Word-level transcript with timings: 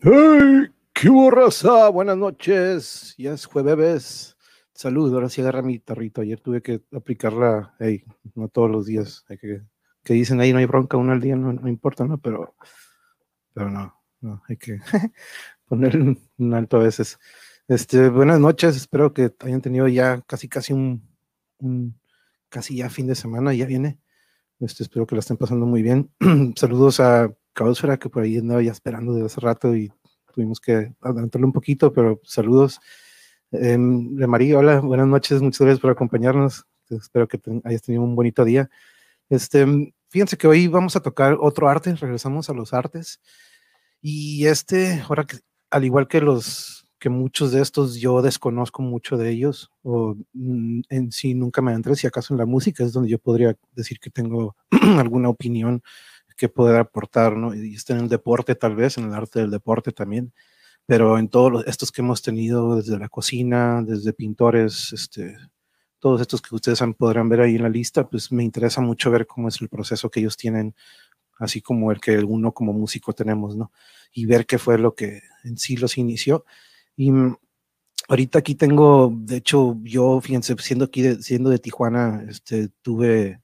¡Hey! 0.00 0.68
¡Qué 0.94 1.08
borraza! 1.08 1.88
Buenas 1.88 2.16
noches. 2.16 3.14
Ya 3.18 3.32
es 3.32 3.46
jueves. 3.46 4.36
Salud. 4.72 5.12
Ahora 5.12 5.28
sí 5.28 5.40
agarra 5.40 5.60
mi 5.60 5.80
tarrito. 5.80 6.20
Ayer 6.20 6.38
tuve 6.40 6.62
que 6.62 6.82
aplicarla, 6.92 7.74
hey, 7.80 8.04
no 8.36 8.48
todos 8.48 8.70
los 8.70 8.86
días. 8.86 9.24
Que 10.04 10.14
dicen 10.14 10.40
ahí 10.40 10.52
no 10.52 10.60
hay 10.60 10.66
bronca 10.66 10.96
uno 10.96 11.12
al 11.12 11.20
día, 11.20 11.34
no, 11.34 11.52
no 11.52 11.68
importa, 11.68 12.04
¿no? 12.04 12.18
Pero, 12.18 12.54
pero 13.52 13.70
no, 13.70 14.00
no, 14.20 14.40
hay 14.48 14.56
que 14.56 14.78
poner 15.66 15.98
un 15.98 16.54
alto 16.54 16.76
a 16.76 16.84
veces. 16.84 17.18
Este, 17.66 18.08
buenas 18.08 18.38
noches. 18.38 18.76
Espero 18.76 19.12
que 19.12 19.34
hayan 19.40 19.62
tenido 19.62 19.88
ya 19.88 20.20
casi, 20.28 20.48
casi 20.48 20.72
un, 20.72 21.02
un 21.58 22.00
casi 22.48 22.76
ya 22.76 22.88
fin 22.88 23.08
de 23.08 23.16
semana. 23.16 23.52
Ya 23.52 23.66
viene. 23.66 23.98
Este, 24.60 24.84
espero 24.84 25.08
que 25.08 25.16
la 25.16 25.20
estén 25.20 25.38
pasando 25.38 25.66
muy 25.66 25.82
bien. 25.82 26.12
Saludos 26.56 27.00
a 27.00 27.34
Caosfera, 27.58 27.98
que 27.98 28.08
por 28.08 28.22
ahí 28.22 28.38
andaba 28.38 28.62
ya 28.62 28.70
esperando 28.70 29.12
desde 29.12 29.26
hace 29.26 29.40
rato 29.40 29.74
y 29.74 29.92
tuvimos 30.32 30.60
que 30.60 30.92
adelantarlo 31.00 31.44
un 31.44 31.52
poquito, 31.52 31.92
pero 31.92 32.20
saludos. 32.22 32.78
Eh, 33.50 33.76
María, 33.76 34.58
hola, 34.58 34.78
buenas 34.78 35.08
noches, 35.08 35.42
muchas 35.42 35.62
gracias 35.62 35.80
por 35.80 35.90
acompañarnos. 35.90 36.66
Espero 36.88 37.26
que 37.26 37.40
hayas 37.64 37.82
tenido 37.82 38.04
un 38.04 38.14
bonito 38.14 38.44
día. 38.44 38.70
Este, 39.28 39.66
fíjense 40.08 40.36
que 40.36 40.46
hoy 40.46 40.68
vamos 40.68 40.94
a 40.94 41.00
tocar 41.00 41.36
otro 41.40 41.68
arte, 41.68 41.92
regresamos 41.96 42.48
a 42.48 42.54
los 42.54 42.72
artes. 42.72 43.20
Y 44.00 44.46
este, 44.46 45.02
ahora 45.08 45.24
que, 45.24 45.38
al 45.70 45.84
igual 45.84 46.06
que 46.06 46.20
los 46.20 46.86
que 47.00 47.08
muchos 47.08 47.50
de 47.50 47.60
estos 47.60 47.96
yo 47.96 48.22
desconozco 48.22 48.82
mucho 48.82 49.16
de 49.16 49.30
ellos, 49.30 49.72
o 49.82 50.16
mm, 50.32 50.82
en 50.90 51.10
sí 51.10 51.34
nunca 51.34 51.60
me 51.60 51.72
entré, 51.72 51.96
si 51.96 52.06
acaso 52.06 52.34
en 52.34 52.38
la 52.38 52.46
música 52.46 52.84
es 52.84 52.92
donde 52.92 53.10
yo 53.10 53.18
podría 53.18 53.56
decir 53.72 53.98
que 53.98 54.10
tengo 54.10 54.54
alguna 54.98 55.28
opinión 55.28 55.82
que 56.38 56.48
poder 56.48 56.76
aportar, 56.76 57.36
¿no? 57.36 57.54
Y 57.54 57.74
está 57.74 57.94
en 57.94 58.00
el 58.00 58.08
deporte 58.08 58.54
tal 58.54 58.76
vez, 58.76 58.96
en 58.96 59.06
el 59.06 59.14
arte 59.14 59.40
del 59.40 59.50
deporte 59.50 59.92
también, 59.92 60.32
pero 60.86 61.18
en 61.18 61.28
todos 61.28 61.66
estos 61.66 61.92
que 61.92 62.00
hemos 62.00 62.22
tenido, 62.22 62.76
desde 62.76 62.98
la 62.98 63.10
cocina, 63.10 63.82
desde 63.82 64.14
pintores, 64.14 64.92
este, 64.94 65.36
todos 65.98 66.20
estos 66.20 66.40
que 66.40 66.54
ustedes 66.54 66.80
podrán 66.96 67.28
ver 67.28 67.40
ahí 67.42 67.56
en 67.56 67.62
la 67.62 67.68
lista, 67.68 68.08
pues 68.08 68.32
me 68.32 68.44
interesa 68.44 68.80
mucho 68.80 69.10
ver 69.10 69.26
cómo 69.26 69.48
es 69.48 69.60
el 69.60 69.68
proceso 69.68 70.10
que 70.10 70.20
ellos 70.20 70.36
tienen, 70.36 70.74
así 71.38 71.60
como 71.60 71.92
el 71.92 72.00
que 72.00 72.18
uno 72.18 72.52
como 72.52 72.72
músico 72.72 73.12
tenemos, 73.12 73.56
¿no? 73.56 73.72
Y 74.12 74.26
ver 74.26 74.46
qué 74.46 74.58
fue 74.58 74.78
lo 74.78 74.94
que 74.94 75.22
en 75.44 75.58
sí 75.58 75.76
los 75.76 75.98
inició. 75.98 76.44
Y 76.96 77.10
mm, 77.12 77.36
ahorita 78.08 78.38
aquí 78.40 78.54
tengo, 78.54 79.12
de 79.14 79.36
hecho, 79.38 79.76
yo, 79.82 80.20
fíjense, 80.20 80.56
siendo 80.58 80.86
aquí, 80.86 81.02
de, 81.02 81.22
siendo 81.22 81.50
de 81.50 81.58
Tijuana, 81.58 82.24
este, 82.28 82.70
tuve, 82.82 83.40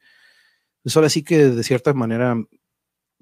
pues 0.83 0.97
ahora 0.97 1.09
sí 1.09 1.23
que 1.23 1.51
de 1.51 1.63
cierta 1.65 1.93
manera 1.95 2.37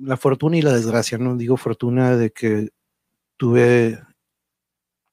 la 0.02 0.16
fortuna 0.16 0.56
y 0.56 0.62
la 0.62 0.72
desgracia, 0.72 1.18
no 1.18 1.36
digo 1.36 1.56
fortuna 1.56 2.16
de 2.16 2.30
que 2.30 2.70
tuve 3.36 3.98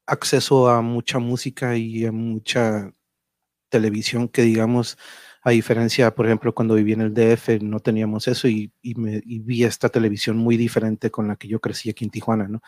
acceso 0.06 0.70
a 0.70 0.82
mucha 0.82 1.20
música 1.20 1.78
y 1.78 2.06
a 2.06 2.12
mucha 2.12 2.92
televisión 3.70 4.28
que 4.28 4.42
digamos, 4.44 4.98
a 5.44 5.52
diferencia, 5.52 6.14
por 6.16 6.26
ejemplo, 6.26 6.54
cuando 6.54 6.76
viví 6.76 6.94
en 6.94 7.02
el 7.02 7.14
DF, 7.14 7.62
no 7.62 7.80
teníamos 7.80 8.28
eso 8.28 8.48
y, 8.48 8.74
y 8.82 9.40
vi 9.40 9.64
esta 9.64 9.90
televisión 9.90 10.38
muy 10.38 10.58
diferente 10.58 11.12
con 11.12 11.28
la 11.28 11.36
que 11.36 11.48
yo 11.48 11.60
crecí 11.60 11.90
aquí 11.90 12.06
en 12.06 12.12
Tijuana, 12.12 12.48
¿no? 12.48 12.62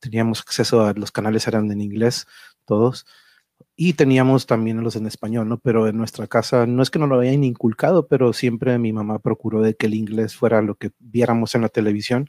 Teníamos 0.00 0.40
acceso 0.40 0.84
a 0.84 0.94
los 0.94 1.12
canales, 1.12 1.46
eran 1.46 1.70
en 1.70 1.80
inglés, 1.80 2.26
todos, 2.64 3.06
y 3.80 3.92
teníamos 3.92 4.46
también 4.46 4.82
los 4.82 4.96
en 4.96 5.06
español, 5.06 5.48
¿no? 5.48 5.60
Pero 5.60 5.86
en 5.86 5.96
nuestra 5.96 6.26
casa 6.26 6.66
no 6.66 6.82
es 6.82 6.90
que 6.90 6.98
no 6.98 7.06
lo 7.06 7.14
habían 7.14 7.44
inculcado, 7.44 8.08
pero 8.08 8.32
siempre 8.32 8.76
mi 8.76 8.92
mamá 8.92 9.20
procuró 9.20 9.62
de 9.62 9.76
que 9.76 9.86
el 9.86 9.94
inglés 9.94 10.34
fuera 10.34 10.60
lo 10.62 10.74
que 10.74 10.90
viéramos 10.98 11.54
en 11.54 11.62
la 11.62 11.68
televisión 11.68 12.28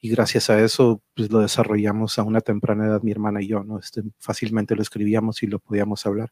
y 0.00 0.10
gracias 0.10 0.50
a 0.50 0.60
eso 0.60 1.02
pues 1.16 1.32
lo 1.32 1.40
desarrollamos 1.40 2.20
a 2.20 2.22
una 2.22 2.40
temprana 2.40 2.86
edad 2.86 3.02
mi 3.02 3.10
hermana 3.10 3.42
y 3.42 3.48
yo, 3.48 3.64
¿no? 3.64 3.80
Este, 3.80 4.04
fácilmente 4.20 4.76
lo 4.76 4.82
escribíamos 4.82 5.42
y 5.42 5.48
lo 5.48 5.58
podíamos 5.58 6.06
hablar. 6.06 6.30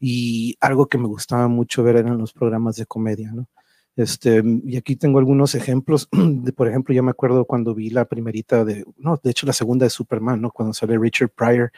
Y 0.00 0.56
algo 0.60 0.86
que 0.88 0.96
me 0.96 1.06
gustaba 1.06 1.48
mucho 1.48 1.82
ver 1.82 1.96
eran 1.96 2.16
los 2.16 2.32
programas 2.32 2.76
de 2.76 2.86
comedia, 2.86 3.32
¿no? 3.34 3.48
Este, 3.96 4.42
y 4.64 4.78
aquí 4.78 4.96
tengo 4.96 5.18
algunos 5.18 5.54
ejemplos. 5.54 6.08
De, 6.12 6.54
por 6.54 6.68
ejemplo, 6.68 6.94
yo 6.94 7.02
me 7.02 7.10
acuerdo 7.10 7.44
cuando 7.44 7.74
vi 7.74 7.90
la 7.90 8.06
primerita 8.06 8.64
de, 8.64 8.84
no, 8.96 9.20
de 9.22 9.30
hecho 9.30 9.46
la 9.46 9.52
segunda 9.52 9.84
de 9.84 9.90
Superman, 9.90 10.40
¿no? 10.40 10.50
Cuando 10.50 10.72
sale 10.72 10.98
Richard 10.98 11.30
Pryor 11.30 11.70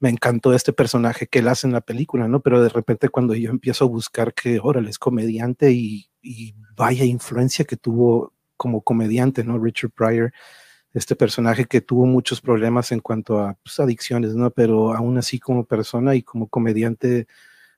me 0.00 0.08
encantó 0.08 0.54
este 0.54 0.72
personaje 0.72 1.26
que 1.26 1.40
él 1.40 1.48
hace 1.48 1.66
en 1.66 1.74
la 1.74 1.82
película, 1.82 2.26
¿no? 2.26 2.40
Pero 2.40 2.62
de 2.62 2.70
repente 2.70 3.10
cuando 3.10 3.34
yo 3.34 3.50
empiezo 3.50 3.84
a 3.84 3.88
buscar 3.88 4.34
que, 4.34 4.58
órale, 4.60 4.90
es 4.90 4.98
comediante 4.98 5.70
y, 5.72 6.06
vaya 6.76 7.04
influencia 7.04 7.64
que 7.64 7.76
tuvo 7.76 8.32
como 8.56 8.82
comediante, 8.82 9.44
¿no? 9.44 9.58
Richard 9.58 9.90
Pryor, 9.90 10.32
este 10.94 11.16
personaje 11.16 11.66
que 11.66 11.80
tuvo 11.82 12.06
muchos 12.06 12.40
problemas 12.40 12.92
en 12.92 13.00
cuanto 13.00 13.38
a 13.38 13.54
pues, 13.62 13.78
adicciones, 13.80 14.34
¿no? 14.34 14.50
Pero 14.50 14.94
aún 14.94 15.18
así 15.18 15.38
como 15.38 15.64
persona 15.64 16.14
y 16.14 16.22
como 16.22 16.48
comediante 16.48 17.26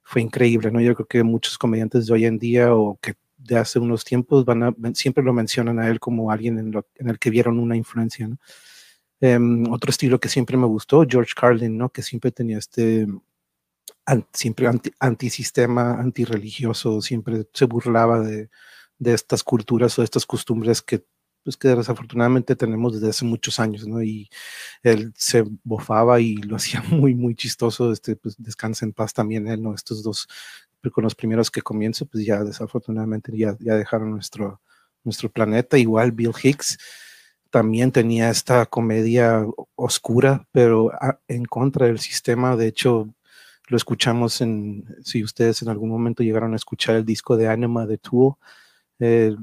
fue 0.04 0.22
increíble, 0.22 0.70
¿no? 0.70 0.80
Yo 0.80 0.94
creo 0.94 1.06
que 1.06 1.22
muchos 1.24 1.58
comediantes 1.58 2.06
de 2.06 2.14
hoy 2.14 2.24
en 2.26 2.38
día 2.38 2.74
o 2.74 2.98
que 3.00 3.14
de 3.36 3.58
hace 3.58 3.78
unos 3.80 4.04
tiempos 4.04 4.44
van 4.44 4.62
a, 4.62 4.74
siempre 4.94 5.24
lo 5.24 5.32
mencionan 5.32 5.78
a 5.80 5.88
él 5.88 6.00
como 6.00 6.30
alguien 6.30 6.58
en, 6.58 6.72
en 6.96 7.08
el 7.08 7.18
que 7.18 7.30
vieron 7.30 7.58
una 7.58 7.76
influencia, 7.76 8.28
¿no? 8.28 8.38
Em, 9.24 9.70
otro 9.70 9.90
estilo 9.90 10.18
que 10.18 10.28
siempre 10.28 10.56
me 10.56 10.66
gustó, 10.66 11.06
George 11.08 11.32
Carlin, 11.40 11.78
¿no? 11.78 11.90
Que 11.90 12.02
siempre 12.02 12.32
tenía 12.32 12.58
este, 12.58 13.06
siempre 14.32 14.66
anti, 14.66 14.90
antisistema, 14.98 15.92
antirreligioso, 16.00 17.00
siempre 17.00 17.46
se 17.52 17.66
burlaba 17.66 18.20
de, 18.20 18.50
de, 18.98 19.14
estas 19.14 19.44
culturas 19.44 19.96
o 19.96 20.02
estas 20.02 20.26
costumbres 20.26 20.82
que, 20.82 21.04
pues, 21.44 21.56
que 21.56 21.68
desafortunadamente 21.68 22.56
tenemos 22.56 22.94
desde 22.94 23.10
hace 23.10 23.24
muchos 23.24 23.60
años, 23.60 23.86
¿no? 23.86 24.02
Y 24.02 24.28
él 24.82 25.12
se 25.16 25.44
bofaba 25.62 26.20
y 26.20 26.34
lo 26.38 26.56
hacía 26.56 26.82
muy, 26.82 27.14
muy 27.14 27.36
chistoso, 27.36 27.92
este, 27.92 28.16
pues 28.16 28.34
descansa 28.38 28.84
en 28.84 28.92
paz 28.92 29.14
también 29.14 29.46
él, 29.46 29.62
¿no? 29.62 29.72
Estos 29.72 30.02
dos, 30.02 30.26
con 30.92 31.04
los 31.04 31.14
primeros 31.14 31.48
que 31.48 31.62
comienzo, 31.62 32.06
pues 32.06 32.24
ya 32.26 32.42
desafortunadamente 32.42 33.30
ya, 33.36 33.56
ya 33.60 33.76
dejaron 33.76 34.10
nuestro, 34.10 34.60
nuestro 35.04 35.30
planeta, 35.30 35.78
igual 35.78 36.10
Bill 36.10 36.32
Hicks, 36.42 36.78
también 37.52 37.92
tenía 37.92 38.30
esta 38.30 38.64
comedia 38.64 39.46
oscura, 39.76 40.48
pero 40.52 40.90
en 41.28 41.44
contra 41.44 41.86
del 41.86 41.98
sistema. 41.98 42.56
De 42.56 42.66
hecho, 42.66 43.14
lo 43.68 43.76
escuchamos 43.76 44.40
en, 44.40 44.86
si 45.04 45.22
ustedes 45.22 45.60
en 45.60 45.68
algún 45.68 45.90
momento 45.90 46.22
llegaron 46.22 46.54
a 46.54 46.56
escuchar 46.56 46.96
el 46.96 47.04
disco 47.04 47.36
de 47.36 47.48
Anima 47.48 47.86
de 47.86 47.98
Tool, 47.98 48.36
eh, 49.00 49.36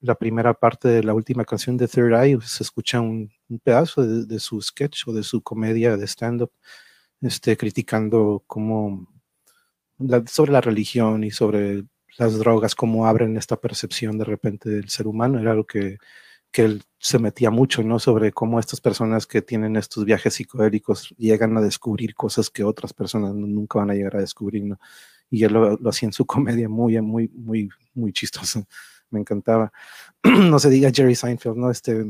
la 0.00 0.14
primera 0.14 0.54
parte 0.54 0.86
de 0.86 1.02
la 1.02 1.14
última 1.14 1.44
canción 1.44 1.76
de 1.76 1.88
Third 1.88 2.14
Eye, 2.14 2.38
se 2.42 2.62
escucha 2.62 3.00
un, 3.00 3.32
pedazo 3.64 4.06
de, 4.06 4.38
su 4.38 4.62
sketch 4.62 5.08
o 5.08 5.12
de 5.12 5.24
su 5.24 5.42
comedia 5.42 5.96
de 5.96 6.06
stand-up, 6.06 6.52
este, 7.20 7.56
criticando 7.56 8.44
cómo 8.46 9.08
sobre 10.26 10.52
la 10.52 10.60
religión 10.60 11.24
y 11.24 11.32
sobre 11.32 11.84
las 12.18 12.38
drogas, 12.38 12.76
cómo 12.76 13.06
abren 13.06 13.36
esta 13.36 13.56
percepción 13.56 14.16
de 14.16 14.24
repente 14.24 14.70
del 14.70 14.88
ser 14.90 15.08
humano. 15.08 15.40
Era 15.40 15.54
lo 15.54 15.66
que 15.66 15.98
que 16.50 16.62
él 16.62 16.82
se 16.98 17.18
metía 17.18 17.50
mucho, 17.50 17.82
¿no? 17.82 17.98
Sobre 17.98 18.32
cómo 18.32 18.58
estas 18.58 18.80
personas 18.80 19.26
que 19.26 19.42
tienen 19.42 19.76
estos 19.76 20.04
viajes 20.04 20.34
psicodélicos 20.34 21.14
llegan 21.16 21.56
a 21.56 21.60
descubrir 21.60 22.14
cosas 22.14 22.50
que 22.50 22.64
otras 22.64 22.92
personas 22.92 23.34
nunca 23.34 23.78
van 23.78 23.90
a 23.90 23.94
llegar 23.94 24.16
a 24.16 24.20
descubrir, 24.20 24.64
¿no? 24.64 24.78
Y 25.30 25.44
él 25.44 25.52
lo, 25.52 25.78
hacía 25.88 26.08
en 26.08 26.12
su 26.12 26.26
comedia 26.26 26.68
muy, 26.68 27.00
muy, 27.00 27.28
muy, 27.28 27.68
muy 27.94 28.12
chistoso. 28.12 28.66
Me 29.10 29.20
encantaba. 29.20 29.72
no 30.24 30.58
se 30.58 30.70
diga 30.70 30.90
Jerry 30.92 31.14
Seinfeld, 31.14 31.56
¿no? 31.56 31.70
Este, 31.70 32.04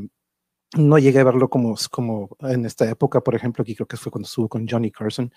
no 0.77 0.97
llegué 0.97 1.19
a 1.19 1.23
verlo 1.23 1.49
como, 1.49 1.75
como 1.91 2.29
en 2.41 2.65
esta 2.65 2.89
época, 2.89 3.21
por 3.21 3.35
ejemplo, 3.35 3.61
aquí 3.63 3.75
creo 3.75 3.87
que 3.87 3.97
fue 3.97 4.11
cuando 4.11 4.27
estuvo 4.27 4.49
con 4.49 4.67
Johnny 4.67 4.91
Carson, 4.91 5.33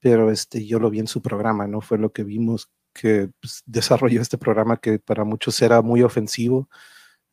pero 0.00 0.30
este, 0.30 0.66
yo 0.66 0.78
lo 0.78 0.90
vi 0.90 1.00
en 1.00 1.06
su 1.06 1.20
programa, 1.20 1.66
¿no? 1.66 1.80
Fue 1.80 1.98
lo 1.98 2.12
que 2.12 2.24
vimos 2.24 2.70
que 2.92 3.30
pues, 3.40 3.62
desarrolló 3.66 4.20
este 4.20 4.38
programa 4.38 4.76
que 4.76 4.98
para 4.98 5.24
muchos 5.24 5.60
era 5.62 5.82
muy 5.82 6.02
ofensivo, 6.02 6.68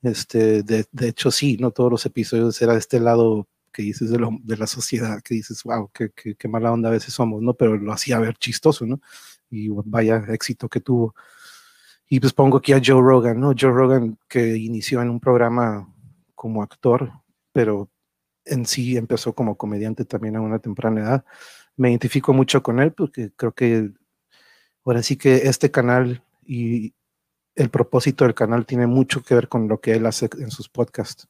este, 0.01 0.63
de, 0.63 0.85
de, 0.91 1.07
hecho, 1.09 1.31
sí, 1.31 1.57
no 1.57 1.71
todos 1.71 1.91
los 1.91 2.05
episodios 2.05 2.61
era 2.61 2.73
de 2.73 2.79
este 2.79 2.99
lado 2.99 3.47
que 3.71 3.83
dices 3.83 4.09
de, 4.09 4.19
lo, 4.19 4.31
de 4.43 4.57
la 4.57 4.67
sociedad, 4.67 5.21
que 5.21 5.35
dices, 5.35 5.63
wow, 5.63 5.89
qué, 5.93 6.09
qué, 6.15 6.35
qué, 6.35 6.47
mala 6.47 6.71
onda 6.71 6.89
a 6.89 6.93
veces 6.93 7.13
somos, 7.13 7.41
¿no? 7.41 7.53
Pero 7.53 7.77
lo 7.77 7.93
hacía 7.93 8.19
ver 8.19 8.35
chistoso, 8.37 8.85
¿no? 8.85 8.99
Y 9.49 9.69
vaya 9.69 10.23
éxito 10.29 10.69
que 10.69 10.79
tuvo. 10.79 11.15
Y 12.07 12.19
pues 12.19 12.33
pongo 12.33 12.57
aquí 12.57 12.73
a 12.73 12.81
Joe 12.83 13.01
Rogan, 13.01 13.39
¿no? 13.39 13.53
Joe 13.59 13.71
Rogan 13.71 14.17
que 14.27 14.57
inició 14.57 15.01
en 15.01 15.09
un 15.09 15.19
programa 15.19 15.93
como 16.35 16.63
actor, 16.63 17.11
pero 17.51 17.89
en 18.45 18.65
sí 18.65 18.97
empezó 18.97 19.33
como 19.33 19.57
comediante 19.57 20.05
también 20.05 20.35
a 20.35 20.41
una 20.41 20.59
temprana 20.59 21.01
edad. 21.01 21.25
Me 21.75 21.89
identifico 21.89 22.33
mucho 22.33 22.63
con 22.63 22.79
él 22.79 22.93
porque 22.93 23.31
creo 23.35 23.53
que 23.53 23.91
ahora 24.85 25.03
sí 25.03 25.17
que 25.17 25.35
este 25.47 25.71
canal 25.71 26.23
y, 26.43 26.93
el 27.59 27.69
propósito 27.69 28.23
del 28.23 28.33
canal 28.33 28.65
tiene 28.65 28.87
mucho 28.87 29.21
que 29.21 29.35
ver 29.35 29.49
con 29.49 29.67
lo 29.67 29.81
que 29.81 29.91
él 29.91 30.05
hace 30.05 30.29
en 30.39 30.49
sus 30.49 30.69
podcasts. 30.69 31.27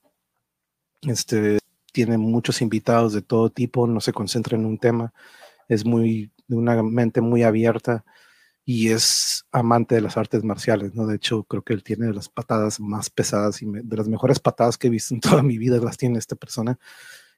Este, 1.02 1.58
tiene 1.92 2.20
muchos 2.20 2.62
invitados 2.62 3.14
de 3.14 3.24
todo 3.24 3.50
tipo, 3.50 3.88
no 3.88 4.00
se 4.00 4.14
concentra 4.14 4.56
en 4.56 4.68
un 4.68 4.78
tema, 4.78 5.12
es 5.68 5.86
muy 5.86 6.32
de 6.48 6.56
una 6.56 6.84
mente 6.84 7.20
muy 7.22 7.42
abierta 7.42 8.06
y 8.64 8.90
es 8.90 9.46
amante 9.52 9.96
de 9.96 10.02
las 10.02 10.18
artes 10.18 10.44
marciales, 10.44 10.94
¿no? 10.94 11.08
De 11.08 11.16
hecho, 11.16 11.46
creo 11.46 11.64
que 11.64 11.74
él 11.74 11.84
tiene 11.84 12.14
las 12.14 12.30
patadas 12.30 12.80
más 12.80 13.10
pesadas 13.10 13.64
y 13.64 13.66
de 13.66 13.98
las 13.98 14.08
mejores 14.08 14.40
patadas 14.40 14.78
que 14.78 14.86
he 14.88 14.92
visto 14.92 15.16
en 15.16 15.22
toda 15.22 15.42
mi 15.42 15.58
vida 15.58 15.80
las 15.80 15.98
tiene 15.98 16.20
esta 16.20 16.36
persona. 16.36 16.78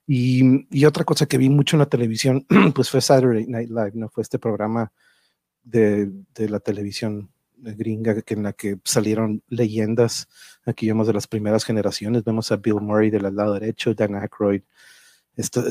Y, 0.06 0.84
otra 0.86 1.06
cosa 1.06 1.28
que 1.28 1.38
vi 1.38 1.50
mucho 1.50 1.78
en 1.78 1.80
la 1.80 1.86
televisión, 1.90 2.46
pues 2.76 2.90
fue 2.90 3.00
Saturday 3.00 3.48
Night 3.48 3.70
Live, 3.70 3.94
¿no? 3.94 4.10
Fue 4.10 4.24
este 4.24 4.38
programa 4.38 4.92
de 5.64 6.12
la 6.36 6.60
televisión 6.60 7.32
gringa 7.62 8.22
que 8.22 8.34
en 8.34 8.44
la 8.44 8.54
que 8.54 8.78
salieron 8.84 9.44
leyendas. 9.48 10.28
Aquí 10.66 10.88
vemos 10.88 11.08
de 11.08 11.14
las 11.14 11.28
primeras 11.28 11.64
generaciones, 11.64 12.24
vemos 12.24 12.52
a 12.52 12.58
Bill 12.58 12.82
Murray 12.82 13.10
del 13.10 13.24
lado 13.36 13.54
derecho, 13.54 13.94
Dan 13.94 14.16
Aykroyd, 14.16 14.62
esto, 15.36 15.64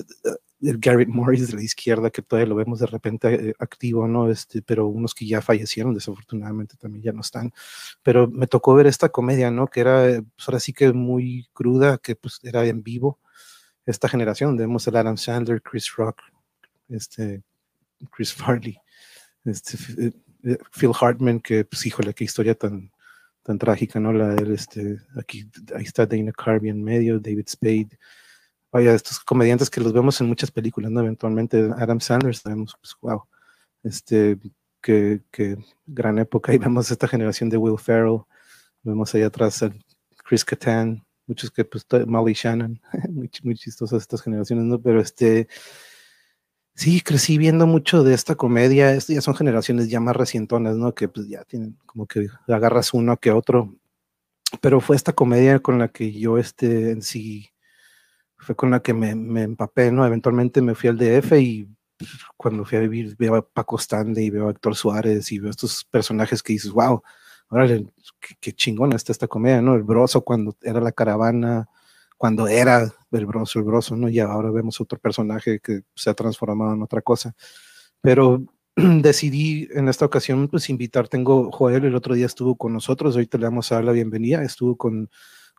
el 0.62 0.78
Garrett 0.78 1.08
Morris 1.08 1.48
de 1.48 1.56
la 1.56 1.62
izquierda, 1.62 2.10
que 2.10 2.22
todavía 2.22 2.48
lo 2.48 2.54
vemos 2.54 2.80
de 2.80 2.86
repente 2.86 3.50
eh, 3.50 3.54
activo, 3.58 4.06
¿no? 4.08 4.30
Este, 4.30 4.62
pero 4.62 4.86
unos 4.86 5.14
que 5.14 5.26
ya 5.26 5.40
fallecieron, 5.40 5.94
desafortunadamente 5.94 6.76
también 6.76 7.02
ya 7.02 7.12
no 7.12 7.20
están. 7.20 7.52
Pero 8.02 8.28
me 8.28 8.46
tocó 8.46 8.74
ver 8.74 8.86
esta 8.86 9.08
comedia, 9.08 9.50
¿no? 9.50 9.68
Que 9.68 9.80
era, 9.80 10.22
pues 10.36 10.48
ahora 10.48 10.60
sí 10.60 10.72
que 10.72 10.92
muy 10.92 11.48
cruda, 11.52 11.98
que 11.98 12.16
pues 12.16 12.40
era 12.42 12.66
en 12.66 12.82
vivo. 12.82 13.18
Esta 13.86 14.08
generación, 14.08 14.56
vemos 14.56 14.86
el 14.86 14.96
Adam 14.96 15.16
Sandler, 15.16 15.62
Chris 15.62 15.90
Rock, 15.96 16.22
este, 16.88 17.42
Chris 18.10 18.32
Farley, 18.34 18.78
este, 19.44 19.76
eh, 19.76 20.06
eh, 20.08 20.12
Phil 20.72 20.92
Hartman, 20.98 21.40
que 21.40 21.64
pues 21.64 21.86
híjole, 21.86 22.14
qué 22.14 22.24
historia 22.24 22.54
tan, 22.54 22.90
tan 23.42 23.58
trágica, 23.58 24.00
¿no? 24.00 24.12
La 24.12 24.34
de 24.34 24.54
este, 24.54 24.98
aquí, 25.16 25.50
ahí 25.74 25.84
está 25.84 26.06
Dana 26.06 26.32
Carvey 26.32 26.70
en 26.70 26.82
medio, 26.82 27.18
David 27.18 27.48
Spade, 27.48 27.98
vaya, 28.72 28.94
estos 28.94 29.20
comediantes 29.20 29.70
que 29.70 29.80
los 29.80 29.92
vemos 29.92 30.20
en 30.20 30.28
muchas 30.28 30.50
películas, 30.50 30.90
¿no? 30.90 31.00
Eventualmente 31.00 31.70
Adam 31.76 32.00
Sanders, 32.00 32.38
sabemos, 32.38 32.76
pues, 32.80 32.96
wow, 33.00 33.24
este, 33.82 34.38
que, 34.80 35.22
que, 35.30 35.58
gran 35.86 36.18
época, 36.18 36.54
y 36.54 36.58
vemos 36.58 36.90
esta 36.90 37.08
generación 37.08 37.50
de 37.50 37.56
Will 37.56 37.78
Ferrell, 37.78 38.20
vemos 38.82 39.14
ahí 39.14 39.22
atrás 39.22 39.62
a 39.62 39.72
Chris 40.24 40.44
Kattan, 40.44 41.04
muchos 41.26 41.50
que, 41.50 41.64
pues, 41.64 41.86
Molly 42.06 42.34
Shannon, 42.34 42.80
muy, 43.10 43.30
muy 43.42 43.56
chistosas 43.56 44.02
estas 44.02 44.22
generaciones, 44.22 44.64
¿no? 44.66 44.80
Pero 44.80 45.00
este, 45.00 45.48
sí, 46.74 47.00
crecí 47.00 47.38
viendo 47.38 47.66
mucho 47.66 48.02
de 48.04 48.14
esta 48.14 48.34
comedia, 48.34 48.92
estas 48.94 49.14
ya 49.14 49.20
son 49.20 49.34
generaciones 49.34 49.88
ya 49.88 50.00
más 50.00 50.16
recientonas, 50.16 50.76
¿no? 50.76 50.94
Que 50.94 51.08
pues 51.08 51.28
ya 51.28 51.44
tienen 51.44 51.76
como 51.86 52.06
que 52.06 52.28
agarras 52.48 52.94
uno 52.94 53.16
que 53.18 53.30
otro, 53.30 53.74
pero 54.60 54.80
fue 54.80 54.96
esta 54.96 55.12
comedia 55.12 55.60
con 55.60 55.78
la 55.78 55.88
que 55.88 56.12
yo, 56.12 56.38
este, 56.38 56.90
en 56.90 57.02
sí, 57.02 57.50
fue 58.38 58.56
con 58.56 58.70
la 58.70 58.80
que 58.80 58.94
me, 58.94 59.14
me, 59.14 59.42
empapé, 59.42 59.92
¿no? 59.92 60.06
Eventualmente 60.06 60.62
me 60.62 60.74
fui 60.74 60.88
al 60.88 60.98
DF 60.98 61.32
y 61.40 61.68
pues, 61.98 62.10
cuando 62.36 62.64
fui 62.64 62.78
a 62.78 62.80
vivir 62.80 63.16
veo 63.18 63.36
a 63.36 63.46
Paco 63.46 63.78
Stande 63.78 64.22
y 64.22 64.30
veo 64.30 64.48
a 64.48 64.50
Héctor 64.52 64.74
Suárez 64.76 65.30
y 65.32 65.38
veo 65.38 65.50
estos 65.50 65.84
personajes 65.84 66.42
que 66.42 66.54
dices, 66.54 66.70
wow, 66.72 67.02
órale, 67.50 67.86
qué, 68.20 68.34
qué 68.40 68.52
chingona 68.52 68.96
está 68.96 69.12
esta 69.12 69.28
comedia, 69.28 69.60
¿no? 69.62 69.74
El 69.74 69.82
broso 69.82 70.22
cuando 70.22 70.56
era 70.62 70.80
la 70.80 70.92
caravana, 70.92 71.68
cuando 72.20 72.48
era 72.48 72.92
el 73.12 73.24
broso, 73.24 73.60
el 73.60 73.64
broso, 73.64 73.96
¿no? 73.96 74.06
Y 74.10 74.18
ahora 74.18 74.50
vemos 74.50 74.78
otro 74.78 74.98
personaje 74.98 75.58
que 75.58 75.84
se 75.94 76.10
ha 76.10 76.14
transformado 76.14 76.74
en 76.74 76.82
otra 76.82 77.00
cosa. 77.00 77.34
Pero 78.02 78.44
decidí 78.76 79.68
en 79.72 79.88
esta 79.88 80.04
ocasión 80.04 80.46
pues 80.48 80.68
invitar, 80.68 81.08
tengo 81.08 81.50
Joel, 81.50 81.86
el 81.86 81.94
otro 81.94 82.14
día 82.14 82.26
estuvo 82.26 82.56
con 82.56 82.74
nosotros, 82.74 83.14
ahorita 83.14 83.38
le 83.38 83.44
vamos 83.44 83.72
a 83.72 83.76
dar 83.76 83.84
la 83.84 83.92
bienvenida, 83.92 84.42
estuvo 84.42 84.76
con 84.76 85.08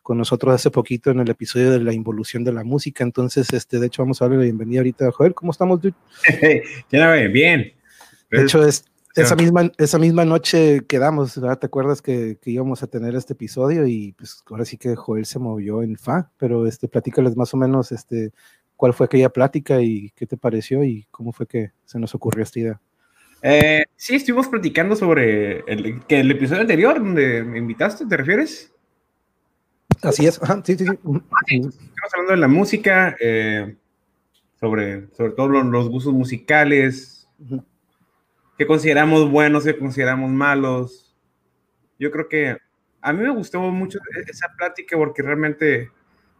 con 0.04 0.18
nosotros 0.18 0.54
hace 0.54 0.70
poquito 0.70 1.10
en 1.10 1.18
el 1.18 1.30
episodio 1.30 1.72
de 1.72 1.80
la 1.80 1.92
involución 1.92 2.44
de 2.44 2.52
la 2.52 2.62
música. 2.62 3.02
Entonces, 3.02 3.52
este, 3.52 3.80
de 3.80 3.86
hecho, 3.86 4.02
vamos 4.02 4.20
a 4.20 4.26
darle 4.26 4.38
la 4.38 4.44
bienvenida 4.44 4.80
ahorita 4.80 5.08
a 5.08 5.12
Joel. 5.12 5.34
¿Cómo 5.34 5.50
estamos, 5.50 5.80
dude? 5.80 5.94
bien. 7.32 7.72
De 8.30 8.42
hecho, 8.42 8.64
es, 8.66 8.84
esa, 9.14 9.36
misma, 9.36 9.70
esa 9.78 9.98
misma 9.98 10.24
noche 10.24 10.82
quedamos, 10.86 11.38
¿verdad? 11.40 11.58
¿Te 11.58 11.66
acuerdas 11.66 12.02
que, 12.02 12.38
que, 12.40 12.50
íbamos 12.50 12.82
a 12.82 12.86
tener 12.86 13.14
este 13.14 13.34
episodio? 13.34 13.86
Y 13.86 14.12
pues 14.12 14.42
ahora 14.50 14.64
sí 14.64 14.76
que 14.76 14.96
Joel 14.96 15.26
se 15.26 15.38
movió 15.38 15.82
en 15.82 15.96
fa, 15.96 16.30
pero 16.38 16.66
este, 16.66 16.88
platícales 16.88 17.36
más 17.36 17.52
o 17.54 17.56
menos 17.56 17.92
este, 17.92 18.32
cuál 18.76 18.94
fue 18.94 19.06
aquella 19.06 19.28
plática 19.28 19.80
y 19.80 20.10
qué 20.16 20.26
te 20.26 20.36
pareció 20.36 20.82
y 20.82 21.06
cómo 21.10 21.32
fue 21.32 21.46
que 21.46 21.72
se 21.84 21.98
nos 21.98 22.14
ocurrió 22.14 22.42
esta 22.42 22.58
idea. 22.58 22.80
Eh, 23.42 23.84
sí, 23.96 24.14
estuvimos 24.14 24.48
platicando 24.48 24.94
sobre 24.94 25.60
el, 25.66 26.04
que 26.06 26.20
el 26.20 26.30
episodio 26.30 26.62
anterior 26.62 26.98
donde 26.98 27.42
me 27.42 27.58
invitaste, 27.58 28.06
¿te 28.06 28.16
refieres? 28.16 28.72
Así 30.02 30.26
es, 30.26 30.40
sí, 30.64 30.76
sí, 30.76 30.86
sí. 30.86 30.90
Estamos 30.90 32.12
hablando 32.12 32.32
de 32.32 32.36
la 32.36 32.48
música, 32.48 33.16
eh, 33.20 33.76
sobre, 34.58 35.08
sobre 35.16 35.32
todo 35.32 35.48
los, 35.48 35.88
gustos 35.88 36.12
musicales, 36.12 37.28
qué 38.58 38.66
consideramos 38.66 39.30
buenos, 39.30 39.64
qué 39.64 39.78
consideramos 39.78 40.30
malos. 40.30 41.14
Yo 41.98 42.10
creo 42.10 42.28
que 42.28 42.56
a 43.00 43.12
mí 43.12 43.22
me 43.22 43.30
gustó 43.30 43.60
mucho 43.60 43.98
esa 44.28 44.48
plática 44.56 44.96
porque 44.96 45.22
realmente 45.22 45.90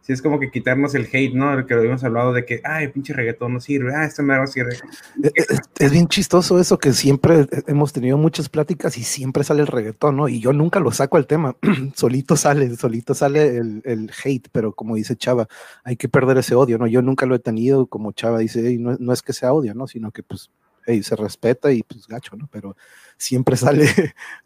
sí 0.03 0.11
es 0.11 0.21
como 0.21 0.39
que 0.39 0.51
quitarnos 0.51 0.93
el 0.95 1.07
hate, 1.11 1.33
¿no? 1.33 1.53
El 1.53 1.65
que 1.65 1.73
lo 1.73 1.79
habíamos 1.79 2.03
hablado 2.03 2.33
de 2.33 2.45
que, 2.45 2.61
ay, 2.65 2.89
pinche 2.89 3.13
reggaetón 3.13 3.53
no 3.53 3.59
sirve, 3.61 3.95
ah, 3.95 4.03
esto 4.03 4.21
me 4.21 4.35
no 4.35 4.45
sirve. 4.47 4.75
Es, 5.33 5.47
es, 5.79 5.91
bien 5.91 6.07
chistoso 6.07 6.59
eso 6.59 6.77
que 6.77 6.91
siempre 6.91 7.47
hemos 7.67 7.93
tenido 7.93 8.17
muchas 8.17 8.49
pláticas 8.49 8.97
y 8.97 9.03
siempre 9.03 9.45
sale 9.45 9.61
el 9.61 9.67
reggaetón, 9.67 10.17
¿no? 10.17 10.27
Y 10.27 10.41
yo 10.41 10.51
nunca 10.51 10.81
lo 10.81 10.91
saco 10.91 11.15
al 11.15 11.25
tema, 11.25 11.55
solito 11.95 12.35
sale, 12.35 12.75
solito 12.75 13.13
sale 13.13 13.57
el, 13.57 13.81
el, 13.85 14.11
hate, 14.23 14.49
pero 14.51 14.73
como 14.73 14.95
dice 14.95 15.15
Chava, 15.15 15.47
hay 15.85 15.95
que 15.95 16.09
perder 16.09 16.37
ese 16.37 16.53
odio, 16.53 16.77
¿no? 16.77 16.85
Yo 16.87 17.01
nunca 17.01 17.25
lo 17.25 17.35
he 17.35 17.39
tenido, 17.39 17.87
como 17.87 18.11
Chava 18.11 18.39
dice, 18.39 18.77
no, 18.77 18.97
no, 18.99 19.13
es 19.13 19.21
que 19.21 19.31
sea 19.31 19.53
odio, 19.53 19.73
¿no? 19.73 19.87
Sino 19.87 20.11
que 20.11 20.21
pues, 20.21 20.51
hey, 20.85 21.03
se 21.03 21.15
respeta 21.15 21.71
y 21.71 21.83
pues 21.83 22.07
gacho, 22.07 22.35
¿no? 22.35 22.47
Pero 22.51 22.75
siempre 23.17 23.55
sale 23.57 23.87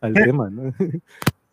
al 0.01 0.13
tema, 0.13 0.49
¿no? 0.49 0.73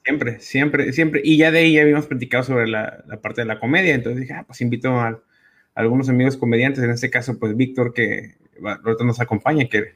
Siempre, 0.04 0.40
siempre, 0.40 0.92
siempre. 0.92 1.22
Y 1.25 1.36
ya 1.38 1.50
de 1.50 1.60
ahí 1.60 1.72
ya 1.75 1.82
habíamos 1.82 2.06
platicado 2.06 2.44
sobre 2.44 2.69
la, 2.69 3.02
la 3.06 3.20
parte 3.20 3.40
de 3.40 3.46
la 3.46 3.58
comedia. 3.58 3.94
Entonces 3.94 4.20
dije, 4.20 4.34
ah, 4.34 4.44
pues 4.46 4.60
invito 4.60 4.90
a, 5.00 5.22
algunos 5.74 6.08
amigos 6.08 6.36
comediantes, 6.36 6.82
en 6.84 6.91
este 6.91 7.10
caso, 7.10 7.38
pues 7.38 7.56
Víctor, 7.56 7.93
que 7.93 8.36
ahorita 8.62 9.05
nos 9.05 9.20
acompaña, 9.20 9.69
que 9.69 9.94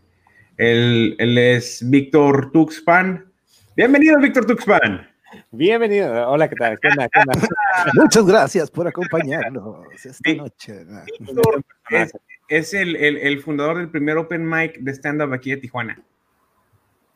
él, 0.57 1.15
él 1.19 1.39
es 1.39 1.89
Víctor 1.89 2.51
Tuxpan. 2.53 3.33
Bienvenido, 3.77 4.19
Víctor 4.19 4.45
Tuxpan. 4.45 5.09
Bienvenido. 5.53 6.29
Hola, 6.29 6.49
¿qué 6.49 6.57
tal? 6.57 6.81
¿Qué 6.81 6.89
onda? 6.89 7.09
Muchas 7.95 8.27
gracias 8.27 8.71
por 8.71 8.89
acompañarnos 8.89 9.87
esta 10.05 10.35
noche. 10.35 10.85
Víctor 11.21 11.63
es, 11.91 12.13
es 12.49 12.75
el, 12.75 12.97
el, 12.97 13.17
el, 13.19 13.41
fundador 13.41 13.79
del 13.79 13.91
primer 13.91 14.17
open 14.17 14.49
mic 14.49 14.79
de 14.79 14.93
stand-up 14.93 15.33
aquí 15.33 15.51
de 15.51 15.59
Tijuana. 15.59 16.03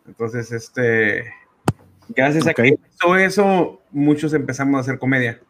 Entonces, 0.06 0.52
este, 0.52 1.32
Gracias 2.08 2.46
a 2.46 2.54
que 2.54 2.68
hizo 2.68 3.16
eso, 3.16 3.82
muchos 3.90 4.34
empezamos 4.34 4.76
a 4.76 4.80
hacer 4.80 4.98
comedia. 4.98 5.40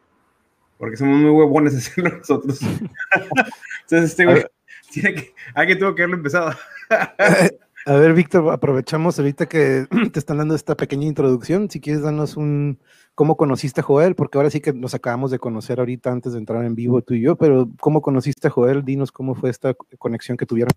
Porque 0.78 0.96
somos 0.96 1.18
muy 1.18 1.30
huevones 1.30 1.74
hacerlo 1.76 2.18
nosotros. 2.18 2.60
Entonces, 3.82 4.10
este 4.10 4.24
güey, 4.24 4.44
tiene 4.90 5.14
que, 5.14 5.34
alguien 5.54 5.78
tuvo 5.78 5.94
que 5.94 6.02
haberlo 6.02 6.16
empezado. 6.16 6.54
a 7.86 7.94
ver, 7.94 8.14
Víctor, 8.14 8.52
aprovechamos 8.52 9.18
ahorita 9.18 9.46
que 9.46 9.86
te 10.12 10.18
están 10.18 10.38
dando 10.38 10.54
esta 10.54 10.76
pequeña 10.76 11.06
introducción. 11.06 11.70
Si 11.70 11.80
quieres 11.80 12.02
darnos 12.02 12.36
un 12.36 12.78
cómo 13.14 13.36
conociste 13.36 13.80
a 13.80 13.84
Joel, 13.84 14.14
porque 14.14 14.38
ahora 14.38 14.50
sí 14.50 14.60
que 14.60 14.72
nos 14.72 14.94
acabamos 14.94 15.30
de 15.30 15.38
conocer 15.38 15.78
ahorita 15.78 16.10
antes 16.10 16.32
de 16.32 16.38
entrar 16.38 16.64
en 16.64 16.74
vivo 16.74 17.02
tú 17.02 17.14
y 17.14 17.22
yo, 17.22 17.36
pero 17.36 17.68
cómo 17.80 18.00
conociste 18.02 18.48
a 18.48 18.50
Joel, 18.50 18.84
dinos 18.84 19.12
cómo 19.12 19.34
fue 19.34 19.50
esta 19.50 19.74
conexión 19.98 20.36
que 20.36 20.46
tuvieron. 20.46 20.72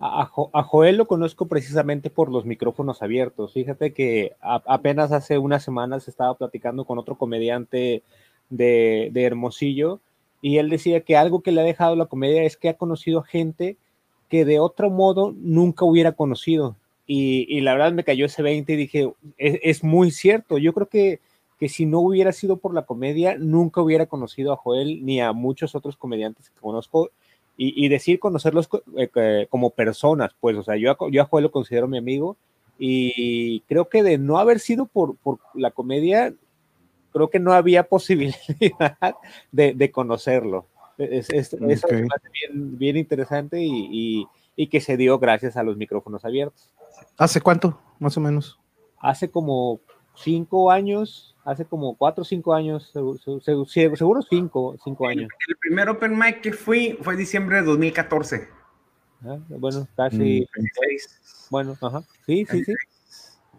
A, 0.00 0.26
Joel 0.26 0.96
lo 0.96 1.08
conozco 1.08 1.48
precisamente 1.48 2.08
por 2.08 2.30
los 2.30 2.44
micrófonos 2.44 3.02
abiertos. 3.02 3.52
Fíjate 3.52 3.92
que 3.92 4.32
apenas 4.40 5.10
hace 5.10 5.38
unas 5.38 5.64
semanas 5.64 6.06
estaba 6.06 6.34
platicando 6.36 6.84
con 6.84 6.98
otro 6.98 7.16
comediante 7.16 8.04
de, 8.48 9.10
Hermosillo 9.14 10.00
y 10.40 10.58
él 10.58 10.70
decía 10.70 11.00
que 11.00 11.16
algo 11.16 11.42
que 11.42 11.50
le 11.50 11.62
ha 11.62 11.64
dejado 11.64 11.96
la 11.96 12.06
comedia 12.06 12.44
es 12.44 12.56
que 12.56 12.68
ha 12.68 12.76
conocido 12.76 13.22
gente 13.22 13.76
que 14.28 14.44
de 14.44 14.60
otro 14.60 14.90
modo 14.90 15.34
nunca 15.36 15.84
hubiera 15.84 16.12
conocido. 16.12 16.76
Y, 17.06 17.60
la 17.62 17.72
verdad 17.72 17.92
me 17.92 18.04
cayó 18.04 18.26
ese 18.26 18.42
20 18.42 18.70
y 18.70 18.76
dije, 18.76 19.12
es, 19.38 19.82
muy 19.82 20.10
cierto. 20.10 20.58
Yo 20.58 20.74
creo 20.74 20.88
que, 20.88 21.20
que 21.58 21.70
si 21.70 21.86
no 21.86 22.00
hubiera 22.00 22.32
sido 22.32 22.58
por 22.58 22.74
la 22.74 22.82
comedia, 22.82 23.36
nunca 23.38 23.80
hubiera 23.80 24.04
conocido 24.04 24.52
a 24.52 24.56
Joel 24.56 25.04
ni 25.06 25.20
a 25.20 25.32
muchos 25.32 25.74
otros 25.74 25.96
comediantes 25.96 26.50
que 26.50 26.60
conozco 26.60 27.10
y, 27.60 27.88
decir 27.88 28.20
conocerlos 28.20 28.68
eh, 28.96 29.46
como 29.50 29.70
personas, 29.70 30.30
pues, 30.38 30.56
o 30.56 30.62
sea, 30.62 30.76
yo 30.76 30.92
a, 30.92 30.96
yo 31.10 31.22
a 31.22 31.24
Joel 31.24 31.42
lo 31.42 31.50
considero 31.50 31.88
mi 31.88 31.98
amigo 31.98 32.36
y 32.78 33.60
creo 33.62 33.88
que 33.88 34.04
de 34.04 34.16
no 34.16 34.38
haber 34.38 34.60
sido 34.60 34.86
por, 34.86 35.16
por 35.16 35.40
la 35.54 35.72
comedia, 35.72 36.32
creo 37.12 37.30
que 37.30 37.40
no 37.40 37.52
había 37.52 37.82
posibilidad 37.88 39.16
de, 39.50 39.74
de 39.74 39.90
conocerlo. 39.90 40.66
Es, 40.98 41.30
es, 41.30 41.52
me 41.60 41.76
parece 41.76 42.28
bien, 42.32 42.76
bien 42.76 42.96
interesante 42.96 43.60
y, 43.60 43.88
y, 43.90 44.26
y, 44.56 44.66
que 44.66 44.80
se 44.80 44.96
dio 44.96 45.18
gracias 45.18 45.56
a 45.56 45.62
los 45.62 45.76
micrófonos 45.76 46.24
abiertos. 46.24 46.72
¿Hace 47.16 47.40
cuánto, 47.40 47.80
más 48.00 48.16
o 48.16 48.20
menos? 48.20 48.58
Hace 48.98 49.30
como 49.30 49.80
cinco 50.16 50.70
años, 50.70 51.36
hace 51.44 51.64
como 51.64 51.96
cuatro 51.96 52.22
o 52.22 52.24
cinco 52.24 52.52
años, 52.52 52.90
seguro, 52.92 54.22
cinco, 54.22 54.76
cinco 54.82 55.06
años. 55.06 55.30
El, 55.48 55.56
primer 55.56 55.88
Open 55.88 56.18
Mic 56.18 56.40
que 56.40 56.52
fui 56.52 56.98
fue 57.02 57.16
diciembre 57.16 57.58
de 57.58 57.62
2014. 57.62 58.48
Ah, 59.24 59.38
bueno, 59.48 59.86
casi. 59.96 60.46
Mm. 60.56 60.64
Bueno, 61.50 61.76
ajá. 61.80 62.02
Sí, 62.26 62.44
sí, 62.50 62.64
sí. 62.64 62.74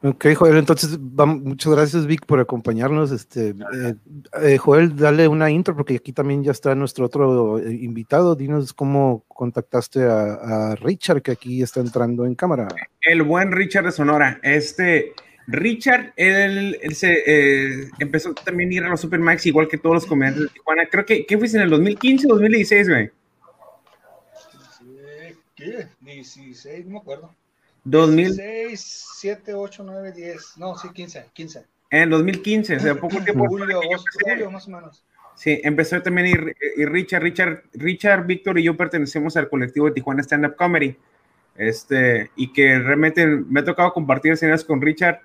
Ok, 0.02 0.28
Joel, 0.36 0.58
entonces 0.58 0.98
vamos, 1.00 1.42
muchas 1.42 1.74
gracias 1.74 2.06
Vic 2.06 2.26
por 2.26 2.40
acompañarnos. 2.40 3.12
Este, 3.12 3.50
eh, 3.50 3.96
eh, 4.42 4.58
Joel, 4.58 4.96
dale 4.96 5.28
una 5.28 5.52
intro 5.52 5.76
porque 5.76 5.96
aquí 5.96 6.14
también 6.14 6.44
ya 6.44 6.52
está 6.52 6.74
nuestro 6.76 7.06
otro 7.06 7.60
eh, 7.60 7.74
invitado. 7.74 8.36
Dinos 8.36 8.74
cómo 8.74 9.26
contactaste 9.28 10.04
a, 10.04 10.72
a, 10.72 10.76
Richard 10.76 11.22
que 11.22 11.32
aquí 11.32 11.62
está 11.62 11.82
entrando 11.82 12.26
en 12.26 12.36
cámara. 12.36 12.68
El 13.02 13.24
buen 13.24 13.52
Richard 13.52 13.86
de 13.86 13.92
Sonora. 13.92 14.40
Este 14.42 15.14
Richard, 15.52 16.14
él, 16.16 16.78
él 16.80 16.96
se 16.96 17.24
eh, 17.26 17.90
empezó 17.98 18.34
también 18.36 18.70
a 18.70 18.74
ir 18.74 18.84
a 18.84 18.90
los 18.90 19.02
Supermax 19.02 19.48
igual 19.48 19.68
que 19.68 19.80
todos 19.80 19.96
los 19.96 20.06
comediantes 20.06 20.44
de 20.44 20.50
Tijuana. 20.50 20.88
Creo 20.90 21.06
que, 21.06 21.26
¿qué 21.26 21.38
fuiste 21.40 21.58
en 21.58 21.64
el 21.64 21.72
2015 21.72 22.28
o 22.28 22.30
2016, 22.36 22.90
güey? 22.90 23.12
¿Qué? 25.56 25.88
16, 26.02 26.86
no 26.86 26.92
me 26.92 26.98
acuerdo. 27.00 27.36
2006, 27.90 29.08
7, 29.20 29.54
8, 29.54 29.84
9, 29.86 30.12
10. 30.12 30.58
No, 30.58 30.78
sí, 30.78 30.90
15, 30.94 31.26
15. 31.34 31.66
En 31.92 32.04
el 32.04 32.10
2015, 32.12 32.76
o 32.76 32.80
sea, 32.80 32.96
poco 32.96 33.22
tiempo. 33.24 33.48
Julio, 33.48 33.82
más 34.52 34.68
o 34.68 34.72
menos. 34.72 35.04
Sí, 35.36 35.60
empezó 35.64 36.02
también 36.02 36.28
y, 36.28 36.82
y 36.82 36.86
Richard, 36.86 37.24
Richard, 37.24 37.64
Richard, 37.74 38.26
Víctor 38.26 38.60
y 38.60 38.64
yo 38.64 38.76
pertenecemos 38.76 39.38
al 39.38 39.48
colectivo 39.50 39.88
de 39.88 39.94
Tijuana 39.94 40.22
Stand 40.22 40.46
Up 40.46 40.56
Comedy. 40.56 40.98
Este, 41.56 42.32
y 42.36 42.54
que 42.54 42.78
realmente 42.80 43.26
me 43.26 43.62
ha 43.62 43.66
tocado 43.66 43.92
compartir 43.92 44.32
escenas 44.32 44.64
con 44.64 44.82
Richard, 44.82 45.20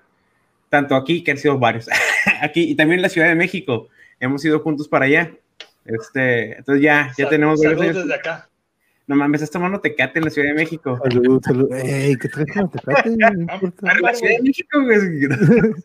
tanto 0.69 0.95
aquí, 0.95 1.23
que 1.23 1.31
han 1.31 1.37
sido 1.37 1.57
varios, 1.57 1.87
aquí 2.41 2.63
y 2.63 2.75
también 2.75 2.99
en 2.99 3.03
la 3.03 3.09
Ciudad 3.09 3.27
de 3.27 3.35
México. 3.35 3.87
Hemos 4.19 4.43
ido 4.43 4.59
juntos 4.59 4.87
para 4.87 5.05
allá. 5.05 5.31
Este, 5.85 6.57
entonces 6.57 6.83
ya, 6.83 7.13
ya 7.17 7.25
Sal- 7.25 7.29
tenemos 7.29 7.61
varios 7.61 7.95
desde 7.95 8.13
acá. 8.15 8.49
No 9.07 9.15
mames, 9.15 9.41
estás 9.41 9.53
tomando 9.53 9.79
tecate 9.79 10.19
en 10.19 10.25
la 10.25 10.31
Ciudad 10.31 10.47
de 10.49 10.55
México. 10.55 10.99
Salud, 11.03 11.41
salud. 11.43 11.71
Ey, 11.73 12.15
¿qué 12.17 12.27
traes 12.27 12.51
con 12.53 12.71
tecate? 12.71 13.09
No 13.11 13.93
la 14.01 14.13
Ciudad 14.15 14.33
de 14.37 14.41
México, 14.41 14.81
güey. 14.81 14.97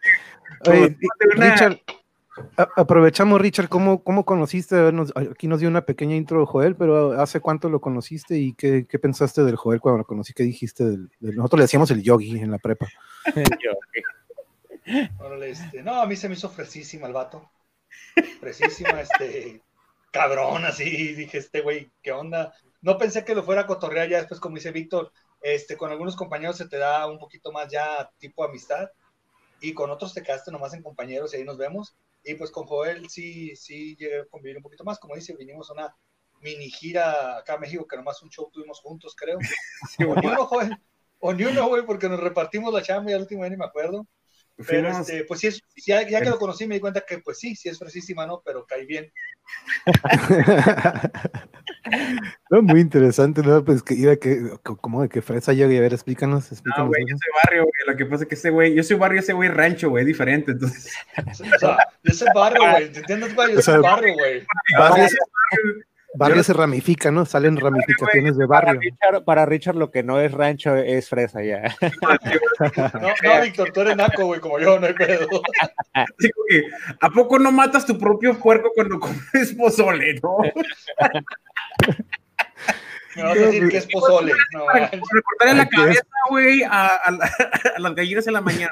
Oye, 0.69 0.97
Como 0.97 1.35
una- 1.37 1.51
Richard, 1.53 1.79
aprovechamos, 2.77 3.41
Richard, 3.41 3.69
¿cómo, 3.69 4.03
cómo 4.03 4.25
conociste? 4.25 4.77
A 4.77 4.83
ver, 4.85 4.95
nos- 4.95 5.13
aquí 5.17 5.49
nos 5.49 5.61
dio 5.61 5.69
una 5.69 5.85
pequeña 5.85 6.17
intro 6.17 6.47
Joel, 6.47 6.77
pero 6.77 7.13
¿hace 7.21 7.41
cuánto 7.41 7.69
lo 7.69 7.81
conociste 7.81 8.39
y 8.39 8.55
qué, 8.55 8.87
qué 8.89 8.99
pensaste 8.99 9.45
del 9.45 9.57
Joel 9.57 9.81
cuando 9.81 9.99
lo 9.99 10.05
conocí? 10.05 10.33
¿Qué 10.33 10.43
dijiste? 10.45 10.85
Del, 10.85 11.11
del- 11.21 11.37
nosotros 11.37 11.59
le 11.59 11.65
decíamos 11.65 11.91
el 11.91 12.03
yogi 12.03 12.39
en 12.39 12.51
la 12.51 12.59
prepa. 12.59 12.89
Yo, 13.63 13.73
Órale, 15.19 15.51
este, 15.51 15.83
no, 15.83 16.01
a 16.01 16.07
mí 16.07 16.17
se 16.17 16.29
me 16.29 16.35
hizo 16.35 16.49
fresísima 16.49 17.07
el 17.07 17.13
vato. 17.13 17.49
Fresísima, 18.41 19.01
este, 19.03 19.63
cabrón, 20.11 20.65
así. 20.65 21.15
Dije, 21.15 21.39
este 21.39 21.61
güey, 21.61 21.91
¿qué 22.03 22.13
onda? 22.13 22.53
No 22.83 22.97
pensé 22.97 23.25
que 23.25 23.35
lo 23.35 23.43
fuera 23.43 23.63
a 23.63 23.67
cotorrear 23.67 24.09
ya 24.09 24.19
después, 24.19 24.41
como 24.41 24.57
dice 24.57 24.73
Víctor. 24.73 25.13
Este, 25.43 25.77
con 25.77 25.91
algunos 25.91 26.17
compañeros 26.17 26.57
se 26.57 26.69
te 26.69 26.79
da 26.79 27.07
un 27.07 27.19
poquito 27.19 27.53
más 27.53 27.71
ya 27.71 28.11
tipo 28.19 28.45
amistad. 28.45 28.91
Y 29.61 29.75
con 29.75 29.91
otros 29.91 30.15
te 30.15 30.23
quedaste 30.23 30.51
nomás 30.51 30.73
en 30.75 30.83
compañeros 30.83 31.33
y 31.33 31.39
ahí 31.39 31.45
nos 31.45 31.59
vemos. 31.59 31.95
Y 32.25 32.35
pues 32.35 32.51
con 32.51 32.67
Joel 32.67 33.09
sí, 33.11 33.55
sí 33.57 33.97
llegué 33.97 34.21
a 34.21 34.27
convivir 34.27 34.57
un 34.57 34.63
poquito 34.63 34.85
más. 34.85 34.99
Como 34.99 35.15
dice, 35.15 35.37
vinimos 35.37 35.69
a 35.71 35.75
una 35.75 35.97
mini 36.41 36.71
gira 36.71 37.39
acá 37.39 37.55
a 37.55 37.59
México, 37.59 37.87
que 37.87 37.97
nomás 37.97 38.23
un 38.23 38.31
show 38.31 38.51
tuvimos 38.51 38.81
juntos, 38.81 39.15
creo. 39.15 39.39
O 40.09 40.15
ni 40.15 40.27
uno, 40.27 40.47
Joel. 40.47 40.77
O 41.19 41.33
ni 41.35 41.45
uno, 41.45 41.69
güey, 41.69 41.85
porque 41.85 42.09
nos 42.09 42.21
repartimos 42.21 42.73
la 42.73 42.83
chamba 42.83 43.11
y 43.11 43.15
al 43.15 43.23
último 43.23 43.43
día 43.43 43.51
ni 43.51 43.57
me 43.57 43.67
acuerdo. 43.67 44.07
Pero 44.67 44.89
Fuimos- 44.91 45.09
este, 45.09 45.25
pues 45.25 45.41
sí, 45.41 45.47
es, 45.49 45.63
ya, 45.87 46.07
ya 46.09 46.21
que 46.21 46.31
lo 46.31 46.39
conocí 46.39 46.67
me 46.67 46.75
di 46.75 46.81
cuenta 46.81 47.03
que 47.07 47.19
pues 47.19 47.39
sí, 47.39 47.55
sí 47.57 47.69
es 47.69 47.79
fresísima, 47.79 48.27
¿no? 48.27 48.43
Pero 48.45 48.65
cae 48.67 48.85
bien. 48.87 49.11
No, 52.51 52.63
muy 52.63 52.81
interesante, 52.81 53.43
¿no? 53.43 53.65
Pues 53.65 53.83
que 53.83 53.95
iba 53.95 54.15
que, 54.17 54.51
como 54.63 55.03
de 55.03 55.09
que 55.09 55.23
fresa 55.23 55.53
yogi, 55.53 55.77
a 55.77 55.81
ver, 55.81 55.93
explícanos, 55.95 56.51
No, 56.51 56.55
explícanos. 56.55 56.89
güey, 56.89 57.03
yo 57.09 57.17
soy 57.17 57.31
barrio, 57.45 57.63
güey. 57.63 57.73
Lo 57.87 57.97
que 57.97 58.07
pasa 58.07 58.25
es 58.25 58.29
que 58.29 58.35
este 58.35 58.51
güey, 58.51 58.75
yo 58.75 58.83
soy 58.83 58.97
barrio, 58.97 59.21
ese 59.21 59.33
güey 59.33 59.49
rancho, 59.49 59.89
güey, 59.89 60.05
diferente. 60.05 60.53
Entonces, 60.53 60.93
O 61.17 61.59
sea, 61.59 61.79
yo 62.03 62.13
soy 62.15 62.29
barrio, 62.35 62.61
güey. 62.71 62.93
¿Te 62.93 62.99
entiendes, 63.01 63.35
güey? 63.35 63.53
Yo 63.55 63.59
O 63.61 63.63
sea, 63.63 63.79
barrio, 63.79 64.15
güey. 64.15 64.45
Barrio, 64.79 65.05
barrio 65.05 65.75
se 66.43 66.53
ramifica, 66.53 67.11
¿no? 67.11 67.25
Salen 67.25 67.57
ramificaciones 67.57 68.37
de 68.37 68.47
Para 68.47 68.67
barrio. 68.67 68.81
Richard, 68.81 69.25
para 69.25 69.47
Richard 69.47 69.77
lo 69.77 69.91
que 69.91 70.03
no 70.03 70.21
es 70.21 70.33
rancho 70.33 70.75
es 70.77 71.09
fresa 71.09 71.43
ya. 71.43 71.63
No, 72.95 73.09
no, 73.23 73.41
Víctor, 73.43 73.73
tú 73.73 73.81
eres 73.81 73.97
naco, 73.97 74.27
güey, 74.27 74.41
como 74.41 74.59
yo, 74.59 74.79
no 74.79 74.87
hay 74.87 74.95
pedo. 74.95 75.27
así 75.93 76.31
como 76.31 76.47
que, 76.49 76.63
¿a 77.01 77.11
poco 77.11 77.39
no 77.39 77.51
matas 77.53 77.87
tu 77.87 77.99
propio 77.99 78.39
puerco 78.39 78.71
cuando 78.75 78.99
comes 79.01 79.55
pozole, 79.57 80.21
no? 80.23 80.39
Me 83.17 83.23
vas 83.25 83.37
a 83.37 83.41
decir 83.41 83.69
que 83.69 83.77
es 83.79 83.87
pozole. 83.87 84.33
No, 84.53 84.67
Para, 84.67 84.81
manches. 84.83 85.01
para 85.01 85.23
cortarle 85.23 85.55
la 85.55 85.69
cabeza, 85.69 86.03
güey, 86.29 86.63
a, 86.63 86.87
a 86.87 87.79
las 87.79 87.95
gallinas 87.95 88.27
en 88.27 88.35
la 88.35 88.41
mañana. 88.41 88.71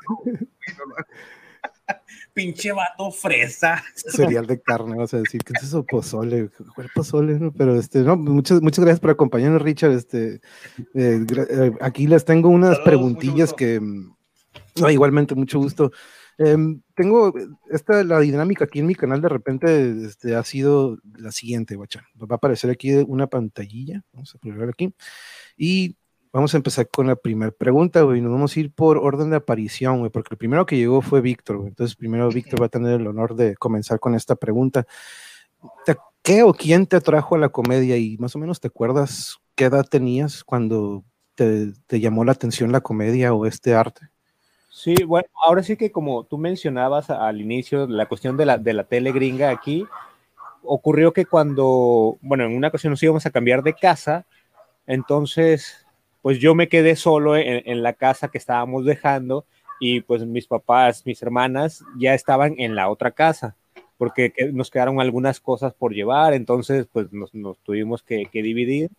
Pinche 2.34 2.72
vato 2.72 3.10
fresa. 3.10 3.82
Cereal 3.94 4.46
de 4.46 4.60
carne, 4.60 4.96
vas 4.96 5.14
a 5.14 5.18
decir, 5.18 5.42
¿qué 5.44 5.52
es 5.56 5.64
eso? 5.64 5.84
Pozole, 5.84 6.50
¿cuál 6.74 6.90
pozole? 6.94 7.38
no? 7.38 7.52
Pero 7.52 7.76
este, 7.76 8.00
no, 8.00 8.16
muchas, 8.16 8.60
muchas 8.62 8.84
gracias 8.84 9.00
por 9.00 9.10
acompañarnos, 9.10 9.62
Richard. 9.62 9.92
Este, 9.92 10.40
eh, 10.94 11.26
eh, 11.26 11.72
aquí 11.80 12.06
les 12.06 12.24
tengo 12.24 12.48
unas 12.48 12.76
Saludos, 12.76 12.84
preguntillas 12.84 13.52
que, 13.52 13.80
mm, 13.80 14.16
no, 14.80 14.90
igualmente, 14.90 15.34
mucho 15.34 15.58
gusto. 15.58 15.90
Em, 16.38 16.80
tengo 16.94 17.34
esta, 17.68 18.04
la 18.04 18.20
dinámica 18.20 18.64
aquí 18.64 18.78
en 18.78 18.86
mi 18.86 18.94
canal 18.94 19.20
de 19.20 19.28
repente 19.28 20.06
este, 20.06 20.36
ha 20.36 20.44
sido 20.44 20.98
la 21.18 21.32
siguiente, 21.32 21.74
guacha. 21.74 22.06
Va 22.20 22.26
a 22.30 22.34
aparecer 22.36 22.70
aquí 22.70 22.94
una 22.94 23.26
pantallilla, 23.26 24.04
vamos 24.12 24.34
a 24.34 24.38
poner 24.38 24.68
aquí, 24.68 24.94
y 25.56 25.96
vamos 26.32 26.54
a 26.54 26.56
empezar 26.56 26.88
con 26.88 27.06
la 27.06 27.16
primera 27.16 27.50
pregunta, 27.50 28.02
güey. 28.02 28.20
Nos 28.20 28.32
vamos 28.32 28.56
a 28.56 28.60
ir 28.60 28.72
por 28.72 28.98
orden 28.98 29.30
de 29.30 29.36
aparición, 29.36 30.00
güey, 30.00 30.10
porque 30.10 30.34
el 30.34 30.38
primero 30.38 30.66
que 30.66 30.76
llegó 30.76 31.00
fue 31.02 31.20
Víctor, 31.20 31.56
güey. 31.58 31.68
Entonces, 31.68 31.96
primero 31.96 32.28
Víctor 32.28 32.60
va 32.62 32.66
a 32.66 32.70
tener 32.70 33.00
el 33.00 33.06
honor 33.06 33.34
de 33.34 33.56
comenzar 33.56 33.98
con 34.00 34.14
esta 34.14 34.36
pregunta. 34.36 34.86
¿Te- 35.84 35.96
¿Qué 36.22 36.42
o 36.42 36.52
quién 36.52 36.86
te 36.86 36.96
atrajo 36.96 37.34
a 37.34 37.38
la 37.38 37.48
comedia? 37.48 37.96
Y 37.96 38.16
más 38.18 38.36
o 38.36 38.38
menos 38.38 38.60
te 38.60 38.68
acuerdas 38.68 39.38
qué 39.54 39.64
edad 39.64 39.86
tenías 39.88 40.44
cuando 40.44 41.02
te, 41.34 41.72
te 41.86 42.00
llamó 42.00 42.24
la 42.24 42.32
atención 42.32 42.70
la 42.72 42.80
comedia 42.80 43.32
o 43.32 43.46
este 43.46 43.74
arte? 43.74 44.08
Sí, 44.70 44.94
bueno, 45.04 45.26
ahora 45.44 45.62
sí 45.62 45.76
que 45.76 45.90
como 45.90 46.24
tú 46.24 46.38
mencionabas 46.38 47.10
al 47.10 47.40
inicio, 47.40 47.86
la 47.86 48.06
cuestión 48.06 48.36
de 48.36 48.46
la, 48.46 48.58
de 48.58 48.74
la 48.74 48.84
tele 48.84 49.10
gringa 49.12 49.50
aquí, 49.50 49.84
ocurrió 50.62 51.12
que 51.12 51.24
cuando, 51.26 52.18
bueno, 52.20 52.44
en 52.44 52.54
una 52.54 52.68
ocasión 52.68 52.90
nos 52.92 53.02
íbamos 53.02 53.24
a 53.26 53.30
cambiar 53.30 53.62
de 53.62 53.72
casa, 53.74 54.26
entonces, 54.86 55.86
pues 56.28 56.40
yo 56.40 56.54
me 56.54 56.68
quedé 56.68 56.94
solo 56.94 57.38
en, 57.38 57.62
en 57.64 57.82
la 57.82 57.94
casa 57.94 58.28
que 58.28 58.36
estábamos 58.36 58.84
dejando 58.84 59.46
y 59.80 60.02
pues 60.02 60.26
mis 60.26 60.46
papás, 60.46 61.06
mis 61.06 61.22
hermanas 61.22 61.82
ya 61.98 62.12
estaban 62.12 62.54
en 62.58 62.74
la 62.74 62.90
otra 62.90 63.12
casa, 63.12 63.56
porque 63.96 64.30
que- 64.30 64.52
nos 64.52 64.70
quedaron 64.70 65.00
algunas 65.00 65.40
cosas 65.40 65.72
por 65.72 65.94
llevar, 65.94 66.34
entonces 66.34 66.86
pues 66.92 67.10
nos, 67.14 67.34
nos 67.34 67.58
tuvimos 67.60 68.02
que, 68.02 68.26
que 68.26 68.42
dividir. 68.42 68.90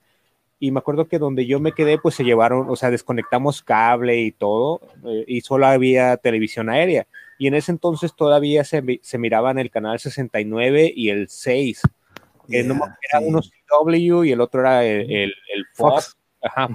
Y 0.59 0.71
me 0.71 0.79
acuerdo 0.79 1.07
que 1.07 1.19
donde 1.19 1.45
yo 1.45 1.59
me 1.59 1.73
quedé, 1.73 1.99
pues 1.99 2.15
se 2.15 2.23
llevaron, 2.23 2.67
o 2.67 2.75
sea, 2.75 2.89
desconectamos 2.89 3.61
cable 3.61 4.19
y 4.21 4.31
todo, 4.31 4.81
eh, 5.05 5.23
y 5.27 5.41
solo 5.41 5.67
había 5.67 6.17
televisión 6.17 6.67
aérea. 6.71 7.05
Y 7.37 7.45
en 7.45 7.53
ese 7.53 7.71
entonces 7.71 8.15
todavía 8.15 8.63
se, 8.63 8.83
se 9.03 9.17
miraban 9.19 9.59
el 9.59 9.69
canal 9.69 9.99
69 9.99 10.91
y 10.95 11.09
el 11.11 11.29
6. 11.29 11.83
que 12.49 12.63
no 12.63 12.73
me- 12.73 12.79
Yeah, 12.79 12.97
era 13.11 13.19
sí. 13.19 13.25
uno 13.27 13.41
CW 13.43 14.23
y 14.23 14.31
el 14.31 14.41
otro 14.41 14.61
era 14.61 14.83
el, 14.83 15.01
el- 15.11 15.33
el 15.53 15.65
Fox. 15.75 15.93
Fox. 15.93 16.17
Ajá, 16.41 16.65
Ujú. 16.65 16.73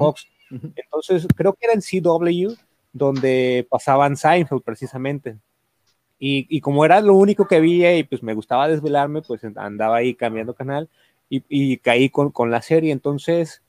Entonces, 0.77 1.27
creo 1.37 1.55
que 1.55 1.67
era 1.67 1.75
en 1.75 1.83
CW 1.83 2.55
donde 2.93 3.67
pasaban 3.71 4.17
Seinfeld 4.17 4.63
precisamente. 4.63 5.37
Y, 6.19 6.47
y 6.49 6.61
como 6.61 6.85
era 6.85 7.01
lo 7.01 7.15
único 7.15 7.47
que 7.47 7.57
había 7.57 7.97
y 7.97 8.05
pues 8.05 8.23
me 8.23 8.35
gustaba 8.35 8.69
desvelarme, 8.69 9.23
pues 9.23 9.43
andaba 9.57 9.97
ahí 9.97 10.15
cambiando 10.15 10.55
canal 10.55 10.89
y, 11.29 11.43
y 11.49 11.79
caí 11.79 12.09
con, 12.11 12.31
con 12.31 12.51
la 12.51 12.63
serie. 12.63 12.93
Entonces, 12.93 13.63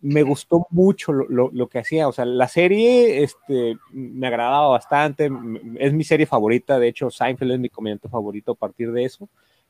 me 0.00 0.22
gustó 0.22 0.66
mucho 0.70 1.12
lo, 1.12 1.26
lo- 1.28 1.50
lo 1.52 1.68
que 1.68 1.78
hacía. 1.80 2.08
O 2.08 2.12
sea, 2.12 2.24
la 2.26 2.48
serie 2.48 3.22
este, 3.24 3.76
me 3.92 4.26
agradaba 4.28 4.68
bastante. 4.68 5.30
Es 5.78 5.92
mi 5.94 6.04
serie 6.04 6.26
favorita. 6.26 6.78
De 6.78 6.88
hecho, 6.88 7.10
Seinfeld 7.10 7.52
es 7.52 7.58
mi 7.60 7.70
comediante 7.70 8.08
favorito 8.08 8.52
a 8.52 8.56
partir 8.56 8.92
de 8.92 9.04
eso. 9.04 9.28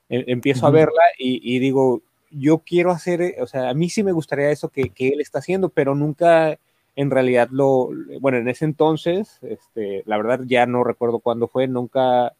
Em- 0.08 0.24
empiezo 0.26 0.66
a 0.66 0.70
verla 0.70 1.02
y, 1.18 1.40
y 1.56 1.58
digo, 1.60 2.02
yo 2.36 2.58
quiero 2.58 2.90
hacer, 2.90 3.22
eh, 3.22 3.36
o 3.40 3.46
sea, 3.46 3.70
a 3.70 3.74
mí 3.74 3.88
sí 3.90 4.02
me 4.02 4.12
gustaría 4.12 4.50
eso 4.50 4.68
que, 4.68 4.90
que 4.90 5.08
él 5.08 5.20
está 5.20 5.38
haciendo, 5.40 5.68
pero 5.70 5.94
nunca 5.94 6.58
en 6.96 7.10
realidad 7.10 7.48
lo, 7.50 7.90
bueno, 8.20 8.38
en 8.38 8.48
ese 8.48 8.64
entonces, 8.64 9.38
este, 9.42 10.02
la 10.06 10.16
verdad 10.16 10.40
ya 10.46 10.66
no 10.66 10.84
recuerdo 10.84 11.18
cuándo 11.20 11.48
fue, 11.48 11.66
nunca, 11.66 12.34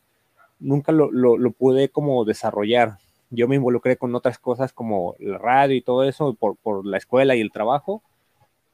nunca 0.61 0.93
lo, 0.93 1.11
lo, 1.11 1.51
pude 1.53 1.89
como 1.89 2.25
desarrollar. 2.25 2.99
Yo 3.31 3.49
me 3.49 3.57
involucré 3.57 3.97
con 3.97 4.15
otras 4.15 4.39
cosas 4.39 4.73
como 4.73 5.17
la 5.19 5.39
radio 5.39 5.75
y 5.77 5.83
todo 5.83 6.05
eso 6.05 6.35
por, 6.35 6.57
por 6.57 6.87
la 6.87 6.99
escuela 6.99 7.35
y 7.37 7.41
el 7.41 7.51
trabajo. 7.53 8.03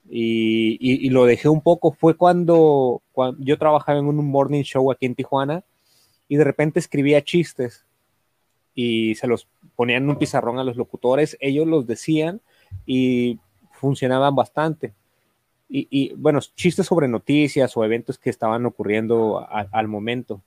Y, 0.08 0.76
y- 0.80 1.06
y 1.06 1.10
lo 1.10 1.24
dejé 1.24 1.48
un 1.48 1.60
poco. 1.62 1.92
Fue 1.92 2.14
cuando, 2.16 3.02
cuando 3.12 3.42
yo 3.44 3.58
trabajaba 3.58 3.98
en 3.98 4.06
un 4.06 4.16
morning 4.30 4.62
show 4.62 4.90
aquí 4.90 5.06
en 5.06 5.14
Tijuana 5.14 5.62
y 6.28 6.36
de 6.36 6.44
repente 6.44 6.78
escribía 6.78 7.22
chistes 7.22 7.84
y 8.74 9.14
se 9.16 9.26
los 9.26 9.48
ponían 9.76 10.04
en 10.04 10.10
un 10.10 10.16
pizarrón 10.16 10.58
a 10.58 10.64
los 10.64 10.76
locutores. 10.76 11.36
Ellos 11.40 11.66
los 11.66 11.86
decían 11.86 12.40
y 12.86 13.38
funcionaban 13.72 14.34
bastante. 14.34 14.94
y, 15.68 16.12
bueno, 16.14 16.40
chistes 16.40 16.86
sobre 16.86 17.06
noticias 17.06 17.76
o 17.76 17.84
eventos 17.84 18.18
que 18.18 18.30
estaban 18.30 18.66
ocurriendo 18.66 19.46
al 19.48 19.86
momento. 19.86 20.42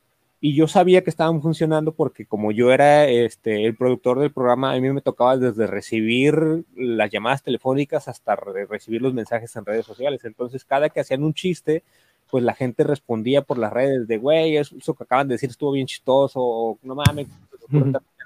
Y 0.46 0.56
yo 0.56 0.68
sabía 0.68 1.06
que 1.06 1.10
estaban 1.10 1.42
funcionando 1.42 1.94
porque 1.94 2.26
como 2.26 2.52
yo 2.52 2.74
era 2.74 3.08
este, 3.08 3.66
el 3.66 3.78
productor 3.78 4.20
del 4.20 4.34
programa, 4.34 4.74
a 4.74 4.80
mí 4.82 4.92
me 4.92 5.00
tocaba 5.00 5.38
desde 5.38 5.68
recibir 5.68 6.66
las 6.76 7.10
llamadas 7.10 7.44
telefónicas 7.44 8.10
hasta 8.10 8.36
recibir 8.36 9.02
los 9.02 9.14
mensajes 9.14 9.56
en 9.56 9.66
redes 9.66 9.86
sociales. 9.86 10.26
Entonces, 10.26 10.66
cada 10.66 10.90
que 10.90 11.00
hacían 11.00 11.24
un 11.24 11.34
chiste, 11.34 11.84
pues 12.30 12.44
la 12.44 12.54
gente 12.54 12.84
respondía 12.84 13.42
por 13.42 13.58
las 13.58 13.72
redes 13.72 14.06
de, 14.06 14.18
güey, 14.18 14.58
eso, 14.58 14.94
que 14.94 15.06
acaban 15.06 15.30
de 15.30 15.36
decir 15.36 15.50
estuvo 15.50 15.72
bien 15.72 15.88
chistoso, 15.88 16.42
o 16.42 16.78
no 16.84 16.94
mames, 16.94 17.30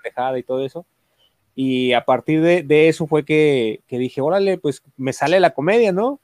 pendejada 0.08 0.40
y 0.40 0.44
todo 0.44 0.66
eso. 0.66 0.86
Y 1.56 1.94
a 1.94 2.06
partir 2.06 2.42
de, 2.42 2.88
eso 2.88 3.08
fue 3.08 3.26
que, 3.26 3.82
que, 3.88 3.98
dije, 3.98 4.22
órale, 4.22 4.58
pues 4.58 4.84
me 4.96 5.12
sale 5.12 5.40
la 5.40 5.54
comedia, 5.54 5.92
¿no? 5.92 6.20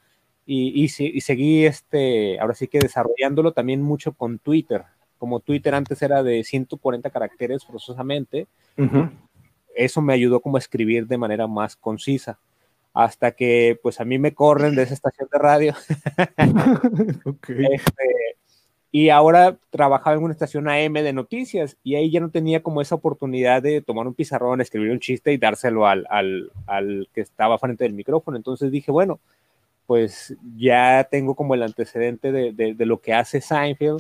Y, 0.46 0.84
y, 0.84 0.84
y, 0.86 1.22
seguí, 1.22 1.66
este, 1.66 2.40
ahora 2.40 2.54
sí 2.54 2.68
que 2.68 2.80
desarrollándolo 2.80 3.54
también 3.54 3.82
mucho 3.82 4.14
con 4.14 4.38
Twitter. 4.38 4.84
Como 5.18 5.40
Twitter 5.40 5.74
antes 5.74 6.02
era 6.02 6.22
de 6.22 6.44
140 6.44 7.10
caracteres 7.10 7.66
forzosamente, 7.66 8.48
eso 9.76 10.02
me 10.02 10.14
ayudó 10.14 10.42
como 10.42 10.58
a 10.58 10.60
escribir 10.60 11.08
de 11.08 11.18
manera 11.18 11.48
más 11.48 11.76
concisa 11.76 12.40
hasta 12.94 13.32
que 13.32 13.80
pues 13.82 14.00
a 14.00 14.06
mí 14.06 14.20
me 14.20 14.36
corren 14.36 14.76
de 14.76 14.84
esa 14.84 14.94
estación 14.94 15.28
de 15.32 15.40
radio. 15.40 15.74
Este, 17.48 18.38
y 18.96 19.10
ahora 19.10 19.58
trabajaba 19.72 20.16
en 20.16 20.22
una 20.22 20.34
estación 20.34 20.70
AM 20.70 20.94
de 20.94 21.14
noticias 21.14 21.78
y 21.84 21.96
ahí 21.96 22.12
ya 22.12 22.20
no 22.20 22.30
tenía 22.30 22.62
como 22.62 22.80
esa 22.80 22.94
oportunidad 22.94 23.64
de 23.64 23.82
tomar 23.82 24.06
un 24.06 24.14
pizarrón, 24.14 24.62
escribir 24.62 24.92
un 24.92 25.00
chiste 25.00 25.34
y 25.34 25.38
dárselo 25.38 25.88
al, 25.88 26.06
al, 26.12 26.52
al 26.68 27.10
que 27.12 27.22
estaba 27.22 27.58
frente 27.58 27.86
del 27.86 27.94
micrófono. 27.94 28.38
Entonces 28.38 28.70
dije, 28.70 28.92
bueno, 28.92 29.20
pues 29.88 30.36
ya 30.56 31.08
tengo 31.10 31.34
como 31.34 31.56
el 31.56 31.64
antecedente 31.64 32.32
de, 32.32 32.54
de, 32.54 32.86
lo 32.86 33.02
que 33.02 33.16
hace 33.16 33.42
Seinfeld. 33.42 34.00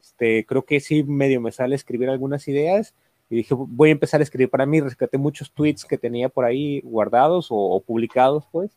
Este, 0.00 0.46
creo 0.46 0.62
que 0.62 0.78
sí 0.78 1.02
medio 1.02 1.40
me 1.40 1.50
sale 1.50 1.74
escribir 1.74 2.08
algunas 2.08 2.46
ideas 2.46 2.94
y 3.30 3.34
dije, 3.34 3.56
voy 3.58 3.88
a 3.88 3.92
empezar 3.92 4.20
a 4.20 4.22
escribir 4.22 4.48
para 4.48 4.64
mí, 4.64 4.80
rescaté 4.80 5.18
muchos 5.18 5.50
tweets 5.50 5.84
que 5.84 5.98
tenía 5.98 6.28
por 6.28 6.44
ahí 6.44 6.80
guardados 6.82 7.48
o, 7.50 7.82
publicados, 7.84 8.44
pues, 8.52 8.70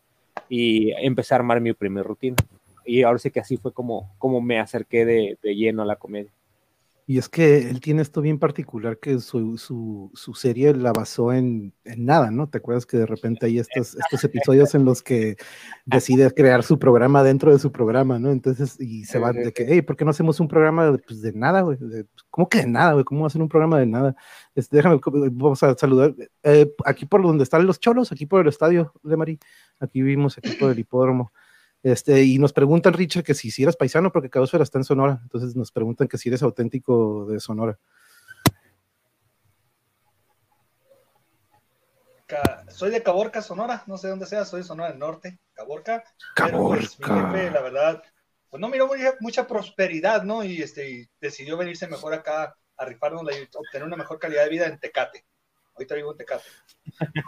y 0.48 0.90
empecé 0.98 1.32
a 1.34 1.36
armar 1.36 1.60
mi 1.60 1.72
primer 1.74 2.04
rutina. 2.04 2.38
Y 2.84 3.02
ahora 3.02 3.18
sí 3.18 3.30
que 3.30 3.40
así 3.40 3.56
fue 3.56 3.72
como, 3.72 4.14
como 4.18 4.40
me 4.40 4.58
acerqué 4.58 5.04
de, 5.04 5.38
de 5.42 5.54
lleno 5.54 5.82
a 5.82 5.86
la 5.86 5.96
comedia. 5.96 6.32
Y 7.06 7.18
es 7.18 7.28
que 7.28 7.68
él 7.68 7.80
tiene 7.80 8.00
esto 8.00 8.22
bien 8.22 8.38
particular 8.38 8.98
que 8.98 9.18
su, 9.18 9.58
su, 9.58 10.10
su 10.14 10.34
serie 10.34 10.72
la 10.74 10.90
basó 10.90 11.34
en, 11.34 11.74
en, 11.84 12.06
nada, 12.06 12.30
¿no? 12.30 12.48
¿Te 12.48 12.56
acuerdas 12.56 12.86
que 12.86 12.96
de 12.96 13.04
repente 13.04 13.44
hay 13.44 13.58
estos, 13.58 13.94
estos 13.94 14.24
episodios 14.24 14.74
en 14.74 14.86
los 14.86 15.02
que 15.02 15.36
decide 15.84 16.30
crear 16.30 16.62
su 16.62 16.78
programa 16.78 17.22
dentro 17.22 17.52
de 17.52 17.58
su 17.58 17.70
programa, 17.70 18.18
¿no? 18.18 18.30
Entonces, 18.30 18.80
y 18.80 19.04
se 19.04 19.18
van 19.18 19.36
de 19.36 19.52
que, 19.52 19.66
hey, 19.68 19.82
¿por 19.82 19.98
qué 19.98 20.06
no 20.06 20.12
hacemos 20.12 20.40
un 20.40 20.48
programa 20.48 20.90
de, 20.90 20.98
pues, 20.98 21.20
de 21.20 21.34
nada, 21.34 21.60
güey? 21.60 21.76
¿Cómo 22.30 22.48
que 22.48 22.58
de 22.58 22.68
nada, 22.68 22.94
güey? 22.94 23.04
¿Cómo 23.04 23.26
hacer 23.26 23.42
un 23.42 23.50
programa 23.50 23.78
de 23.78 23.86
nada? 23.86 24.16
Este, 24.54 24.78
déjame, 24.78 24.98
vamos 25.32 25.62
a 25.62 25.76
saludar. 25.76 26.14
Eh, 26.42 26.72
aquí 26.86 27.04
por 27.04 27.22
donde 27.22 27.44
están 27.44 27.66
los 27.66 27.80
cholos, 27.80 28.12
aquí 28.12 28.24
por 28.24 28.40
el 28.40 28.48
estadio 28.48 28.94
de 29.02 29.16
Marí, 29.18 29.38
aquí 29.78 30.00
vivimos, 30.00 30.38
aquí 30.38 30.52
por 30.52 30.72
el 30.72 30.78
hipódromo. 30.78 31.32
Este, 31.84 32.22
y 32.22 32.38
nos 32.38 32.54
preguntan, 32.54 32.94
Richard, 32.94 33.24
que 33.24 33.34
si, 33.34 33.50
si 33.50 33.62
eres 33.62 33.76
paisano, 33.76 34.10
porque 34.10 34.30
Caosfera 34.30 34.64
está 34.64 34.78
en 34.78 34.84
Sonora. 34.84 35.20
Entonces 35.22 35.54
nos 35.54 35.70
preguntan 35.70 36.08
que 36.08 36.16
si 36.16 36.30
eres 36.30 36.42
auténtico 36.42 37.26
de 37.26 37.38
Sonora. 37.38 37.78
Soy 42.68 42.90
de 42.90 43.02
Caborca, 43.02 43.42
Sonora. 43.42 43.84
No 43.86 43.98
sé 43.98 44.08
dónde 44.08 44.24
sea, 44.24 44.46
soy 44.46 44.62
de 44.62 44.66
Sonora 44.66 44.88
del 44.88 44.98
Norte, 44.98 45.38
Caborca. 45.52 46.02
Pues, 46.34 46.96
Caborca. 46.96 47.50
la 47.50 47.60
verdad, 47.60 48.02
pues 48.48 48.62
no 48.62 48.70
miró 48.70 48.88
mucha, 49.20 49.46
prosperidad, 49.46 50.22
¿no? 50.22 50.42
Y, 50.42 50.62
este, 50.62 51.10
decidió 51.20 51.58
venirse 51.58 51.86
mejor 51.86 52.14
acá 52.14 52.56
a 52.78 52.84
rifarnos 52.86 53.24
y 53.24 53.48
obtener 53.54 53.86
una 53.86 53.98
mejor 53.98 54.18
calidad 54.18 54.44
de 54.44 54.48
vida 54.50 54.66
en 54.66 54.80
Tecate. 54.80 55.26
Ahorita 55.76 55.94
vivo 55.96 56.12
en 56.12 56.18
Tecate. 56.18 56.44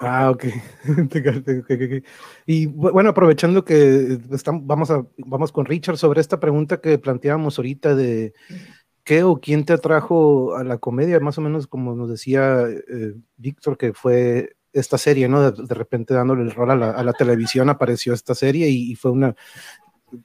Ah, 0.00 0.30
ok. 0.30 0.44
Y 2.46 2.66
bueno, 2.66 3.10
aprovechando 3.10 3.64
que 3.64 4.18
estamos, 4.30 4.62
vamos, 4.66 4.90
a, 4.90 5.04
vamos 5.18 5.50
con 5.52 5.66
Richard 5.66 5.96
sobre 5.96 6.20
esta 6.20 6.38
pregunta 6.38 6.80
que 6.80 6.98
planteábamos 6.98 7.58
ahorita 7.58 7.94
de 7.94 8.34
qué 9.02 9.22
o 9.22 9.40
quién 9.40 9.64
te 9.64 9.72
atrajo 9.72 10.56
a 10.56 10.64
la 10.64 10.78
comedia, 10.78 11.20
más 11.20 11.38
o 11.38 11.40
menos 11.40 11.66
como 11.66 11.94
nos 11.94 12.10
decía 12.10 12.66
eh, 12.68 13.14
Víctor, 13.36 13.76
que 13.78 13.92
fue 13.92 14.56
esta 14.72 14.98
serie, 14.98 15.28
¿no? 15.28 15.50
De, 15.50 15.74
repente 15.74 16.12
dándole 16.12 16.42
el 16.42 16.50
rol 16.50 16.70
a 16.70 17.02
la, 17.02 17.12
televisión 17.14 17.70
apareció 17.70 18.12
esta 18.12 18.34
serie 18.34 18.68
y, 18.68 18.94
fue 18.94 19.10
una... 19.10 19.34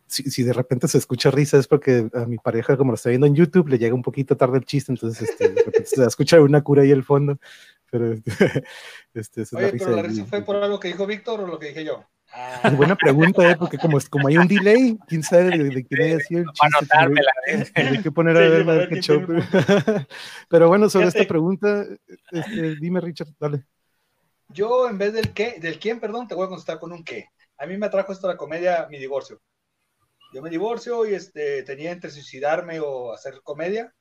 Si, 0.07 0.43
de 0.43 0.53
repente 0.53 0.87
se 0.87 0.97
escucha 0.97 1.31
risa 1.31 1.57
es 1.57 1.67
porque 1.67 2.09
a 2.13 2.25
mi 2.25 2.37
pareja, 2.37 2.77
como 2.77 2.91
lo 2.91 2.95
está 2.95 3.09
viendo 3.09 3.27
en 3.27 3.35
YouTube, 3.35 3.69
le 3.69 3.79
llega 3.79 3.95
un 3.95 4.01
poquito 4.01 4.37
tarde 4.37 4.57
el 4.57 4.65
chiste, 4.65 4.91
entonces 4.91 5.29
este, 5.29 5.85
se 5.85 6.03
escucha 6.03 6.39
una 6.41 6.61
cura 6.61 6.83
ahí 6.83 6.91
al 6.91 7.03
fondo. 7.03 7.39
Pero 7.91 8.13
este, 9.13 9.41
es 9.41 9.53
Oye, 9.53 9.73
pero 9.77 9.95
la 9.95 10.01
risa 10.01 10.25
fue 10.25 10.41
por 10.41 10.55
algo 10.55 10.79
que 10.79 10.87
dijo 10.87 11.05
Víctor 11.05 11.41
o 11.41 11.47
lo 11.47 11.59
que 11.59 11.67
dije 11.67 11.83
yo. 11.83 12.03
Ah. 12.33 12.71
Buena 12.77 12.95
pregunta, 12.95 13.51
¿eh? 13.51 13.57
porque 13.57 13.77
como, 13.77 13.97
como 14.09 14.29
hay 14.29 14.37
un 14.37 14.47
delay, 14.47 14.97
quién 15.05 15.21
sabe 15.21 15.57
de, 15.57 15.63
de 15.65 15.85
quién 15.85 16.01
haya 16.01 16.19
sido 16.19 16.43
el 16.43 16.47
chiste. 16.53 17.71
Hay 17.75 18.01
que 18.01 18.11
poner 18.11 18.37
a 18.37 18.39
ver, 18.39 18.61
a 18.61 18.73
ver 18.73 18.89
qué 18.89 19.01
show. 19.01 19.21
Pero 20.49 20.69
bueno, 20.69 20.89
sobre 20.89 21.07
esta 21.07 21.25
pregunta, 21.25 21.85
este, 22.31 22.75
dime, 22.77 23.01
Richard, 23.01 23.27
dale. 23.37 23.65
Yo, 24.47 24.89
en 24.89 24.97
vez 24.97 25.11
del 25.11 25.33
qué, 25.33 25.59
del 25.59 25.77
quién, 25.77 25.99
perdón, 25.99 26.29
te 26.29 26.35
voy 26.35 26.45
a 26.45 26.49
contestar 26.49 26.79
con 26.79 26.93
un 26.93 27.03
qué. 27.03 27.27
A 27.57 27.65
mí 27.65 27.77
me 27.77 27.87
atrajo 27.87 28.13
esto 28.13 28.29
la 28.29 28.37
comedia, 28.37 28.87
mi 28.89 28.97
divorcio. 28.97 29.41
Yo 30.33 30.41
me 30.41 30.49
divorcio 30.49 31.05
y 31.05 31.13
este, 31.13 31.63
tenía 31.63 31.91
entre 31.91 32.09
suicidarme 32.09 32.79
o 32.79 33.11
hacer 33.11 33.41
comedia 33.43 33.93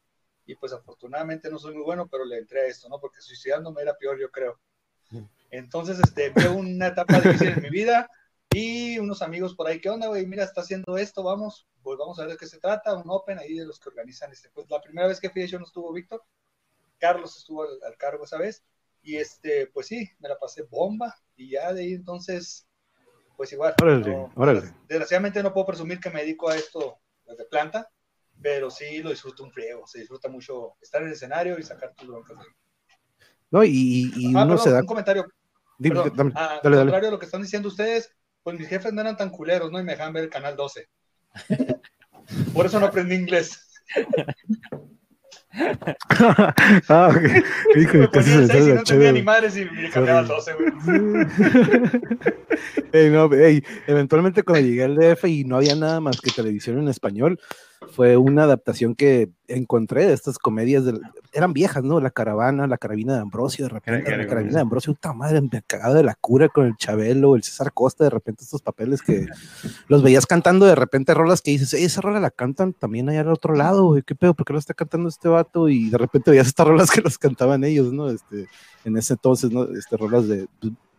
y 0.51 0.57
pues 0.57 0.73
afortunadamente 0.73 1.49
no 1.49 1.59
soy 1.59 1.75
muy 1.75 1.85
bueno, 1.85 2.09
pero 2.09 2.25
le 2.25 2.39
entré 2.39 2.63
a 2.63 2.67
esto, 2.67 2.89
¿no? 2.89 2.99
Porque 2.99 3.21
suicidándome 3.21 3.83
era 3.83 3.97
peor, 3.97 4.19
yo 4.19 4.31
creo. 4.31 4.59
Entonces, 5.51 5.99
este, 6.01 6.31
veo 6.31 6.55
una 6.55 6.89
etapa 6.89 7.21
difícil 7.21 7.49
en 7.49 7.63
mi 7.63 7.71
vida 7.71 8.11
y 8.53 8.99
unos 8.99 9.23
amigos 9.23 9.55
por 9.55 9.69
ahí, 9.69 9.81
¿qué 9.81 9.91
onda, 9.91 10.09
güey? 10.09 10.27
Mira, 10.27 10.43
está 10.43 10.63
haciendo 10.63 10.97
esto, 10.97 11.23
vamos, 11.23 11.69
pues 11.83 11.99
vamos 11.99 12.19
a 12.19 12.23
ver 12.23 12.33
de 12.33 12.37
qué 12.37 12.47
se 12.47 12.59
trata, 12.59 12.95
un 12.95 13.09
Open 13.09 13.39
ahí 13.39 13.55
de 13.55 13.65
los 13.65 13.79
que 13.79 13.91
organizan 13.91 14.33
este. 14.33 14.51
Pues 14.51 14.69
la 14.69 14.81
primera 14.81 15.07
vez 15.07 15.21
que 15.21 15.31
fui 15.31 15.47
yo 15.47 15.59
no 15.61 15.67
estuvo 15.67 15.93
Víctor, 15.93 16.25
Carlos 16.99 17.37
estuvo 17.37 17.63
al, 17.63 17.97
cargo 17.97 18.25
esa 18.25 18.39
vez 18.39 18.65
y 19.03 19.17
este, 19.17 19.69
pues 19.69 19.87
sí, 19.87 20.11
me 20.19 20.29
la 20.29 20.37
pasé 20.37 20.63
bomba 20.63 21.17
y 21.37 21.51
ya 21.51 21.73
de 21.73 21.83
ahí 21.83 21.93
entonces, 21.93 22.67
pues 23.37 23.53
igual. 23.53 23.75
Desgraciadamente 24.89 25.45
no 25.45 25.53
puedo 25.53 25.67
presumir 25.67 26.01
que 26.01 26.11
me 26.11 26.23
dedico 26.23 26.49
a 26.51 26.57
esto 26.57 26.99
desde 27.25 27.45
planta, 27.45 27.89
pero 28.43 28.71
sí 28.71 29.03
lo 29.03 29.11
disfruto 29.11 29.45
un 29.45 29.53
friego, 29.53 29.87
se 29.87 30.01
disfruta 30.01 30.29
mucho 30.29 30.75
estar 30.81 31.03
en 31.03 31.09
el 31.09 31.15
escenario 31.15 31.59
y 31.59 31.63
sacar 31.63 31.95
tus 31.95 32.09
broncas. 32.09 32.39
No, 33.51 33.65
y, 33.65 34.13
y 34.17 34.37
ah, 34.37 34.45
uno 34.45 34.59
se 34.59 34.71
da... 34.71 34.81
Un 34.81 34.87
comentario. 34.87 35.27
Perdón, 35.79 36.33
al 36.37 36.61
contrario 36.61 37.09
de 37.09 37.11
lo 37.11 37.19
que 37.19 37.25
están 37.25 37.43
diciendo 37.43 37.69
ustedes, 37.69 38.15
pues 38.43 38.59
mis 38.59 38.69
jefes 38.69 38.93
no 38.93 39.01
eran 39.01 39.17
tan 39.17 39.31
culeros, 39.31 39.73
¿no? 39.73 39.81
Y 39.81 39.85
me 39.85 39.93
dejaban 39.93 40.13
ver 40.13 40.25
el 40.25 40.31
canal 40.31 40.57
12. 40.57 40.89
Por 42.55 42.67
eso 42.67 42.79
no 42.79 42.87
aprendí 42.87 43.15
inglés. 43.15 43.67
ah, 46.89 47.09
ok. 47.11 47.23
Hijo, 47.77 47.99
me 47.99 48.09
ponía 48.09 48.35
el 48.37 48.51
6 48.51 48.67
y 48.67 48.73
no 48.73 48.83
tenía 48.85 49.13
ni 49.13 49.23
madres 49.23 49.57
y 49.57 49.65
me 49.65 49.91
cambiaba 49.91 50.21
al 50.21 50.29
12, 50.29 50.53
güey. 50.55 50.73
hey, 52.93 53.11
no, 53.11 53.29
hey, 53.33 53.63
eventualmente 53.87 54.43
cuando 54.43 54.67
llegué 54.67 54.85
al 54.85 54.97
DF 54.97 55.25
y 55.25 55.45
no 55.45 55.57
había 55.57 55.75
nada 55.75 56.01
más 56.01 56.21
que 56.21 56.31
televisión 56.31 56.79
en 56.79 56.89
español, 56.89 57.41
fue 57.89 58.17
una 58.17 58.45
adaptación 58.45 58.95
que 58.95 59.31
encontré 59.49 60.07
de 60.07 60.13
estas 60.13 60.39
comedias, 60.39 60.85
de, 60.85 61.01
eran 61.33 61.53
viejas, 61.53 61.83
¿no? 61.83 61.99
La 62.01 62.11
caravana, 62.11 62.67
la 62.67 62.79
carabina 62.79 63.15
de 63.15 63.21
Ambrosio, 63.21 63.65
de 63.65 63.71
repente, 63.71 64.17
la 64.17 64.27
carabina 64.27 64.57
de 64.57 64.61
Ambrosio, 64.61 64.95
puta 64.95 65.13
madre, 65.13 65.41
me 65.41 65.63
cagado 65.67 65.95
de 65.95 66.03
la 66.03 66.15
cura 66.15 66.49
con 66.49 66.67
el 66.67 66.77
Chabelo, 66.77 67.37
el 67.37 67.43
César 67.43 67.73
Costa, 67.73 68.05
de 68.05 68.11
repente 68.11 68.45
estos 68.45 68.63
papeles 68.63 69.03
que 69.03 69.27
los 69.89 70.03
veías 70.03 70.27
cantando, 70.27 70.67
de 70.67 70.75
repente 70.75 71.15
rolas 71.15 71.41
que 71.41 71.53
dices, 71.53 71.73
esa 71.75 72.01
rola 72.01 72.21
la 72.21 72.31
cantan 72.31 72.73
también 72.73 73.09
allá 73.09 73.21
al 73.21 73.33
otro 73.33 73.55
lado, 73.55 73.87
güey, 73.87 74.03
qué 74.03 74.15
pedo, 74.15 74.35
¿por 74.35 74.47
qué 74.47 74.53
lo 74.53 74.59
está 74.59 74.75
cantando 74.75 75.09
este 75.09 75.29
vato? 75.29 75.69
Y 75.69 75.91
de 75.91 75.99
repente 75.99 76.31
veías 76.31 76.47
estas 76.47 76.67
rolas 76.67 76.91
que 76.91 77.01
los 77.01 77.19
cantaban 77.19 77.65
ellos, 77.65 77.93
¿no? 77.93 78.11
Este, 78.11 78.47
en 78.85 78.97
ese 78.97 79.15
entonces, 79.15 79.51
¿no? 79.51 79.65
Este, 79.65 79.97
rolas 79.97 80.29
de 80.29 80.47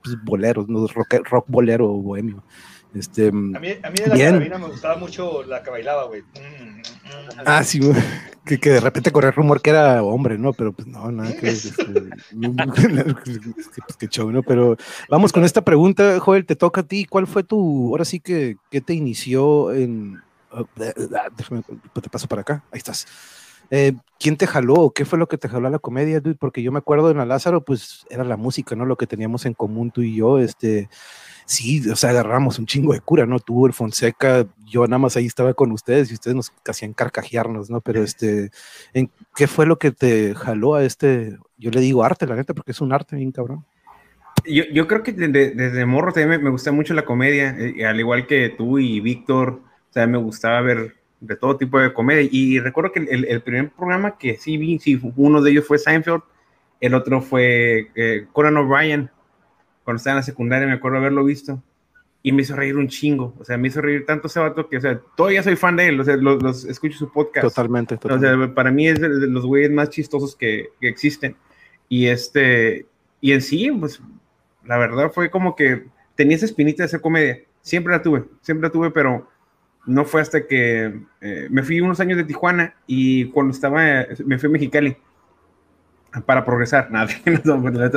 pues 0.04 0.18
boleros, 0.24 0.68
¿no? 0.68 0.86
Rock, 0.88 1.16
rock 1.30 1.46
bolero 1.48 1.88
bohemio. 1.88 2.44
Este, 2.94 3.30
a 3.30 3.32
mí, 3.32 3.50
a 3.52 3.90
mí 3.90 3.96
de 4.00 4.08
la 4.08 4.18
carabina 4.18 4.58
me 4.58 4.68
gustaba 4.68 4.98
mucho 4.98 5.44
la 5.44 5.64
que 5.64 5.70
bailaba, 5.70 6.06
güey. 6.06 6.24
Ah, 7.46 7.64
sí, 7.64 7.80
que, 8.46 8.60
que, 8.60 8.72
de 8.72 8.80
repente 8.82 9.12
corría 9.12 9.30
el 9.30 9.36
rumor 9.36 9.62
que 9.62 9.70
era 9.70 10.04
hombre, 10.04 10.38
¿no? 10.38 10.52
Pero 10.52 10.74
pues 10.74 10.88
no, 10.88 11.10
nada 11.12 11.34
que 11.36 11.48
este, 11.48 11.78
show, 14.10 14.30
¿no? 14.32 14.44
Pero 14.44 14.76
vamos 15.10 15.32
con 15.32 15.46
esta 15.46 15.62
pregunta, 15.64 16.20
Joel, 16.20 16.46
te 16.46 16.58
toca 16.58 16.82
a 16.82 16.84
ti. 16.86 17.06
¿Cuál 17.06 17.28
fue 17.28 17.44
tu, 17.44 17.90
ahora 17.92 18.04
sí 18.04 18.20
que, 18.20 18.58
¿qué 18.70 18.82
te 18.82 18.94
inició 18.94 19.74
en... 19.74 20.22
Oh, 20.52 20.66
déjame, 20.76 21.64
te 22.02 22.10
paso 22.10 22.28
para 22.28 22.42
acá, 22.42 22.64
ahí 22.72 22.80
estás. 22.80 23.08
Eh, 23.70 23.94
¿Quién 24.20 24.36
te 24.36 24.48
jaló? 24.48 24.92
¿Qué 24.94 25.06
fue 25.06 25.18
lo 25.18 25.30
que 25.30 25.38
te 25.38 25.48
jaló 25.48 25.68
a 25.68 25.72
la 25.72 25.80
comedia, 25.80 26.20
dude? 26.20 26.36
Porque 26.36 26.62
yo 26.62 26.74
me 26.74 26.80
acuerdo 26.80 27.10
en 27.10 27.18
la 27.18 27.26
Lázaro, 27.26 27.64
pues 27.64 28.06
era 28.10 28.26
la 28.26 28.36
música, 28.36 28.76
¿no? 28.76 28.86
Lo 28.86 28.98
que 28.98 29.08
teníamos 29.08 29.46
en 29.46 29.54
común 29.54 29.92
tú 29.92 30.02
y 30.02 30.18
yo, 30.18 30.40
este, 30.40 30.90
sí, 31.52 31.90
o 31.90 31.96
sea, 31.98 32.12
agarramos 32.12 32.60
un 32.60 32.66
chingo 32.66 32.94
de 32.94 33.02
cura, 33.02 33.26
¿no? 33.26 33.40
Tú, 33.40 33.66
el 33.66 33.74
Fonseca, 33.74 34.48
yo 34.66 34.88
nada 34.88 35.00
más 35.00 35.18
ahí 35.18 35.26
estaba 35.26 35.54
con 35.54 35.72
ustedes 35.72 36.10
y 36.10 36.14
ustedes 36.14 36.36
nos 36.36 36.54
hacían 36.66 36.94
carcajearnos, 36.94 37.70
¿no? 37.70 37.82
Pero 37.82 38.02
este, 38.02 38.52
¿en 38.94 39.12
qué 39.36 39.48
fue 39.48 39.66
lo 39.66 39.78
que 39.78 39.92
te 39.92 40.34
jaló 40.34 40.76
a 40.76 40.84
este, 40.86 41.38
yo 41.58 41.70
le 41.72 41.82
digo 41.82 42.04
arte, 42.04 42.26
la 42.26 42.38
neta, 42.38 42.54
porque 42.54 42.72
es 42.72 42.80
un 42.80 42.94
arte 42.94 43.18
bien 43.18 43.34
cabrón? 43.34 43.66
Yo, 44.46 44.64
yo 44.72 44.88
creo 44.88 45.04
que 45.04 45.12
desde, 45.12 45.52
desde 45.52 45.86
morro 45.86 46.14
también 46.14 46.30
me, 46.30 46.46
me, 46.46 46.50
gusta 46.50 46.72
mucho 46.72 46.94
la 46.94 47.04
comedia, 47.04 47.56
eh, 47.60 47.86
al 47.86 48.00
igual 48.00 48.28
que 48.28 48.50
tú 48.50 48.80
y 48.80 49.02
Víctor, 49.02 49.62
o 49.90 49.94
sea, 49.94 50.08
me 50.08 50.18
gustaba 50.18 50.62
ver 50.62 50.96
de 51.20 51.36
todo 51.36 51.58
tipo 51.58 51.80
de 51.80 51.94
comedia. 51.94 52.28
Y 52.32 52.60
recuerdo 52.60 52.94
que 52.94 53.00
el, 53.00 53.26
el, 53.26 53.42
primer 53.42 53.72
programa 53.72 54.18
que 54.18 54.38
sí 54.38 54.56
vi, 54.56 54.80
sí, 54.80 55.00
uno 55.18 55.42
de 55.42 55.52
ellos 55.52 55.68
fue 55.68 55.78
Seinfeld, 55.78 56.24
el 56.80 56.94
otro 56.94 57.22
fue 57.22 57.90
eh, 57.96 58.26
Conan 58.32 58.58
O'Brien, 58.58 59.12
cuando 59.84 59.98
estaba 59.98 60.14
en 60.14 60.18
la 60.18 60.24
secundaria, 60.24 60.68
me 60.68 60.74
acuerdo 60.74 60.98
haberlo 60.98 61.24
visto. 61.24 61.62
Y 62.24 62.32
me 62.34 62.44
hizo 62.44 62.56
reír 62.56 62.78
un 62.78 62.88
chingo, 62.88 63.34
o 63.40 63.44
sea, 63.44 63.58
me 63.58 63.68
hizo 63.68 63.82
reír 63.82 64.06
tanto 64.06 64.28
ese 64.28 64.40
vato 64.40 64.70
que, 64.70 64.78
o 64.78 64.82
sea, 64.82 65.02
todavía 65.16 65.42
soy 65.42 65.56
fan 65.56 65.76
de 65.76 65.88
él, 65.88 66.00
o 66.00 66.04
sea, 66.04 66.16
los, 66.18 66.44
los 66.44 66.66
escucho 66.66 66.96
su 66.96 67.12
podcast. 67.12 67.48
Totalmente, 67.48 67.98
totalmente. 67.98 68.28
O 68.28 68.46
sea, 68.46 68.54
para 68.54 68.72
mí 68.72 68.88
es 68.88 69.02
de, 69.02 69.10
de 69.10 69.26
los 69.26 69.44
güeyes 69.44 69.72
más 69.72 69.90
chistosos 69.90 70.36
que, 70.36 70.70
que, 70.80 70.88
existen. 70.88 71.36
Y 71.90 72.06
este, 72.06 72.86
y 73.22 73.32
en 73.32 73.42
sí, 73.42 73.72
pues, 73.72 74.00
la 74.66 74.78
verdad 74.78 75.12
fue 75.12 75.32
como 75.32 75.56
que 75.56 75.88
tenía 76.16 76.36
esa 76.36 76.46
espinita 76.46 76.84
de 76.84 76.86
hacer 76.86 77.02
comedia. 77.02 77.40
Siempre 77.62 77.92
la 77.92 78.04
tuve, 78.04 78.26
siempre 78.42 78.68
la 78.68 78.72
tuve, 78.72 78.92
pero 78.92 79.28
no 79.88 80.06
fue 80.06 80.22
hasta 80.22 80.46
que 80.46 80.94
eh, 81.22 81.48
me 81.50 81.64
fui 81.64 81.82
unos 81.82 82.00
años 82.00 82.18
de 82.18 82.24
Tijuana 82.24 82.76
y 82.86 83.26
cuando 83.32 83.52
estaba, 83.52 84.06
me 84.26 84.38
fui 84.38 84.48
a 84.48 84.52
Mexicali 84.52 84.96
para 86.26 86.44
progresar. 86.46 86.92
Nada, 86.92 87.08
no, 87.44 87.58
no, 87.58 87.72
no, 87.72 87.80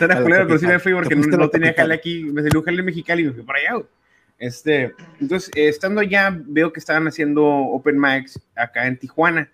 Era 0.00 0.22
culero, 0.22 0.46
pero 0.46 0.58
sí 0.58 0.66
me 0.66 0.78
fui 0.78 0.94
porque 0.94 1.16
no, 1.16 1.36
no 1.36 1.48
tenía 1.48 1.74
jale 1.74 1.94
aquí. 1.94 2.24
Me 2.24 2.42
salió 2.42 2.62
jale 2.62 2.80
en 2.80 2.86
Mexicali 2.86 3.22
y 3.22 3.26
me 3.26 3.32
fui 3.32 3.42
para 3.42 3.58
allá. 3.58 3.84
Este, 4.38 4.94
entonces, 5.20 5.50
eh, 5.54 5.68
estando 5.68 6.00
allá, 6.00 6.36
veo 6.46 6.72
que 6.72 6.80
estaban 6.80 7.06
haciendo 7.06 7.44
open 7.44 8.00
mics 8.00 8.40
acá 8.54 8.86
en 8.86 8.98
Tijuana. 8.98 9.50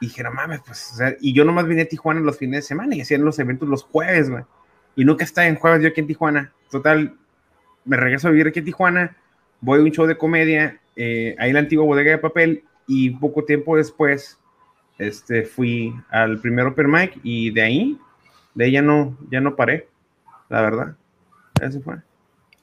Y 0.00 0.06
dije, 0.06 0.22
no 0.22 0.32
mames, 0.32 0.60
pues, 0.66 0.90
o 0.92 0.96
sea, 0.96 1.16
y 1.20 1.32
yo 1.32 1.44
nomás 1.44 1.66
vine 1.66 1.82
a 1.82 1.88
Tijuana 1.88 2.20
los 2.20 2.36
fines 2.36 2.58
de 2.58 2.62
semana 2.62 2.94
y 2.96 3.00
hacían 3.00 3.24
los 3.24 3.38
eventos 3.38 3.68
los 3.68 3.84
jueves, 3.84 4.30
güey. 4.30 4.42
Y 4.96 5.04
nunca 5.04 5.24
estaba 5.24 5.46
en 5.46 5.54
jueves 5.54 5.82
yo 5.82 5.88
aquí 5.88 6.00
en 6.00 6.08
Tijuana. 6.08 6.52
Total, 6.70 7.14
me 7.84 7.96
regreso 7.96 8.28
a 8.28 8.30
vivir 8.32 8.48
aquí 8.48 8.58
en 8.58 8.64
Tijuana 8.64 9.16
voy 9.62 9.78
a 9.78 9.82
un 9.82 9.90
show 9.90 10.06
de 10.06 10.18
comedia, 10.18 10.78
eh, 10.96 11.34
ahí 11.38 11.48
en 11.48 11.54
la 11.54 11.60
antigua 11.60 11.86
bodega 11.86 12.10
de 12.10 12.18
papel, 12.18 12.64
y 12.86 13.10
poco 13.10 13.44
tiempo 13.44 13.78
después 13.78 14.38
este, 14.98 15.44
fui 15.44 15.94
al 16.10 16.38
primer 16.40 16.66
Open 16.66 16.90
Mic 16.90 17.18
y 17.22 17.50
de 17.50 17.62
ahí, 17.62 17.98
de 18.54 18.64
ahí 18.64 18.72
ya 18.72 18.82
no, 18.82 19.16
ya 19.30 19.40
no 19.40 19.56
paré, 19.56 19.88
la 20.48 20.62
verdad. 20.62 20.96
Eso 21.60 21.80
fue. 21.80 21.96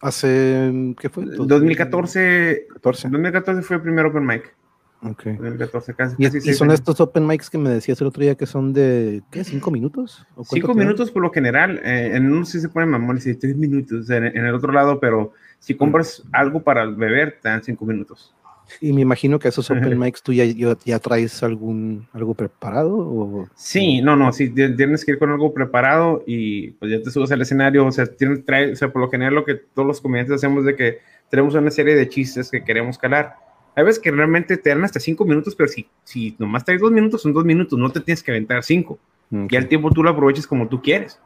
¿Hace 0.01 0.95
qué 0.99 1.09
fue? 1.09 1.25
2014. 1.25 2.67
14. 2.73 3.09
2014 3.09 3.61
fue 3.61 3.75
el 3.77 3.81
primer 3.81 4.05
Open 4.05 4.25
Mic. 4.25 4.55
Ok. 5.01 5.23
2014, 5.25 5.93
casi, 5.93 6.15
¿Y, 6.17 6.25
casi 6.29 6.49
y 6.49 6.53
son 6.53 6.69
años. 6.69 6.81
estos 6.81 6.99
open 6.99 7.25
mics 7.25 7.49
que 7.49 7.57
me 7.57 7.69
decías 7.69 8.01
el 8.01 8.07
otro 8.07 8.21
día 8.21 8.35
que 8.35 8.45
son 8.45 8.73
de, 8.73 9.21
¿qué? 9.31 9.45
¿Cinco 9.45 9.71
minutos? 9.71 10.25
¿O 10.35 10.43
Cinco 10.43 10.73
minutos 10.73 11.09
por 11.09 11.21
lo 11.21 11.31
general. 11.31 11.79
eh, 11.85 12.11
en 12.15 12.29
uno 12.29 12.43
sí 12.43 12.59
se 12.59 12.67
pone 12.67 12.85
mamón 12.85 13.17
y 13.23 13.33
tres 13.35 13.55
minutos 13.55 14.09
en, 14.09 14.25
en 14.25 14.45
el 14.45 14.53
otro 14.53 14.73
lado, 14.73 14.99
pero 14.99 15.31
si 15.59 15.75
compras 15.75 16.23
algo 16.33 16.61
para 16.61 16.85
beber, 16.85 17.39
te 17.41 17.47
dan 17.47 17.63
cinco 17.63 17.85
minutos. 17.85 18.35
Y 18.82 18.93
me 18.93 19.01
imagino 19.01 19.39
que 19.39 19.47
esos 19.47 19.69
open 19.71 19.97
mics 19.99 20.21
tú 20.23 20.34
ya, 20.34 20.45
ya, 20.86 20.99
traes 20.99 21.41
algún, 21.43 22.08
algo 22.13 22.34
preparado 22.34 22.95
o... 22.97 23.47
Sí, 23.55 24.01
no, 24.01 24.15
no, 24.15 24.32
sí, 24.32 24.49
ti- 24.49 24.75
tienes 24.75 25.03
que 25.05 25.12
ir 25.12 25.19
con 25.19 25.29
algo 25.29 25.53
preparado 25.53 26.23
y 26.25 26.71
pues 26.71 26.91
ya 26.91 27.01
te 27.01 27.12
subes 27.12 27.32
al 27.32 27.41
escenario, 27.41 27.86
o 27.86 27.91
sea, 27.91 28.05
tienes, 28.05 28.45
trae, 28.45 28.71
o 28.71 28.75
sea, 28.75 28.91
por 28.91 29.01
lo 29.01 29.10
general 29.10 29.36
lo 29.36 29.45
que 29.45 29.55
todos 29.55 29.88
los 29.88 30.01
comediantes 30.01 30.36
hacemos 30.36 30.65
de 30.65 30.75
que 30.75 30.99
tenemos 31.29 31.53
una 31.55 31.71
serie 31.71 31.95
de 31.95 32.08
chistes 32.10 32.49
que 32.49 32.63
queremos 32.63 32.97
calar. 32.97 33.36
Hay 33.75 33.84
veces 33.86 34.01
que 34.01 34.12
realmente 34.12 34.58
te 34.58 34.69
dan 34.71 34.84
hasta 34.84 34.99
cinco 34.99 35.25
minutos, 35.25 35.55
pero 35.55 35.67
si, 35.69 35.88
si 36.03 36.36
nomás 36.39 36.65
traes 36.65 36.82
dos 36.82 36.91
minutos, 36.91 37.21
son 37.21 37.34
dos 37.34 37.45
minutos, 37.45 37.77
no 37.79 37.89
te 37.91 37.99
tienes 38.01 38.23
que 38.23 38.32
aventar 38.32 38.63
cinco. 38.63 38.99
Ok. 39.32 39.51
Ya 39.51 39.60
el 39.60 39.67
tiempo 39.67 39.91
tú 39.91 40.03
lo 40.03 40.10
aproveches 40.10 40.47
como 40.47 40.67
tú 40.67 40.82
quieres. 40.82 41.19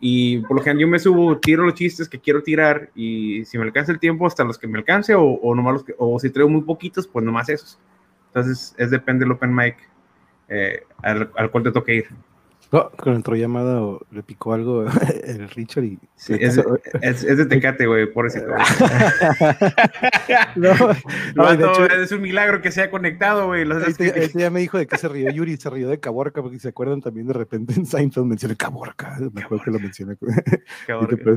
Y 0.00 0.38
por 0.38 0.56
lo 0.56 0.62
general 0.62 0.80
yo 0.82 0.88
me 0.88 0.98
subo, 0.98 1.38
tiro 1.38 1.64
los 1.64 1.74
chistes 1.74 2.08
que 2.08 2.20
quiero 2.20 2.42
tirar 2.42 2.90
y 2.94 3.44
si 3.44 3.58
me 3.58 3.64
alcanza 3.64 3.90
el 3.90 3.98
tiempo, 3.98 4.26
hasta 4.26 4.44
los 4.44 4.58
que 4.58 4.68
me 4.68 4.78
alcance 4.78 5.14
o, 5.14 5.24
o, 5.24 5.54
nomás 5.54 5.74
los 5.74 5.84
que, 5.84 5.94
o 5.98 6.18
si 6.20 6.30
traigo 6.30 6.48
muy 6.48 6.62
poquitos, 6.62 7.06
pues 7.08 7.24
nomás 7.24 7.48
esos. 7.48 7.78
Entonces, 8.28 8.74
es 8.78 8.90
depende 8.90 9.24
del 9.24 9.32
open 9.32 9.54
mic 9.54 9.76
eh, 10.48 10.84
al, 11.02 11.30
al 11.36 11.50
cual 11.50 11.64
te 11.64 11.72
toque 11.72 11.94
ir. 11.96 12.06
No, 12.72 12.90
cuando 12.90 13.16
entró 13.16 13.36
llamada 13.36 13.82
o 13.82 14.00
le 14.10 14.22
picó 14.22 14.54
algo 14.54 14.86
el 15.24 15.50
Richard 15.50 15.84
y... 15.84 15.98
Sí, 16.16 16.32
es, 16.40 16.58
es, 17.02 17.22
es 17.22 17.36
de 17.36 17.44
Tecate, 17.44 17.86
güey, 17.86 18.10
pobrecito. 18.10 18.46
no, 20.56 20.74
No, 21.34 21.54
no, 21.54 21.62
hecho, 21.72 21.84
es 21.84 22.12
un 22.12 22.22
milagro 22.22 22.62
que 22.62 22.72
se 22.72 22.80
haya 22.80 22.90
conectado, 22.90 23.48
güey. 23.48 23.66
Los 23.66 23.82
Ahorita, 23.82 24.04
ahorita 24.04 24.38
ya 24.38 24.50
me 24.50 24.60
dijo 24.60 24.78
de 24.78 24.86
qué 24.86 24.96
se 24.96 25.08
rió 25.08 25.30
Yuri, 25.30 25.58
se 25.58 25.68
rió 25.68 25.90
de 25.90 26.00
Caborca, 26.00 26.40
porque 26.40 26.58
se 26.58 26.68
acuerdan 26.68 27.02
también 27.02 27.26
de 27.26 27.34
repente 27.34 27.74
en 27.74 27.84
Seinfeld 27.84 28.24
mencioné 28.26 28.56
Caborca, 28.56 29.18
me 29.32 29.42
acuerdo 29.42 29.64
que 29.64 29.70
lo 29.70 29.78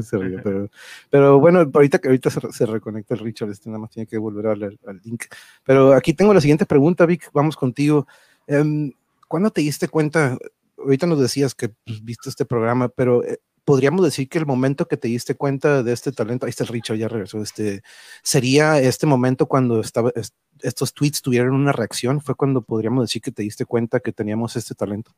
se 0.02 0.18
rió, 0.18 0.40
pero, 0.42 0.70
pero 1.10 1.38
bueno, 1.40 1.70
ahorita 1.74 2.00
que 2.00 2.08
ahorita 2.08 2.30
se, 2.30 2.40
se 2.54 2.66
reconecta 2.66 3.14
el 3.14 3.20
Richard, 3.20 3.50
este 3.50 3.70
nada 3.70 3.80
más 3.80 3.92
tiene 3.92 4.08
que 4.08 4.18
volver 4.18 4.48
al, 4.48 4.64
al 4.64 5.02
link. 5.04 5.26
Pero 5.66 5.92
aquí 5.94 6.14
tengo 6.14 6.34
la 6.34 6.40
siguiente 6.40 6.66
pregunta, 6.66 7.06
Vic, 7.06 7.30
vamos 7.34 7.58
contigo. 7.58 8.08
Em, 8.48 8.94
¿Cuándo 9.28 9.52
te 9.52 9.62
diste 9.62 9.88
cuenta? 9.88 10.38
Ahorita 10.78 11.08
nos 11.08 11.20
decías 11.20 11.56
que 11.56 11.70
pues, 11.70 12.04
viste 12.04 12.30
este 12.30 12.46
programa, 12.46 12.90
pero 12.90 13.24
eh, 13.24 13.40
podríamos 13.64 14.04
decir 14.06 14.30
que 14.30 14.38
el 14.38 14.46
momento 14.46 14.88
que 14.88 14.98
te 14.98 15.08
diste 15.08 15.36
cuenta 15.36 15.82
de 15.84 15.94
este 15.94 16.12
talento, 16.12 16.46
ahí 16.46 16.52
está 16.52 16.64
el 16.64 16.70
Richard, 16.70 16.98
ya 16.98 17.08
regresó, 17.08 17.42
este, 17.42 17.82
sería 18.24 18.80
este 18.80 19.08
momento 19.08 19.48
cuando 19.48 19.80
estaba, 19.80 20.12
est- 20.16 20.36
estos 20.62 20.94
tweets 20.94 21.22
tuvieron 21.22 21.54
una 21.56 21.72
reacción, 21.72 22.22
fue 22.22 22.36
cuando 22.36 22.62
podríamos 22.62 23.04
decir 23.06 23.22
que 23.22 23.32
te 23.32 23.44
diste 23.44 23.66
cuenta 23.66 24.00
que 24.00 24.12
teníamos 24.12 24.56
este 24.56 24.76
talento. 24.76 25.12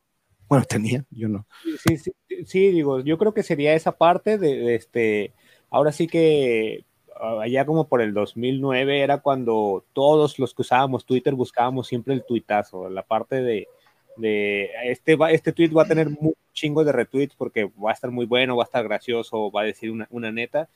Bueno, 0.48 0.64
tenía, 0.66 1.04
yo 1.10 1.28
no. 1.28 1.46
Sí, 1.86 1.98
sí, 1.98 2.12
sí, 2.46 2.72
digo, 2.72 3.02
yo 3.02 3.18
creo 3.18 3.34
que 3.34 3.44
sería 3.44 3.74
esa 3.74 3.92
parte 3.98 4.38
de, 4.38 4.56
de 4.56 4.76
este, 4.76 5.34
ahora 5.70 5.92
sí 5.92 6.08
que 6.08 6.86
ah, 7.20 7.40
allá 7.42 7.66
como 7.66 7.90
por 7.90 8.02
el 8.02 8.14
2009 8.14 9.02
era 9.02 9.18
cuando 9.20 9.84
todos 9.92 10.40
los 10.40 10.54
que 10.54 10.62
usábamos 10.62 11.06
Twitter 11.06 11.36
buscábamos 11.36 11.88
siempre 11.88 12.14
el 12.14 12.24
tuitazo, 12.26 12.90
la 12.90 13.04
parte 13.04 13.42
de, 13.42 13.68
de 14.18 14.70
este, 14.86 15.16
va, 15.16 15.32
este 15.32 15.52
tweet 15.52 15.70
va 15.70 15.84
a 15.84 15.88
tener 15.88 16.08
un 16.08 16.34
chingo 16.54 16.84
de 16.84 16.92
retweets 16.92 17.36
porque 17.36 17.66
va 17.66 17.92
a 17.92 17.94
estar 17.94 18.12
muy 18.12 18.26
bueno, 18.26 18.58
va 18.58 18.64
a 18.64 18.66
estar 18.66 18.84
gracioso, 18.84 19.52
va 19.52 19.62
a 19.62 19.66
decir 19.66 19.92
una, 19.92 20.08
una 20.10 20.32
neta. 20.32 20.70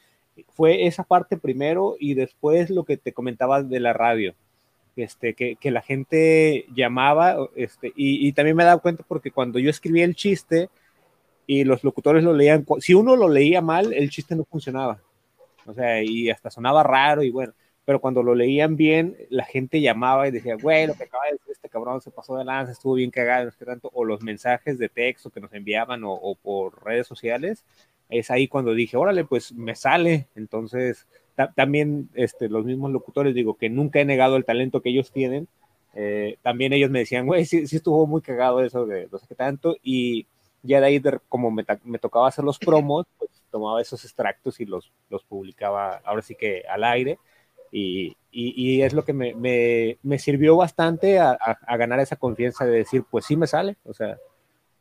Fue 0.49 0.87
esa 0.87 1.03
parte 1.03 1.37
primero 1.37 1.95
y 1.99 2.13
después 2.13 2.69
lo 2.69 2.83
que 2.83 2.97
te 2.97 3.13
comentaba 3.13 3.63
de 3.63 3.79
la 3.79 3.93
radio. 3.93 4.33
Este, 4.95 5.33
que, 5.33 5.55
que 5.55 5.71
la 5.71 5.81
gente 5.81 6.65
llamaba, 6.75 7.37
este, 7.55 7.93
y, 7.95 8.27
y 8.27 8.33
también 8.33 8.57
me 8.57 8.63
he 8.63 8.65
dado 8.65 8.81
cuenta 8.81 9.05
porque 9.07 9.31
cuando 9.31 9.57
yo 9.57 9.69
escribía 9.69 10.03
el 10.03 10.15
chiste 10.15 10.69
y 11.47 11.63
los 11.63 11.83
locutores 11.83 12.23
lo 12.23 12.33
leían, 12.33 12.65
si 12.79 12.93
uno 12.93 13.15
lo 13.15 13.29
leía 13.29 13.61
mal, 13.61 13.93
el 13.93 14.09
chiste 14.09 14.35
no 14.35 14.43
funcionaba. 14.43 15.01
O 15.65 15.73
sea, 15.73 16.03
y 16.03 16.29
hasta 16.29 16.49
sonaba 16.49 16.83
raro 16.83 17.23
y 17.23 17.31
bueno, 17.31 17.53
pero 17.85 17.99
cuando 17.99 18.23
lo 18.23 18.35
leían 18.35 18.75
bien, 18.75 19.17
la 19.29 19.43
gente 19.45 19.81
llamaba 19.81 20.27
y 20.27 20.31
decía, 20.31 20.55
güey, 20.61 20.87
lo 20.87 20.93
que 20.93 21.03
acaba 21.03 21.25
de 21.25 21.33
decir 21.33 21.51
este 21.51 21.69
cabrón 21.69 22.01
se 22.01 22.11
pasó 22.11 22.37
de 22.37 22.45
lanza, 22.45 22.71
estuvo 22.71 22.93
bien 22.95 23.11
cagado, 23.11 23.45
no 23.45 23.51
sé 23.51 23.57
qué 23.59 23.65
tanto, 23.65 23.89
o 23.93 24.05
los 24.05 24.21
mensajes 24.21 24.77
de 24.77 24.89
texto 24.89 25.29
que 25.29 25.39
nos 25.41 25.53
enviaban 25.53 26.03
o, 26.03 26.13
o 26.13 26.35
por 26.35 26.83
redes 26.85 27.07
sociales, 27.07 27.63
es 28.09 28.29
ahí 28.31 28.47
cuando 28.47 28.73
dije, 28.73 28.97
órale, 28.97 29.25
pues 29.25 29.53
me 29.53 29.75
sale. 29.75 30.27
Entonces, 30.35 31.07
ta- 31.35 31.51
también 31.53 32.09
este, 32.13 32.49
los 32.49 32.65
mismos 32.65 32.91
locutores, 32.91 33.33
digo, 33.33 33.55
que 33.57 33.69
nunca 33.69 33.99
he 33.99 34.05
negado 34.05 34.35
el 34.37 34.45
talento 34.45 34.81
que 34.81 34.89
ellos 34.89 35.11
tienen, 35.11 35.47
eh, 35.93 36.37
también 36.41 36.73
ellos 36.73 36.89
me 36.91 36.99
decían, 36.99 37.25
güey, 37.25 37.45
sí, 37.45 37.67
sí 37.67 37.77
estuvo 37.77 38.05
muy 38.07 38.21
cagado 38.21 38.63
eso 38.63 38.85
de 38.85 39.07
no 39.11 39.17
sé 39.17 39.25
qué 39.27 39.35
tanto, 39.35 39.75
y 39.83 40.27
ya 40.63 40.79
de 40.79 40.87
ahí, 40.87 40.99
de- 40.99 41.19
como 41.29 41.51
me, 41.51 41.65
me 41.83 41.99
tocaba 41.99 42.27
hacer 42.27 42.45
los 42.45 42.59
promos, 42.59 43.05
pues 43.17 43.31
tomaba 43.51 43.81
esos 43.81 44.03
extractos 44.05 44.59
y 44.59 44.65
los, 44.65 44.91
los 45.09 45.23
publicaba 45.23 45.97
ahora 46.05 46.21
sí 46.21 46.35
que 46.35 46.63
al 46.69 46.83
aire, 46.83 47.17
y, 47.71 48.15
y, 48.31 48.81
es 48.81 48.93
lo 48.93 49.03
que 49.05 49.13
me, 49.13 49.33
me, 49.33 49.97
me 50.03 50.19
sirvió 50.19 50.55
bastante 50.57 51.19
a, 51.19 51.31
a, 51.31 51.77
ganar 51.77 51.99
esa 51.99 52.15
confianza 52.15 52.65
de 52.65 52.77
decir, 52.77 53.03
pues 53.09 53.25
sí 53.25 53.35
me 53.35 53.47
sale, 53.47 53.77
o 53.85 53.93
sea, 53.93 54.17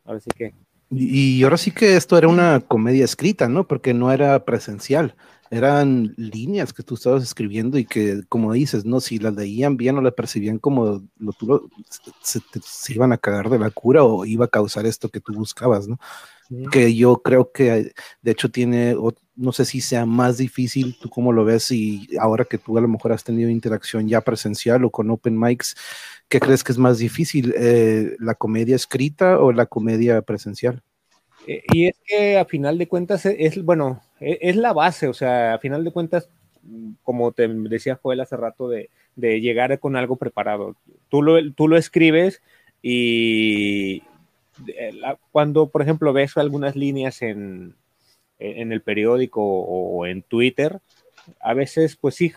ahora 0.05 0.19
sí 0.19 0.29
que... 0.35 0.53
Y, 0.89 1.41
ahora 1.43 1.57
sí 1.57 1.71
que 1.71 1.95
esto 1.95 2.17
era 2.17 2.27
una 2.27 2.59
comedia 2.59 3.05
escrita, 3.05 3.47
¿no? 3.47 3.65
Porque 3.65 3.93
no 3.93 4.11
era 4.11 4.43
presencial, 4.43 5.15
eran 5.49 6.13
líneas 6.17 6.73
que 6.73 6.83
tú 6.83 6.95
estabas 6.95 7.23
escribiendo 7.23 7.77
y 7.77 7.85
que, 7.85 8.23
como 8.27 8.51
dices, 8.51 8.83
¿no? 8.83 8.99
Si 8.99 9.17
las 9.17 9.33
leían 9.33 9.77
bien 9.77 9.97
o 9.97 10.01
las 10.01 10.13
percibían 10.13 10.59
como 10.59 11.01
lo, 11.17 11.31
tú 11.33 11.47
lo- 11.47 11.69
se, 12.21 12.41
te- 12.41 12.59
se 12.61 12.93
iban 12.93 13.13
a 13.13 13.17
cagar 13.17 13.49
de 13.49 13.59
la 13.59 13.69
cura 13.69 14.03
o 14.03 14.25
iba 14.25 14.45
a 14.45 14.49
causar 14.49 14.85
esto 14.85 15.07
que 15.09 15.21
tú 15.21 15.33
buscabas, 15.33 15.87
¿no? 15.87 15.97
Que 16.71 16.95
yo 16.95 17.21
creo 17.21 17.51
que 17.51 17.93
de 18.21 18.31
hecho 18.31 18.49
tiene, 18.49 18.95
no 19.35 19.51
sé 19.51 19.65
si 19.65 19.81
sea 19.81 20.05
más 20.05 20.37
difícil, 20.37 20.97
tú 20.99 21.09
cómo 21.09 21.31
lo 21.31 21.45
ves 21.45 21.71
y 21.71 22.07
ahora 22.19 22.45
que 22.45 22.57
tú 22.57 22.77
a 22.77 22.81
lo 22.81 22.87
mejor 22.87 23.13
has 23.13 23.23
tenido 23.23 23.49
interacción 23.49 24.07
ya 24.07 24.21
presencial 24.21 24.83
o 24.83 24.89
con 24.89 25.09
open 25.09 25.39
mics, 25.39 25.75
¿qué 26.27 26.39
crees 26.39 26.63
que 26.63 26.71
es 26.71 26.77
más 26.77 26.97
difícil, 26.97 27.53
eh, 27.57 28.15
la 28.19 28.35
comedia 28.35 28.75
escrita 28.75 29.39
o 29.39 29.51
la 29.51 29.65
comedia 29.65 30.21
presencial? 30.21 30.81
Eh, 31.47 31.63
y 31.73 31.87
es 31.87 31.95
que 32.05 32.37
a 32.37 32.45
final 32.45 32.77
de 32.77 32.87
cuentas 32.87 33.25
es, 33.25 33.63
bueno, 33.63 34.01
e, 34.19 34.37
es, 34.41 34.55
la 34.55 34.73
base, 34.73 35.07
o 35.07 35.13
sea, 35.13 35.55
a 35.55 35.59
final 35.59 35.83
de 35.83 35.91
cuentas, 35.91 36.29
como 37.03 37.31
te 37.31 37.47
decía 37.47 37.99
Joel 38.01 38.19
hace 38.19 38.37
rato, 38.37 38.67
de, 38.69 38.89
de 39.15 39.41
llegar 39.41 39.79
con 39.79 39.95
algo 39.95 40.17
preparado. 40.17 40.75
Tú 41.09 41.21
lo, 41.21 41.53
tú 41.53 41.67
lo 41.67 41.77
escribes 41.77 42.41
y 42.81 44.03
cuando, 45.31 45.67
por 45.67 45.81
ejemplo, 45.81 46.13
ves 46.13 46.37
algunas 46.37 46.75
líneas 46.75 47.21
en, 47.21 47.75
en 48.39 48.71
el 48.71 48.81
periódico 48.81 49.41
o 49.41 50.05
en 50.05 50.23
Twitter, 50.23 50.81
a 51.39 51.53
veces, 51.53 51.95
pues, 51.95 52.15
sí, 52.15 52.31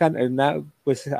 pues, 0.82 1.10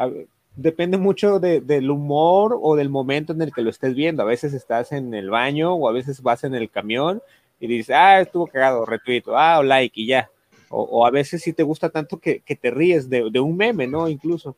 depende 0.56 0.98
mucho 0.98 1.40
del 1.40 1.90
humor 1.90 2.58
o 2.60 2.76
del 2.76 2.88
momento 2.88 3.32
en 3.32 3.42
el 3.42 3.52
que 3.52 3.62
lo 3.62 3.70
estés 3.70 3.94
viendo. 3.94 4.22
A 4.22 4.26
veces 4.26 4.52
estás 4.54 4.92
en 4.92 5.14
el 5.14 5.30
baño 5.30 5.74
o 5.74 5.88
a 5.88 5.92
veces 5.92 6.22
vas 6.22 6.44
en 6.44 6.54
el 6.54 6.70
camión 6.70 7.22
y 7.60 7.66
dices, 7.66 7.94
ah, 7.96 8.20
estuvo 8.20 8.46
cagado, 8.46 8.84
retuito, 8.84 9.36
ah, 9.36 9.58
o 9.58 9.62
like 9.62 10.00
y 10.00 10.06
ya. 10.06 10.30
O, 10.70 11.06
a 11.06 11.10
veces 11.10 11.42
sí 11.42 11.52
te 11.52 11.62
gusta 11.62 11.88
tanto 11.88 12.18
que, 12.18 12.40
que 12.40 12.56
te 12.56 12.70
ríes 12.70 13.08
de, 13.08 13.30
de, 13.30 13.40
un 13.40 13.56
meme, 13.56 13.86
¿no? 13.86 14.08
Incluso. 14.08 14.56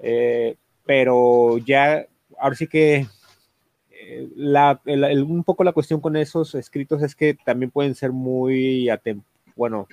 Eh, 0.00 0.56
pero 0.86 1.58
ya, 1.58 2.06
ahora 2.38 2.56
sí 2.56 2.66
que 2.66 3.06
la, 4.36 4.80
un 4.84 5.44
poco 5.44 5.64
la 5.64 5.72
cuestión 5.72 6.00
con 6.00 6.16
esos 6.16 6.54
escritos 6.54 7.02
es 7.02 7.14
que 7.14 7.34
también 7.34 7.70
pueden 7.70 7.94
ser 7.94 8.12
muy, 8.12 8.88
bueno, 9.56 9.88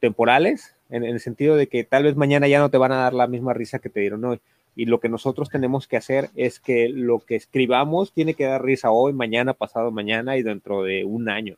temporales, 0.00 0.76
en, 0.88 1.04
el 1.04 1.20
sentido 1.20 1.56
de 1.56 1.68
que 1.68 1.84
tal 1.84 2.04
vez 2.04 2.16
mañana 2.16 2.48
ya 2.48 2.58
no 2.58 2.70
te 2.70 2.78
van 2.78 2.92
a 2.92 2.96
dar 2.96 3.14
la 3.14 3.26
misma 3.26 3.54
risa 3.54 3.78
que 3.78 3.90
te 3.90 4.00
dieron 4.00 4.24
hoy. 4.24 4.40
Y 4.76 4.86
lo 4.86 5.00
que 5.00 5.08
nosotros 5.08 5.48
tenemos 5.48 5.86
que 5.86 5.96
hacer 5.96 6.30
es 6.36 6.60
que 6.60 6.88
lo 6.88 7.20
que 7.20 7.36
escribamos 7.36 8.12
tiene 8.12 8.34
que 8.34 8.44
dar 8.44 8.64
risa 8.64 8.90
hoy, 8.90 9.12
mañana, 9.12 9.52
pasado 9.52 9.90
mañana 9.90 10.36
y 10.36 10.42
dentro 10.42 10.82
de 10.82 11.04
un 11.04 11.28
año. 11.28 11.56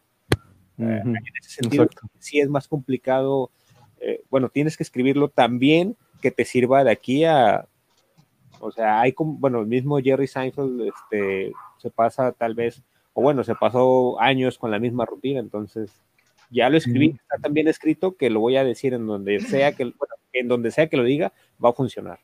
Eh, 0.78 1.00
en 1.04 1.16
ese 1.40 1.62
sentido, 1.62 1.88
sí 2.18 2.40
es 2.40 2.48
más 2.48 2.68
complicado. 2.68 3.50
Eh, 4.00 4.22
bueno, 4.30 4.48
tienes 4.48 4.76
que 4.76 4.82
escribirlo 4.82 5.28
también 5.28 5.96
que 6.20 6.30
te 6.30 6.44
sirva 6.44 6.85
de 6.85 6.90
aquí 6.90 7.24
a 7.24 7.66
o 8.62 8.70
sea, 8.70 9.01
hay 9.01 9.12
como, 9.12 9.35
bueno, 9.35 9.61
el 9.61 9.66
mismo 9.66 9.98
Jerry 9.98 10.29
Seinfeld 10.29 10.83
este, 10.83 11.53
se 11.79 11.90
pasa 11.90 12.31
tal 12.31 12.55
vez, 12.55 12.81
o 13.12 13.20
bueno, 13.20 13.42
se 13.42 13.57
pasó 13.57 14.20
años 14.20 14.57
con 14.57 14.70
la 14.70 14.79
misma 14.79 15.05
rutina, 15.05 15.40
entonces 15.40 15.90
ya 16.48 16.70
lo 16.70 16.77
escribí, 16.77 17.18
está 17.20 17.38
tan 17.42 17.55
bien 17.55 17.66
escrito 17.66 18.16
que 18.16 18.31
lo 18.31 18.38
voy 18.38 18.57
a 18.57 18.64
decir 18.64 18.94
en 18.94 19.07
donde 19.07 19.40
sea 19.40 19.72
que, 19.72 19.85
bueno, 19.85 20.14
en 20.33 20.46
donde 20.46 20.70
sea 20.70 20.87
que 20.87 20.96
lo 20.96 21.03
diga, 21.03 21.33
va 21.62 21.70
a 21.70 21.72
funcionar. 21.72 22.20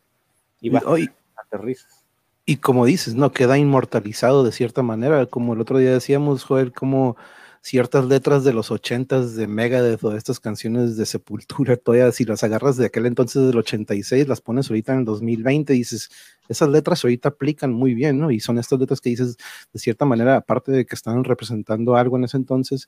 Y 0.61 0.71
va 0.71 0.81
a 0.81 1.57
risas. 1.57 2.05
Y 2.45 2.59
como 2.59 2.87
dices, 2.87 3.15
¿no? 3.15 3.33
Queda 3.33 3.59
inmortalizado 3.59 4.45
de 4.45 4.53
cierta 4.53 4.83
manera, 4.83 5.27
como 5.27 5.55
el 5.55 5.61
otro 5.61 5.79
día 5.79 5.93
decíamos, 5.93 6.45
Joel, 6.45 6.73
como 6.73 7.17
ciertas 7.63 8.05
letras 8.05 8.45
de 8.45 8.53
los 8.53 8.71
ochentas 8.71 9.35
de 9.35 9.47
Megadeth 9.47 10.03
o 10.05 10.11
de 10.11 10.19
estas 10.19 10.41
canciones 10.41 10.97
de 10.97 11.07
Sepultura, 11.07 11.77
todavía 11.77 12.11
si 12.13 12.25
las 12.25 12.45
agarras 12.45 12.77
de 12.77 12.87
aquel 12.87 13.07
entonces 13.07 13.47
del 13.47 13.59
86, 13.59 14.29
las 14.29 14.41
pones 14.41 14.71
ahorita 14.71 14.93
en 14.93 15.01
el 15.01 15.05
2020 15.05 15.75
y 15.75 15.79
dices, 15.79 16.11
esas 16.49 16.69
letras 16.69 17.05
ahorita 17.05 17.31
aplican 17.31 17.73
muy 17.73 17.95
bien, 17.95 18.19
¿no? 18.19 18.31
Y 18.31 18.41
son 18.41 18.59
estas 18.59 18.79
letras 18.79 19.01
que 19.01 19.11
dices, 19.11 19.37
de 19.73 19.79
cierta 19.79 20.05
manera, 20.05 20.37
aparte 20.37 20.73
de 20.73 20.87
que 20.87 20.95
están 20.95 21.25
representando 21.25 21.97
algo 21.97 22.17
en 22.17 22.25
ese 22.25 22.37
entonces, 22.37 22.87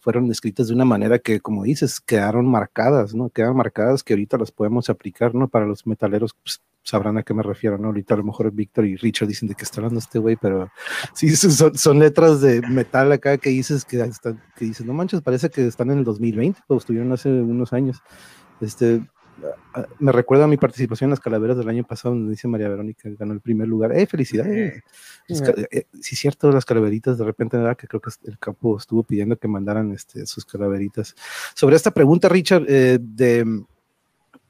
fueron 0.00 0.30
escritas 0.30 0.68
de 0.68 0.74
una 0.74 0.84
manera 0.84 1.18
que, 1.18 1.40
como 1.40 1.64
dices, 1.64 2.00
quedaron 2.00 2.46
marcadas, 2.46 3.14
¿no? 3.14 3.28
Quedan 3.30 3.56
marcadas 3.56 4.04
que 4.04 4.12
ahorita 4.12 4.38
las 4.38 4.52
podemos 4.52 4.88
aplicar, 4.88 5.34
¿no? 5.34 5.48
Para 5.48 5.66
los 5.66 5.86
metaleros, 5.86 6.32
pues, 6.34 6.60
sabrán 6.86 7.18
a 7.18 7.24
qué 7.24 7.34
me 7.34 7.42
refiero, 7.42 7.76
¿no? 7.78 7.88
Ahorita 7.88 8.14
a 8.14 8.16
lo 8.16 8.22
mejor 8.22 8.52
Víctor 8.52 8.86
y 8.86 8.96
Richard 8.96 9.26
dicen 9.26 9.48
de 9.48 9.56
qué 9.56 9.64
está 9.64 9.80
hablando 9.80 9.98
este 9.98 10.20
güey, 10.20 10.36
pero 10.36 10.70
sí, 11.14 11.34
son, 11.34 11.98
letras 11.98 12.40
de 12.40 12.62
metal 12.62 13.10
acá 13.10 13.36
que 13.38 13.50
dices 13.50 13.84
que, 13.84 14.08
que 14.54 14.64
dices, 14.64 14.86
no 14.86 14.94
manches, 14.94 15.20
parece 15.20 15.50
que 15.50 15.66
están 15.66 15.90
en 15.90 15.98
el 15.98 16.04
2020, 16.04 16.60
o 16.68 16.76
estuvieron 16.76 17.12
hace 17.12 17.28
unos 17.28 17.72
años. 17.72 18.02
Este, 18.60 19.02
me 19.98 20.12
recuerda 20.12 20.44
a 20.44 20.48
mi 20.48 20.56
participación 20.56 21.08
en 21.08 21.10
las 21.10 21.20
calaveras 21.20 21.58
del 21.58 21.68
año 21.68 21.84
pasado, 21.84 22.14
donde 22.14 22.30
dice 22.30 22.46
María 22.46 22.68
Verónica 22.68 23.08
ganó 23.18 23.32
el 23.32 23.40
primer 23.40 23.66
lugar. 23.66 23.92
¡Eh, 23.92 24.06
felicidades! 24.06 24.82
Eh, 25.28 25.86
sí, 26.00 26.14
cierto, 26.14 26.50
las 26.52 26.64
calaveritas, 26.64 27.18
de 27.18 27.24
repente, 27.24 27.56
¿verdad? 27.56 27.76
que 27.76 27.88
creo 27.88 28.00
que 28.00 28.10
el 28.24 28.38
campo 28.38 28.78
estuvo 28.78 29.02
pidiendo 29.02 29.36
que 29.36 29.48
mandaran 29.48 29.92
este, 29.92 30.24
sus 30.24 30.44
calaveritas. 30.44 31.14
Sobre 31.54 31.74
esta 31.74 31.90
pregunta, 31.90 32.28
Richard, 32.28 32.64
eh, 32.68 32.98
de 33.00 33.66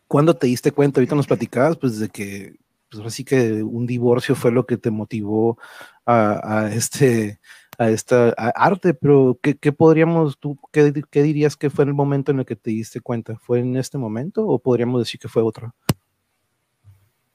cuándo 0.08 0.34
te 0.34 0.46
diste 0.46 0.72
cuenta, 0.72 1.00
ahorita 1.00 1.16
nos 1.16 1.26
platicabas, 1.26 1.76
pues 1.76 1.98
de 1.98 2.08
que, 2.08 2.56
pues 2.88 2.98
ahora 2.98 3.10
sí 3.10 3.24
que 3.24 3.62
un 3.62 3.86
divorcio 3.86 4.34
fue 4.34 4.52
lo 4.52 4.66
que 4.66 4.76
te 4.76 4.90
motivó 4.90 5.58
a, 6.04 6.64
a 6.64 6.74
este 6.74 7.40
a 7.78 7.90
esta 7.90 8.30
arte, 8.54 8.94
pero 8.94 9.38
¿qué, 9.42 9.56
¿qué, 9.56 9.72
podríamos, 9.72 10.38
tú, 10.38 10.58
qué, 10.72 10.92
qué, 11.10 11.22
dirías 11.22 11.56
que 11.56 11.70
fue 11.70 11.82
en 11.82 11.88
el 11.88 11.94
momento 11.94 12.32
en 12.32 12.38
el 12.38 12.46
que 12.46 12.56
te 12.56 12.70
diste 12.70 13.00
cuenta? 13.00 13.36
¿Fue 13.36 13.60
en 13.60 13.76
este 13.76 13.98
momento 13.98 14.46
o 14.46 14.58
podríamos 14.58 15.00
decir 15.02 15.20
que 15.20 15.28
fue 15.28 15.42
otro? 15.42 15.74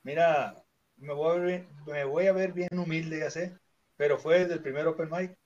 Mira, 0.04 0.56
me 0.98 1.14
voy 1.14 1.38
a 1.38 1.40
ver, 1.40 1.68
me 1.86 2.06
voy 2.06 2.28
a 2.28 2.34
ver 2.34 2.54
bien 2.54 2.78
humilde, 2.78 3.20
ya 3.20 3.30
sé, 3.30 3.56
pero 3.98 4.18
fue 4.18 4.40
desde 4.40 4.56
el 4.56 4.62
primer 4.62 4.88
Open 4.88 5.10
Mic. 5.12 5.38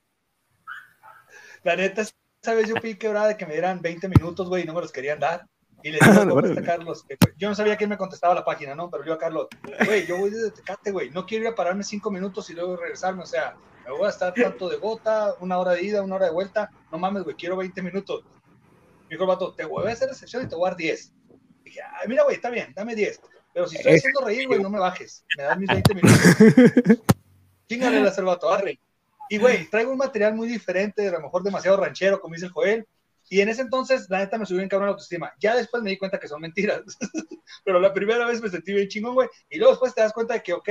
La 1.64 1.76
neta, 1.76 2.02
esa 2.02 2.54
vez 2.54 2.70
yo 2.70 2.76
pedí 2.76 2.96
quebrada 2.96 3.30
de 3.30 3.38
que 3.38 3.46
me 3.46 3.54
dieran 3.54 3.82
20 3.82 4.08
minutos, 4.08 4.48
güey, 4.48 4.64
y 4.64 4.66
no 4.66 4.74
me 4.74 4.82
los 4.82 4.92
querían 4.92 5.20
dar. 5.20 5.46
Y 5.86 5.92
le 5.92 6.00
dije 6.00 6.10
a 6.60 6.64
Carlos, 6.64 7.06
yo 7.38 7.48
no 7.48 7.54
sabía 7.54 7.78
quién 7.78 7.92
me 7.92 7.98
contestaba 7.98 8.34
la 8.34 8.44
página, 8.44 8.74
¿no? 8.74 8.90
Pero 8.90 9.06
yo 9.06 9.14
a 9.14 9.20
Carlos, 9.20 9.48
güey, 9.86 10.08
yo 10.08 10.18
voy 10.18 10.32
desde 10.32 10.50
Tecate, 10.50 10.90
güey, 10.90 11.12
no 11.12 11.28
quiero 11.28 11.44
ir 11.44 11.52
a 11.52 11.56
pararme 11.56 11.84
cinco 11.84 12.10
minutos 12.10 12.50
y 12.50 12.54
luego 12.56 12.76
regresarme, 12.76 13.22
o 13.22 13.28
sea, 13.28 13.56
me 13.86 13.92
voy 13.92 14.08
a 14.08 14.10
estar 14.10 14.34
tanto 14.34 14.68
de 14.68 14.78
gota, 14.78 15.36
una 15.42 15.60
hora 15.60 15.74
de 15.74 15.84
ida, 15.84 16.02
una 16.02 16.16
hora 16.16 16.26
de 16.26 16.32
vuelta, 16.32 16.72
no 16.92 16.98
mames, 16.98 17.22
güey, 17.22 17.36
quiero 17.36 17.56
20 17.58 17.84
minutos. 17.84 18.24
Me 19.04 19.10
dijo 19.12 19.26
el 19.26 19.28
vato, 19.28 19.54
te 19.54 19.64
voy 19.64 19.88
a 19.88 19.94
hacer 19.94 20.10
excepción 20.10 20.44
y 20.44 20.48
te 20.48 20.56
voy 20.56 20.66
a 20.66 20.72
dar 20.72 20.78
10. 20.78 21.14
Dije, 21.64 21.82
ay, 22.02 22.08
mira, 22.08 22.24
güey, 22.24 22.38
está 22.38 22.50
bien, 22.50 22.74
dame 22.76 22.96
10. 22.96 23.22
Pero 23.54 23.68
si 23.68 23.76
estoy 23.76 23.94
haciendo 23.94 24.22
reír, 24.22 24.48
güey, 24.48 24.64
no 24.64 24.72
me 24.72 24.80
bajes. 24.80 25.24
Me 25.38 25.44
das 25.44 25.60
mis 25.60 25.70
20 25.70 25.94
minutos. 25.94 26.20
Chingale 27.70 28.00
el 28.00 28.26
vato, 28.26 28.52
arre. 28.52 28.80
Y, 29.30 29.38
güey, 29.38 29.70
traigo 29.70 29.92
un 29.92 30.00
material 30.00 30.34
muy 30.34 30.48
diferente, 30.48 31.08
a 31.08 31.12
lo 31.12 31.22
mejor 31.22 31.44
demasiado 31.44 31.78
ranchero, 31.78 32.20
como 32.20 32.34
dice 32.34 32.48
el 32.48 32.52
Joel. 32.54 32.88
Y 33.30 33.42
en 33.42 33.50
ese 33.50 33.62
entonces, 33.62 34.08
la 34.10 34.20
neta, 34.20 34.38
me 34.38 34.46
subió 34.46 34.62
en 34.62 34.70
cabrón 34.70 34.88
la 34.88 34.92
autoestima. 34.92 35.34
Ya 35.40 35.56
después 35.56 35.82
me 35.82 35.90
di 35.90 35.98
cuenta 35.98 36.20
que 36.20 36.28
son 36.28 36.42
mentiras. 36.42 36.82
Pero 37.66 37.80
la 37.80 37.94
primera 37.94 38.26
vez 38.26 38.42
me 38.42 38.50
sentí 38.50 38.74
bien 38.74 38.88
chingón, 38.88 39.16
güey. 39.16 39.30
Y 39.50 39.58
luego 39.58 39.74
después 39.74 39.96
te 39.96 40.02
das 40.02 40.14
cuenta 40.14 40.36
de 40.36 40.44
que, 40.44 40.54
ok, 40.54 40.70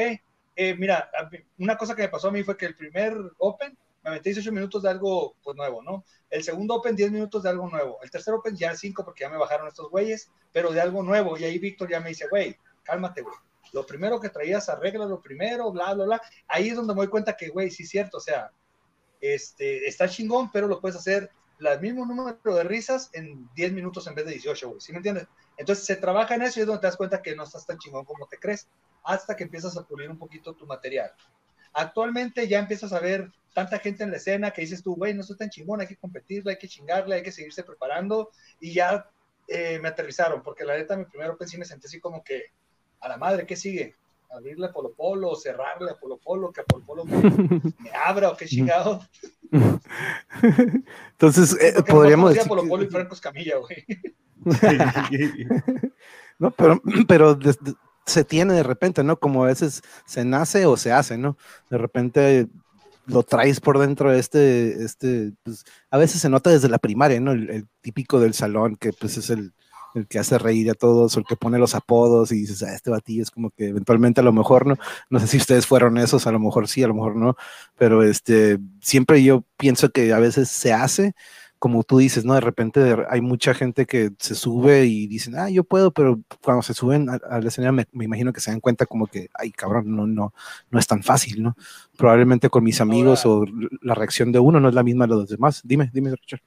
eh, 0.57 0.75
mira, 0.77 1.11
una 1.59 1.77
cosa 1.77 1.95
que 1.95 2.03
me 2.03 2.09
pasó 2.09 2.29
a 2.29 2.33
mí 2.33 2.43
fue 2.45 2.57
que 2.57 2.67
el 2.67 2.77
primer 2.77 3.17
Open 3.39 3.77
me 4.05 4.11
metí 4.11 4.31
18 4.31 4.53
minutos 4.53 4.83
de 4.83 4.91
algo 4.91 5.35
pues 5.43 5.57
nuevo, 5.57 5.83
¿no? 5.83 6.05
El 6.29 6.45
segundo 6.45 6.75
Open 6.75 6.95
10 6.95 7.11
minutos 7.11 7.43
de 7.43 7.49
algo 7.49 7.69
nuevo. 7.69 7.99
El 8.03 8.11
tercer 8.11 8.35
Open 8.35 8.55
ya 8.55 8.77
5 8.77 9.05
porque 9.05 9.23
ya 9.23 9.31
me 9.31 9.39
bajaron 9.39 9.67
estos 9.67 9.91
güeyes, 9.91 10.31
pero 10.53 10.71
de 10.71 10.81
algo 10.81 11.03
nuevo. 11.03 11.39
Y 11.39 11.45
ahí 11.45 11.59
Víctor 11.59 11.91
ya 11.91 12.01
me 12.01 12.11
dice, 12.11 12.29
güey, 12.29 12.57
cálmate, 12.83 13.23
güey. 13.23 13.35
Lo 13.73 13.85
primero 13.85 14.21
que 14.21 14.29
traías, 14.29 14.69
arregla 14.69 15.07
lo 15.07 15.21
primero, 15.21 15.73
bla, 15.73 15.95
bla, 15.95 16.05
bla. 16.05 16.23
Ahí 16.47 16.69
es 16.69 16.77
donde 16.77 16.95
me 16.95 16.99
doy 16.99 17.09
cuenta 17.09 17.37
que, 17.37 17.49
güey, 17.49 17.71
sí 17.71 17.83
es 17.83 17.89
cierto, 17.89 18.19
o 18.19 18.21
sea, 18.21 18.53
este, 19.21 19.89
está 19.89 20.09
chingón, 20.09 20.53
pero 20.53 20.69
lo 20.69 20.81
puedes 20.81 20.97
hacer 20.97 21.31
el 21.59 21.81
mismo 21.81 22.05
número 22.07 22.55
de 22.55 22.65
risas 22.65 23.11
en 23.13 23.49
10 23.55 23.73
minutos 23.73 24.07
en 24.07 24.15
vez 24.15 24.27
de 24.27 24.33
18, 24.33 24.69
güey. 24.69 24.81
¿Sí 24.81 24.93
me 24.93 24.99
entiendes? 24.99 25.27
Entonces 25.57 25.85
se 25.85 25.97
trabaja 25.97 26.35
en 26.35 26.43
eso 26.43 26.59
y 26.59 26.63
es 26.63 26.67
donde 26.67 26.81
te 26.81 26.87
das 26.87 26.97
cuenta 26.97 27.23
que 27.23 27.35
no 27.37 27.45
estás 27.45 27.67
tan 27.67 27.79
chingón 27.79 28.05
como 28.05 28.27
te 28.27 28.39
crees 28.39 28.69
hasta 29.05 29.37
que 29.37 29.45
empiezas 29.45 29.77
a 29.77 29.85
pulir 29.85 30.11
un 30.11 30.19
poquito 30.19 30.55
tu 30.55 30.67
material. 30.67 31.13
Actualmente 31.73 32.49
ya 32.49 32.59
empiezas 32.59 32.93
a 32.93 33.01
ver 33.01 33.31
tanta 33.53 33.79
gente 33.79 34.03
en 34.03 34.11
la 34.11 34.17
escena 34.17 34.51
que 34.51 34.63
dices 34.63 34.83
tú, 34.83 34.97
güey, 34.97 35.15
no 35.15 35.21
estoy 35.21 35.37
tan 35.37 35.51
chingón, 35.51 35.81
hay 35.81 35.87
que 35.87 35.97
competirle, 35.97 36.53
hay 36.53 36.59
que 36.59 36.69
chingarle, 36.69 37.17
hay 37.17 37.23
que 37.23 37.33
seguirse 37.33 37.63
preparando 37.63 38.31
y 38.61 38.73
ya 38.73 39.09
eh, 39.47 39.79
me 39.81 39.89
aterrizaron, 39.89 40.43
porque 40.43 40.65
la 40.65 40.77
neta 40.77 40.97
mi 40.97 41.05
primer 41.05 41.31
Open 41.31 41.47
sí 41.47 41.59
me 41.59 41.65
senté 41.65 41.87
así 41.87 42.01
como 42.01 42.25
que, 42.25 42.47
a 43.01 43.09
la 43.09 43.17
madre, 43.17 43.47
¿qué 43.47 43.57
sigue? 43.57 43.95
abrirle 44.35 44.67
a 44.67 44.73
Polo 44.73 44.93
Polo, 44.93 45.35
cerrarle 45.35 45.91
a 45.91 45.95
Polo 45.95 46.19
Polo, 46.19 46.53
que 46.53 46.61
a 46.61 46.65
Polo 46.65 46.85
Polo 46.85 47.05
me, 47.05 47.91
abra 47.91 48.31
o 48.31 48.37
qué 48.37 48.47
chingado. 48.47 49.01
Entonces, 51.13 51.57
eh, 51.61 51.75
podríamos 51.87 52.35
decir. 52.35 52.49
Polo 52.49 52.67
Polo 52.67 52.85
y 52.85 52.89
Franco 52.89 53.15
Escamilla, 53.15 53.57
güey. 53.59 53.85
no, 56.39 56.51
pero, 56.51 56.83
pero 57.07 57.39
se 58.07 58.25
tiene 58.25 58.55
de 58.55 58.63
repente, 58.63 59.03
¿no? 59.03 59.19
Como 59.19 59.45
a 59.45 59.49
veces 59.49 59.83
se 60.07 60.25
nace 60.25 60.67
o 60.67 60.77
se 60.77 60.93
hace, 60.93 61.17
¿no? 61.17 61.37
De 61.71 61.79
repente 61.79 62.49
lo 63.07 63.23
traes 63.23 63.61
por 63.61 63.79
dentro 63.79 64.11
de 64.11 64.19
este, 64.19 64.83
este, 64.83 65.33
pues, 65.43 65.65
a 65.91 65.99
veces 65.99 66.21
se 66.21 66.29
nota 66.29 66.51
desde 66.51 66.69
la 66.69 66.79
primaria, 66.79 67.21
¿no? 67.21 67.33
El, 67.33 67.67
típico 67.81 68.19
del 68.19 68.35
salón, 68.35 68.77
que 68.77 68.93
pues 68.93 69.19
es 69.19 69.31
el, 69.31 69.53
el, 69.95 70.07
que 70.07 70.19
hace 70.19 70.39
reír 70.39 70.71
a 70.71 70.75
todos, 70.75 71.17
o 71.17 71.21
el 71.21 71.27
que 71.27 71.37
pone 71.37 71.59
los 71.59 71.75
apodos 71.75 72.33
y 72.33 72.41
dices, 72.41 72.63
ah, 72.63 72.75
este 72.75 72.91
batillo 72.91 73.23
es 73.23 73.31
como 73.31 73.51
que 73.51 73.69
eventualmente 73.69 74.21
a 74.21 74.25
lo 74.25 74.33
mejor 74.33 74.67
no, 74.67 74.77
no 75.11 75.21
sé 75.21 75.27
si 75.27 75.37
ustedes 75.39 75.67
fueron 75.67 75.99
esos, 75.99 76.27
a 76.27 76.33
lo 76.33 76.39
mejor 76.39 76.69
sí, 76.69 76.83
a 76.83 76.89
lo 76.89 76.95
mejor 76.95 77.17
no, 77.17 77.37
pero 77.77 78.03
este, 78.03 78.59
siempre 78.81 79.23
yo 79.23 79.45
pienso 79.57 79.91
que 79.91 80.13
a 80.13 80.19
veces 80.19 80.49
se 80.49 80.73
hace 80.73 81.15
como 81.65 81.83
tú 81.83 81.97
dices, 81.97 82.27
¿no? 82.27 82.35
De 82.35 82.43
repente 82.43 82.95
hay 83.09 83.23
mucha 83.23 83.55
gente 83.55 83.87
que 83.87 84.11
se 84.19 84.35
sube 84.35 84.85
y 84.85 85.07
dicen, 85.07 85.35
ah, 85.39 85.49
yo 85.49 85.65
puedo, 85.65 85.93
pero 85.93 86.21
cuando 86.43 86.61
se 86.61 86.75
suben 86.75 87.09
al 87.09 87.47
escenario 87.47 87.73
me, 87.73 87.87
me, 87.91 88.05
imagino 88.05 88.35
que 88.35 88.43
se 88.43 88.51
dan 88.51 88.61
cuenta 88.61 88.85
como 88.85 89.07
que, 89.07 89.31
ay, 89.33 89.51
cabrón, 89.51 89.97
no, 89.97 90.07
no, 90.07 90.35
no 90.71 90.79
es 90.79 90.87
tan 90.87 91.03
fácil, 91.03 91.43
¿no? 91.43 91.57
Probablemente 91.97 92.51
con 92.51 92.65
mis 92.65 92.83
amigos 92.83 93.25
o 93.25 93.47
la 93.81 93.95
reacción 93.95 94.31
de 94.31 94.41
uno 94.41 94.61
no 94.61 94.69
es 94.69 94.75
la 94.75 94.83
misma 94.83 95.07
de 95.07 95.15
los 95.15 95.29
demás. 95.31 95.63
Dime, 95.65 95.91
dime, 95.95 96.11
Richard. 96.11 96.43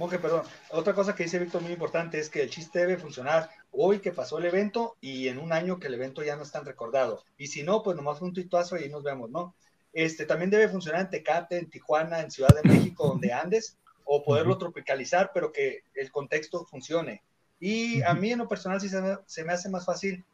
Ok, 0.00 0.16
perdón. 0.18 0.42
Otra 0.70 0.94
cosa 0.94 1.16
que 1.16 1.24
dice 1.24 1.40
Víctor 1.40 1.60
muy 1.60 1.72
importante 1.72 2.20
es 2.20 2.30
que 2.30 2.42
el 2.42 2.50
chiste 2.50 2.78
debe 2.78 2.98
funcionar 2.98 3.50
hoy 3.72 3.98
que 3.98 4.12
pasó 4.12 4.38
el 4.38 4.44
evento 4.44 4.96
y 5.00 5.26
en 5.26 5.38
un 5.38 5.52
año 5.52 5.80
que 5.80 5.88
el 5.88 5.94
evento 5.94 6.22
ya 6.22 6.36
no 6.36 6.44
es 6.44 6.52
tan 6.52 6.64
recordado. 6.64 7.24
Y 7.36 7.48
si 7.48 7.64
no, 7.64 7.82
pues 7.82 7.96
nomás 7.96 8.22
un 8.22 8.32
tuitazo 8.32 8.76
y 8.78 8.88
nos 8.88 9.02
vemos, 9.02 9.28
¿no? 9.30 9.56
Este, 9.92 10.24
también 10.24 10.50
debe 10.50 10.68
funcionar 10.68 11.00
en 11.00 11.10
Tecate, 11.10 11.58
en 11.58 11.68
Tijuana, 11.68 12.20
en 12.20 12.30
Ciudad 12.30 12.54
de 12.54 12.68
México, 12.68 13.08
donde 13.08 13.32
andes, 13.32 13.76
o 14.04 14.22
poderlo 14.22 14.56
tropicalizar, 14.56 15.32
pero 15.34 15.50
que 15.50 15.82
el 15.94 16.12
contexto 16.12 16.64
funcione. 16.64 17.24
Y 17.58 18.00
a 18.02 18.14
mí 18.14 18.30
en 18.30 18.38
lo 18.38 18.48
personal 18.48 18.80
sí 18.80 18.88
se 18.88 19.02
me, 19.02 19.18
se 19.26 19.42
me 19.42 19.52
hace 19.52 19.68
más 19.68 19.84
fácil 19.84 20.24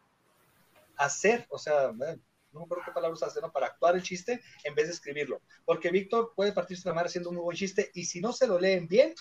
hacer, 0.97 1.47
o 1.49 1.59
sea, 1.59 1.91
no 1.91 2.61
me 2.61 2.65
acuerdo 2.65 2.85
qué 2.85 2.93
palabras 2.93 3.23
hacer, 3.23 3.43
¿no? 3.43 3.51
Para 3.51 3.69
actuar 3.69 3.97
el 3.97 4.03
chiste 4.03 4.43
en 4.63 4.75
vez 4.75 4.89
de 4.89 4.93
escribirlo. 4.93 5.41
Porque 5.65 5.91
Víctor 5.91 6.35
puede 6.37 6.53
partirse 6.53 6.87
la 6.87 6.95
madre 6.95 7.09
haciendo 7.09 7.31
un 7.31 7.37
muy 7.37 7.45
buen 7.45 7.57
chiste 7.57 7.91
y 7.95 8.05
si 8.05 8.21
no 8.21 8.33
se 8.33 8.47
lo 8.47 8.59
leen 8.59 8.87
bien, 8.87 9.15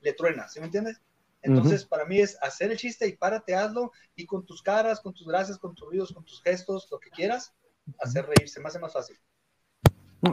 le 0.00 0.12
truena, 0.12 0.48
¿sí 0.48 0.60
me 0.60 0.66
entiendes? 0.66 1.00
Entonces, 1.42 1.84
para 1.84 2.04
mí 2.04 2.18
es 2.18 2.36
hacer 2.42 2.70
el 2.72 2.78
chiste 2.78 3.06
y 3.06 3.16
párate, 3.16 3.54
hazlo, 3.54 3.92
y 4.16 4.26
con 4.26 4.44
tus 4.44 4.60
caras, 4.60 5.00
con 5.00 5.14
tus 5.14 5.26
gracias, 5.26 5.58
con 5.58 5.74
tus 5.74 5.88
ruidos, 5.88 6.12
con 6.12 6.24
tus 6.24 6.42
gestos, 6.42 6.88
lo 6.90 6.98
que 6.98 7.10
quieras, 7.10 7.54
hacer 8.00 8.26
reírse, 8.26 8.60
me 8.60 8.68
hace 8.68 8.78
más 8.78 8.92
fácil. 8.92 9.16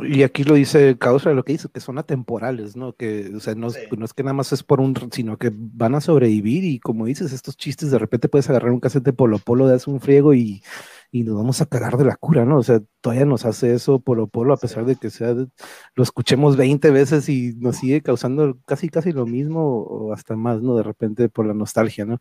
Y 0.02 0.24
aquí 0.24 0.44
lo 0.44 0.56
dice 0.56 0.98
Causa, 0.98 1.32
lo 1.32 1.46
que 1.46 1.54
dice, 1.54 1.70
que 1.72 1.80
son 1.80 2.00
atemporales, 2.00 2.76
¿no? 2.76 2.94
Que, 2.94 3.32
o 3.36 3.40
sea, 3.40 3.54
no, 3.54 3.68
no, 3.96 4.06
es 4.06 4.14
que 4.14 4.24
nada 4.24 4.34
más 4.34 4.52
es 4.52 4.64
por 4.64 4.82
un, 4.82 4.96
sino 5.12 5.38
que 5.38 5.52
van 5.54 5.94
a 5.94 6.02
sobrevivir 6.02 6.64
y 6.64 6.80
como 6.80 7.06
dices, 7.06 7.32
estos 7.32 7.56
chistes, 7.56 7.92
de 7.92 8.00
repente 8.00 8.28
puedes 8.28 8.50
agarrar 8.50 8.72
un 8.72 8.80
casete 8.80 9.14
Polo 9.14 9.38
Polo, 9.38 9.68
das 9.68 9.88
un 9.88 10.02
friego 10.02 10.34
y, 10.34 10.64
y 11.12 11.24
nos 11.24 11.36
vamos 11.36 11.62
a 11.62 11.66
cagar 11.66 11.98
de 11.98 12.06
la 12.06 12.16
cura, 12.16 12.46
¿no? 12.46 12.58
O 12.58 12.64
sea, 12.64 12.82
todavía 13.02 13.26
nos 13.26 13.46
hace 13.46 13.74
eso 13.74 14.00
Polo 14.00 14.28
Polo, 14.28 14.54
a 14.54 14.58
pesar 14.58 14.86
de 14.86 14.96
que 14.96 15.10
sea, 15.10 15.34
lo 15.34 16.04
escuchemos 16.04 16.58
20 16.58 16.90
veces 16.92 17.30
y 17.30 17.54
nos 17.58 17.78
sigue 17.78 18.02
causando 18.02 18.58
casi, 18.66 18.90
casi 18.90 19.12
lo 19.12 19.26
mismo 19.26 19.84
o 19.84 20.14
hasta 20.14 20.36
más, 20.36 20.62
¿no? 20.62 20.76
De 20.76 20.84
repente 20.84 21.30
por 21.30 21.46
la 21.46 21.54
nostalgia, 21.54 22.06
¿no? 22.06 22.20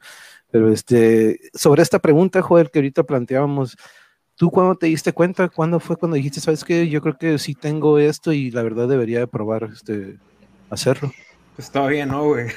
Pero 0.50 0.72
este, 0.72 1.40
sobre 1.54 1.82
esta 1.82 1.98
pregunta, 1.98 2.42
Joel, 2.42 2.70
que 2.70 2.78
ahorita 2.78 3.04
planteábamos, 3.04 3.76
¿Tú 4.36 4.50
cuándo 4.50 4.74
te 4.74 4.86
diste 4.86 5.12
cuenta? 5.12 5.48
¿Cuándo 5.48 5.78
fue 5.78 5.96
cuando 5.96 6.16
dijiste, 6.16 6.40
sabes 6.40 6.64
qué? 6.64 6.88
Yo 6.88 7.00
creo 7.00 7.16
que 7.16 7.38
sí 7.38 7.54
tengo 7.54 8.00
esto 8.00 8.32
y 8.32 8.50
la 8.50 8.64
verdad 8.64 8.88
debería 8.88 9.20
de 9.20 9.28
probar 9.28 9.70
este, 9.72 10.18
hacerlo. 10.70 11.12
Pues 11.54 11.70
todavía 11.70 12.04
no, 12.04 12.24
güey. 12.24 12.48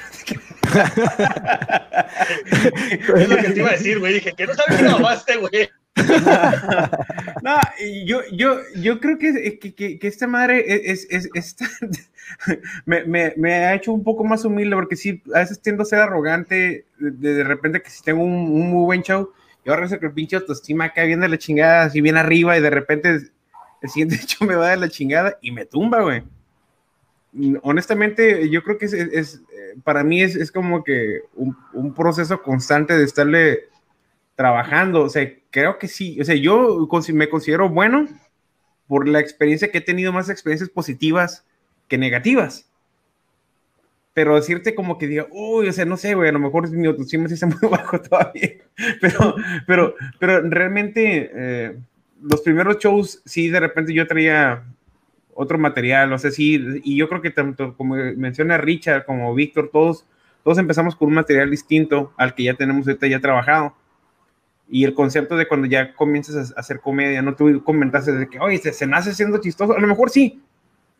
es 3.16 3.28
lo 3.28 3.36
que 3.36 3.50
te 3.50 3.60
iba 3.60 3.68
a 3.68 3.72
decir, 3.72 4.00
güey. 4.00 4.14
Dije, 4.14 4.32
que 4.32 4.46
no 4.46 4.54
sabes 4.54 4.76
que 4.76 4.88
mamaste, 4.88 5.36
güey. 5.36 5.70
no, 7.42 7.58
yo, 8.04 8.20
yo, 8.32 8.58
yo 8.76 9.00
creo 9.00 9.18
que, 9.18 9.58
que, 9.58 9.98
que, 9.98 10.08
esta 10.08 10.26
madre 10.26 10.64
es, 10.90 11.06
es, 11.10 11.28
es 11.34 11.56
me, 12.86 13.04
me, 13.04 13.34
me, 13.36 13.54
ha 13.54 13.74
hecho 13.74 13.92
un 13.92 14.04
poco 14.04 14.24
más 14.24 14.44
humilde 14.44 14.76
porque 14.76 14.96
sí, 14.96 15.22
a 15.34 15.40
veces 15.40 15.60
tiendo 15.60 15.82
a 15.82 15.86
ser 15.86 16.00
arrogante 16.00 16.84
de, 16.98 17.34
de 17.34 17.44
repente 17.44 17.82
que 17.82 17.90
si 17.90 18.02
tengo 18.02 18.22
un, 18.22 18.32
un 18.32 18.70
muy 18.70 18.84
buen 18.84 19.02
show, 19.02 19.30
rezo 19.76 19.98
que 19.98 20.06
el 20.06 20.12
pinche 20.12 20.36
autoestima 20.36 20.86
acá 20.86 21.04
viene 21.04 21.22
de 21.22 21.28
la 21.28 21.38
chingada, 21.38 21.82
así 21.82 22.00
bien 22.00 22.16
arriba, 22.16 22.56
y 22.56 22.60
de 22.60 22.70
repente 22.70 23.20
el 23.82 23.90
siguiente 23.90 24.16
hecho 24.22 24.44
me 24.44 24.54
va 24.54 24.70
de 24.70 24.76
la 24.76 24.88
chingada 24.88 25.38
y 25.40 25.50
me 25.52 25.66
tumba, 25.66 26.02
güey. 26.02 26.22
Honestamente, 27.62 28.48
yo 28.48 28.62
creo 28.62 28.78
que 28.78 28.86
es, 28.86 28.92
es, 28.94 29.42
para 29.84 30.02
mí 30.02 30.22
es 30.22 30.50
como 30.50 30.82
que 30.82 31.20
un, 31.34 31.56
un, 31.74 31.94
proceso 31.94 32.42
constante 32.42 32.96
de 32.96 33.04
estarle 33.04 33.68
trabajando. 34.34 35.02
O 35.02 35.08
sea, 35.10 35.30
creo 35.50 35.78
que 35.78 35.88
sí. 35.88 36.20
O 36.20 36.24
sea, 36.24 36.34
yo 36.34 36.88
me 37.12 37.28
considero 37.28 37.68
bueno 37.68 38.08
por 38.86 39.08
la 39.08 39.20
experiencia 39.20 39.70
que 39.70 39.78
he 39.78 39.82
tenido 39.82 40.12
más 40.12 40.28
experiencias 40.28 40.70
positivas 40.70 41.44
que 41.88 41.98
negativas 41.98 42.68
pero 44.18 44.34
decirte 44.34 44.74
como 44.74 44.98
que 44.98 45.06
diga, 45.06 45.28
uy, 45.30 45.68
o 45.68 45.72
sea, 45.72 45.84
no 45.84 45.96
sé, 45.96 46.12
güey, 46.16 46.28
a 46.28 46.32
lo 46.32 46.40
mejor 46.40 46.68
mi 46.72 46.88
autoestima 46.88 47.28
sí 47.28 47.34
está 47.34 47.46
muy 47.46 47.56
bajo 47.70 48.00
todavía, 48.00 48.50
pero, 49.00 49.36
pero, 49.64 49.94
pero 50.18 50.40
realmente 50.42 51.30
eh, 51.32 51.76
los 52.20 52.40
primeros 52.40 52.78
shows, 52.78 53.22
sí, 53.24 53.48
de 53.48 53.60
repente 53.60 53.94
yo 53.94 54.08
traía 54.08 54.64
otro 55.34 55.56
material, 55.56 56.12
o 56.12 56.18
sea, 56.18 56.32
sí, 56.32 56.80
y 56.82 56.96
yo 56.96 57.08
creo 57.08 57.22
que 57.22 57.30
tanto 57.30 57.76
como 57.76 57.94
menciona 57.94 58.58
Richard, 58.58 59.04
como 59.04 59.32
Víctor, 59.36 59.70
todos, 59.72 60.04
todos 60.42 60.58
empezamos 60.58 60.96
con 60.96 61.06
un 61.06 61.14
material 61.14 61.48
distinto 61.48 62.12
al 62.16 62.34
que 62.34 62.42
ya 62.42 62.54
tenemos 62.54 62.88
ahorita 62.88 63.06
ya 63.06 63.20
trabajado. 63.20 63.76
Y 64.70 64.84
el 64.84 64.94
concepto 64.94 65.36
de 65.36 65.48
cuando 65.48 65.66
ya 65.66 65.94
comienzas 65.94 66.52
a 66.52 66.60
hacer 66.60 66.80
comedia, 66.80 67.22
no 67.22 67.34
tú 67.34 67.62
comentaste 67.64 68.12
de 68.12 68.28
que, 68.28 68.38
oye, 68.38 68.58
se, 68.58 68.72
se 68.72 68.86
nace 68.86 69.14
siendo 69.14 69.38
chistoso, 69.38 69.74
a 69.74 69.80
lo 69.80 69.86
mejor 69.86 70.10
sí, 70.10 70.42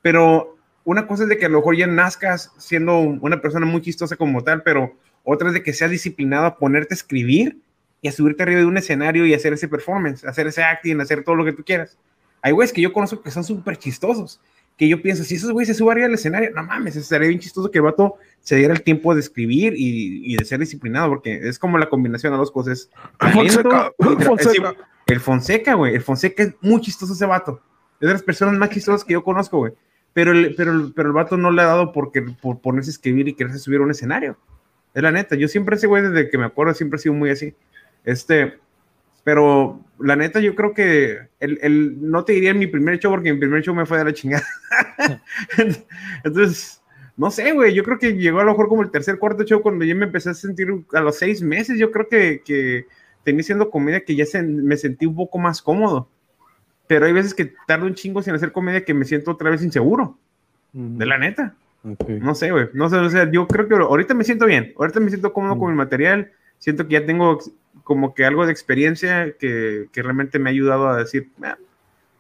pero 0.01 0.57
una 0.85 1.07
cosa 1.07 1.25
es 1.25 1.29
de 1.29 1.37
que 1.37 1.47
a 1.47 1.49
lo 1.51 1.59
mejor 1.59 1.77
ya 1.77 1.87
nazcas 1.87 2.53
siendo 2.57 2.99
una 2.99 3.43
persona 3.43 3.67
muy 3.67 3.83
chistosa 3.83 4.17
como 4.17 4.43
tal, 4.43 4.63
pero 4.63 4.97
otra 5.23 5.49
es 5.49 5.55
de 5.55 5.63
que 5.63 5.75
seas 5.75 5.91
disciplinado 5.91 6.47
a 6.47 6.57
ponerte 6.57 6.95
a 6.95 6.97
escribir 6.97 7.59
y 8.01 8.09
a 8.09 8.13
subirte 8.13 8.43
arriba 8.43 8.61
de 8.61 8.67
un 8.67 8.79
escenario 8.79 9.27
y 9.27 9.35
hacer 9.35 9.53
ese 9.53 9.69
performance, 9.69 10.25
hacer 10.25 10.47
ese 10.47 10.63
acting, 10.63 11.01
hacer 11.01 11.25
todo 11.25 11.35
lo 11.35 11.45
que 11.45 11.53
tú 11.53 11.63
quieras. 11.65 11.99
Hay 12.41 12.53
güeyes 12.53 12.73
que 12.73 12.81
yo 12.81 12.93
conozco 12.93 13.21
que 13.21 13.31
son 13.31 13.45
súper 13.45 13.77
chistosos, 13.77 14.41
que 14.79 14.89
yo 14.89 15.03
pienso, 15.03 15.25
si 15.25 15.35
esos 15.35 15.53
güeyes 15.53 15.69
se 15.69 15.75
suben 15.75 15.93
arriba 15.93 16.07
del 16.07 16.15
escenario, 16.15 16.51
no 16.55 16.63
mames, 16.63 16.97
estaría 16.97 17.29
bien 17.29 17.41
chistoso 17.41 17.71
que 17.71 17.79
el 17.79 17.85
vato 17.85 18.15
se 18.41 18.57
diera 18.57 18.73
el 18.73 18.83
tiempo 18.83 19.13
de 19.13 19.21
escribir 19.21 19.75
y, 19.77 20.37
de 20.37 20.45
ser 20.45 20.61
disciplinado, 20.61 21.09
porque 21.11 21.49
es 21.49 21.59
como 21.59 21.77
la 21.77 21.91
combinación 21.91 22.33
de 22.33 22.39
dos 22.39 22.51
cosas. 22.51 22.89
Fonseca, 23.33 23.93
Fonseca. 24.25 24.75
El 25.07 25.21
Fonseca, 25.21 25.75
güey, 25.75 25.95
el 25.95 26.03
Fonseca 26.03 26.45
es 26.45 26.55
muy 26.63 26.81
chistoso 26.81 27.13
ese 27.13 27.27
vato. 27.27 27.61
Es 28.01 28.07
de 28.07 28.13
las 28.15 28.23
personas 28.23 28.55
más 28.55 28.71
chistosas 28.71 29.05
que 29.05 29.13
yo 29.15 29.25
conozco, 29.25 29.59
güey 29.59 29.73
pero 30.19 30.33
el, 30.33 30.57
pero, 30.57 30.93
pero 30.97 31.11
el 31.11 31.15
vato 31.15 31.37
no 31.37 31.53
le 31.53 31.63
ha 31.63 31.67
dado 31.67 31.93
porque, 31.93 32.23
por 32.23 32.61
ponerse 32.61 32.91
a 32.91 32.95
escribir 32.95 33.29
y 33.29 33.35
quererse 33.35 33.61
subir 33.61 33.79
a 33.79 33.85
un 33.85 33.93
escenario. 33.93 34.37
Es 34.93 35.01
la 35.01 35.13
neta. 35.13 35.37
Yo 35.37 35.47
siempre 35.47 35.77
ese 35.77 35.87
güey, 35.87 36.03
desde 36.03 36.29
que 36.29 36.39
me 36.39 36.47
acuerdo, 36.47 36.75
siempre 36.75 36.97
he 36.97 37.01
sido 37.01 37.15
muy 37.15 37.31
así. 37.31 37.55
Este, 38.05 38.59
pero 39.29 39.85
la 39.99 40.17
neta, 40.17 40.41
yo 40.41 40.55
creo 40.55 40.73
que 40.73 41.19
el, 41.39 41.59
el, 41.61 42.11
no 42.11 42.25
te 42.25 42.33
diría 42.33 42.53
en 42.53 42.59
mi 42.59 42.67
primer 42.67 42.99
show 42.99 43.13
porque 43.13 43.31
mi 43.31 43.39
primer 43.39 43.63
show 43.63 43.75
me 43.75 43.85
fue 43.85 43.99
de 43.99 44.05
la 44.05 44.15
chingada. 44.15 44.43
Entonces, 46.25 46.81
no 47.15 47.31
sé, 47.31 47.53
güey. 47.53 47.75
Yo 47.75 47.85
creo 47.85 47.99
que 47.99 48.15
llegó 48.15 48.41
a 48.41 48.45
lo 48.45 48.53
mejor 48.53 48.69
como 48.69 48.81
el 48.81 48.91
tercer, 48.91 49.19
cuarto 49.19 49.45
show 49.45 49.61
cuando 49.61 49.85
ya 49.85 49.95
me 49.95 50.07
empecé 50.07 50.31
a 50.31 50.35
sentir 50.35 50.69
a 50.95 51.03
los 51.03 51.19
seis 51.19 51.43
meses. 51.43 51.79
Yo 51.79 51.91
creo 51.91 52.09
que, 52.09 52.41
que 52.43 52.87
tenía 53.23 53.43
siendo 53.43 53.69
comedia 53.69 54.03
que 54.03 54.17
ya 54.17 54.25
se, 54.25 54.43
me 54.43 54.79
sentí 54.79 55.05
un 55.05 55.15
poco 55.15 55.37
más 55.37 55.61
cómodo 55.61 56.09
pero 56.87 57.05
hay 57.05 57.13
veces 57.13 57.35
que 57.35 57.53
tardo 57.67 57.85
un 57.85 57.95
chingo 57.95 58.23
sin 58.23 58.35
hacer 58.35 58.51
comedia 58.51 58.83
que 58.83 58.95
me 58.95 59.05
siento 59.05 59.33
otra 59.33 59.51
vez 59.51 59.63
inseguro. 59.63 60.17
De 60.73 61.05
la 61.05 61.19
neta. 61.19 61.55
No 61.83 62.35
sé, 62.35 62.51
güey. 62.51 62.69
No 62.73 62.89
sé, 62.89 62.97
o 62.97 63.11
sea, 63.11 63.31
yo 63.31 63.47
creo 63.47 63.69
que 63.69 63.75
ahorita 63.75 64.15
me 64.15 64.25
siento 64.25 64.47
bien. 64.47 64.73
Ahorita 64.79 64.99
me 64.99 65.11
siento 65.11 65.35
cómodo 65.35 65.59
con 65.59 65.69
el 65.69 65.77
material. 65.77 66.33
Siento 66.57 66.89
que 66.89 66.95
ya 66.95 67.05
tengo 67.05 67.39
como 67.89 68.13
que 68.13 68.27
algo 68.27 68.45
de 68.45 68.53
experiencia 68.53 69.35
que, 69.39 69.89
que 69.91 70.03
realmente 70.03 70.39
me 70.39 70.51
ha 70.51 70.53
ayudado 70.53 70.91
a 70.91 70.99
decir, 70.99 71.33
ah, 71.43 71.57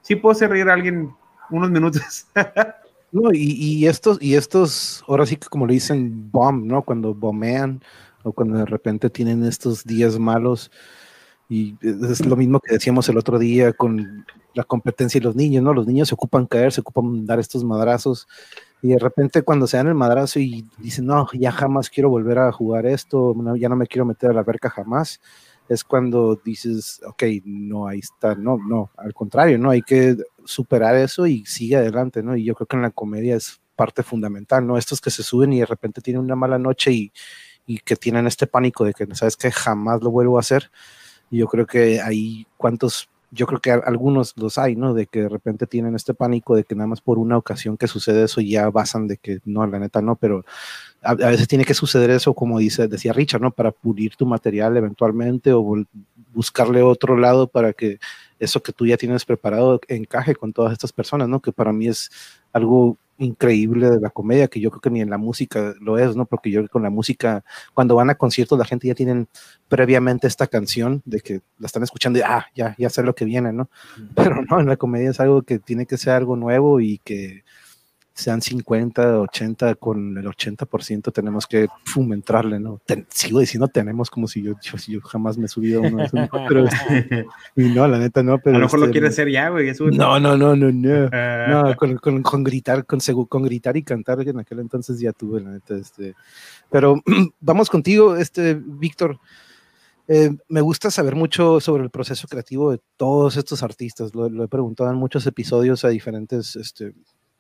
sí 0.01 0.17
puedo 0.17 0.33
hacer 0.33 0.49
reír 0.49 0.67
a 0.71 0.73
alguien 0.73 1.11
unos 1.51 1.71
minutos. 1.71 2.27
no, 3.13 3.35
y, 3.35 3.53
y, 3.53 3.87
estos, 3.87 4.17
y 4.23 4.35
estos, 4.35 5.05
ahora 5.07 5.27
sí 5.27 5.37
que 5.37 5.47
como 5.49 5.67
le 5.67 5.75
dicen 5.75 6.33
bomb, 6.33 6.65
¿no? 6.65 6.81
Cuando 6.81 7.13
bombean 7.13 7.83
o 8.23 8.33
cuando 8.33 8.57
de 8.57 8.65
repente 8.65 9.11
tienen 9.11 9.45
estos 9.45 9.85
días 9.85 10.19
malos. 10.19 10.71
Y 11.51 11.77
es 11.83 12.25
lo 12.25 12.35
mismo 12.35 12.61
que 12.61 12.73
decíamos 12.73 13.07
el 13.11 13.19
otro 13.19 13.39
día 13.39 13.75
con 13.75 14.25
la 14.55 14.65
competencia 14.65 15.19
y 15.19 15.23
los 15.23 15.37
niños, 15.37 15.63
¿no? 15.63 15.75
Los 15.75 15.87
niños 15.87 16.09
se 16.09 16.15
ocupan 16.15 16.47
caer, 16.47 16.73
se 16.73 16.81
ocupan 16.81 17.27
dar 17.27 17.41
estos 17.41 17.63
madrazos 17.63 18.27
y 18.81 18.89
de 18.89 18.99
repente 18.99 19.43
cuando 19.43 19.67
se 19.67 19.77
dan 19.77 19.89
el 19.89 19.95
madrazo 19.95 20.39
y 20.39 20.67
dicen, 20.79 21.07
no, 21.07 21.29
ya 21.33 21.53
jamás 21.53 21.91
quiero 21.91 22.11
volver 22.11 22.39
a 22.39 22.53
jugar 22.53 22.87
esto, 22.87 23.35
ya 23.57 23.69
no 23.69 23.77
me 23.77 23.87
quiero 23.87 24.07
meter 24.07 24.31
a 24.31 24.35
la 24.35 24.43
verca 24.43 24.71
jamás, 24.71 25.21
es 25.69 25.85
cuando 25.85 26.41
dices, 26.43 27.01
ok, 27.07 27.23
no, 27.45 27.87
ahí 27.87 27.99
está, 27.99 28.35
no, 28.35 28.59
no, 28.59 28.91
al 28.97 29.13
contrario, 29.13 29.59
¿no? 29.59 29.71
Hay 29.71 29.83
que 29.83 30.17
superar 30.45 30.97
eso 30.97 31.27
y 31.27 31.45
sigue 31.45 31.77
adelante, 31.77 32.23
¿no? 32.23 32.37
Y 32.37 32.45
yo 32.45 32.55
creo 32.55 32.67
que 32.67 32.77
en 32.77 32.83
la 32.83 32.91
comedia 32.91 33.37
es 33.37 33.61
parte 33.77 34.03
fundamental, 34.03 34.67
¿no? 34.67 34.79
Estos 34.79 35.01
que 35.01 35.11
se 35.11 35.23
suben 35.23 35.53
y 35.53 35.61
de 35.61 35.67
repente 35.67 36.01
tienen 36.01 36.23
una 36.23 36.37
mala 36.37 36.59
noche 36.59 36.91
y, 36.91 37.13
y 37.67 37.79
que 37.79 37.97
tienen 37.97 38.27
este 38.27 38.47
pánico 38.47 38.85
de 38.85 38.95
que, 38.95 39.07
¿sabes 39.15 39.37
que 39.37 39.53
Jamás 39.53 40.03
lo 40.03 40.11
vuelvo 40.11 40.39
a 40.39 40.41
hacer. 40.41 40.71
Y 41.31 41.39
yo 41.39 41.47
creo 41.47 41.67
que 41.67 42.01
ahí, 42.01 42.47
¿cuántos 42.57 43.11
yo 43.31 43.47
creo 43.47 43.61
que 43.61 43.71
algunos 43.71 44.35
los 44.37 44.59
hay, 44.59 44.77
¿no? 44.77 44.95
De 44.95 45.07
que 45.07 45.23
de 45.23 45.29
repente 45.29 45.67
tienen 45.67 45.95
este 45.95 46.15
pánico 46.15 46.57
de 46.57 46.65
que 46.65 46.75
nada 46.75 46.87
más 46.87 47.01
por 47.01 47.19
una 47.19 47.37
ocasión 47.37 47.77
que 47.77 47.87
sucede 47.87 48.25
eso 48.25 48.41
ya 48.41 48.71
basan 48.71 49.07
de 49.07 49.19
que 49.19 49.41
no, 49.45 49.67
la 49.67 49.79
neta 49.79 50.01
no, 50.01 50.17
pero 50.17 50.45
a, 51.03 51.15
veces 51.15 51.49
tiene 51.49 51.65
que 51.65 51.75
suceder 51.75 52.11
eso, 52.11 52.35
como 52.35 52.59
dice, 52.59 52.89
decía 52.89 53.13
Richard, 53.13 53.43
¿no? 53.43 53.51
Para 53.51 53.71
pulir 53.73 54.17
tu 54.17 54.27
material 54.27 54.77
eventualmente 54.77 55.53
o 55.53 55.85
buscarle 56.33 56.83
otro 56.83 57.17
lado 57.17 57.49
para 57.49 57.73
que 57.73 57.99
eso 58.39 58.63
que 58.63 58.73
tú 58.73 58.87
ya 58.87 58.97
tienes 58.97 59.25
preparado 59.25 59.81
encaje 59.89 60.35
con 60.35 60.53
todas 60.53 60.73
estas 60.73 60.93
personas, 60.93 61.29
¿no? 61.29 61.41
Que 61.41 61.53
para 61.53 61.73
mí 61.73 61.89
es 61.89 62.11
algo 62.53 62.97
increíble 63.19 63.91
de 63.91 64.01
la 64.01 64.11
comedia, 64.11 64.49
que 64.49 64.61
yo 64.61 64.71
creo 64.71 64.81
que 64.81 64.91
ni 64.91 65.01
en 65.01 65.11
la 65.11 65.19
música 65.19 65.75
lo 65.81 65.99
es, 65.99 66.17
¿no? 66.17 66.25
Porque 66.27 66.51
yo 66.51 66.67
con 66.69 66.83
la 66.83 66.91
música, 66.91 67.45
cuando 67.75 67.95
van 67.97 68.11
a 68.11 68.15
conciertos, 68.15 68.59
la 68.59 68.65
gente 68.65 68.87
ya 68.87 68.95
tienen 68.95 69.29
previamente 69.69 70.27
esta 70.27 70.47
canción 70.47 71.03
de 71.05 71.21
que 71.21 71.41
la 71.59 71.67
están 71.67 71.83
escuchando 71.83 72.19
y, 72.19 72.23
ah, 72.23 72.47
ya, 72.55 72.75
ya 72.79 72.89
sé 72.91 73.03
lo 73.03 73.15
que 73.15 73.25
viene, 73.25 73.53
¿no? 73.53 73.69
Pero 74.15 74.43
no, 74.43 74.61
en 74.61 74.67
la 74.67 74.77
comedia 74.77 75.11
es 75.11 75.21
algo 75.21 75.43
que 75.43 75.59
tiene 75.59 75.87
que 75.87 75.99
ser 75.99 76.15
algo 76.15 76.37
nuevo 76.37 76.81
y 76.81 76.99
que 76.99 77.43
sean 78.19 78.43
50, 78.43 79.21
80, 79.21 79.77
con 79.77 80.19
el 80.19 80.25
80% 80.27 81.13
tenemos 81.13 81.47
que 81.47 81.69
fum, 81.85 82.13
entrarle, 82.13 82.59
¿no? 82.59 82.81
sigo 83.11 83.39
diciendo 83.39 83.69
tenemos 83.69 84.11
como 84.11 84.27
si 84.27 84.43
yo, 84.43 84.55
yo, 84.61 85.01
jamás 85.03 85.39
me 85.39 85.45
he 85.45 85.49
subido 85.49 85.85
a 85.85 85.87
uno 85.87 85.99
de 85.99 86.05
esos, 86.05 86.29
pero 86.49 86.65
y 87.57 87.69
no, 87.69 87.87
la 87.87 87.99
neta 87.99 88.25
no, 88.25 88.39
pero... 88.39 88.57
A 88.57 88.59
lo 88.59 88.65
mejor 88.65 88.81
lo 88.81 88.87
este, 88.87 88.93
quieres 88.93 89.11
hacer 89.13 89.31
ya, 89.31 89.51
güey. 89.51 89.73
No, 89.93 90.19
no, 90.19 90.37
no, 90.37 90.57
no, 90.57 90.73
no, 90.73 91.09
no 91.49 91.77
con, 91.77 91.97
con, 91.99 92.23
con, 92.23 92.43
gritar, 92.43 92.85
con, 92.87 92.99
con 93.29 93.43
gritar 93.45 93.77
y 93.77 93.85
cantar, 93.85 94.25
que 94.25 94.31
en 94.31 94.41
aquel 94.41 94.59
entonces 94.59 94.99
ya 94.99 95.13
tuve, 95.13 95.41
la 95.41 95.51
neta, 95.51 95.77
este... 95.77 96.17
Pero 96.71 97.01
vamos 97.41 97.71
contigo, 97.71 98.17
este, 98.17 98.55
Víctor. 98.61 99.21
Eh, 100.09 100.31
me 100.49 100.61
gusta 100.61 100.91
saber 100.91 101.15
mucho 101.15 101.61
sobre 101.61 101.85
el 101.85 101.91
proceso 101.91 102.27
creativo 102.27 102.73
de 102.73 102.81
todos 102.97 103.37
estos 103.37 103.63
artistas. 103.63 104.13
Lo, 104.15 104.29
lo, 104.29 104.43
he 104.43 104.49
preguntado 104.49 104.91
en 104.91 104.97
muchos 104.97 105.27
episodios 105.27 105.85
a 105.85 105.91
diferentes 105.91 106.57
este, 106.57 106.95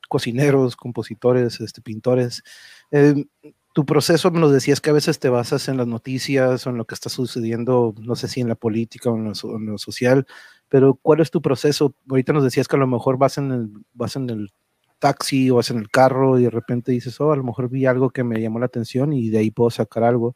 cocineros, 0.09 0.77
compositores, 0.77 1.61
este, 1.61 1.81
pintores. 1.81 2.43
Eh, 2.91 3.27
tu 3.73 3.85
proceso, 3.87 4.31
me 4.31 4.41
lo 4.41 4.51
decías 4.51 4.81
que 4.81 4.91
a 4.91 4.95
veces 4.95 5.19
te 5.21 5.29
basas 5.29 5.69
en 5.69 5.77
las 5.77 5.87
noticias 5.87 6.67
o 6.67 6.71
en 6.71 6.79
lo 6.79 6.85
que 6.87 6.95
está 6.95 7.11
sucediendo, 7.11 7.95
no 8.01 8.17
sé 8.17 8.27
si 8.29 8.41
en 8.41 8.49
la 8.49 8.57
política 8.57 9.11
o 9.11 9.17
en 9.17 9.25
lo, 9.25 9.57
en 9.57 9.67
lo 9.67 9.79
social, 9.79 10.27
pero 10.69 10.99
¿cuál 11.01 11.21
es 11.21 11.31
tu 11.31 11.41
proceso? 11.41 11.95
Ahorita 12.11 12.33
nos 12.33 12.45
decías 12.45 12.67
que 12.67 12.77
a 12.77 12.81
lo 12.81 12.87
mejor 12.87 13.19
vas 13.19 13.39
en 13.39 13.53
el, 13.53 13.71
vas 13.93 14.17
en 14.17 14.31
el 14.31 14.51
taxi 14.99 15.51
o 15.51 15.57
vas 15.57 15.71
en 15.71 15.79
el 15.79 15.91
carro 15.91 16.39
y 16.39 16.45
de 16.45 16.51
repente 16.51 16.93
dices, 16.93 17.21
oh, 17.21 17.33
a 17.33 17.37
lo 17.37 17.45
mejor 17.45 17.69
vi 17.69 17.87
algo 17.87 18.11
que 18.11 18.25
me 18.25 18.41
llamó 18.41 18.59
la 18.59 18.67
atención 18.67 19.13
y 19.13 19.29
de 19.31 19.39
ahí 19.39 19.51
puedo 19.51 19.71
sacar 19.71 20.03
algo. 20.03 20.35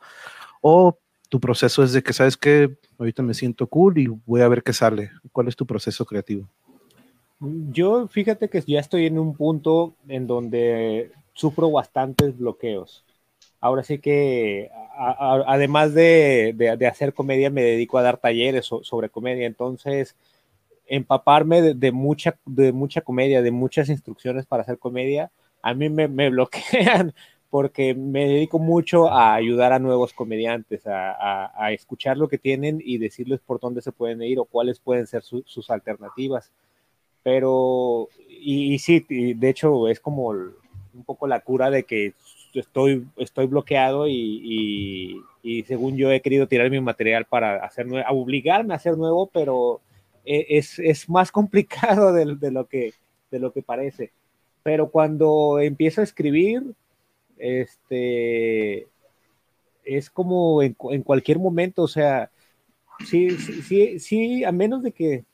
O 0.61 0.99
tu 1.29 1.41
proceso 1.41 1.83
es 1.83 1.93
de 1.93 2.03
que, 2.03 2.13
¿sabes 2.13 2.37
que 2.37 2.79
Ahorita 3.03 3.21
me 3.25 3.35
siento 3.35 3.67
cool 3.67 3.99
y 3.99 4.07
voy 4.07 4.43
a 4.43 4.49
ver 4.49 4.63
qué 4.63 4.73
sale. 4.73 5.11
¿Cuál 5.33 5.49
es 5.49 5.57
tu 5.57 5.67
proceso 5.67 6.07
creativo? 6.07 6.49
Yo 7.43 8.07
fíjate 8.07 8.49
que 8.49 8.61
ya 8.63 8.79
estoy 8.79 9.07
en 9.07 9.19
un 9.19 9.35
punto 9.35 9.97
en 10.07 10.29
donde 10.29 11.11
sufro 11.33 11.73
bastantes 11.73 12.39
bloqueos. 12.39 13.05
Ahora 13.61 13.83
sí 13.83 13.99
que, 13.99 14.71
además 14.97 15.93
de, 15.95 16.55
de, 16.57 16.87
hacer 16.87 17.15
comedia, 17.15 17.51
me 17.51 17.63
dedico 17.63 17.99
a 17.99 18.03
dar 18.03 18.19
talleres 18.19 18.67
so, 18.67 18.85
sobre 18.85 19.09
comedia. 19.09 19.47
Entonces, 19.47 20.17
empaparme 20.87 21.63
de, 21.75 21.93
mucha, 21.93 22.39
de 22.47 22.73
mucha 22.73 23.01
comedia, 23.01 23.43
de 23.43 23.51
muchas 23.51 23.89
instrucciones 23.89 24.47
para 24.47 24.63
hacer 24.63 24.79
comedia, 24.79 25.33
a 25.63 25.75
mí 25.75 25.89
me, 25.89 26.07
bloquean 26.31 27.13
porque 27.51 27.95
me 27.95 28.27
dedico 28.27 28.59
mucho 28.61 29.11
a 29.11 29.35
ayudar 29.35 29.73
a 29.73 29.79
nuevos 29.81 30.13
comediantes, 30.13 30.85
a, 30.87 31.73
escuchar 31.73 32.17
lo 32.17 32.29
que 32.29 32.39
tienen 32.39 32.81
y 32.85 32.99
decirles 32.99 33.41
por 33.41 33.61
dónde 33.61 33.83
se 33.83 33.93
pueden 33.93 34.23
ir 34.23 34.39
o 34.39 34.45
cuáles 34.45 34.79
pueden 34.81 35.07
ser 35.07 35.23
su, 35.23 35.43
sus 35.47 35.71
alternativas 35.71 36.53
pero, 37.23 38.09
y, 38.29 38.75
y 38.75 38.79
sí, 38.79 39.05
y 39.09 39.35
de 39.35 39.49
hecho 39.51 39.89
es 39.89 40.01
como 40.01 40.29
un 40.29 41.05
poco 41.05 41.27
la 41.27 41.41
cura 41.41 41.71
de 41.71 41.85
que 41.85 42.15
estoy, 42.61 43.07
estoy 43.17 43.47
bloqueado 43.47 44.07
y, 44.09 45.23
y, 45.43 45.63
según 45.65 45.97
yo 45.97 46.11
he 46.11 46.21
querido 46.21 46.47
tirar 46.47 46.71
mi 46.71 46.81
material 46.81 47.25
para 47.25 47.65
hacer 47.65 47.87
nuevo, 47.87 48.09
obligarme 48.11 48.75
a 48.75 48.77
hacer 48.77 48.97
nuevo, 48.97 49.29
pero 49.33 49.81
e, 50.25 50.47
es, 50.51 50.79
es 50.79 51.09
más 51.09 51.33
complicado 51.33 52.13
de, 52.13 52.37
de, 52.37 52.51
lo 52.51 52.67
que, 52.67 52.93
de 53.31 53.39
lo 53.39 53.53
que 53.53 53.63
parece. 53.63 54.13
Pero 54.63 54.91
cuando 54.91 55.59
empiezo 55.59 56.01
a 56.01 56.05
escribir, 56.05 56.63
este, 57.39 58.87
es 59.85 60.11
como 60.11 60.63
en, 60.63 60.77
en 60.91 61.03
cualquier 61.03 61.39
momento, 61.39 61.83
o 61.83 61.89
sea, 61.89 62.31
sí, 63.07 63.31
sí, 63.31 63.99
sí, 63.99 64.45
a 64.45 64.53
menos 64.53 64.83
de 64.83 64.93
que 64.93 65.25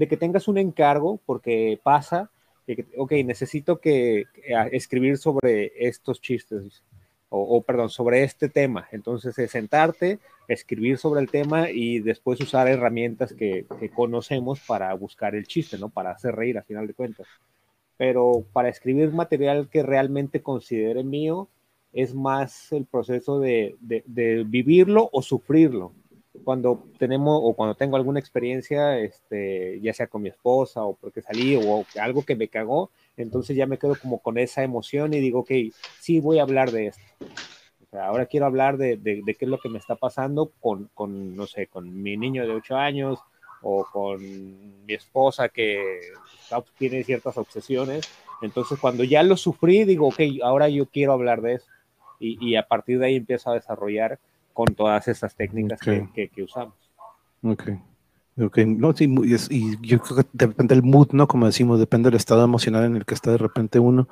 de 0.00 0.08
que 0.08 0.16
tengas 0.16 0.48
un 0.48 0.56
encargo, 0.56 1.20
porque 1.26 1.78
pasa, 1.82 2.30
que, 2.66 2.86
ok, 2.96 3.12
necesito 3.22 3.80
que, 3.80 4.24
escribir 4.72 5.18
sobre 5.18 5.72
estos 5.76 6.22
chistes, 6.22 6.82
o, 7.28 7.42
o, 7.42 7.60
perdón, 7.60 7.90
sobre 7.90 8.24
este 8.24 8.48
tema. 8.48 8.88
Entonces, 8.92 9.38
es 9.38 9.50
sentarte, 9.50 10.18
escribir 10.48 10.96
sobre 10.96 11.20
el 11.20 11.30
tema 11.30 11.70
y 11.70 12.00
después 12.00 12.40
usar 12.40 12.66
herramientas 12.66 13.34
que, 13.34 13.66
conocemos 13.94 14.60
para 14.60 14.94
buscar 14.94 15.34
el 15.34 15.46
chiste, 15.46 15.76
¿no? 15.76 15.90
Para 15.90 16.12
hacer 16.12 16.34
reír, 16.34 16.56
a 16.56 16.62
final 16.62 16.86
de 16.86 16.94
cuentas. 16.94 17.26
Pero 17.98 18.46
para 18.54 18.70
escribir 18.70 19.12
material 19.12 19.68
que 19.68 19.82
realmente 19.82 20.40
considere 20.40 21.04
mío, 21.04 21.50
es 21.92 22.14
más 22.14 22.72
el 22.72 22.86
proceso 22.86 23.38
de 23.38 23.76
vivirlo 24.46 25.10
o 25.12 25.20
sufrirlo 25.20 25.92
cuando 26.44 26.84
tenemos 26.98 27.40
o 27.42 27.54
cuando 27.54 27.74
tengo 27.74 27.96
alguna 27.96 28.20
experiencia, 28.20 28.98
este, 28.98 29.80
ya 29.80 29.92
sea 29.92 30.06
con 30.06 30.22
mi 30.22 30.28
esposa 30.28 30.82
o 30.84 30.94
porque 30.94 31.22
salí 31.22 31.56
o 31.56 31.84
algo 32.00 32.24
que 32.24 32.36
me 32.36 32.48
cagó, 32.48 32.90
entonces 33.16 33.56
ya 33.56 33.66
me 33.66 33.78
quedo 33.78 33.96
como 34.00 34.18
con 34.18 34.38
esa 34.38 34.62
emoción 34.62 35.14
y 35.14 35.20
digo, 35.20 35.40
ok, 35.40 35.50
sí 36.00 36.20
voy 36.20 36.38
a 36.38 36.42
hablar 36.42 36.70
de 36.70 36.88
esto. 36.88 37.02
O 37.20 37.90
sea, 37.90 38.06
ahora 38.06 38.26
quiero 38.26 38.46
hablar 38.46 38.76
de, 38.76 38.96
de, 38.96 39.22
de, 39.24 39.34
qué 39.34 39.44
es 39.44 39.50
lo 39.50 39.58
que 39.58 39.68
me 39.68 39.78
está 39.78 39.96
pasando 39.96 40.52
con, 40.60 40.90
con, 40.94 41.34
no 41.34 41.46
sé, 41.46 41.66
con 41.66 42.02
mi 42.02 42.16
niño 42.16 42.46
de 42.46 42.52
8 42.52 42.76
años 42.76 43.18
o 43.62 43.84
con 43.84 44.20
mi 44.86 44.94
esposa 44.94 45.48
que 45.48 46.00
tiene 46.78 47.02
ciertas 47.04 47.36
obsesiones. 47.36 48.08
Entonces, 48.42 48.78
cuando 48.78 49.04
ya 49.04 49.22
lo 49.22 49.36
sufrí, 49.36 49.84
digo, 49.84 50.08
ok, 50.08 50.20
ahora 50.42 50.68
yo 50.68 50.86
quiero 50.86 51.12
hablar 51.12 51.42
de 51.42 51.54
eso. 51.54 51.66
Y, 52.18 52.38
y 52.44 52.56
a 52.56 52.66
partir 52.66 52.98
de 52.98 53.06
ahí 53.06 53.16
empiezo 53.16 53.50
a 53.50 53.54
desarrollar 53.54 54.18
con 54.52 54.66
todas 54.74 55.08
esas 55.08 55.34
técnicas 55.34 55.80
okay. 55.82 56.06
que, 56.06 56.12
que, 56.12 56.28
que, 56.28 56.42
usamos. 56.42 56.74
Ok. 57.42 57.70
Ok, 58.42 58.58
no, 58.58 58.94
sí, 58.94 59.12
y, 59.22 59.34
y, 59.54 59.76
yo 59.82 60.00
creo 60.00 60.18
que 60.18 60.28
depende 60.32 60.74
del 60.74 60.82
mood, 60.82 61.08
¿no? 61.12 61.26
Como 61.26 61.46
decimos, 61.46 61.78
depende 61.78 62.08
del 62.08 62.16
estado 62.16 62.42
emocional 62.42 62.84
en 62.84 62.96
el 62.96 63.04
que 63.04 63.12
está 63.14 63.32
de 63.32 63.38
repente 63.38 63.78
uno. 63.78 64.08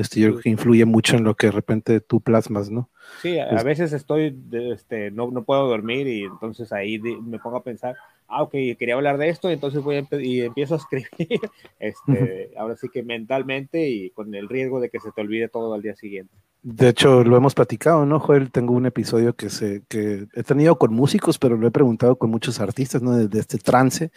Este, 0.00 0.18
yo 0.18 0.30
creo 0.30 0.40
que 0.40 0.48
influye 0.48 0.86
mucho 0.86 1.16
en 1.16 1.24
lo 1.24 1.34
que 1.34 1.48
de 1.48 1.52
repente 1.52 2.00
tú 2.00 2.22
plasmas, 2.22 2.70
¿no? 2.70 2.88
Sí, 3.20 3.38
a, 3.38 3.50
a 3.50 3.62
veces 3.62 3.92
estoy, 3.92 4.34
este, 4.50 5.10
no, 5.10 5.30
no 5.30 5.44
puedo 5.44 5.68
dormir 5.68 6.08
y 6.08 6.22
entonces 6.22 6.72
ahí 6.72 6.98
me 6.98 7.38
pongo 7.38 7.58
a 7.58 7.62
pensar, 7.62 7.96
ah, 8.26 8.42
ok, 8.42 8.52
quería 8.78 8.94
hablar 8.94 9.18
de 9.18 9.28
esto, 9.28 9.50
entonces 9.50 9.82
voy 9.82 9.96
a 9.96 10.06
y 10.18 10.40
empiezo 10.40 10.74
a 10.74 10.78
escribir, 10.78 11.06
este, 11.78 12.50
ahora 12.56 12.76
sí 12.76 12.88
que 12.88 13.02
mentalmente 13.02 13.90
y 13.90 14.08
con 14.10 14.34
el 14.34 14.48
riesgo 14.48 14.80
de 14.80 14.88
que 14.88 15.00
se 15.00 15.12
te 15.12 15.20
olvide 15.20 15.48
todo 15.48 15.74
al 15.74 15.82
día 15.82 15.94
siguiente. 15.96 16.32
De 16.62 16.88
hecho, 16.88 17.22
lo 17.22 17.36
hemos 17.36 17.54
platicado, 17.54 18.06
¿no, 18.06 18.20
Joel? 18.20 18.50
Tengo 18.50 18.72
un 18.72 18.86
episodio 18.86 19.34
que, 19.34 19.50
se, 19.50 19.82
que 19.86 20.28
he 20.32 20.42
tenido 20.42 20.78
con 20.78 20.94
músicos, 20.94 21.38
pero 21.38 21.58
lo 21.58 21.66
he 21.66 21.70
preguntado 21.70 22.16
con 22.16 22.30
muchos 22.30 22.58
artistas, 22.58 23.02
¿no? 23.02 23.16
De, 23.16 23.28
de 23.28 23.38
este 23.38 23.58
trance 23.58 24.12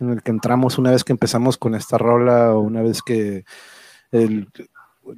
en 0.00 0.10
el 0.10 0.22
que 0.22 0.30
entramos 0.30 0.78
una 0.78 0.92
vez 0.92 1.04
que 1.04 1.12
empezamos 1.12 1.58
con 1.58 1.74
esta 1.74 1.98
rola 1.98 2.54
o 2.54 2.60
una 2.60 2.80
vez 2.80 3.02
que 3.02 3.44
el, 4.12 4.48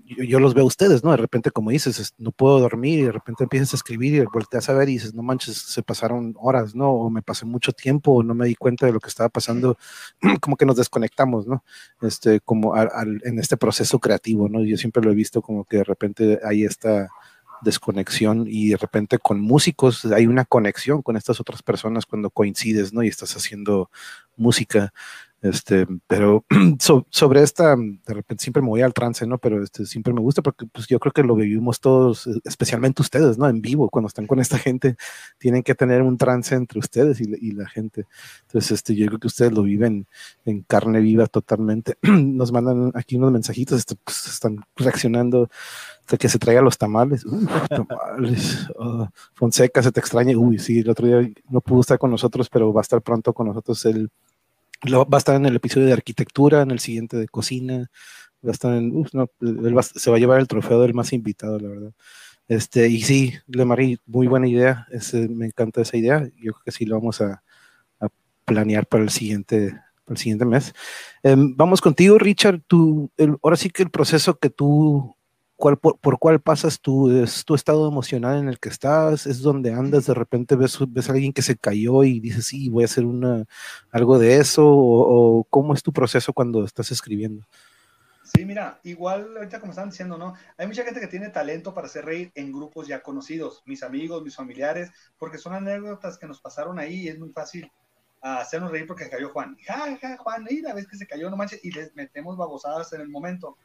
yo, 0.04 0.24
yo, 0.24 0.40
los 0.40 0.54
veo 0.54 0.64
a 0.64 0.66
ustedes, 0.66 1.04
¿no? 1.04 1.10
De 1.10 1.16
repente, 1.16 1.50
como 1.50 1.70
dices, 1.70 2.14
no 2.18 2.32
puedo 2.32 2.60
dormir 2.60 2.98
y 2.98 3.02
de 3.02 3.12
repente 3.12 3.44
empiezas 3.44 3.72
a 3.74 3.76
escribir 3.76 4.14
y 4.14 4.24
volteas 4.32 4.68
a 4.68 4.74
ver 4.74 4.88
y 4.88 4.94
dices, 4.94 5.14
no 5.14 5.22
manches, 5.22 5.56
se 5.56 5.82
pasaron 5.82 6.34
horas, 6.38 6.74
¿no? 6.74 6.90
O 6.90 7.10
me 7.10 7.22
pasé 7.22 7.44
mucho 7.44 7.72
tiempo, 7.72 8.12
o 8.12 8.22
no 8.22 8.34
me 8.34 8.46
di 8.46 8.54
cuenta 8.54 8.86
de 8.86 8.92
lo 8.92 9.00
que 9.00 9.08
estaba 9.08 9.28
pasando, 9.28 9.78
como 10.40 10.56
que 10.56 10.66
nos 10.66 10.76
desconectamos, 10.76 11.46
¿no? 11.46 11.64
Este, 12.02 12.40
como 12.40 12.74
en 12.76 13.38
este 13.38 13.56
proceso 13.56 13.98
creativo, 13.98 14.48
¿no? 14.48 14.62
Yo 14.64 14.76
siempre 14.76 15.02
lo 15.02 15.10
he 15.10 15.14
visto 15.14 15.42
como 15.42 15.64
que 15.64 15.78
de 15.78 15.84
repente 15.84 16.40
hay 16.44 16.64
esta 16.64 17.08
desconexión 17.62 18.46
y 18.48 18.70
de 18.70 18.76
repente 18.76 19.18
con 19.18 19.40
músicos 19.40 20.04
hay 20.04 20.26
una 20.26 20.44
conexión 20.44 21.02
con 21.02 21.16
estas 21.16 21.40
otras 21.40 21.62
personas 21.62 22.06
cuando 22.06 22.30
coincides, 22.30 22.92
¿no? 22.92 23.02
Y 23.02 23.08
estás 23.08 23.36
haciendo 23.36 23.90
música. 24.36 24.92
Este, 25.40 25.86
pero 26.06 26.44
so, 26.80 27.06
sobre 27.10 27.42
esta, 27.42 27.76
de 27.76 28.14
repente 28.14 28.42
siempre 28.42 28.62
me 28.62 28.68
voy 28.68 28.82
al 28.82 28.92
trance, 28.92 29.26
¿no? 29.26 29.38
Pero 29.38 29.62
este, 29.62 29.86
siempre 29.86 30.12
me 30.12 30.20
gusta 30.20 30.42
porque 30.42 30.66
pues 30.66 30.86
yo 30.88 30.98
creo 30.98 31.12
que 31.12 31.22
lo 31.22 31.36
vivimos 31.36 31.80
todos, 31.80 32.28
especialmente 32.44 33.02
ustedes, 33.02 33.38
¿no? 33.38 33.48
En 33.48 33.60
vivo, 33.60 33.88
cuando 33.88 34.08
están 34.08 34.26
con 34.26 34.40
esta 34.40 34.58
gente, 34.58 34.96
tienen 35.38 35.62
que 35.62 35.74
tener 35.74 36.02
un 36.02 36.18
trance 36.18 36.54
entre 36.54 36.78
ustedes 36.78 37.20
y, 37.20 37.24
y 37.40 37.52
la 37.52 37.68
gente. 37.68 38.06
Entonces, 38.42 38.72
este, 38.72 38.94
yo 38.94 39.06
creo 39.06 39.18
que 39.18 39.28
ustedes 39.28 39.52
lo 39.52 39.62
viven 39.62 40.06
en 40.44 40.62
carne 40.62 41.00
viva 41.00 41.26
totalmente. 41.26 41.96
Nos 42.02 42.52
mandan 42.52 42.90
aquí 42.94 43.16
unos 43.16 43.32
mensajitos, 43.32 43.78
este, 43.78 43.94
pues, 44.04 44.26
están 44.26 44.58
reaccionando 44.76 45.48
que 46.16 46.28
se 46.28 46.38
traiga 46.38 46.62
los 46.62 46.78
tamales. 46.78 47.24
Tamales. 47.68 48.68
Uh, 48.78 49.06
Fonseca, 49.34 49.82
se 49.82 49.92
te 49.92 50.00
extraña. 50.00 50.38
Uy, 50.38 50.58
sí, 50.58 50.78
el 50.78 50.88
otro 50.88 51.06
día 51.06 51.30
no 51.50 51.60
pudo 51.60 51.80
estar 51.80 51.98
con 51.98 52.10
nosotros, 52.10 52.48
pero 52.48 52.72
va 52.72 52.80
a 52.80 52.82
estar 52.82 53.02
pronto 53.02 53.34
con 53.34 53.48
nosotros 53.48 53.84
el 53.84 54.10
lo, 54.82 55.06
va 55.08 55.18
a 55.18 55.20
estar 55.20 55.36
en 55.36 55.46
el 55.46 55.56
episodio 55.56 55.86
de 55.86 55.92
arquitectura, 55.92 56.62
en 56.62 56.70
el 56.70 56.78
siguiente 56.78 57.16
de 57.16 57.28
cocina, 57.28 57.90
va 58.44 58.50
a 58.50 58.52
estar 58.52 58.74
en, 58.74 59.04
no, 59.12 59.30
va, 59.40 59.82
se 59.82 60.10
va 60.10 60.16
a 60.16 60.20
llevar 60.20 60.40
el 60.40 60.48
trofeo 60.48 60.80
del 60.80 60.94
más 60.94 61.12
invitado, 61.12 61.58
la 61.58 61.68
verdad. 61.68 61.92
Este, 62.48 62.88
y 62.88 63.02
sí, 63.02 63.34
Le 63.46 63.64
Marie, 63.64 63.98
muy 64.06 64.26
buena 64.26 64.48
idea, 64.48 64.86
ese, 64.90 65.28
me 65.28 65.46
encanta 65.46 65.82
esa 65.82 65.96
idea, 65.98 66.24
yo 66.36 66.52
creo 66.52 66.62
que 66.64 66.72
sí 66.72 66.86
lo 66.86 66.96
vamos 66.96 67.20
a, 67.20 67.42
planear 68.48 68.86
para 68.86 69.04
el 69.04 69.10
siguiente, 69.10 69.78
el 70.06 70.16
siguiente 70.16 70.46
mes. 70.46 70.72
Em, 71.22 71.54
vamos 71.54 71.82
contigo, 71.82 72.18
Richard. 72.18 72.62
Tú, 72.66 73.10
ahora 73.42 73.56
sí 73.56 73.68
que 73.68 73.82
el 73.82 73.90
proceso 73.90 74.38
que 74.38 74.48
tú, 74.48 75.14
cuál, 75.58 75.76
por, 75.76 76.18
cuál 76.20 76.40
pasas 76.40 76.80
tú, 76.80 77.10
es 77.10 77.44
tu 77.44 77.56
estado 77.56 77.88
emocional 77.88 78.38
en 78.38 78.48
el 78.48 78.60
que 78.60 78.68
estás, 78.68 79.26
es 79.26 79.42
donde 79.42 79.72
andas, 79.72 80.06
de 80.06 80.14
repente 80.14 80.54
ves, 80.54 80.78
ves 80.88 81.08
a 81.08 81.12
alguien 81.12 81.32
que 81.32 81.42
se 81.42 81.56
cayó 81.56 82.04
y 82.04 82.20
dices, 82.20 82.46
sí, 82.46 82.68
voy 82.68 82.84
a 82.84 82.86
hacer 82.86 83.04
una, 83.04 83.44
algo 83.90 84.20
de 84.20 84.36
eso, 84.36 84.64
o, 84.64 85.44
cómo 85.50 85.74
es 85.74 85.82
tu 85.82 85.92
proceso 85.92 86.32
cuando 86.32 86.64
estás 86.64 86.92
escribiendo. 86.92 87.44
Sí, 88.22 88.44
mira, 88.44 88.78
igual 88.84 89.36
ahorita 89.36 89.58
como 89.58 89.72
están 89.72 89.90
diciendo, 89.90 90.16
¿no? 90.16 90.34
Hay 90.56 90.68
mucha 90.68 90.84
gente 90.84 91.00
que 91.00 91.08
tiene 91.08 91.30
talento 91.30 91.74
para 91.74 91.88
hacer 91.88 92.04
reír 92.04 92.30
en 92.36 92.52
grupos 92.52 92.86
ya 92.86 93.02
conocidos, 93.02 93.62
mis 93.66 93.82
amigos, 93.82 94.22
mis 94.22 94.36
familiares, 94.36 94.92
porque 95.18 95.38
son 95.38 95.54
anécdotas 95.54 96.18
que 96.18 96.28
nos 96.28 96.40
pasaron 96.40 96.78
ahí 96.78 97.02
y 97.02 97.08
es 97.08 97.18
muy 97.18 97.30
fácil 97.30 97.68
a 98.20 98.38
hacernos 98.38 98.70
reír 98.70 98.86
porque 98.86 99.10
cayó 99.10 99.30
Juan. 99.30 99.56
Ja, 99.66 99.98
ja, 100.00 100.16
Juan, 100.18 100.46
la 100.62 100.74
vez 100.74 100.86
que 100.86 100.96
se 100.96 101.06
cayó, 101.06 101.28
no 101.30 101.36
manches, 101.36 101.64
y 101.64 101.72
les 101.72 101.92
metemos 101.96 102.36
babosadas 102.36 102.92
en 102.92 103.00
el 103.00 103.08
momento. 103.08 103.56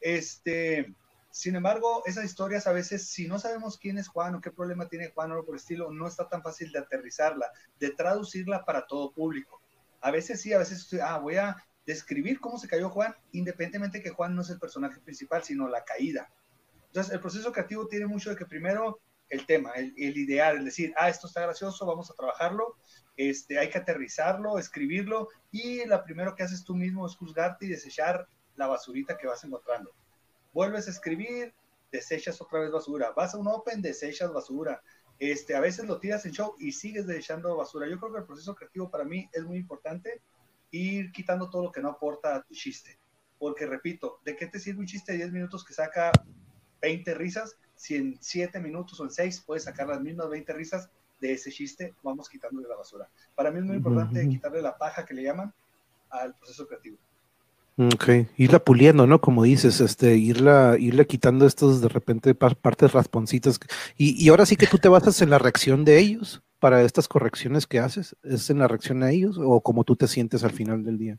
Este, 0.00 0.94
sin 1.36 1.54
embargo, 1.54 2.02
esas 2.06 2.24
historias 2.24 2.66
a 2.66 2.72
veces, 2.72 3.10
si 3.10 3.28
no 3.28 3.38
sabemos 3.38 3.76
quién 3.76 3.98
es 3.98 4.08
Juan 4.08 4.34
o 4.34 4.40
qué 4.40 4.50
problema 4.50 4.88
tiene 4.88 5.10
Juan 5.10 5.30
o 5.30 5.34
algo 5.34 5.44
por 5.44 5.54
el 5.54 5.60
estilo, 5.60 5.92
no 5.92 6.08
está 6.08 6.30
tan 6.30 6.42
fácil 6.42 6.72
de 6.72 6.78
aterrizarla, 6.78 7.52
de 7.78 7.90
traducirla 7.90 8.64
para 8.64 8.86
todo 8.86 9.12
público. 9.12 9.60
A 10.00 10.10
veces 10.10 10.40
sí, 10.40 10.54
a 10.54 10.58
veces, 10.58 10.88
ah, 11.02 11.18
voy 11.18 11.36
a 11.36 11.54
describir 11.84 12.40
cómo 12.40 12.58
se 12.58 12.68
cayó 12.68 12.88
Juan, 12.88 13.14
independientemente 13.32 14.02
que 14.02 14.08
Juan 14.08 14.34
no 14.34 14.40
es 14.40 14.48
el 14.48 14.58
personaje 14.58 14.98
principal, 15.00 15.44
sino 15.44 15.68
la 15.68 15.84
caída. 15.84 16.32
Entonces, 16.86 17.12
el 17.12 17.20
proceso 17.20 17.52
creativo 17.52 17.86
tiene 17.86 18.06
mucho 18.06 18.30
de 18.30 18.36
que 18.36 18.46
primero 18.46 18.98
el 19.28 19.44
tema, 19.44 19.72
el, 19.72 19.92
el 19.98 20.16
ideal, 20.16 20.56
el 20.56 20.64
decir, 20.64 20.94
ah, 20.96 21.10
esto 21.10 21.26
está 21.26 21.42
gracioso, 21.42 21.84
vamos 21.84 22.10
a 22.10 22.14
trabajarlo, 22.14 22.78
este, 23.18 23.58
hay 23.58 23.68
que 23.68 23.76
aterrizarlo, 23.76 24.58
escribirlo 24.58 25.28
y 25.50 25.84
lo 25.84 26.02
primero 26.02 26.34
que 26.34 26.44
haces 26.44 26.64
tú 26.64 26.74
mismo 26.74 27.06
es 27.06 27.14
juzgarte 27.14 27.66
y 27.66 27.68
desechar 27.68 28.26
la 28.54 28.68
basurita 28.68 29.18
que 29.18 29.26
vas 29.26 29.44
encontrando. 29.44 29.92
Vuelves 30.56 30.88
a 30.88 30.90
escribir, 30.90 31.52
desechas 31.92 32.40
otra 32.40 32.60
vez 32.60 32.72
basura. 32.72 33.12
Vas 33.14 33.34
a 33.34 33.36
un 33.36 33.46
open, 33.46 33.82
desechas 33.82 34.32
basura. 34.32 34.82
Este, 35.18 35.54
a 35.54 35.60
veces 35.60 35.84
lo 35.84 36.00
tiras 36.00 36.24
en 36.24 36.32
show 36.32 36.54
y 36.58 36.72
sigues 36.72 37.06
desechando 37.06 37.54
basura. 37.54 37.86
Yo 37.86 37.98
creo 37.98 38.10
que 38.10 38.20
el 38.20 38.24
proceso 38.24 38.54
creativo 38.54 38.90
para 38.90 39.04
mí 39.04 39.28
es 39.34 39.44
muy 39.44 39.58
importante 39.58 40.22
ir 40.70 41.12
quitando 41.12 41.50
todo 41.50 41.64
lo 41.64 41.72
que 41.72 41.82
no 41.82 41.90
aporta 41.90 42.36
a 42.36 42.42
tu 42.42 42.54
chiste. 42.54 42.98
Porque 43.38 43.66
repito, 43.66 44.18
¿de 44.24 44.34
qué 44.34 44.46
te 44.46 44.58
sirve 44.58 44.80
un 44.80 44.86
chiste 44.86 45.12
de 45.12 45.18
10 45.18 45.32
minutos 45.32 45.62
que 45.62 45.74
saca 45.74 46.10
20 46.80 47.12
risas 47.12 47.58
si 47.74 47.96
en 47.96 48.16
7 48.18 48.58
minutos 48.58 48.98
o 48.98 49.04
en 49.04 49.10
6 49.10 49.42
puedes 49.46 49.64
sacar 49.64 49.88
las 49.88 50.00
mismas 50.00 50.30
20 50.30 50.54
risas 50.54 50.88
de 51.20 51.32
ese 51.34 51.50
chiste, 51.50 51.94
vamos 52.02 52.30
quitándole 52.30 52.66
la 52.66 52.76
basura. 52.76 53.10
Para 53.34 53.50
mí 53.50 53.58
es 53.58 53.64
muy 53.66 53.76
importante 53.76 54.26
quitarle 54.26 54.62
la 54.62 54.78
paja 54.78 55.04
que 55.04 55.12
le 55.12 55.22
llaman 55.22 55.52
al 56.08 56.34
proceso 56.34 56.66
creativo. 56.66 56.96
Ok, 57.78 58.08
irla 58.38 58.58
puliendo, 58.58 59.06
¿no? 59.06 59.20
Como 59.20 59.44
dices, 59.44 59.80
este, 59.82 60.16
irla, 60.16 60.76
irla 60.78 61.04
quitando 61.04 61.46
estos 61.46 61.82
de 61.82 61.88
repente 61.88 62.34
partes 62.34 62.92
rasponcitas. 62.92 63.60
Y, 63.98 64.22
y, 64.22 64.30
ahora 64.30 64.46
sí 64.46 64.56
que 64.56 64.66
tú 64.66 64.78
te 64.78 64.88
basas 64.88 65.20
en 65.20 65.28
la 65.28 65.38
reacción 65.38 65.84
de 65.84 65.98
ellos 65.98 66.42
para 66.58 66.82
estas 66.82 67.06
correcciones 67.06 67.66
que 67.66 67.78
haces. 67.78 68.16
¿Es 68.22 68.48
en 68.48 68.60
la 68.60 68.68
reacción 68.68 69.02
a 69.02 69.10
ellos 69.10 69.36
o 69.38 69.60
como 69.60 69.84
tú 69.84 69.94
te 69.94 70.08
sientes 70.08 70.42
al 70.42 70.52
final 70.52 70.84
del 70.84 70.96
día? 70.96 71.18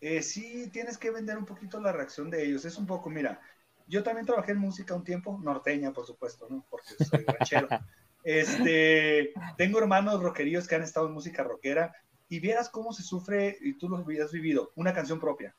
Eh, 0.00 0.22
sí, 0.22 0.68
tienes 0.72 0.98
que 0.98 1.10
vender 1.10 1.38
un 1.38 1.46
poquito 1.46 1.80
la 1.80 1.92
reacción 1.92 2.30
de 2.30 2.44
ellos. 2.44 2.64
Es 2.64 2.76
un 2.76 2.86
poco, 2.86 3.08
mira, 3.08 3.40
yo 3.86 4.02
también 4.02 4.26
trabajé 4.26 4.52
en 4.52 4.58
música 4.58 4.94
un 4.94 5.04
tiempo, 5.04 5.40
norteña, 5.42 5.92
por 5.92 6.04
supuesto, 6.04 6.48
¿no? 6.50 6.66
Porque 6.68 7.04
soy 7.04 7.24
ranchero. 7.24 7.68
Este, 8.26 9.34
tengo 9.58 9.78
hermanos 9.78 10.22
rockeríos 10.22 10.66
que 10.66 10.74
han 10.74 10.82
estado 10.82 11.08
en 11.08 11.12
música 11.12 11.42
rockera 11.42 11.94
y 12.34 12.40
vieras 12.40 12.68
cómo 12.68 12.92
se 12.92 13.04
sufre, 13.04 13.56
y 13.60 13.74
tú 13.74 13.88
lo 13.88 13.98
has 13.98 14.32
vivido, 14.32 14.72
una 14.74 14.92
canción 14.92 15.20
propia. 15.20 15.54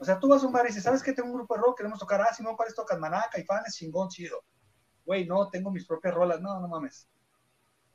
O 0.00 0.04
sea, 0.04 0.18
tú 0.18 0.28
vas 0.28 0.42
a 0.42 0.46
un 0.46 0.52
bar 0.52 0.64
y 0.64 0.68
dices, 0.68 0.82
¿sabes 0.82 1.04
qué? 1.04 1.12
Tengo 1.12 1.28
un 1.28 1.36
grupo 1.36 1.54
de 1.54 1.60
rock, 1.60 1.76
queremos 1.76 2.00
tocar, 2.00 2.20
ah, 2.20 2.34
Simón, 2.34 2.56
¿cuáles 2.56 2.74
tocan? 2.74 2.98
Manaca 2.98 3.38
y 3.38 3.44
fans, 3.44 3.76
chingón, 3.76 4.08
chido. 4.08 4.42
Güey, 5.06 5.24
no, 5.24 5.48
tengo 5.50 5.70
mis 5.70 5.86
propias 5.86 6.12
rolas. 6.12 6.40
No, 6.40 6.58
no 6.58 6.66
mames. 6.66 7.06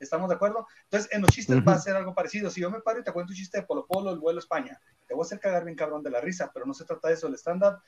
¿Estamos 0.00 0.30
de 0.30 0.36
acuerdo? 0.36 0.66
Entonces, 0.84 1.12
en 1.12 1.20
los 1.20 1.30
chistes 1.30 1.58
va 1.66 1.72
a 1.72 1.78
ser 1.78 1.94
algo 1.94 2.14
parecido. 2.14 2.48
Si 2.48 2.62
yo 2.62 2.70
me 2.70 2.80
paro 2.80 3.00
y 3.00 3.04
te 3.04 3.12
cuento 3.12 3.32
un 3.32 3.36
chiste 3.36 3.60
de 3.60 3.66
Polo 3.66 3.86
Polo, 3.86 4.10
el 4.12 4.18
vuelo 4.18 4.38
a 4.38 4.40
España, 4.40 4.80
te 5.06 5.14
voy 5.14 5.24
a 5.24 5.26
hacer 5.26 5.40
cagar 5.40 5.64
bien 5.64 5.76
cabrón 5.76 6.02
de 6.02 6.10
la 6.10 6.20
risa, 6.22 6.50
pero 6.54 6.64
no 6.64 6.72
se 6.72 6.86
trata 6.86 7.08
de 7.08 7.14
eso. 7.14 7.26
El 7.26 7.34
stand-up 7.34 7.80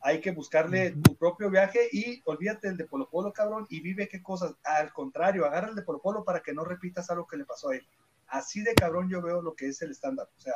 hay 0.00 0.20
que 0.20 0.32
buscarle 0.32 0.92
tu 0.92 1.14
propio 1.14 1.50
viaje 1.50 1.88
y 1.92 2.20
olvídate 2.24 2.66
del 2.66 2.78
de 2.78 2.86
Polo 2.86 3.08
Polo, 3.08 3.32
cabrón, 3.32 3.64
y 3.68 3.80
vive 3.80 4.08
qué 4.08 4.22
cosas. 4.22 4.54
Al 4.64 4.92
contrario, 4.92 5.44
agarra 5.44 5.68
el 5.68 5.76
de 5.76 5.82
Polo 5.82 6.00
Polo 6.00 6.24
para 6.24 6.40
que 6.40 6.52
no 6.52 6.64
repitas 6.64 7.10
algo 7.10 7.28
que 7.28 7.36
le 7.36 7.44
pasó 7.44 7.68
a 7.68 7.76
él. 7.76 7.86
Así 8.28 8.62
de 8.62 8.74
cabrón 8.74 9.08
yo 9.08 9.22
veo 9.22 9.42
lo 9.42 9.54
que 9.54 9.68
es 9.68 9.82
el 9.82 9.90
estándar. 9.90 10.28
O 10.36 10.40
sea, 10.40 10.54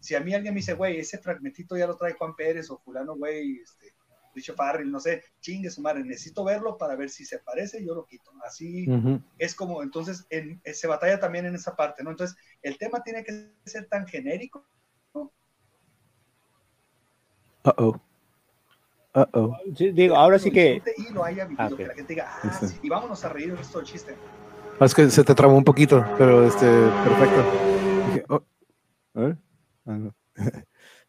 si 0.00 0.14
a 0.14 0.20
mí 0.20 0.34
alguien 0.34 0.54
me 0.54 0.60
dice, 0.60 0.74
güey, 0.74 0.98
ese 0.98 1.18
fragmentito 1.18 1.76
ya 1.76 1.86
lo 1.86 1.96
trae 1.96 2.14
Juan 2.14 2.36
Pérez 2.36 2.70
o 2.70 2.78
fulano, 2.78 3.16
güey, 3.16 3.60
este, 3.62 3.94
Dicho 4.34 4.54
Farrell, 4.54 4.90
no 4.90 4.98
sé, 4.98 5.22
chingue 5.40 5.70
su 5.70 5.80
madre, 5.80 6.02
necesito 6.02 6.42
verlo 6.42 6.76
para 6.76 6.96
ver 6.96 7.08
si 7.08 7.24
se 7.24 7.38
parece, 7.38 7.84
yo 7.84 7.94
lo 7.94 8.04
quito. 8.04 8.32
Así 8.44 8.86
es 9.38 9.54
como, 9.54 9.82
entonces, 9.82 10.26
en, 10.28 10.60
se 10.64 10.86
batalla 10.88 11.20
también 11.20 11.46
en 11.46 11.54
esa 11.54 11.76
parte, 11.76 12.02
¿no? 12.02 12.10
Entonces, 12.10 12.36
el 12.62 12.76
tema 12.76 13.02
tiene 13.02 13.22
que 13.22 13.52
ser 13.64 13.86
tan 13.86 14.06
genérico, 14.06 14.66
¿no? 15.14 15.32
Uh 17.64 17.70
oh 17.70 18.00
oh. 19.32 19.56
digo, 19.66 20.16
ahora 20.16 20.38
sí 20.38 20.50
que. 20.50 20.82
Y 20.96 21.12
lo 21.12 21.24
haya 21.24 21.44
vivido, 21.44 21.62
ah, 21.64 21.76
que 21.76 21.86
la 21.86 21.94
gente 21.94 22.14
diga, 22.14 22.38
ah, 22.42 22.60
sí, 22.60 22.78
y 22.82 22.88
vámonos 22.88 23.24
a 23.24 23.28
reír 23.28 23.50
el 23.50 23.58
resto 23.58 23.78
del 23.78 23.86
chiste. 23.86 24.16
Ah, 24.80 24.86
es 24.86 24.94
que 24.94 25.08
se 25.10 25.24
te 25.24 25.34
trabó 25.34 25.56
un 25.56 25.64
poquito, 25.64 26.04
pero 26.18 26.46
este, 26.46 26.66
perfecto. 26.66 27.44
Dije, 28.08 28.24
oh, 28.28 28.42
a 29.14 29.20
ver. 29.20 29.38
Ah. 29.86 29.98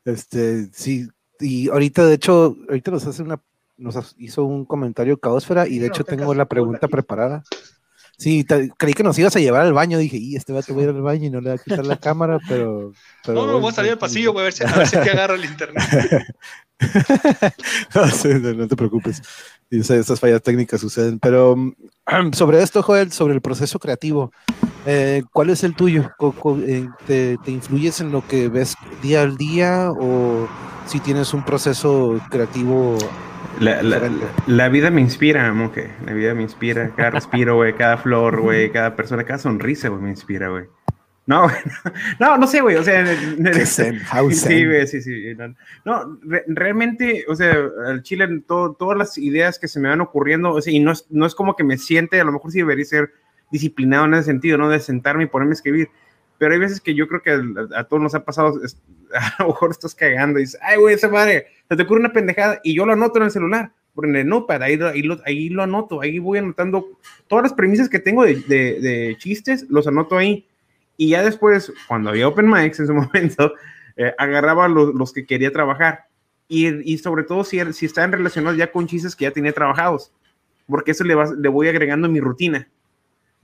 Este, 0.05 0.67
sí, 0.71 1.07
y 1.39 1.67
ahorita, 1.69 2.05
de 2.05 2.13
hecho, 2.13 2.55
ahorita 2.69 2.91
nos 2.91 3.07
hace 3.07 3.23
una, 3.23 3.41
nos 3.75 4.15
hizo 4.19 4.43
un 4.43 4.63
comentario 4.65 5.17
Caosfera 5.19 5.67
y 5.67 5.79
de 5.79 5.87
hecho 5.87 6.03
tengo 6.03 6.35
la 6.35 6.45
pregunta 6.45 6.87
preparada. 6.87 7.43
Sí, 8.17 8.45
creí 8.77 8.93
que 8.93 9.03
nos 9.03 9.19
ibas 9.19 9.35
a 9.35 9.39
llevar 9.39 9.63
al 9.63 9.73
baño. 9.73 9.97
Dije, 9.97 10.17
y 10.17 10.35
este 10.35 10.53
va 10.53 10.59
a 10.59 10.81
ir 10.81 10.89
al 10.89 11.01
baño 11.01 11.25
y 11.25 11.29
no 11.29 11.41
le 11.41 11.49
va 11.49 11.55
a 11.55 11.57
quitar 11.57 11.85
la 11.85 11.97
cámara, 11.97 12.39
pero. 12.47 12.93
no, 13.27 13.45
no, 13.45 13.59
voy 13.59 13.71
a 13.71 13.75
salir 13.75 13.91
al 13.91 13.97
pasillo, 13.97 14.31
voy 14.31 14.41
a 14.41 14.43
ver 14.45 14.53
si, 14.53 14.63
a 14.63 14.73
ver 14.73 14.87
si 14.87 14.97
te 14.97 15.09
agarra 15.09 15.35
el 15.35 15.43
internet. 15.43 15.83
no, 18.57 18.67
te 18.67 18.75
preocupes. 18.75 19.21
Estas 19.69 20.19
fallas 20.19 20.41
técnicas 20.41 20.81
suceden. 20.81 21.19
Pero 21.19 21.55
sobre 22.33 22.61
esto, 22.61 22.83
Joel, 22.83 23.11
sobre 23.11 23.33
el 23.33 23.41
proceso 23.41 23.79
creativo, 23.79 24.31
eh, 24.85 25.23
¿cuál 25.31 25.49
es 25.49 25.63
el 25.63 25.75
tuyo? 25.75 26.11
Eh, 26.67 26.87
¿Te, 27.07 27.37
¿Te 27.43 27.51
influyes 27.51 28.01
en 28.01 28.11
lo 28.11 28.25
que 28.27 28.49
ves 28.49 28.75
día 29.01 29.21
al 29.21 29.37
día 29.37 29.91
o 29.91 30.47
si 30.85 30.99
tienes 30.99 31.33
un 31.33 31.43
proceso 31.43 32.19
creativo 32.29 32.97
la, 33.59 34.69
vida 34.69 34.89
me 34.91 35.01
inspira, 35.01 35.51
monje. 35.53 35.93
La 36.05 36.13
vida 36.13 36.33
me 36.33 36.43
inspira. 36.43 36.91
Cada 36.95 37.09
respiro, 37.11 37.55
güey. 37.55 37.73
Cada 37.73 37.97
flor, 37.97 38.41
güey. 38.41 38.71
Cada 38.71 38.95
persona, 38.95 39.23
cada 39.23 39.39
sonrisa, 39.39 39.89
güey, 39.89 40.01
me 40.01 40.09
inspira, 40.09 40.49
güey. 40.49 40.65
No, 41.27 41.47
no, 42.19 42.37
no 42.37 42.47
sé, 42.47 42.61
güey. 42.61 42.75
O 42.75 42.83
sea, 42.83 43.05
sí, 44.31 44.65
güey, 44.65 44.87
sí, 44.87 45.01
sí. 45.01 45.35
No, 45.83 46.19
realmente, 46.47 47.25
o 47.27 47.35
sea, 47.35 47.55
al 47.87 48.03
chile, 48.03 48.43
todas 48.47 48.97
las 48.97 49.17
ideas 49.17 49.57
que 49.57 49.67
se 49.67 49.79
me 49.79 49.89
van 49.89 50.01
ocurriendo, 50.01 50.51
o 50.51 50.61
sea, 50.61 50.73
y 50.73 50.79
no 50.79 50.91
es, 50.91 51.07
no 51.09 51.25
es 51.25 51.33
como 51.33 51.55
que 51.55 51.63
me 51.63 51.77
siente, 51.77 52.19
a 52.19 52.23
lo 52.23 52.31
mejor 52.31 52.51
sí 52.51 52.59
debería 52.59 52.85
ser 52.85 53.11
disciplinado 53.51 54.05
en 54.05 54.13
ese 54.15 54.25
sentido, 54.25 54.57
¿no? 54.57 54.69
De 54.69 54.79
sentarme 54.79 55.23
y 55.23 55.27
ponerme 55.27 55.53
a 55.53 55.55
escribir. 55.55 55.89
Pero 56.37 56.53
hay 56.53 56.59
veces 56.59 56.81
que 56.81 56.93
yo 56.93 57.07
creo 57.07 57.21
que 57.21 57.31
a, 57.31 57.79
a 57.79 57.83
todos 57.85 58.03
nos 58.03 58.13
ha 58.13 58.23
pasado, 58.23 58.59
a 59.13 59.43
lo 59.43 59.49
mejor 59.49 59.71
estás 59.71 59.95
cagando 59.95 60.39
y 60.39 60.43
dices, 60.43 60.59
ay, 60.61 60.77
güey, 60.77 60.95
esa 60.95 61.09
madre, 61.09 61.47
se 61.67 61.75
te 61.75 61.83
ocurre 61.83 62.01
una 62.01 62.13
pendejada 62.13 62.59
y 62.63 62.75
yo 62.75 62.85
lo 62.85 62.93
anoto 62.93 63.17
en 63.17 63.25
el 63.25 63.31
celular, 63.31 63.71
por 63.95 64.05
en 64.05 64.15
el 64.15 64.27
notepad, 64.27 64.61
ahí, 64.61 64.77
ahí, 64.79 65.01
lo, 65.01 65.19
ahí 65.25 65.49
lo 65.49 65.63
anoto, 65.63 66.01
ahí 66.01 66.19
voy 66.19 66.37
anotando 66.37 66.99
todas 67.27 67.43
las 67.43 67.53
premisas 67.53 67.89
que 67.89 67.99
tengo 67.99 68.25
de, 68.25 68.35
de, 68.41 68.79
de 68.81 69.15
chistes, 69.17 69.65
los 69.69 69.87
anoto 69.87 70.17
ahí. 70.17 70.45
Y 70.97 71.09
ya 71.09 71.23
después, 71.23 71.73
cuando 71.87 72.09
había 72.09 72.27
open 72.27 72.49
mics 72.49 72.79
en 72.79 72.87
su 72.87 72.93
momento, 72.95 73.53
eh, 73.97 74.13
agarraba 74.17 74.67
los, 74.67 74.93
los, 74.93 75.13
que 75.13 75.25
quería 75.25 75.51
trabajar. 75.51 76.05
Y, 76.47 76.93
y, 76.93 76.97
sobre 76.97 77.23
todo 77.23 77.43
si, 77.43 77.59
si 77.73 77.85
estaban 77.85 78.11
relacionados 78.11 78.57
ya 78.57 78.71
con 78.71 78.87
chistes 78.87 79.15
que 79.15 79.23
ya 79.23 79.31
tenía 79.31 79.51
trabajados, 79.51 80.11
porque 80.67 80.91
eso 80.91 81.03
le, 81.03 81.15
va, 81.15 81.25
le 81.35 81.49
voy 81.49 81.67
agregando 81.67 82.07
mi 82.07 82.19
rutina. 82.19 82.67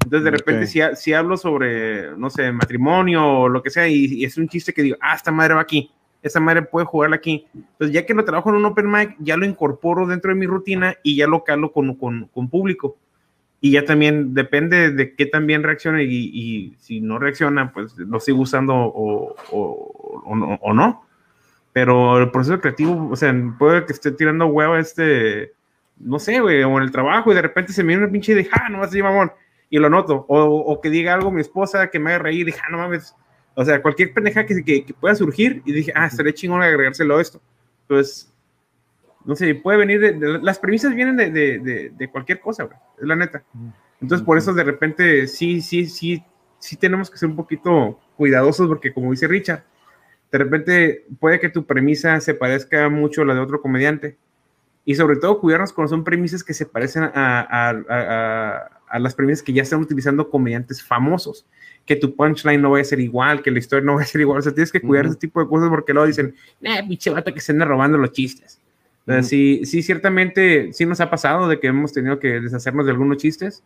Entonces, 0.04 0.24
de 0.24 0.32
repente, 0.32 0.68
si, 0.68 0.82
si, 0.96 1.14
hablo 1.14 1.38
sobre, 1.38 2.16
no 2.18 2.30
sé, 2.30 2.52
matrimonio 2.52 3.26
o 3.26 3.50
lo 3.50 3.62
que 3.62 3.70
sea, 3.70 3.88
y, 3.88 4.24
es 4.24 4.38
un 4.38 4.48
chiste 4.48 4.74
que 4.74 4.82
digo, 4.82 4.98
ah, 5.00 5.16
esta 5.16 5.32
madre 5.32 5.54
va 5.56 5.62
aquí, 5.62 5.92
esta 6.22 6.40
madre 6.40 6.64
puede 6.64 6.86
jugarla 6.86 7.18
aquí. 7.18 7.48
Entonces, 7.54 7.94
ya 7.94 8.06
que 8.06 8.14
lo 8.14 8.26
trabajo 8.26 8.50
en 8.50 8.56
un 8.56 8.66
open 8.66 8.90
mic, 8.90 9.16
ya 9.20 9.38
lo 9.38 9.46
incorporo 9.46 10.08
dentro 10.08 10.34
de 10.34 10.40
mi 10.40 10.48
rutina 10.48 10.96
y 11.04 11.16
ya 11.16 11.28
lo 11.28 11.44
calo 11.44 11.72
con, 11.72 11.96
con, 11.96 12.28
con 12.28 12.50
público. 12.50 12.98
Y 13.64 13.72
ya 13.72 13.86
también 13.86 14.34
depende 14.34 14.92
de 14.92 15.16
qué 15.16 15.28
también 15.28 15.62
reaccione 15.62 16.04
y, 16.04 16.32
y 16.34 16.76
si 16.80 17.00
no 17.00 17.20
reacciona, 17.20 17.72
pues 17.72 17.96
lo 17.98 18.20
sigo 18.20 18.40
usando 18.42 18.74
o, 18.74 19.36
o, 19.52 20.60
o, 20.62 20.74
no, 20.74 21.06
Pero 21.72 22.18
el 22.18 22.32
proceso 22.32 22.60
creativo, 22.60 23.10
o 23.12 23.16
sea, 23.16 23.34
puede 23.60 23.86
que 23.86 23.94
esté 23.94 24.12
tirando 24.12 24.48
huevo 24.48 24.78
este, 24.78 25.54
no 26.00 26.18
sé, 26.18 26.40
güey, 26.40 26.64
o 26.64 26.76
en 26.78 26.84
el 26.84 26.92
trabajo 26.92 27.32
y 27.32 27.36
de 27.36 27.42
repente 27.44 27.72
se 27.72 27.84
me 27.84 27.90
viene 27.90 28.04
una 28.04 28.12
pinche 28.12 28.34
de, 28.34 28.50
ah, 28.52 28.68
no 28.70 28.80
vas 28.80 28.96
a 28.96 29.00
amor 29.08 29.36
y 29.72 29.80
lo 29.80 29.90
noto. 29.90 30.26
O, 30.28 30.40
o, 30.40 30.82
que 30.82 30.92
diga 30.92 31.14
algo 31.14 31.32
mi 31.32 31.42
esposa 31.42 31.90
que 31.90 31.98
me 31.98 32.12
haga 32.12 32.24
reír 32.24 32.48
y, 32.48 32.52
ah, 32.52 32.70
no 32.70 32.78
mames, 32.78 33.16
O 33.56 33.66
sea, 33.66 33.82
cualquier 33.82 34.14
pendeja 34.14 34.46
que, 34.46 34.64
que, 34.64 34.94
pueda 35.00 35.16
surgir 35.16 35.64
y 35.66 35.72
dije, 35.72 35.92
ah, 35.96 36.06
estaría 36.06 36.34
chingón 36.34 36.62
agregárselo 36.62 37.18
a 37.18 37.22
esto. 37.22 37.42
Entonces, 37.84 38.31
no 39.26 39.36
sé, 39.36 39.56
puede 39.56 39.78
venir 39.78 40.00
de, 40.00 40.40
las 40.40 40.60
premisas 40.60 40.96
vienen 40.96 41.18
de, 41.18 41.30
de, 41.30 41.92
de, 41.96 42.10
cualquier 42.10 42.40
cosa, 42.40 42.64
güey, 42.64 42.78
es 43.00 43.08
la 43.08 43.16
neta. 43.16 43.44
Entonces, 44.02 44.26
por 44.26 44.38
eso 44.38 44.54
de 44.54 44.64
repente 44.64 45.28
sí, 45.28 45.62
sí, 45.62 45.86
sí, 45.86 46.24
sí 46.60 46.76
tenemos 46.76 47.10
que 47.10 47.18
ser 47.18 47.30
un 47.30 47.36
poquito 47.36 48.00
cuidadosos 48.18 48.68
porque 48.68 48.94
como 48.94 49.12
dice 49.12 49.28
Richard, 49.28 49.64
de 50.32 50.38
repente 50.38 51.06
puede 51.20 51.40
que 51.40 51.50
tu 51.50 51.66
premisa 51.66 52.20
se 52.20 52.34
parezca 52.34 52.90
mucho 52.90 53.22
a 53.22 53.26
la 53.26 53.34
de 53.34 53.42
otro 53.42 53.62
comediante 53.62 54.18
y 54.86 54.96
sobre 54.96 55.18
todo 55.18 55.40
cuidarnos 55.40 55.74
cuando 55.74 55.90
son 55.90 56.04
premisas 56.04 56.44
que 56.44 56.54
se 56.54 56.66
parecen 56.66 57.04
a, 57.04 57.12
a, 57.14 57.70
a, 57.90 58.82
a 58.88 59.00
las 59.00 59.14
premisas 59.14 59.44
que 59.44 59.54
ya 59.54 59.64
están 59.64 59.82
utilizando 59.82 60.30
comediantes 60.30 60.84
famosos, 60.84 61.46
que 61.86 61.96
tu 61.96 62.16
punchline 62.16 62.62
no 62.62 62.72
va 62.72 62.80
a 62.80 62.84
ser 62.84 63.00
igual, 63.00 63.42
que 63.42 63.52
la 63.52 63.60
historia 63.60 63.86
no 63.86 63.96
va 63.96 64.02
a 64.02 64.06
ser 64.06 64.22
igual, 64.22 64.40
o 64.40 64.42
sea, 64.42 64.54
tienes 64.54 64.72
que 64.72 64.82
cuidar 64.82 65.06
ese 65.06 65.16
tipo 65.16 65.42
de 65.42 65.48
cosas 65.48 65.70
porque 65.70 65.94
luego 65.94 66.08
dicen, 66.08 66.36
eh, 66.62 66.84
pinche 66.88 67.10
vato 67.10 67.34
que 67.34 67.42
se 67.42 67.52
anda 67.52 67.66
robando 67.66 67.98
los 67.98 68.12
chistes. 68.12 68.61
Sí, 69.24 69.62
sí, 69.66 69.82
ciertamente, 69.82 70.72
sí 70.74 70.86
nos 70.86 71.02
ha 71.02 71.10
pasado 71.10 71.48
de 71.48 71.60
que 71.60 71.68
hemos 71.68 71.94
tenido 71.94 72.20
que 72.20 72.40
deshacernos 72.40 72.86
de 72.86 72.92
algunos 72.92 73.18
chistes, 73.18 73.64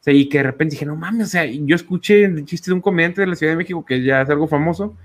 o 0.00 0.04
sea, 0.04 0.12
y 0.12 0.28
que 0.28 0.38
de 0.38 0.44
repente 0.44 0.74
dije, 0.74 0.86
no 0.86 0.96
mames, 0.96 1.28
o 1.28 1.30
sea, 1.30 1.46
yo 1.46 1.74
escuché 1.74 2.24
el 2.24 2.44
chiste 2.44 2.70
de 2.70 2.74
un 2.74 2.80
comediante 2.80 3.20
de 3.22 3.26
la 3.26 3.36
Ciudad 3.36 3.52
de 3.52 3.56
México 3.56 3.84
que 3.84 4.02
ya 4.02 4.22
es 4.22 4.30
algo 4.30 4.46
famoso, 4.46 4.96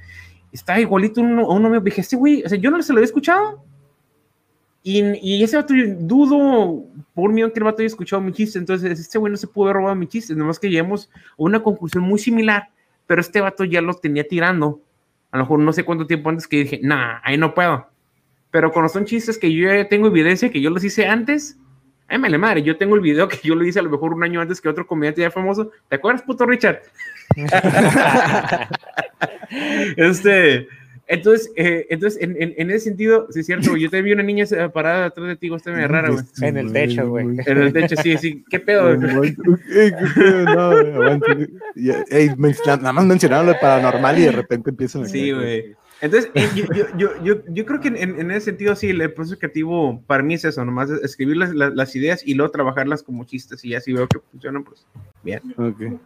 está 0.52 0.80
igualito 0.80 1.22
uno, 1.22 1.48
uno 1.48 1.70
me 1.70 1.80
dije, 1.80 2.02
este 2.02 2.16
güey, 2.16 2.44
o 2.44 2.50
sea, 2.50 2.58
yo 2.58 2.72
no 2.72 2.82
se 2.82 2.92
lo 2.92 3.00
había 3.00 3.06
escuchado, 3.06 3.64
y, 4.82 5.04
y, 5.22 5.44
ese 5.44 5.58
vato, 5.58 5.74
dudo 6.00 6.86
por 7.14 7.32
mí 7.32 7.42
que 7.52 7.60
el 7.60 7.64
vato 7.64 7.80
haya 7.80 7.88
escuchado 7.88 8.22
mi 8.22 8.32
chiste. 8.32 8.58
Entonces, 8.60 9.00
este 9.00 9.18
güey 9.18 9.32
no 9.32 9.38
se 9.38 9.48
pudo 9.48 9.66
haber 9.66 9.78
robado 9.78 9.96
mi 9.96 10.08
chiste. 10.08 10.34
Nomás 10.36 10.60
que 10.60 10.70
llegamos 10.70 11.10
a 11.14 11.34
una 11.38 11.62
conclusión 11.62 12.04
muy 12.04 12.18
similar, 12.18 12.70
pero 13.06 13.22
este 13.22 13.42
vato 13.42 13.66
ya 13.66 13.82
lo 13.82 13.94
tenía 13.96 14.28
tirando. 14.28 14.82
A 15.32 15.38
lo 15.38 15.44
mejor 15.44 15.60
no 15.60 15.74
sé 15.74 15.84
cuánto 15.84 16.08
tiempo 16.08 16.30
antes 16.30 16.48
que 16.48 16.58
dije, 16.58 16.80
nah, 16.82 17.20
ahí 17.24 17.38
no 17.38 17.54
puedo. 17.54 17.88
Pero 18.52 18.72
cuando 18.72 18.89
son 18.89 19.06
chistes 19.06 19.38
que 19.38 19.54
yo 19.54 19.72
ya 19.72 19.88
tengo 19.88 20.08
evidencia 20.08 20.50
que 20.50 20.62
yo 20.62 20.70
los 20.70 20.84
hice 20.84 21.06
antes, 21.06 21.58
ay, 22.08 22.18
me 22.18 22.30
le 22.30 22.38
madre. 22.38 22.64
Yo 22.64 22.78
tengo 22.78 22.95
el 22.95 23.02
video 23.02 23.28
que 23.28 23.39
yo 23.43 23.56
lo 23.56 23.66
hice 23.66 23.80
a 23.80 23.84
lo 23.84 23.89
mejor 23.89 24.14
un 24.14 24.24
año 24.24 24.41
antes 24.41 24.60
que 24.60 24.70
otro 24.70 24.88
comediante 24.88 25.22
ya 25.22 25.32
famoso. 25.32 25.72
¿Te 25.88 25.95
acuerdas, 25.95 26.24
puto 26.24 26.45
Richard? 26.45 26.82
este. 29.97 30.68
Entonces, 31.10 31.52
eh, 31.56 31.88
entonces 31.89 32.22
en, 32.22 32.39
en, 32.39 32.54
en, 32.56 32.70
ese 32.70 32.82
sentido, 32.82 33.26
sí 33.32 33.39
es 33.39 33.47
cierto, 33.47 33.76
yo 33.76 33.89
te 33.89 34.00
vi 34.04 34.14
una 34.14 34.22
niña 34.22 34.45
parada 34.72 35.06
atrás 35.06 35.28
de 35.28 35.36
ti, 35.38 35.52
está 35.52 35.72
medio 35.72 35.88
rara, 35.88 36.12
güey. 36.12 36.24
En 36.43 36.56
el 36.56 36.72
techo, 36.72 37.10
güey. 37.10 37.26
En 37.47 37.58
el 37.58 37.74
techo, 37.74 37.95
sí, 37.95 38.16
sí. 38.20 38.45
¿Qué 38.47 38.60
pedo? 38.60 38.93
Ey, 38.93 39.36
¿qué 39.36 39.93
pedo? 40.16 40.45
No, 40.45 40.72
Ey, 42.12 42.30
nada 42.68 42.93
más 42.93 43.06
mencionaron 43.06 43.47
lo 43.47 43.60
paranormal 43.60 44.20
y 44.20 44.22
de 44.22 44.32
repente 44.34 44.70
empiezan 44.70 45.02
a... 45.02 45.08
Sí, 45.08 45.32
güey. 45.32 45.76
Entonces, 46.02 46.32
eh, 46.34 46.50
yo, 46.56 46.66
yo, 46.97 47.24
yo, 47.24 47.43
yo, 47.47 47.66
creo 47.66 47.80
que 47.80 47.89
en, 47.89 47.97
en, 47.97 48.32
ese 48.32 48.45
sentido, 48.45 48.76
sí, 48.76 48.89
el 48.89 49.14
proceso 49.14 49.38
creativo 49.38 50.02
para 50.08 50.24
mí 50.24 50.36
es 50.36 50.45
eso, 50.45 50.64
nomás 50.64 50.89
escribir 50.89 51.38
las, 51.38 51.54
las, 51.54 51.74
las 51.74 51.95
ideas 51.95 52.22
y 52.26 52.34
luego 52.34 52.52
trabajarlas 52.52 53.04
como 53.04 53.24
chistes 53.26 53.64
y 53.66 53.70
ya 53.70 53.82
si 53.82 53.93
veo 53.93 54.08
que 54.08 54.20
funcionan, 54.32 54.64
pues 54.64 54.86
bien. 55.24 55.41
Ok. 55.58 56.00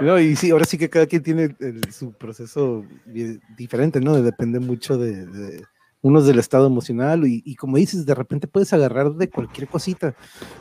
No, 0.00 0.18
y 0.18 0.34
sí, 0.36 0.50
ahora 0.50 0.64
sí 0.64 0.78
que 0.78 0.90
cada 0.90 1.06
quien 1.06 1.22
tiene 1.22 1.54
su 1.90 2.12
proceso 2.12 2.84
diferente, 3.56 4.00
¿no? 4.00 4.20
Depende 4.20 4.58
mucho 4.58 4.98
de, 4.98 5.26
de 5.26 5.64
unos 6.02 6.26
del 6.26 6.38
estado 6.38 6.66
emocional 6.66 7.26
y, 7.26 7.42
y, 7.44 7.54
como 7.56 7.76
dices, 7.76 8.06
de 8.06 8.14
repente 8.14 8.48
puedes 8.48 8.72
agarrar 8.72 9.12
de 9.12 9.28
cualquier 9.28 9.68
cosita. 9.68 10.14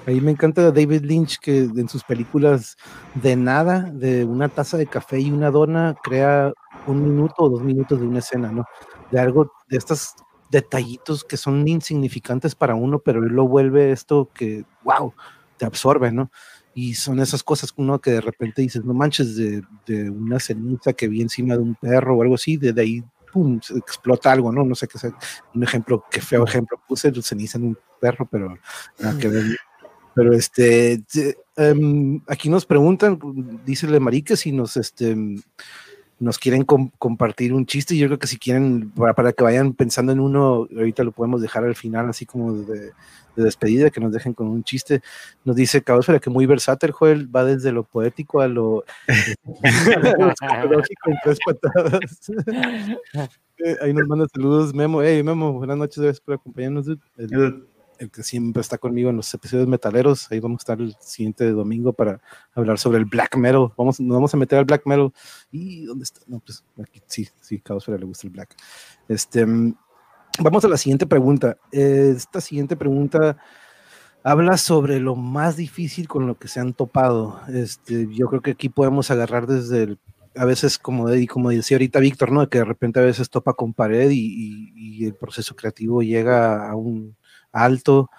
Ahí 0.06 0.20
me 0.20 0.32
encanta 0.32 0.72
David 0.72 1.04
Lynch 1.04 1.40
que 1.40 1.60
en 1.60 1.88
sus 1.88 2.04
películas 2.04 2.78
de 3.16 3.36
nada, 3.36 3.90
de 3.92 4.26
una 4.26 4.50
taza 4.50 4.78
de 4.78 4.88
café 4.88 5.20
y 5.20 5.32
una 5.32 5.50
dona, 5.50 5.96
crea 6.04 6.54
un 6.90 7.04
minuto 7.04 7.36
o 7.44 7.50
dos 7.50 7.62
minutos 7.62 8.00
de 8.00 8.08
una 8.08 8.20
escena, 8.20 8.52
¿no? 8.52 8.66
De 9.12 9.20
algo, 9.20 9.52
de 9.68 9.78
estos 9.78 10.16
detallitos 10.50 11.24
que 11.24 11.38
son 11.38 11.68
insignificantes 11.68 12.56
para 12.56 12.76
uno, 12.76 13.00
pero 13.00 13.24
él 13.24 13.34
lo 13.34 13.48
vuelve 13.48 13.92
esto 13.92 14.30
que, 14.34 14.66
wow, 14.84 15.14
te 15.58 15.66
absorbe, 15.66 16.12
¿no? 16.12 16.32
y 16.74 16.94
son 16.94 17.20
esas 17.20 17.44
cosas 17.44 17.74
uno 17.76 18.00
que 18.00 18.12
de 18.12 18.22
repente 18.22 18.62
dices, 18.62 18.86
no 18.86 18.94
manches, 18.94 19.36
de, 19.36 19.64
de 19.86 20.10
una 20.10 20.40
ceniza 20.40 20.94
que 20.94 21.10
vi 21.10 21.22
encima 21.22 21.56
de 21.56 21.64
un 21.64 21.76
perro 21.76 22.16
o 22.16 22.22
algo 22.22 22.36
así, 22.36 22.56
de, 22.56 22.80
ahí, 22.80 23.04
pum, 23.34 23.60
explota 23.76 24.32
algo, 24.32 24.52
¿no? 24.52 24.64
No 24.64 24.76
sé 24.76 24.88
qué 24.88 24.98
sea, 24.98 25.12
un 25.54 25.64
ejemplo, 25.64 26.06
qué 26.10 26.22
feo 26.22 26.46
ejemplo, 26.46 26.80
puse 26.88 27.12
ceniza 27.22 27.58
en 27.58 27.66
un 27.66 27.78
perro, 28.00 28.28
pero 28.32 28.58
nada 29.00 29.20
que 29.20 29.28
ver. 29.28 29.46
Pero 30.16 30.34
este, 30.34 31.04
um, 31.58 32.22
aquí 32.28 32.50
nos 32.50 32.66
preguntan, 32.66 33.20
dice 33.66 33.88
Le 33.88 34.00
Marique, 34.00 34.38
si 34.38 34.52
nos, 34.52 34.78
este, 34.78 35.16
nos 36.20 36.38
quieren 36.38 36.64
com 36.64 36.90
compartir 36.98 37.54
un 37.54 37.66
chiste. 37.66 37.98
Yo 37.98 38.08
creo 38.08 38.20
que 38.20 38.28
si 38.28 38.38
quieren, 38.38 38.92
para, 38.92 39.14
para, 39.14 39.34
que 39.34 39.44
vayan 39.44 39.74
pensando 39.74 40.12
en 40.12 40.20
uno, 40.20 40.68
ahorita 40.76 41.04
lo 41.04 41.12
podemos 41.12 41.42
dejar 41.42 41.64
al 41.64 41.76
final, 41.76 42.10
así 42.10 42.26
como 42.26 42.54
de, 42.54 42.92
de 43.36 43.44
despedida, 43.44 43.90
que 43.90 44.02
nos 44.02 44.12
dejen 44.12 44.34
con 44.34 44.48
un 44.48 44.64
chiste. 44.64 45.02
Nos 45.46 45.56
dice 45.56 45.82
Caosfera 45.82 46.20
que 46.20 46.30
muy 46.30 46.46
versátil, 46.46 46.92
Joel, 46.92 47.34
va 47.34 47.46
desde 47.46 47.72
lo 47.72 47.84
poético 47.84 48.42
a 48.42 48.48
lo 48.48 48.84
psicológico 50.40 51.10
en 51.10 51.18
tres 51.24 51.40
patadas. 51.46 52.32
Eh, 53.62 53.76
ahí 53.82 53.94
nos 53.94 54.08
manda 54.08 54.26
saludos 54.34 54.74
Memo. 54.74 55.04
Hey, 55.04 55.22
Memo, 55.22 55.52
buenas 55.52 55.76
noches, 55.76 56.02
gracias 56.02 56.22
por 56.22 56.36
acompañarnos. 56.36 56.86
El, 58.00 58.10
que 58.12 58.24
siempre 58.24 58.62
está 58.62 58.78
conmigo 58.78 59.10
en 59.10 59.18
los 59.18 59.34
episodios 59.34 59.68
metaleros. 59.68 60.32
Ahí 60.32 60.40
vamos 60.40 60.60
a 60.60 60.64
estar 60.64 60.82
el 60.82 60.96
siguiente 61.00 61.52
domingo 61.52 61.94
para 61.94 62.22
hablar 62.54 62.80
sobre 62.80 62.98
el 62.98 63.06
black 63.06 63.38
metal. 63.38 63.72
Vamos, 63.78 64.00
nos 64.00 64.16
vamos 64.16 64.34
a 64.34 64.38
meter 64.38 64.60
al 64.60 64.66
black 64.66 64.86
metal. 64.86 65.14
¿Y 65.52 65.86
dónde 65.86 66.04
está? 66.04 66.22
No, 66.28 66.40
pues 66.40 66.64
aquí 66.82 67.02
sí, 67.08 67.28
sí, 67.42 67.60
Caosfera 67.60 67.98
le 67.98 68.06
gusta 68.06 68.28
el 68.28 68.34
black. 68.34 68.56
Este, 69.08 69.46
Vamos 70.42 70.64
a 70.64 70.70
la 70.70 70.78
siguiente 70.78 71.06
pregunta. 71.06 71.58
Esta 71.72 72.40
siguiente 72.40 72.78
pregunta 72.78 73.38
habla 74.24 74.58
sobre 74.58 75.00
lo 75.02 75.16
más 75.16 75.58
difícil 75.58 76.08
con 76.08 76.28
lo 76.28 76.38
que 76.40 76.48
se 76.48 76.62
han 76.62 76.74
topado. 76.74 77.42
Este, 77.50 78.08
yo 78.10 78.28
creo 78.28 78.42
que 78.42 78.52
aquí 78.52 78.70
podemos 78.70 79.12
agarrar 79.12 79.48
desde 79.48 79.84
el, 79.84 80.00
a 80.36 80.46
veces, 80.46 80.78
como, 80.78 81.08
como 81.28 81.50
decía 81.50 81.76
ahorita 81.76 82.00
Víctor, 82.00 82.32
¿no? 82.32 82.48
que 82.48 82.60
de 82.60 82.66
repente 82.66 83.02
a 83.02 83.04
veces 83.04 83.30
topa 83.30 83.54
con 83.54 83.74
pared 83.74 84.10
y, 84.12 84.20
y, 84.20 84.74
y, 84.76 85.06
el 85.06 85.16
proceso 85.16 85.56
creativo 85.56 86.02
llega 86.02 86.70
a 86.70 86.76
un 86.76 87.18
alto, 87.52 88.10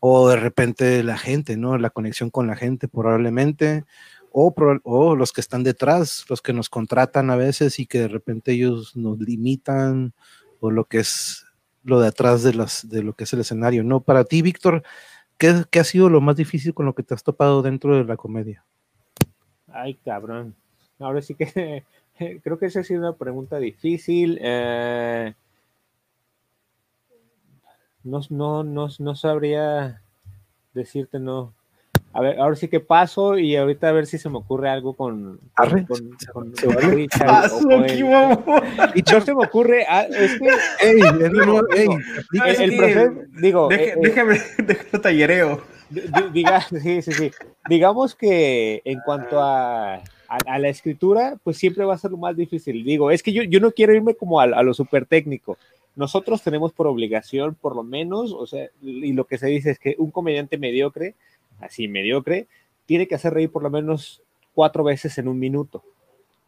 o 0.00 0.28
de 0.28 0.36
repente 0.36 1.02
la 1.02 1.18
gente, 1.18 1.56
¿no? 1.56 1.78
La 1.78 1.90
conexión 1.90 2.30
con 2.30 2.46
la 2.46 2.56
gente, 2.56 2.88
probablemente. 2.88 3.84
O, 4.30 5.16
los 5.16 5.32
que 5.32 5.40
están 5.40 5.64
detrás, 5.64 6.24
los 6.28 6.42
que 6.42 6.52
nos 6.52 6.68
contratan 6.68 7.30
a 7.30 7.36
veces 7.36 7.80
y 7.80 7.86
que 7.86 8.00
de 8.00 8.08
repente 8.08 8.52
ellos 8.52 8.94
nos 8.94 9.18
limitan, 9.18 10.12
o 10.60 10.70
lo 10.70 10.84
que 10.84 10.98
es 10.98 11.46
lo 11.82 12.00
de 12.00 12.08
atrás 12.08 12.42
de, 12.42 12.54
las, 12.54 12.88
de 12.88 13.02
lo 13.02 13.14
que 13.14 13.24
es 13.24 13.32
el 13.32 13.40
escenario, 13.40 13.82
¿no? 13.82 14.00
Para 14.00 14.24
ti, 14.24 14.42
Víctor, 14.42 14.82
¿qué, 15.38 15.64
¿qué, 15.70 15.80
ha 15.80 15.84
sido 15.84 16.08
lo 16.08 16.20
más 16.20 16.36
difícil 16.36 16.74
con 16.74 16.86
lo 16.86 16.94
que 16.94 17.02
te 17.02 17.14
has 17.14 17.24
topado 17.24 17.62
dentro 17.62 17.96
de 17.96 18.04
la 18.04 18.16
comedia? 18.16 18.64
Ay, 19.66 19.94
cabrón. 20.04 20.54
Ahora 20.98 21.22
sí 21.22 21.34
que 21.34 21.84
creo 22.42 22.58
que 22.58 22.66
esa 22.66 22.80
ha 22.80 22.84
sido 22.84 23.00
una 23.00 23.16
pregunta 23.16 23.58
difícil. 23.58 24.38
Eh, 24.40 25.34
no, 28.04 28.20
no, 28.30 28.64
no, 28.64 28.88
no 28.98 29.14
sabría 29.16 30.00
decirte, 30.74 31.18
no. 31.18 31.52
A 32.12 32.20
ver, 32.20 32.40
ahora 32.40 32.56
sí 32.56 32.68
que 32.68 32.80
paso 32.80 33.38
y 33.38 33.54
ahorita 33.54 33.88
a 33.88 33.92
ver 33.92 34.06
si 34.06 34.18
se 34.18 34.30
me 34.30 34.38
ocurre 34.38 34.70
algo 34.70 34.94
con, 34.94 35.38
con, 35.54 35.84
con, 35.84 36.16
con 36.32 36.54
Richard. 36.92 37.26
Paso, 37.26 37.60
y 38.94 39.02
no 39.02 39.20
se 39.20 39.34
me 39.34 39.44
ocurre. 39.44 39.84
Ah, 39.88 40.02
es 40.02 40.38
que. 40.38 40.48
Ey, 40.80 41.00
no, 41.30 41.60
ey, 41.74 41.88
el, 42.46 42.72
el 42.72 42.76
proceso, 42.76 43.12
digo. 43.40 43.68
Deje, 43.68 43.90
eh, 43.90 43.96
déjame, 44.00 44.40
déjame 44.58 44.98
tallereo. 45.02 45.60
Diga, 46.32 46.60
sí, 46.62 47.02
sí, 47.02 47.12
sí. 47.12 47.30
Digamos 47.68 48.14
que 48.14 48.82
en 48.84 49.00
cuanto 49.00 49.40
a, 49.40 49.94
a, 49.94 50.02
a, 50.46 50.58
la 50.58 50.68
escritura, 50.68 51.36
pues 51.44 51.56
siempre 51.56 51.84
va 51.84 51.94
a 51.94 51.98
ser 51.98 52.10
lo 52.10 52.16
más 52.16 52.36
difícil. 52.36 52.84
Digo, 52.84 53.10
es 53.10 53.22
que 53.22 53.32
yo, 53.32 53.42
yo 53.42 53.60
no 53.60 53.70
quiero 53.70 53.94
irme 53.94 54.14
como 54.14 54.40
a, 54.40 54.44
a 54.44 54.62
lo 54.62 54.74
súper 54.74 55.06
técnico 55.06 55.56
nosotros 55.98 56.42
tenemos 56.42 56.72
por 56.72 56.86
obligación, 56.86 57.54
por 57.54 57.76
lo 57.76 57.82
menos, 57.82 58.32
o 58.32 58.46
sea, 58.46 58.68
y 58.80 59.12
lo 59.12 59.26
que 59.26 59.36
se 59.36 59.48
dice 59.48 59.70
es 59.70 59.78
que 59.78 59.96
un 59.98 60.10
comediante 60.10 60.56
mediocre 60.56 61.14
así 61.60 61.88
mediocre, 61.88 62.46
tiene 62.86 63.06
que 63.06 63.14
hacer 63.14 63.34
reír 63.34 63.50
por 63.50 63.62
lo 63.62 63.70
menos 63.70 64.22
cuatro 64.54 64.84
veces 64.84 65.18
en 65.18 65.28
un 65.28 65.38
minuto. 65.38 65.82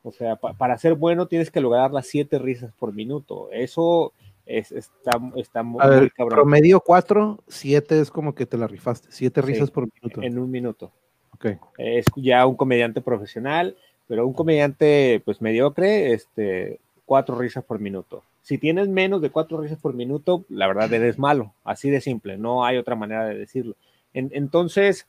O 0.02 0.12
sea, 0.12 0.36
pa 0.36 0.54
para 0.54 0.78
ser 0.78 0.94
bueno 0.94 1.26
tienes 1.26 1.50
que 1.50 1.60
lograr 1.60 1.92
las 1.92 2.06
siete 2.06 2.38
risas 2.38 2.72
por 2.72 2.94
minuto. 2.94 3.50
Eso 3.52 4.12
es, 4.46 4.72
está, 4.72 5.20
está 5.36 5.62
muy, 5.62 5.82
A 5.82 5.88
ver, 5.88 6.12
cabrón. 6.12 6.36
Promedio 6.36 6.80
cuatro, 6.80 7.38
siete 7.48 8.00
es 8.00 8.10
como 8.10 8.34
que 8.34 8.46
te 8.46 8.56
la 8.56 8.66
rifaste. 8.66 9.08
Siete 9.10 9.42
risas 9.42 9.66
sí, 9.66 9.72
por 9.72 9.88
minuto. 9.94 10.22
En 10.22 10.38
un 10.38 10.50
minuto. 10.50 10.90
Okay. 11.34 11.58
Es 11.78 12.06
ya 12.16 12.46
un 12.46 12.56
comediante 12.56 13.00
profesional, 13.00 13.76
pero 14.06 14.26
un 14.26 14.34
comediante 14.34 15.22
pues 15.24 15.40
mediocre, 15.40 16.12
este, 16.12 16.80
cuatro 17.04 17.36
risas 17.36 17.64
por 17.64 17.78
minuto. 17.78 18.24
Si 18.42 18.58
tienes 18.58 18.88
menos 18.88 19.20
de 19.22 19.30
cuatro 19.30 19.60
risas 19.60 19.78
por 19.78 19.94
minuto, 19.94 20.44
la 20.48 20.66
verdad 20.66 20.92
eres 20.92 21.18
malo, 21.18 21.54
así 21.64 21.90
de 21.90 22.00
simple, 22.00 22.38
no 22.38 22.64
hay 22.64 22.76
otra 22.78 22.96
manera 22.96 23.26
de 23.26 23.38
decirlo. 23.38 23.76
En, 24.12 24.30
entonces, 24.32 25.06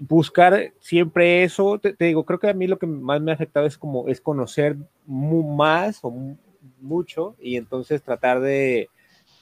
buscar 0.00 0.72
siempre 0.80 1.44
eso, 1.44 1.78
te, 1.78 1.94
digo, 1.98 2.24
creo 2.24 2.38
que 2.38 2.48
a 2.48 2.54
mí 2.54 2.66
lo 2.66 2.78
que 2.78 2.86
más 2.86 3.20
me 3.20 3.30
ha 3.30 3.34
afectado 3.34 3.66
es 3.66 3.78
como 3.78 4.08
es 4.08 4.20
conocer 4.20 4.76
más 5.06 6.00
o 6.02 6.12
mucho 6.80 7.36
y 7.40 7.56
entonces 7.56 8.02
tratar 8.02 8.40
de, 8.40 8.88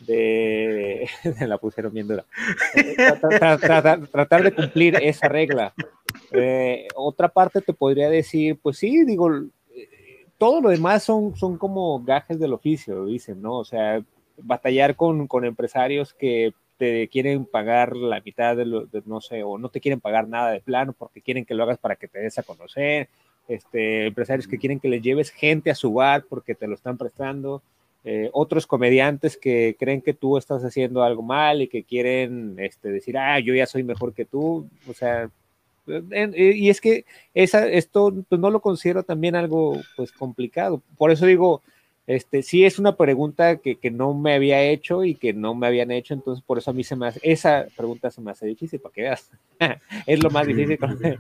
de 0.00 1.08
la 1.46 1.58
pusieron 1.58 1.92
bien 1.92 2.08
dura, 2.08 2.24
tratar, 4.10 4.42
de 4.42 4.52
cumplir 4.52 4.96
esa 5.00 5.28
regla. 5.28 5.74
Eh, 6.32 6.88
otra 6.94 7.28
parte 7.28 7.60
te 7.60 7.72
podría 7.72 8.10
decir, 8.10 8.58
pues 8.60 8.78
sí, 8.78 9.04
digo, 9.04 9.30
todo 10.38 10.60
lo 10.60 10.70
demás 10.70 11.02
son, 11.02 11.36
son 11.36 11.58
como 11.58 12.02
gajes 12.02 12.38
del 12.38 12.52
oficio, 12.52 13.06
dicen, 13.06 13.42
¿no? 13.42 13.58
O 13.58 13.64
sea, 13.64 14.02
batallar 14.38 14.94
con, 14.96 15.26
con 15.26 15.44
empresarios 15.44 16.14
que 16.14 16.54
te 16.78 17.08
quieren 17.08 17.44
pagar 17.44 17.96
la 17.96 18.20
mitad 18.20 18.56
de 18.56 18.64
lo, 18.64 18.88
no 19.04 19.20
sé, 19.20 19.42
o 19.42 19.58
no 19.58 19.68
te 19.68 19.80
quieren 19.80 20.00
pagar 20.00 20.28
nada 20.28 20.52
de 20.52 20.60
plano 20.60 20.94
porque 20.96 21.20
quieren 21.20 21.44
que 21.44 21.54
lo 21.54 21.64
hagas 21.64 21.78
para 21.78 21.96
que 21.96 22.06
te 22.06 22.20
des 22.20 22.38
a 22.38 22.44
conocer, 22.44 23.08
este, 23.48 24.06
empresarios 24.06 24.46
que 24.46 24.58
quieren 24.58 24.78
que 24.78 24.88
les 24.88 25.02
lleves 25.02 25.30
gente 25.30 25.70
a 25.70 25.74
su 25.74 25.92
bar 25.92 26.24
porque 26.28 26.54
te 26.54 26.68
lo 26.68 26.74
están 26.74 26.96
prestando, 26.96 27.62
eh, 28.04 28.30
otros 28.32 28.66
comediantes 28.66 29.36
que 29.36 29.74
creen 29.76 30.02
que 30.02 30.14
tú 30.14 30.38
estás 30.38 30.64
haciendo 30.64 31.02
algo 31.02 31.22
mal 31.22 31.62
y 31.62 31.68
que 31.68 31.82
quieren 31.82 32.54
este, 32.58 32.90
decir, 32.90 33.18
ah, 33.18 33.40
yo 33.40 33.54
ya 33.54 33.66
soy 33.66 33.82
mejor 33.82 34.14
que 34.14 34.24
tú, 34.24 34.68
o 34.88 34.94
sea, 34.94 35.30
y 36.34 36.70
es 36.70 36.80
que 36.80 37.04
esa, 37.34 37.66
esto 37.68 38.14
pues, 38.28 38.40
no 38.40 38.50
lo 38.50 38.60
considero 38.60 39.02
también 39.02 39.36
algo 39.36 39.80
pues 39.96 40.12
complicado, 40.12 40.82
por 40.96 41.10
eso 41.10 41.26
digo, 41.26 41.62
este, 42.08 42.42
sí 42.42 42.64
es 42.64 42.78
una 42.78 42.96
pregunta 42.96 43.56
que, 43.56 43.76
que, 43.76 43.90
no 43.90 44.14
me 44.14 44.32
había 44.32 44.62
hecho 44.62 45.04
y 45.04 45.14
que 45.14 45.34
no 45.34 45.54
me 45.54 45.66
habían 45.66 45.90
hecho, 45.90 46.14
entonces 46.14 46.42
por 46.42 46.56
eso 46.56 46.70
a 46.70 46.74
mí 46.74 46.82
se 46.82 46.96
me 46.96 47.06
hace, 47.06 47.20
esa 47.22 47.66
pregunta 47.76 48.10
se 48.10 48.22
me 48.22 48.30
hace 48.30 48.46
difícil, 48.46 48.80
para 48.80 48.94
que 48.94 49.02
veas. 49.02 49.30
es 50.06 50.22
lo 50.22 50.30
más 50.30 50.46
difícil. 50.46 50.78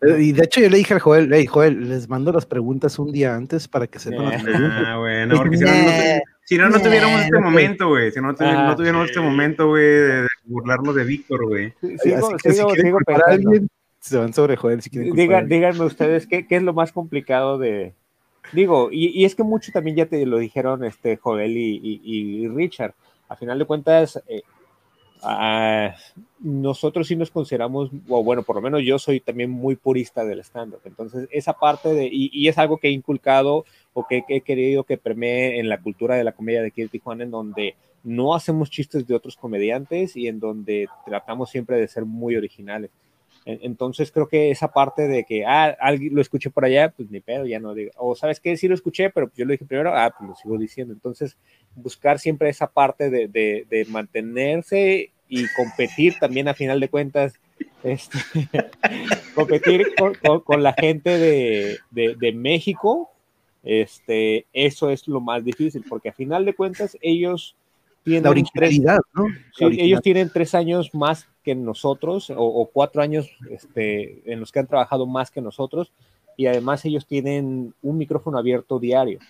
Eh, 0.00 0.20
y 0.20 0.32
de 0.32 0.44
hecho 0.44 0.60
yo 0.60 0.68
le 0.68 0.78
dije 0.78 0.92
al 0.92 1.00
Joel, 1.00 1.32
hey, 1.32 1.46
Joel, 1.46 1.88
les 1.88 2.08
mando 2.08 2.32
las 2.32 2.44
preguntas 2.44 2.98
un 2.98 3.12
día 3.12 3.34
antes 3.34 3.68
para 3.68 3.86
que 3.86 3.98
sepan 3.98 4.28
las 4.28 4.42
preguntas. 4.42 4.82
Ah, 4.86 4.98
bueno, 4.98 5.36
porque 5.36 5.56
si 5.56 5.64
no, 5.64 5.70
no, 5.70 5.90
si 6.42 6.58
no, 6.58 6.68
no 6.68 6.80
tuviéramos 6.80 7.20
este 7.22 7.38
momento, 7.38 7.88
güey. 7.88 8.10
Si 8.10 8.20
no, 8.20 8.32
no 8.32 8.36
ah, 8.40 8.74
tuviéramos 8.76 9.08
este 9.08 9.20
momento, 9.20 9.68
güey, 9.68 9.84
de, 9.84 10.26
burlarnos 10.44 10.94
de 10.96 11.04
Víctor, 11.04 11.46
güey. 11.46 11.72
Sigo, 12.02 12.36
sigo, 12.38 12.74
sigo 12.74 12.98
alguien, 13.26 13.68
se 14.08 14.18
van 14.18 14.32
sobre 14.32 14.56
Joel 14.56 14.82
si 14.82 14.90
quieren 14.90 15.48
díganme 15.48 15.84
ustedes, 15.84 16.26
¿qué, 16.26 16.46
¿qué 16.46 16.56
es 16.56 16.62
lo 16.62 16.74
más 16.74 16.92
complicado 16.92 17.58
de, 17.58 17.94
Digo, 18.52 18.90
y, 18.92 19.24
es 19.24 19.34
que 19.34 19.42
mucho 19.42 19.72
también 19.72 19.96
ya 19.96 20.06
te 20.06 20.24
lo 20.26 20.38
dijeron 20.38 20.84
este 20.84 21.16
Joel 21.16 21.56
y, 21.56 22.48
Richard. 22.48 22.94
A 23.28 23.36
final 23.36 23.58
de 23.58 23.64
cuentas, 23.64 24.22
eh, 24.28 24.42
nosotros 26.40 27.06
sí 27.06 27.16
nos 27.16 27.30
consideramos, 27.30 27.90
o 28.08 28.22
bueno, 28.22 28.42
por 28.42 28.56
lo 28.56 28.62
menos 28.62 28.82
yo 28.82 28.98
soy 28.98 29.20
también 29.20 29.50
muy 29.50 29.76
purista 29.76 30.24
del 30.24 30.40
stand-up. 30.40 30.80
Entonces, 30.84 31.28
esa 31.32 31.54
parte 31.54 31.94
de, 31.94 32.08
y, 32.10 32.46
es 32.48 32.58
algo 32.58 32.76
que 32.76 32.88
he 32.88 32.92
inculcado 32.92 33.64
o 33.94 34.06
que, 34.06 34.24
he 34.28 34.42
querido 34.42 34.84
que 34.84 34.98
permee 34.98 35.58
en 35.58 35.68
la 35.68 35.80
cultura 35.80 36.16
de 36.16 36.24
la 36.24 36.32
comedia 36.32 36.60
de 36.60 36.68
aquí 36.68 36.82
de 36.82 36.88
Tijuana, 36.88 37.24
en 37.24 37.30
donde 37.30 37.76
no 38.02 38.34
hacemos 38.34 38.68
chistes 38.68 39.06
de 39.06 39.14
otros 39.14 39.36
comediantes 39.36 40.14
y 40.16 40.28
en 40.28 40.38
donde 40.38 40.88
tratamos 41.06 41.50
siempre 41.50 41.80
de 41.80 41.88
ser 41.88 42.04
muy 42.04 42.36
originales. 42.36 42.90
Entonces 43.46 44.10
creo 44.10 44.26
que 44.26 44.50
esa 44.50 44.72
parte 44.72 45.06
de 45.06 45.24
que, 45.24 45.44
ah, 45.44 45.76
alguien 45.78 46.14
lo 46.14 46.22
escuché 46.22 46.48
por 46.48 46.64
allá, 46.64 46.90
pues 46.96 47.10
ni 47.10 47.20
pedo, 47.20 47.44
ya 47.44 47.60
no 47.60 47.74
digo, 47.74 47.90
o 47.96 48.14
sabes 48.14 48.40
qué, 48.40 48.56
sí 48.56 48.68
lo 48.68 48.74
escuché, 48.74 49.10
pero 49.10 49.30
yo 49.36 49.44
lo 49.44 49.52
dije 49.52 49.66
primero, 49.66 49.94
ah, 49.94 50.14
pues 50.16 50.30
lo 50.30 50.36
sigo 50.36 50.56
diciendo. 50.56 50.94
Entonces, 50.94 51.36
buscar 51.74 52.18
siempre 52.18 52.48
esa 52.48 52.68
parte 52.68 53.10
de, 53.10 53.28
de, 53.28 53.86
mantenerse 53.90 55.10
y 55.28 55.46
competir 55.54 56.14
también 56.18 56.48
a 56.48 56.54
final 56.54 56.80
de 56.80 56.88
cuentas, 56.88 57.34
este, 57.82 58.18
competir 59.34 59.94
con, 59.94 60.40
con, 60.40 60.62
la 60.62 60.72
gente 60.72 61.18
de, 61.18 61.78
de, 61.90 62.32
México, 62.32 63.10
este, 63.62 64.46
eso 64.54 64.88
es 64.88 65.06
lo 65.06 65.20
más 65.20 65.44
difícil, 65.44 65.84
porque 65.86 66.08
a 66.08 66.14
final 66.14 66.46
de 66.46 66.54
cuentas 66.54 66.96
ellos 67.02 67.56
la 68.06 68.30
originalidad, 68.30 69.00
¿no? 69.14 69.26
ellos 69.70 70.00
tienen 70.02 70.30
tres 70.32 70.54
años 70.54 70.94
más 70.94 71.26
que 71.44 71.54
nosotros, 71.54 72.32
o, 72.34 72.68
cuatro 72.72 73.02
años 73.02 73.30
este, 73.50 74.22
en 74.32 74.40
los 74.40 74.50
que 74.50 74.60
han 74.60 74.66
trabajado 74.66 75.06
más 75.06 75.30
que 75.30 75.40
nosotros, 75.40 75.92
y 76.36 76.46
además 76.46 76.84
ellos 76.84 77.06
tienen 77.06 77.74
un 77.82 77.98
micrófono 77.98 78.38
abierto 78.38 78.80
diario. 78.80 79.20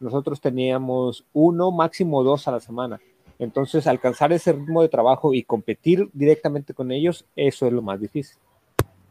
Nosotros 0.00 0.40
teníamos 0.40 1.24
uno, 1.32 1.70
máximo 1.70 2.22
dos 2.22 2.48
a 2.48 2.52
la 2.52 2.60
semana. 2.60 3.00
Entonces, 3.38 3.86
alcanzar 3.86 4.32
ese 4.32 4.52
ritmo 4.52 4.82
de 4.82 4.88
trabajo 4.88 5.34
y 5.34 5.42
competir 5.42 6.08
directamente 6.12 6.72
con 6.72 6.92
ellos, 6.92 7.26
eso 7.36 7.66
es 7.66 7.72
lo 7.72 7.82
más 7.82 8.00
difícil. 8.00 8.38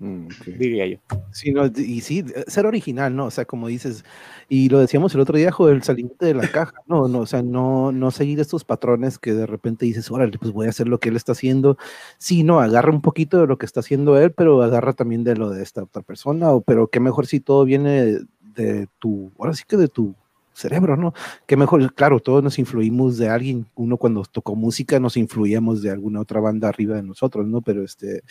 Mm, 0.03 0.27
diría 0.57 0.85
yo. 0.85 0.97
Sí, 1.31 1.53
no, 1.53 1.65
y 1.65 2.01
sí, 2.01 2.25
ser 2.47 2.65
original, 2.65 3.15
¿no? 3.15 3.27
O 3.27 3.31
sea, 3.31 3.45
como 3.45 3.69
dices, 3.69 4.03
y 4.49 4.67
lo 4.67 4.79
decíamos 4.79 5.15
el 5.15 5.21
otro 5.21 5.37
día, 5.37 5.49
el 5.57 5.81
salirte 5.81 6.25
de 6.25 6.33
la 6.33 6.51
caja, 6.51 6.73
no, 6.87 7.07
no, 7.07 7.19
o 7.19 7.25
sea, 7.25 7.41
no, 7.41 7.93
no 7.93 8.11
seguir 8.11 8.41
estos 8.41 8.65
patrones 8.65 9.17
que 9.17 9.33
de 9.33 9.45
repente 9.45 9.85
dices, 9.85 10.11
órale, 10.11 10.37
pues 10.37 10.51
voy 10.51 10.67
a 10.67 10.71
hacer 10.71 10.89
lo 10.89 10.99
que 10.99 11.07
él 11.07 11.15
está 11.15 11.31
haciendo. 11.31 11.77
Sí, 12.17 12.43
no, 12.43 12.59
agarra 12.59 12.91
un 12.91 13.01
poquito 13.01 13.39
de 13.39 13.47
lo 13.47 13.57
que 13.57 13.65
está 13.65 13.79
haciendo 13.79 14.19
él, 14.19 14.33
pero 14.33 14.61
agarra 14.61 14.91
también 14.91 15.23
de 15.23 15.37
lo 15.37 15.51
de 15.51 15.63
esta 15.63 15.83
otra 15.83 16.01
persona, 16.01 16.51
o, 16.51 16.59
pero 16.59 16.87
qué 16.89 16.99
mejor 16.99 17.25
si 17.25 17.39
todo 17.39 17.63
viene 17.63 18.17
de 18.41 18.87
tu, 18.99 19.31
ahora 19.39 19.53
sí 19.53 19.63
que 19.65 19.77
de 19.77 19.87
tu 19.87 20.15
cerebro, 20.53 20.97
¿no? 20.97 21.13
Qué 21.45 21.57
mejor, 21.57 21.93
claro, 21.93 22.19
todos 22.19 22.43
nos 22.43 22.59
influimos 22.59 23.17
de 23.17 23.29
alguien, 23.29 23.67
uno 23.75 23.97
cuando 23.97 24.23
tocó 24.23 24.55
música 24.55 24.99
nos 24.99 25.17
influíamos 25.17 25.81
de 25.81 25.91
alguna 25.91 26.21
otra 26.21 26.39
banda 26.39 26.69
arriba 26.69 26.95
de 26.95 27.03
nosotros, 27.03 27.47
¿no? 27.47 27.61
Pero 27.61 27.83
este, 27.83 28.23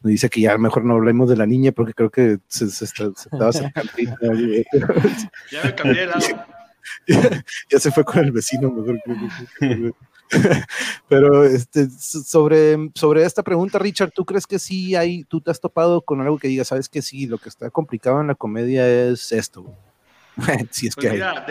nos 0.00 0.10
dice 0.10 0.28
que 0.30 0.40
ya 0.40 0.56
mejor 0.58 0.84
no 0.84 0.94
hablemos 0.94 1.28
de 1.28 1.36
la 1.36 1.46
niña 1.46 1.72
porque 1.72 1.94
creo 1.94 2.10
que 2.10 2.38
se, 2.48 2.66
estaba 2.66 3.52
sacando. 3.52 3.92
ya 5.50 5.64
me 5.64 5.74
cambié 5.74 6.00
de 6.00 6.06
lado. 6.06 6.20
ya, 7.70 7.78
se 7.78 7.90
fue 7.90 8.04
con 8.04 8.24
el 8.24 8.32
vecino, 8.32 8.70
mejor 8.70 9.00
Pero 11.08 11.44
este, 11.44 11.88
sobre, 11.90 12.90
sobre 12.94 13.24
esta 13.24 13.42
pregunta, 13.42 13.78
Richard, 13.78 14.10
¿tú 14.10 14.24
crees 14.24 14.46
que 14.46 14.58
sí 14.58 14.94
hay, 14.94 15.24
tú 15.24 15.40
te 15.40 15.50
has 15.50 15.60
topado 15.60 16.02
con 16.02 16.20
algo 16.20 16.38
que 16.38 16.48
diga, 16.48 16.64
sabes 16.64 16.88
que 16.88 17.02
sí, 17.02 17.26
lo 17.26 17.38
que 17.38 17.48
está 17.48 17.70
complicado 17.70 18.20
en 18.20 18.28
la 18.28 18.34
comedia 18.34 18.88
es 18.88 19.32
esto? 19.32 19.74
si 20.70 20.88
es 20.88 20.94
pues 20.94 21.06
que 21.06 21.12
mira, 21.12 21.46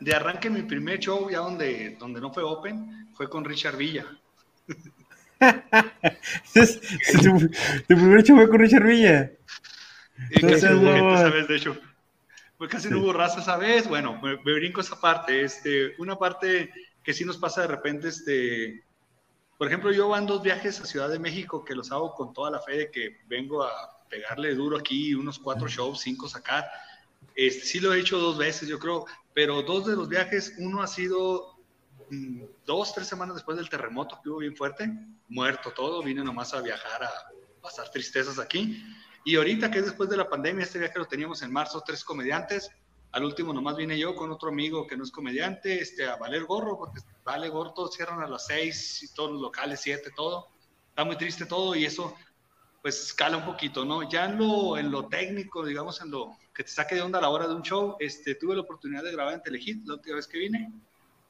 de, 0.00 0.14
arranque 0.14 0.50
mi 0.50 0.62
primer 0.62 0.98
show, 0.98 1.30
ya 1.30 1.38
donde, 1.38 1.96
donde 1.98 2.20
no 2.20 2.32
fue 2.32 2.42
open, 2.42 3.08
fue 3.14 3.28
con 3.28 3.44
Richard 3.44 3.76
Villa. 3.76 4.06
tu, 6.54 7.50
primer 7.86 8.22
show 8.22 8.36
fue 8.36 8.48
con 8.48 8.58
Richard 8.58 8.84
Villa. 8.84 9.30
Y 10.30 10.40
casi 10.40 10.66
no 10.66 10.80
hubo 10.80 10.92
gente 10.92 11.14
esa 11.14 11.30
vez, 11.30 11.48
de 11.48 11.56
hecho. 11.56 11.76
Pues 12.58 12.70
casi 12.70 12.88
no 12.88 12.98
hubo 12.98 13.12
raza 13.12 13.40
esa 13.40 13.56
vez. 13.56 13.88
Bueno, 13.88 14.20
me, 14.22 14.36
brinco 14.36 14.80
esa 14.80 15.00
parte. 15.00 15.42
Este, 15.42 15.94
una 15.98 16.16
parte 16.16 16.72
que 17.02 17.12
sí 17.12 17.24
nos 17.24 17.36
pasa 17.36 17.62
de 17.62 17.68
repente, 17.68 18.08
este, 18.08 18.84
por 19.58 19.68
ejemplo, 19.68 19.92
yo 19.92 20.08
van 20.08 20.26
dos 20.26 20.42
viajes 20.42 20.80
a 20.80 20.86
Ciudad 20.86 21.08
de 21.08 21.18
México 21.18 21.64
que 21.64 21.74
los 21.74 21.92
hago 21.92 22.14
con 22.14 22.32
toda 22.32 22.50
la 22.50 22.60
fe 22.60 22.76
de 22.76 22.90
que 22.90 23.18
vengo 23.26 23.64
a 23.64 24.06
pegarle 24.08 24.54
duro 24.54 24.78
aquí, 24.78 25.14
unos 25.14 25.38
cuatro 25.38 25.68
shows, 25.68 26.00
cinco 26.00 26.28
sacar 26.28 26.64
este, 27.34 27.64
sí 27.64 27.80
lo 27.80 27.92
he 27.92 28.00
hecho 28.00 28.18
dos 28.18 28.38
veces, 28.38 28.68
yo 28.68 28.78
creo, 28.78 29.06
pero 29.32 29.62
dos 29.62 29.86
de 29.86 29.96
los 29.96 30.08
viajes, 30.08 30.54
uno 30.58 30.82
ha 30.82 30.86
sido 30.86 31.56
mm, 32.10 32.42
dos, 32.64 32.94
tres 32.94 33.08
semanas 33.08 33.34
después 33.34 33.56
del 33.56 33.68
terremoto 33.68 34.20
que 34.22 34.30
hubo 34.30 34.38
bien 34.38 34.56
fuerte, 34.56 34.90
muerto 35.28 35.70
todo, 35.72 36.02
vine 36.02 36.22
nomás 36.22 36.54
a 36.54 36.60
viajar 36.60 37.04
a 37.04 37.10
pasar 37.60 37.90
tristezas 37.90 38.38
aquí. 38.38 38.82
Y 39.24 39.36
ahorita 39.36 39.70
que 39.70 39.78
es 39.78 39.86
después 39.86 40.08
de 40.10 40.18
la 40.18 40.28
pandemia, 40.28 40.64
este 40.64 40.78
viaje 40.78 40.98
lo 40.98 41.06
teníamos 41.06 41.42
en 41.42 41.52
marzo, 41.52 41.82
tres 41.84 42.04
comediantes. 42.04 42.70
Al 43.10 43.24
último 43.24 43.52
nomás 43.52 43.76
vine 43.76 43.98
yo 43.98 44.14
con 44.14 44.30
otro 44.30 44.50
amigo 44.50 44.86
que 44.86 44.96
no 44.96 45.04
es 45.04 45.10
comediante, 45.10 45.80
este, 45.80 46.06
a 46.06 46.16
valer 46.16 46.44
gorro, 46.44 46.76
porque 46.76 47.00
vale 47.24 47.48
gorro, 47.48 47.72
todos 47.72 47.94
cierran 47.94 48.20
a 48.22 48.28
las 48.28 48.46
seis, 48.46 49.02
y 49.02 49.14
todos 49.14 49.32
los 49.32 49.40
locales, 49.40 49.80
siete, 49.80 50.10
todo. 50.14 50.48
Está 50.90 51.04
muy 51.04 51.16
triste 51.16 51.46
todo 51.46 51.74
y 51.74 51.84
eso 51.84 52.14
pues 52.82 53.02
escala 53.02 53.38
un 53.38 53.46
poquito, 53.46 53.82
¿no? 53.86 54.06
Ya 54.10 54.26
en 54.26 54.36
lo, 54.36 54.76
en 54.76 54.90
lo 54.90 55.06
técnico, 55.08 55.64
digamos, 55.64 56.02
en 56.02 56.10
lo 56.10 56.36
que 56.54 56.62
te 56.62 56.70
saque 56.70 56.94
de 56.94 57.02
onda 57.02 57.18
a 57.18 57.22
la 57.22 57.30
hora 57.30 57.48
de 57.48 57.54
un 57.54 57.62
show, 57.62 57.96
este, 57.98 58.36
tuve 58.36 58.54
la 58.54 58.62
oportunidad 58.62 59.02
de 59.02 59.12
grabar 59.12 59.34
en 59.34 59.42
Telehit 59.42 59.86
la 59.86 59.94
última 59.94 60.16
vez 60.16 60.28
que 60.28 60.38
vine, 60.38 60.72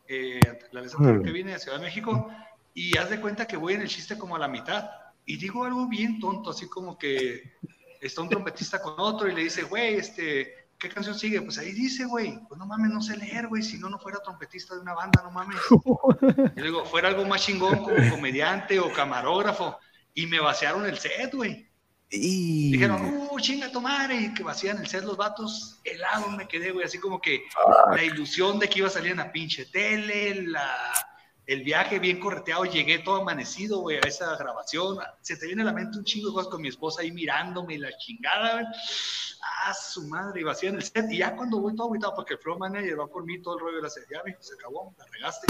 eh, 0.07 0.41
la 0.71 0.83
vez 0.83 0.95
que 0.95 1.33
vine 1.33 1.55
a 1.55 1.59
Ciudad 1.59 1.79
de 1.79 1.85
México, 1.85 2.31
y 2.75 2.97
haz 2.99 3.09
de 3.09 3.21
cuenta 3.21 3.47
que 3.47 3.57
voy 3.57 3.75
en 3.75 3.83
el 3.83 3.89
chiste 3.89 4.19
como 4.19 4.37
a 4.37 4.39
la 4.39 4.49
mitad, 4.49 4.91
y 5.25 5.39
digo 5.39 5.65
algo 5.65 5.89
bien 5.89 6.21
tonto, 6.21 6.51
así 6.51 6.69
como 6.69 6.99
que 6.99 7.55
está 8.01 8.21
un 8.21 8.29
trompetista 8.29 8.83
con 8.83 8.95
otro 8.99 9.27
y 9.29 9.35
le 9.35 9.45
dice, 9.45 9.63
güey, 9.63 9.95
este, 9.95 10.69
¿qué 10.79 10.91
canción 10.91 11.19
sigue? 11.19 11.41
Pues 11.41 11.57
ahí 11.57 11.73
dice, 11.73 12.05
güey, 12.05 12.39
pues 12.47 12.59
no 12.59 12.67
mames, 12.67 12.91
no 12.91 13.01
sé 13.01 13.17
leer, 13.17 13.49
güey, 13.49 13.63
si 13.63 13.79
no, 13.79 13.89
no 13.89 13.99
fuera 13.99 14.21
trompetista 14.21 14.75
de 14.75 14.83
una 14.83 14.93
banda, 14.93 15.23
no 15.23 15.31
mames. 15.31 15.57
Y 16.57 16.61
digo, 16.61 16.85
fuera 16.85 17.09
algo 17.09 17.25
más 17.25 17.43
chingón 17.43 17.79
como 17.79 18.11
comediante 18.11 18.79
o 18.79 18.93
camarógrafo 18.93 19.79
y 20.13 20.27
me 20.27 20.39
vaciaron 20.39 20.85
el 20.85 20.99
set, 20.99 21.35
güey. 21.35 21.67
Y... 22.17 22.73
Dijeron, 22.73 23.29
uh, 23.31 23.41
chinga 23.41 23.71
tu 23.71 23.81
madre, 23.81 24.17
y 24.17 24.35
que 24.35 24.43
vacían 24.43 24.79
el 24.79 24.87
set 24.87 25.05
los 25.05 25.17
vatos, 25.17 25.81
helado 25.85 26.31
me 26.31 26.47
quedé, 26.47 26.71
güey, 26.71 26.87
así 26.87 26.99
como 26.99 27.21
que 27.21 27.45
la 27.95 28.03
ilusión 28.03 28.59
de 28.59 28.69
que 28.69 28.79
iba 28.79 28.89
a 28.89 28.91
salir 28.91 29.13
en 29.13 29.19
la 29.19 29.33
pinche 29.33 29.67
tele, 29.67 30.43
la, 30.43 30.93
el 31.47 31.63
viaje 31.63 31.99
bien 31.99 32.21
correteado, 32.21 32.65
llegué 32.65 33.01
todo 33.01 33.21
amanecido, 33.21 33.81
güey, 33.81 33.99
a 33.99 34.09
esa 34.09 34.37
grabación. 34.37 34.99
Se 35.21 35.37
te 35.37 35.47
viene 35.47 35.63
a 35.63 35.67
la 35.67 35.73
mente 35.73 35.99
un 35.99 36.05
chingo 36.05 36.29
de 36.29 36.35
cosas 36.35 36.51
con 36.51 36.63
mi 36.63 36.69
esposa 36.69 37.03
ahí 37.03 37.13
mirándome 37.13 37.75
y 37.75 37.79
la 37.79 37.97
chingada, 37.99 38.53
güey. 38.55 38.67
Ah, 39.67 39.75
su 39.75 40.07
madre, 40.09 40.41
y 40.41 40.45
vacía 40.45 40.71
en 40.71 40.77
el 40.77 40.83
set. 40.83 41.05
Y 41.11 41.19
ya 41.19 41.37
cuando 41.37 41.61
voy 41.61 41.77
todo 41.77 41.91
aguitado, 41.91 42.15
porque 42.15 42.35
el 42.35 42.41
flow 42.41 42.59
manager 42.59 43.01
va 43.01 43.07
por 43.07 43.27
mí 43.27 43.43
todo 43.43 43.55
el 43.55 43.61
rollo 43.61 43.77
de 43.77 43.83
la 43.83 43.91
serie, 43.91 44.09
ya, 44.11 44.23
se 44.41 44.55
acabó, 44.55 44.95
la 44.97 45.05
regaste. 45.13 45.47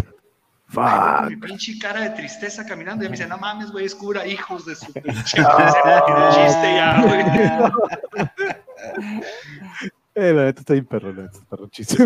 Ay, 0.77 1.31
mi 1.31 1.37
pinche 1.37 1.79
cara 1.79 2.01
de 2.01 2.11
tristeza 2.11 2.65
caminando 2.67 3.05
y 3.05 3.09
me 3.09 3.13
dice, 3.17 3.29
no 3.29 3.39
mames, 3.39 3.71
güey, 3.71 3.85
es 3.85 3.95
cura, 3.95 4.27
hijos 4.27 4.67
de 4.67 4.75
su 4.75 4.93
pinche 4.93 5.23
chiste 5.23 6.75
ya, 6.75 7.03
güey. 7.03 7.25
Eh, 10.17 10.33
la 10.33 10.45
neta 10.45 10.61
está 10.61 10.75
bien 10.75 10.87
perro, 10.87 11.13
perro 11.51 11.69
chiste. 11.71 11.97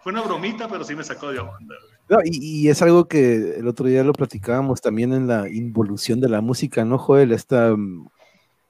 Fue 0.00 0.12
una 0.12 0.22
bromita, 0.22 0.66
pero 0.66 0.82
sí 0.82 0.96
me 0.96 1.04
sacó 1.04 1.30
de 1.30 1.38
onda, 1.38 1.76
güey. 1.80 1.92
No, 2.08 2.18
y, 2.24 2.64
y, 2.64 2.68
es 2.68 2.82
algo 2.82 3.06
que 3.06 3.58
el 3.58 3.68
otro 3.68 3.86
día 3.86 4.02
lo 4.02 4.12
platicábamos 4.12 4.80
también 4.80 5.12
en 5.12 5.28
la 5.28 5.48
involución 5.48 6.20
de 6.20 6.28
la 6.28 6.40
música, 6.40 6.84
¿no, 6.84 6.98
Joel? 6.98 7.30
Esta, 7.30 7.76
mm, 7.76 8.08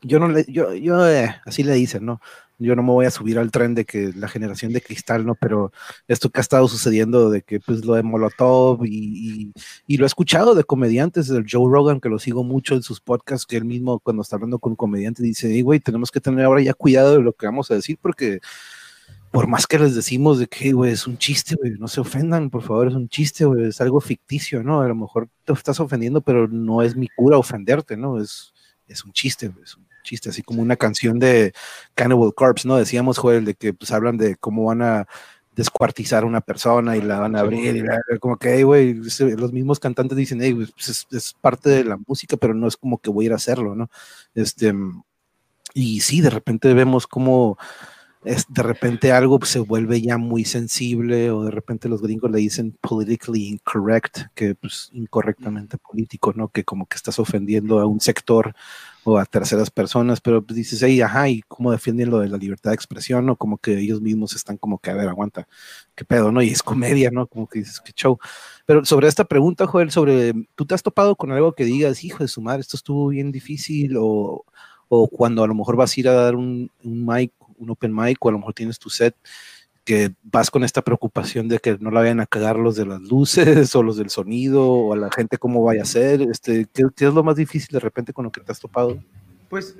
yo 0.02 0.18
no 0.18 0.28
le, 0.28 0.44
yo, 0.48 0.74
yo 0.74 1.08
eh, 1.08 1.34
así 1.46 1.62
le 1.62 1.74
dicen, 1.74 2.04
¿no? 2.04 2.20
yo 2.62 2.76
no 2.76 2.82
me 2.82 2.90
voy 2.90 3.06
a 3.06 3.10
subir 3.10 3.38
al 3.38 3.50
tren 3.50 3.74
de 3.74 3.84
que 3.84 4.12
la 4.14 4.28
generación 4.28 4.72
de 4.72 4.80
cristal, 4.80 5.26
¿no? 5.26 5.34
Pero 5.34 5.72
esto 6.08 6.30
que 6.30 6.40
ha 6.40 6.42
estado 6.42 6.68
sucediendo 6.68 7.30
de 7.30 7.42
que 7.42 7.60
pues 7.60 7.84
lo 7.84 7.94
de 7.94 8.02
Molotov 8.02 8.84
y, 8.84 9.52
y, 9.86 9.96
lo 9.96 10.04
he 10.04 10.06
escuchado 10.06 10.54
de 10.54 10.64
comediantes, 10.64 11.28
del 11.28 11.46
Joe 11.50 11.70
Rogan, 11.70 12.00
que 12.00 12.08
lo 12.08 12.18
sigo 12.18 12.44
mucho 12.44 12.74
en 12.74 12.82
sus 12.82 13.00
podcasts, 13.00 13.46
que 13.46 13.56
él 13.56 13.64
mismo 13.64 13.98
cuando 14.00 14.22
está 14.22 14.36
hablando 14.36 14.58
con 14.58 14.72
un 14.72 14.76
comediante 14.76 15.22
dice, 15.22 15.60
güey, 15.62 15.80
tenemos 15.80 16.10
que 16.10 16.20
tener 16.20 16.44
ahora 16.44 16.62
ya 16.62 16.74
cuidado 16.74 17.16
de 17.16 17.22
lo 17.22 17.32
que 17.32 17.46
vamos 17.46 17.70
a 17.70 17.74
decir 17.74 17.98
porque 18.00 18.40
por 19.30 19.46
más 19.46 19.66
que 19.66 19.78
les 19.78 19.94
decimos 19.94 20.38
de 20.38 20.46
que, 20.46 20.72
güey, 20.72 20.92
es 20.92 21.06
un 21.06 21.16
chiste, 21.16 21.56
güey, 21.56 21.72
no 21.78 21.88
se 21.88 22.00
ofendan, 22.00 22.50
por 22.50 22.62
favor, 22.62 22.88
es 22.88 22.94
un 22.94 23.08
chiste, 23.08 23.46
güey, 23.46 23.66
es 23.68 23.80
algo 23.80 24.00
ficticio, 24.00 24.62
¿no? 24.62 24.82
A 24.82 24.88
lo 24.88 24.94
mejor 24.94 25.28
te 25.44 25.54
estás 25.54 25.80
ofendiendo, 25.80 26.20
pero 26.20 26.48
no 26.48 26.82
es 26.82 26.94
mi 26.96 27.08
cura 27.08 27.38
ofenderte, 27.38 27.96
¿no? 27.96 28.20
Es, 28.20 28.52
es 28.86 29.04
un 29.06 29.12
chiste, 29.12 29.50
chiste, 30.02 30.30
así 30.30 30.42
como 30.42 30.62
una 30.62 30.76
canción 30.76 31.18
de 31.18 31.52
Cannibal 31.94 32.34
Corpse, 32.34 32.66
¿no? 32.68 32.76
Decíamos, 32.76 33.18
Joel, 33.18 33.44
de 33.44 33.54
que 33.54 33.72
pues 33.72 33.90
hablan 33.92 34.16
de 34.18 34.36
cómo 34.36 34.64
van 34.64 34.82
a 34.82 35.06
descuartizar 35.54 36.22
a 36.22 36.26
una 36.26 36.40
persona 36.40 36.96
y 36.96 37.02
la 37.02 37.20
van 37.20 37.36
a 37.36 37.40
abrir, 37.40 37.76
y 37.76 38.18
como 38.18 38.38
que, 38.38 38.64
güey, 38.64 38.94
los 38.94 39.52
mismos 39.52 39.78
cantantes 39.78 40.16
dicen, 40.16 40.40
hey, 40.40 40.54
pues 40.54 41.06
es, 41.10 41.34
parte 41.40 41.68
de 41.68 41.84
la 41.84 41.98
música, 42.06 42.36
pero 42.36 42.54
no 42.54 42.66
es 42.66 42.76
como 42.76 42.98
que 42.98 43.10
voy 43.10 43.24
a 43.24 43.26
ir 43.26 43.32
a 43.32 43.36
hacerlo, 43.36 43.74
¿no? 43.74 43.90
Este, 44.34 44.72
y 45.74 46.00
sí, 46.00 46.20
de 46.20 46.30
repente 46.30 46.72
vemos 46.74 47.06
cómo 47.06 47.58
es, 48.24 48.46
de 48.48 48.62
repente 48.62 49.12
algo 49.12 49.38
se 49.44 49.58
vuelve 49.58 50.00
ya 50.00 50.16
muy 50.16 50.44
sensible 50.44 51.30
o 51.30 51.44
de 51.44 51.50
repente 51.50 51.88
los 51.88 52.02
gringos 52.02 52.30
le 52.30 52.38
dicen 52.38 52.76
politically 52.80 53.48
incorrect, 53.48 54.18
que 54.34 54.54
pues 54.54 54.90
incorrectamente 54.92 55.78
político, 55.78 56.32
¿no? 56.34 56.48
Que 56.48 56.64
como 56.64 56.86
que 56.86 56.96
estás 56.96 57.18
ofendiendo 57.18 57.80
a 57.80 57.86
un 57.86 58.00
sector 58.00 58.54
o 59.04 59.18
a 59.18 59.24
terceras 59.24 59.70
personas, 59.70 60.20
pero 60.20 60.44
pues 60.44 60.56
dices, 60.56 60.80
hey, 60.82 61.00
ajá, 61.00 61.28
¿y 61.28 61.42
cómo 61.48 61.72
defienden 61.72 62.10
lo 62.10 62.20
de 62.20 62.28
la 62.28 62.36
libertad 62.36 62.70
de 62.70 62.76
expresión? 62.76 63.26
¿no? 63.26 63.34
Como 63.36 63.58
que 63.58 63.78
ellos 63.78 64.00
mismos 64.00 64.34
están 64.36 64.56
como 64.56 64.78
que, 64.78 64.90
a 64.90 64.94
ver, 64.94 65.08
aguanta, 65.08 65.48
qué 65.96 66.04
pedo, 66.04 66.30
¿no? 66.30 66.42
Y 66.42 66.50
es 66.50 66.62
comedia, 66.62 67.10
¿no? 67.10 67.26
Como 67.26 67.48
que 67.48 67.60
dices, 67.60 67.80
qué 67.80 67.92
show. 67.92 68.18
Pero 68.66 68.84
sobre 68.84 69.08
esta 69.08 69.24
pregunta, 69.24 69.66
Joel, 69.66 69.90
sobre, 69.90 70.32
¿tú 70.54 70.64
te 70.64 70.74
has 70.74 70.82
topado 70.84 71.16
con 71.16 71.32
algo 71.32 71.52
que 71.54 71.64
digas, 71.64 72.04
hijo 72.04 72.22
de 72.22 72.28
su 72.28 72.40
madre, 72.40 72.60
esto 72.60 72.76
estuvo 72.76 73.08
bien 73.08 73.32
difícil? 73.32 73.96
O, 73.98 74.44
o 74.88 75.08
cuando 75.08 75.42
a 75.42 75.46
lo 75.46 75.54
mejor 75.54 75.74
vas 75.76 75.96
a 75.96 76.00
ir 76.00 76.08
a 76.08 76.12
dar 76.12 76.36
un, 76.36 76.70
un 76.84 77.06
mic, 77.06 77.32
un 77.62 77.70
open 77.70 77.94
mic, 77.94 78.24
o 78.24 78.28
a 78.28 78.32
lo 78.32 78.38
mejor 78.38 78.54
tienes 78.54 78.78
tu 78.78 78.90
set, 78.90 79.14
que 79.84 80.12
vas 80.22 80.50
con 80.50 80.62
esta 80.64 80.82
preocupación 80.82 81.48
de 81.48 81.58
que 81.58 81.76
no 81.80 81.90
la 81.90 82.00
vayan 82.00 82.20
a 82.20 82.26
cagar 82.26 82.56
los 82.56 82.76
de 82.76 82.86
las 82.86 83.00
luces 83.00 83.74
o 83.76 83.82
los 83.82 83.96
del 83.96 84.10
sonido 84.10 84.68
o 84.68 84.92
a 84.92 84.96
la 84.96 85.10
gente 85.10 85.38
cómo 85.38 85.62
vaya 85.62 85.82
a 85.82 85.86
ser. 85.86 86.22
Este, 86.22 86.66
¿qué, 86.72 86.84
es 86.96 87.14
lo 87.14 87.22
más 87.22 87.36
difícil 87.36 87.70
de 87.72 87.80
repente 87.80 88.12
con 88.12 88.24
lo 88.24 88.32
que 88.32 88.40
te 88.40 88.52
has 88.52 88.60
topado? 88.60 89.02
Pues 89.48 89.76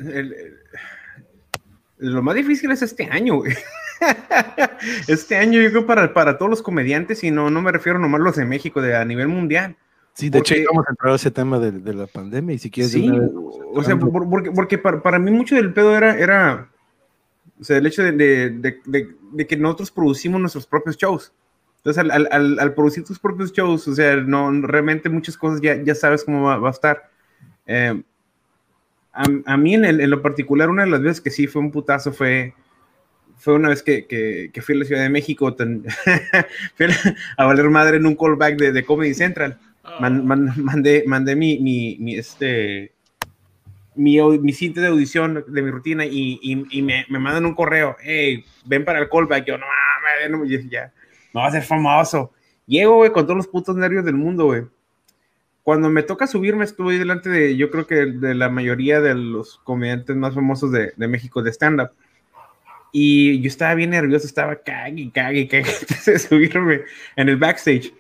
lo 1.99 2.23
más 2.23 2.35
difícil 2.35 2.71
es 2.73 2.83
este 2.83 3.05
año, 3.05 3.43
este 5.09 5.37
año 5.37 5.63
yo 5.63 5.71
creo 5.71 5.87
para, 5.87 6.13
para 6.13 6.37
todos 6.37 6.51
los 6.51 6.63
comediantes 6.63 7.23
y 7.23 7.31
no, 7.31 7.49
no 7.49 7.63
me 7.63 7.71
refiero 7.71 7.99
nomás 7.99 8.21
a 8.21 8.25
los 8.25 8.37
de 8.37 8.45
México, 8.45 8.83
de 8.83 8.97
a 8.97 9.05
nivel 9.05 9.29
mundial. 9.29 9.77
Sí, 10.15 10.29
de 10.29 10.41
hecho, 10.41 10.55
vamos 10.71 10.85
a 10.89 10.91
entrar 10.91 11.13
a 11.13 11.17
ese 11.17 11.31
tema 11.31 11.59
de, 11.59 11.71
de, 11.71 11.95
la 11.95 12.07
pandemia 12.07 12.55
y 12.55 12.59
si 12.59 12.71
quieres... 12.71 12.93
Sí, 12.93 13.09
o 13.09 13.83
sea, 13.83 13.97
porque, 13.97 14.51
porque 14.51 14.77
para, 14.77 15.03
para, 15.03 15.19
mí 15.19 15.31
mucho 15.31 15.55
del 15.55 15.73
pedo 15.73 15.97
era, 15.97 16.19
era 16.19 16.72
o 17.61 17.65
sea, 17.65 17.79
el 17.79 17.87
hecho 17.87 18.03
de, 18.03 18.81
que 19.49 19.57
nosotros 19.57 19.91
producimos 19.91 20.41
nuestros 20.41 20.67
propios 20.67 20.97
shows. 20.97 21.33
Entonces, 21.85 22.05
al, 22.11 22.75
producir 22.75 23.05
tus 23.05 23.19
propios 23.19 23.53
shows, 23.53 23.89
o 23.89 23.95
sea, 23.95 24.17
no, 24.17 24.51
realmente 24.63 25.09
muchas 25.09 25.37
cosas 25.37 25.61
ya, 25.61 25.83
ya 25.83 25.95
sabes 25.95 26.25
cómo 26.25 26.43
va, 26.43 26.69
a 26.69 26.71
estar. 26.71 27.11
Eh, 27.67 28.03
a, 29.13 29.57
mí, 29.57 29.75
en, 29.75 30.11
lo 30.11 30.23
particular, 30.23 30.71
una 30.71 30.85
de 30.85 30.91
las 30.91 31.03
veces 31.03 31.21
que 31.21 31.31
sí 31.31 31.47
fue 31.47 31.61
un 31.61 31.71
putazo 31.71 32.13
fue, 32.13 32.55
fue 33.37 33.55
una 33.55 33.69
vez 33.69 33.83
que, 33.83 34.07
que, 34.07 34.63
fui 34.63 34.77
a 34.77 34.79
la 34.79 34.85
Ciudad 34.85 35.03
de 35.03 35.09
México, 35.09 35.55
fui 36.77 36.87
a, 37.37 37.45
valer 37.45 37.69
madre 37.69 37.97
en 37.97 38.07
un 38.07 38.17
callback 38.17 38.57
de, 38.57 38.73
de 38.73 38.85
Comedy 38.85 39.15
Central. 39.15 39.59
Ah. 39.85 39.99
mandé, 40.09 41.03
mandé 41.09 41.35
mi, 41.35 41.59
mi, 41.59 41.97
mi, 41.99 42.15
este, 42.15 42.93
mi, 43.95 44.21
mi 44.39 44.53
de 44.53 44.87
audición 44.87 45.45
de 45.47 45.63
mi 45.63 45.71
rutina 45.71 46.05
y, 46.07 46.39
y, 46.43 46.83
me, 46.83 47.07
me, 47.09 47.19
mandan 47.19 47.47
un 47.47 47.55
correo, 47.55 47.97
hey, 48.01 48.45
ven 48.65 48.85
para 48.85 48.99
el 48.99 49.09
callback. 49.09 49.45
Yo, 49.45 49.59
no 49.59 49.67
mames, 49.67 50.71
ya, 50.71 50.93
no 51.33 51.41
va 51.41 51.49
a 51.49 51.53
ser 51.53 51.63
famoso. 51.63 52.33
Llego, 52.67 52.97
güey, 52.97 53.13
con 53.13 53.25
todos 53.25 53.37
los 53.37 53.49
putos 53.49 53.77
nervios 53.77 54.05
del 54.05 54.15
mundo, 54.15 54.47
güey. 54.47 54.63
Cuando 55.63 55.91
me 55.91 56.03
toca 56.03 56.27
subirme, 56.27 56.65
estuve 56.65 56.99
delante 56.99 57.31
de, 57.31 57.57
yo 57.57 57.71
creo 57.71 57.87
que 57.87 57.95
de 57.95 58.35
la 58.35 58.49
mayoría 58.49 59.01
de 59.01 59.15
los 59.15 59.59
comediantes 59.59 60.17
más 60.17 60.35
famosos 60.35 60.73
de, 60.73 60.93
de 60.97 61.09
México 61.09 61.43
de 61.43 61.53
stand-up. 61.53 61.91
Y 62.93 63.41
yo 63.41 63.49
estaba 63.49 63.75
bien 63.75 63.91
nervioso, 63.91 64.27
estaba 64.27 64.57
cague, 64.57 65.11
cague, 65.13 65.49
cague, 65.49 65.73
de 66.07 66.19
subirme 66.19 66.83
en 67.17 67.29
el 67.29 67.37
backstage. 67.37 67.95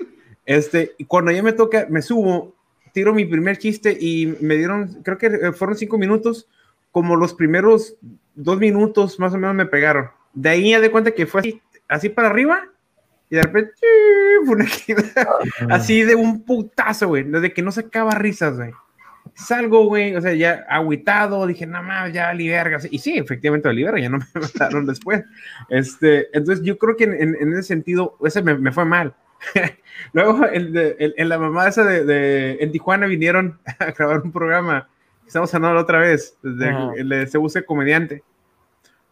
Este, 0.44 0.92
y 0.98 1.04
cuando 1.04 1.30
ya 1.30 1.42
me 1.42 1.52
toca, 1.52 1.86
me 1.88 2.02
subo 2.02 2.54
tiro 2.92 3.14
mi 3.14 3.24
primer 3.24 3.58
chiste 3.58 3.96
y 3.98 4.36
me 4.40 4.56
dieron, 4.56 5.02
creo 5.02 5.18
que 5.18 5.26
eh, 5.26 5.52
fueron 5.52 5.76
cinco 5.76 5.98
minutos, 5.98 6.46
como 6.90 7.16
los 7.16 7.34
primeros 7.34 7.96
dos 8.34 8.58
minutos 8.58 9.18
más 9.18 9.34
o 9.34 9.38
menos 9.38 9.54
me 9.54 9.66
pegaron. 9.66 10.10
De 10.34 10.50
ahí 10.50 10.70
ya 10.70 10.80
de 10.80 10.90
cuenta 10.90 11.12
que 11.12 11.26
fue 11.26 11.40
así, 11.40 11.62
así 11.88 12.08
para 12.08 12.28
arriba 12.28 12.68
y 13.30 13.36
de 13.36 13.42
repente 13.42 13.72
así 15.70 16.02
de 16.02 16.14
un 16.14 16.42
putazo, 16.42 17.08
güey, 17.08 17.24
desde 17.24 17.52
que 17.52 17.62
no 17.62 17.72
sacaba 17.72 18.14
risas, 18.14 18.56
güey. 18.56 18.72
Salgo, 19.34 19.86
güey, 19.86 20.14
o 20.14 20.20
sea, 20.20 20.34
ya 20.34 20.66
agüitado, 20.68 21.46
dije, 21.46 21.66
nada 21.66 21.82
más, 21.82 22.12
ya 22.12 22.34
liberga. 22.34 22.78
Y 22.90 22.98
sí, 22.98 23.16
efectivamente, 23.16 23.72
liberga, 23.72 23.98
ya 23.98 24.10
no 24.10 24.18
me 24.18 24.26
mataron 24.40 24.84
después. 24.84 25.24
Este, 25.70 26.28
entonces, 26.36 26.62
yo 26.64 26.76
creo 26.76 26.96
que 26.96 27.04
en, 27.04 27.34
en 27.34 27.52
ese 27.52 27.62
sentido, 27.62 28.18
ese 28.22 28.42
me, 28.42 28.58
me 28.58 28.72
fue 28.72 28.84
mal 28.84 29.14
Luego, 30.12 30.46
en 30.50 31.28
la 31.28 31.38
mamá 31.38 31.68
esa 31.68 31.84
de, 31.84 32.58
en 32.60 32.72
Tijuana 32.72 33.06
vinieron 33.06 33.58
a 33.78 33.86
grabar 33.92 34.22
un 34.22 34.32
programa. 34.32 34.88
Estamos 35.26 35.52
hablando 35.54 35.80
otra 35.80 35.98
vez, 35.98 36.36
desde 36.42 37.26
Se 37.26 37.38
Busca 37.38 37.62
Comediante. 37.62 38.22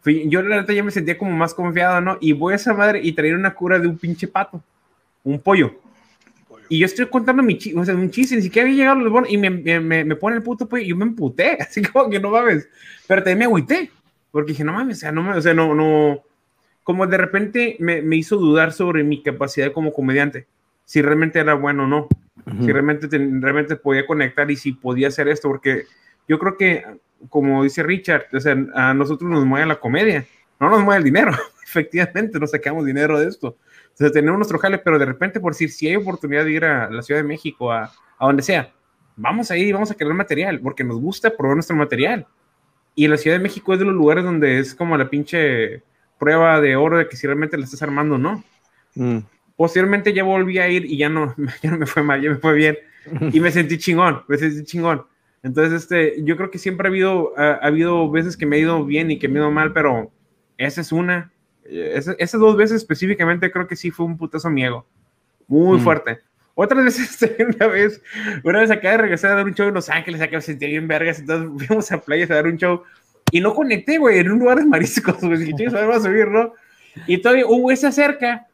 Fui, 0.00 0.28
yo 0.28 0.42
la 0.42 0.56
verdad 0.56 0.74
ya 0.74 0.82
me 0.82 0.90
sentía 0.90 1.18
como 1.18 1.30
más 1.32 1.54
confiado, 1.54 2.00
¿no? 2.00 2.18
Y 2.20 2.32
voy 2.32 2.54
a 2.54 2.56
esa 2.56 2.72
madre 2.72 3.00
y 3.02 3.12
traer 3.12 3.34
una 3.34 3.54
cura 3.54 3.78
de 3.78 3.86
un 3.86 3.98
pinche 3.98 4.26
pato, 4.26 4.62
un 5.22 5.38
pollo. 5.40 5.74
Y 6.68 6.78
yo 6.78 6.86
estoy 6.86 7.06
contando 7.06 7.42
mi 7.42 7.58
chiste, 7.58 7.78
o 7.78 7.84
sea, 7.84 7.94
un 7.94 8.10
chiste, 8.10 8.36
ni 8.36 8.42
siquiera 8.42 8.66
había 8.66 8.78
llegado 8.78 9.00
los 9.00 9.12
bonos 9.12 9.30
y 9.30 9.36
me, 9.36 9.50
me, 9.50 10.04
me, 10.04 10.16
pone 10.16 10.36
el 10.36 10.42
puto 10.42 10.68
pollo 10.68 10.82
y 10.82 10.88
yo 10.88 10.96
me 10.96 11.04
emputé, 11.04 11.52
así 11.60 11.82
como 11.82 12.08
que 12.08 12.20
no 12.20 12.30
mames. 12.30 12.68
Pero 13.06 13.22
también 13.22 13.38
me 13.40 13.44
agüité, 13.46 13.90
porque 14.30 14.52
dije, 14.52 14.64
no 14.64 14.72
mames, 14.72 14.98
o 14.98 15.00
sea, 15.00 15.12
no, 15.12 15.36
o 15.36 15.40
sea, 15.40 15.52
no, 15.52 15.74
no, 15.74 16.22
como 16.82 17.06
de 17.06 17.16
repente 17.16 17.76
me, 17.78 18.02
me, 18.02 18.16
hizo 18.16 18.36
dudar 18.36 18.72
sobre 18.72 19.04
mi 19.04 19.22
capacidad 19.22 19.72
como 19.72 19.92
comediante, 19.92 20.46
si 20.84 21.02
realmente 21.02 21.38
era 21.38 21.54
bueno 21.54 21.84
o 21.84 21.86
no, 21.86 22.08
si 22.60 22.72
realmente, 22.72 23.06
realmente 23.10 23.76
podía 23.76 24.06
conectar 24.06 24.50
y 24.50 24.56
si 24.56 24.72
podía 24.72 25.08
hacer 25.08 25.28
esto, 25.28 25.48
porque 25.48 25.84
yo 26.26 26.38
creo 26.38 26.56
que, 26.56 26.84
como 27.28 27.62
dice 27.62 27.82
Richard, 27.82 28.26
o 28.32 28.40
sea, 28.40 28.56
a 28.74 28.94
nosotros 28.94 29.30
nos 29.30 29.44
mueve 29.44 29.66
la 29.66 29.78
comedia, 29.78 30.26
no 30.58 30.68
nos 30.68 30.82
mueve 30.82 30.98
el 30.98 31.04
dinero, 31.04 31.32
efectivamente, 31.64 32.38
no 32.40 32.46
sacamos 32.46 32.84
dinero 32.84 33.18
de 33.18 33.28
esto. 33.28 33.56
Entonces 33.90 34.12
tenemos 34.12 34.38
nuestro 34.38 34.58
jale, 34.58 34.78
pero 34.78 34.98
de 34.98 35.04
repente, 35.04 35.38
por 35.38 35.52
decir, 35.52 35.70
si 35.70 35.86
hay 35.86 35.96
oportunidad 35.96 36.44
de 36.44 36.52
ir 36.52 36.64
a 36.64 36.90
la 36.90 37.02
Ciudad 37.02 37.20
de 37.20 37.28
México, 37.28 37.70
a, 37.70 37.92
a 38.18 38.26
donde 38.26 38.42
sea, 38.42 38.72
vamos 39.16 39.50
a 39.50 39.56
ir 39.56 39.68
y 39.68 39.72
vamos 39.72 39.90
a 39.90 39.94
crear 39.94 40.14
material, 40.14 40.60
porque 40.60 40.82
nos 40.82 40.98
gusta 41.00 41.36
probar 41.36 41.56
nuestro 41.56 41.76
material. 41.76 42.26
Y 42.94 43.06
la 43.06 43.16
Ciudad 43.16 43.36
de 43.36 43.42
México 43.42 43.72
es 43.72 43.78
de 43.78 43.84
los 43.84 43.94
lugares 43.94 44.24
donde 44.24 44.58
es 44.58 44.74
como 44.74 44.96
la 44.96 45.08
pinche 45.08 45.82
prueba 46.20 46.60
de 46.60 46.76
oro 46.76 46.98
de 46.98 47.08
que 47.08 47.16
si 47.16 47.26
realmente 47.26 47.58
la 47.58 47.64
estás 47.64 47.82
armando 47.82 48.14
o 48.14 48.18
no. 48.18 48.44
Mm. 48.94 49.18
Posteriormente 49.56 50.12
ya 50.12 50.22
volví 50.22 50.58
a 50.58 50.68
ir 50.68 50.84
y 50.84 50.98
ya 50.98 51.08
no, 51.08 51.34
ya 51.62 51.72
no 51.72 51.78
me 51.78 51.86
fue 51.86 52.04
mal, 52.04 52.22
ya 52.22 52.30
me 52.30 52.36
fue 52.36 52.54
bien. 52.54 52.78
Y 53.32 53.40
me 53.40 53.50
sentí 53.50 53.78
chingón, 53.78 54.22
me 54.28 54.36
sentí 54.36 54.62
chingón. 54.62 55.04
Entonces, 55.42 55.82
este, 55.82 56.22
yo 56.22 56.36
creo 56.36 56.50
que 56.50 56.58
siempre 56.58 56.86
ha 56.86 56.90
habido, 56.90 57.32
ha, 57.36 57.54
habido 57.54 58.10
veces 58.10 58.36
que 58.36 58.44
me 58.44 58.56
ha 58.56 58.58
ido 58.58 58.84
bien 58.84 59.10
y 59.10 59.18
que 59.18 59.26
me 59.26 59.38
ha 59.38 59.42
ido 59.42 59.50
mal, 59.50 59.72
pero 59.72 60.12
esa 60.58 60.82
es 60.82 60.92
una. 60.92 61.32
Esas 61.64 62.40
dos 62.40 62.56
veces 62.56 62.76
específicamente 62.76 63.50
creo 63.50 63.66
que 63.66 63.76
sí 63.76 63.90
fue 63.90 64.04
un 64.04 64.18
putazo 64.18 64.50
miego. 64.50 64.86
Muy 65.48 65.78
mm. 65.78 65.82
fuerte. 65.82 66.18
Otras 66.54 66.84
veces, 66.84 67.36
una 67.56 67.66
vez, 67.68 68.02
una 68.44 68.60
vez 68.60 68.70
acá 68.70 68.90
de 68.90 68.98
regresar 68.98 69.32
a 69.32 69.36
dar 69.36 69.46
un 69.46 69.54
show 69.54 69.66
en 69.66 69.74
Los 69.74 69.88
Ángeles, 69.88 70.20
acá 70.20 70.36
me 70.36 70.42
sentía 70.42 70.68
bien 70.68 70.86
vergas, 70.86 71.20
entonces 71.20 71.48
fuimos 71.66 71.90
a 71.90 72.00
playas 72.02 72.30
a 72.30 72.34
dar 72.34 72.46
un 72.46 72.58
show 72.58 72.82
y 73.30 73.40
no 73.40 73.54
conecté, 73.54 73.98
güey, 73.98 74.18
en 74.18 74.32
un 74.32 74.38
lugar 74.38 74.58
de 74.58 74.66
mariscos, 74.66 75.20
güey, 75.20 75.52
dije, 75.52 75.68
a 75.68 75.86
ver, 75.86 75.90
a 75.90 76.00
subir, 76.00 76.28
¿no? 76.28 76.52
Y 77.06 77.18
todavía 77.18 77.46
un 77.46 77.62
güey 77.62 77.76
se 77.76 77.86
acerca, 77.86 78.46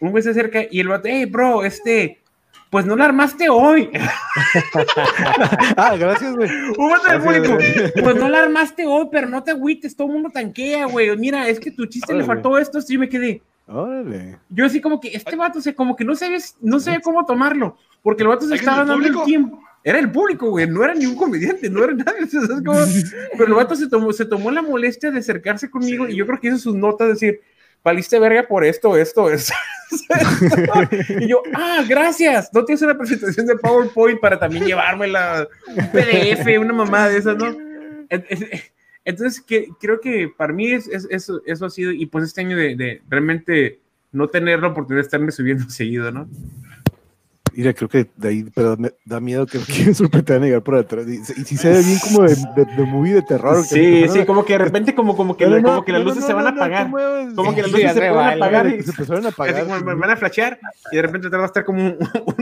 un 0.00 0.10
güey 0.10 0.22
se 0.22 0.30
acerca 0.30 0.62
y 0.70 0.80
el 0.80 0.88
vato, 0.88 1.08
hey, 1.10 1.26
bro, 1.26 1.64
este, 1.64 2.22
pues 2.70 2.86
no 2.86 2.96
la 2.96 3.04
armaste 3.04 3.48
hoy. 3.48 3.90
ah, 5.76 5.96
gracias, 5.96 6.34
güey. 6.34 6.50
Un 6.76 6.90
vato 6.90 7.08
del 7.08 7.22
público, 7.22 7.58
pues 8.02 8.16
no 8.16 8.28
la 8.28 8.42
armaste 8.42 8.86
hoy, 8.86 9.08
pero 9.12 9.28
no 9.28 9.42
te 9.42 9.52
agüites, 9.52 9.94
todo 9.94 10.08
el 10.08 10.14
mundo 10.14 10.30
tanquea, 10.30 10.86
güey. 10.86 11.16
Mira, 11.16 11.48
es 11.48 11.60
que 11.60 11.70
tu 11.70 11.86
chiste 11.86 12.12
le 12.14 12.24
faltó 12.24 12.58
esto, 12.58 12.80
sí 12.80 12.98
me 12.98 13.08
quedé. 13.08 13.42
Órale. 13.66 14.38
Yo 14.50 14.66
así 14.66 14.80
como 14.80 15.00
que 15.00 15.08
este 15.08 15.36
vato, 15.36 15.60
se 15.60 15.74
como 15.74 15.96
que 15.96 16.04
no 16.04 16.14
sabía, 16.14 16.38
no 16.60 16.80
sabía 16.80 17.00
cómo 17.00 17.24
tomarlo, 17.24 17.78
porque 18.02 18.22
el 18.22 18.28
vato 18.28 18.46
se 18.46 18.56
estaba 18.56 18.84
dando 18.84 19.06
el 19.06 19.22
tiempo. 19.24 19.60
Era 19.86 19.98
el 19.98 20.10
público, 20.10 20.48
güey, 20.48 20.66
no 20.66 20.82
era 20.82 20.94
ni 20.94 21.04
un 21.04 21.14
comediante, 21.14 21.68
no 21.68 21.84
era 21.84 21.92
nadie. 21.92 22.26
Pero 23.32 23.46
el 23.46 23.52
vato 23.52 23.76
se 23.76 23.86
tomó, 23.86 24.14
se 24.14 24.24
tomó 24.24 24.50
la 24.50 24.62
molestia 24.62 25.10
de 25.10 25.18
acercarse 25.18 25.70
conmigo 25.70 26.08
y 26.08 26.16
yo 26.16 26.26
creo 26.26 26.40
que 26.40 26.48
hizo 26.48 26.56
sus 26.56 26.74
notas, 26.74 27.08
decir, 27.08 27.42
valiste 27.84 28.18
verga 28.18 28.48
por 28.48 28.64
esto, 28.64 28.96
esto, 28.96 29.30
esto. 29.30 29.52
y 31.20 31.28
yo, 31.28 31.42
ah, 31.52 31.84
gracias. 31.86 32.48
No 32.54 32.64
tienes 32.64 32.80
una 32.80 32.96
presentación 32.96 33.44
de 33.44 33.56
PowerPoint 33.56 34.20
para 34.20 34.38
también 34.38 34.64
llevarme 34.64 35.06
la 35.06 35.46
PDF, 35.92 36.58
una 36.58 36.72
mamá 36.72 37.10
de 37.10 37.18
esas, 37.18 37.36
¿no? 37.36 37.54
Entonces, 39.04 39.42
que, 39.42 39.68
creo 39.78 40.00
que 40.00 40.32
para 40.34 40.54
mí 40.54 40.72
es, 40.72 40.88
eso, 40.88 41.42
eso 41.44 41.66
ha 41.66 41.70
sido, 41.70 41.92
y 41.92 42.06
pues 42.06 42.24
este 42.24 42.40
año 42.40 42.56
de, 42.56 42.74
de, 42.74 43.02
realmente 43.10 43.80
no 44.12 44.28
tener 44.28 44.60
la 44.60 44.68
oportunidad 44.68 45.02
de 45.02 45.06
estarme 45.06 45.30
subiendo 45.30 45.68
seguido, 45.68 46.10
¿no? 46.10 46.26
Mira, 47.56 47.72
creo 47.72 47.88
que 47.88 48.10
de 48.16 48.28
ahí, 48.28 48.44
pero 48.54 48.76
me 48.76 48.92
da 49.04 49.20
miedo 49.20 49.46
que 49.46 49.58
quieren 49.66 49.94
sorprender 49.94 50.36
a 50.36 50.40
negar 50.40 50.62
por 50.62 50.74
atrás. 50.76 51.06
Y, 51.08 51.24
si 51.44 51.56
se 51.56 51.70
ve 51.70 51.82
bien 51.82 51.98
como 51.98 52.22
de, 52.22 52.36
de, 52.56 52.64
de 52.76 52.82
movie 52.84 53.14
de 53.14 53.22
terror. 53.22 53.64
Sí, 53.64 54.08
sí, 54.08 54.24
como 54.24 54.44
que 54.44 54.54
de 54.54 54.58
repente 54.58 54.94
como, 54.94 55.16
como 55.16 55.36
que, 55.36 55.44
como 55.62 55.84
que 55.84 55.92
las 55.92 56.04
luces 56.04 56.24
se 56.24 56.32
van 56.32 56.46
a 56.46 56.50
apagar. 56.50 56.90
como 57.34 57.54
que 57.54 57.62
las 57.62 57.72
luces 57.72 57.92
se 57.92 58.10
van 58.10 58.26
a 58.26 58.32
apagar. 58.34 58.66
Y 58.66 58.82
se 58.82 58.90
empezaron 58.90 59.26
a 59.26 59.28
apagar. 59.28 59.84
me 59.84 59.94
van 59.94 60.10
a 60.10 60.16
flashear 60.16 60.58
y 60.90 60.96
de 60.96 61.02
repente 61.02 61.30
te 61.30 61.36
va 61.36 61.44
a 61.44 61.46
estar 61.46 61.64
como 61.64 61.84
un, 61.86 61.98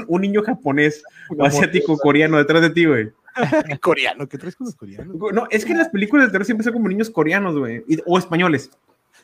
un, 0.07 0.21
niño 0.21 0.43
japonés 0.43 1.03
o 1.37 1.45
asiático 1.45 1.97
coreano 1.99 2.39
detrás 2.39 2.63
de 2.63 2.71
ti, 2.71 2.85
güey. 2.87 3.11
coreano, 3.81 4.29
¿qué 4.29 4.39
traes 4.39 4.57
con 4.57 4.67
los 4.67 4.75
coreanos? 4.75 5.17
No, 5.33 5.47
es 5.51 5.65
que 5.65 5.73
en 5.73 5.79
las 5.79 5.89
películas 5.89 6.27
de 6.27 6.33
terror 6.33 6.45
siempre 6.45 6.65
son 6.65 6.73
como 6.75 6.89
niños 6.89 7.11
coreanos, 7.11 7.59
güey, 7.59 7.85
o 8.07 8.19
españoles. 8.19 8.71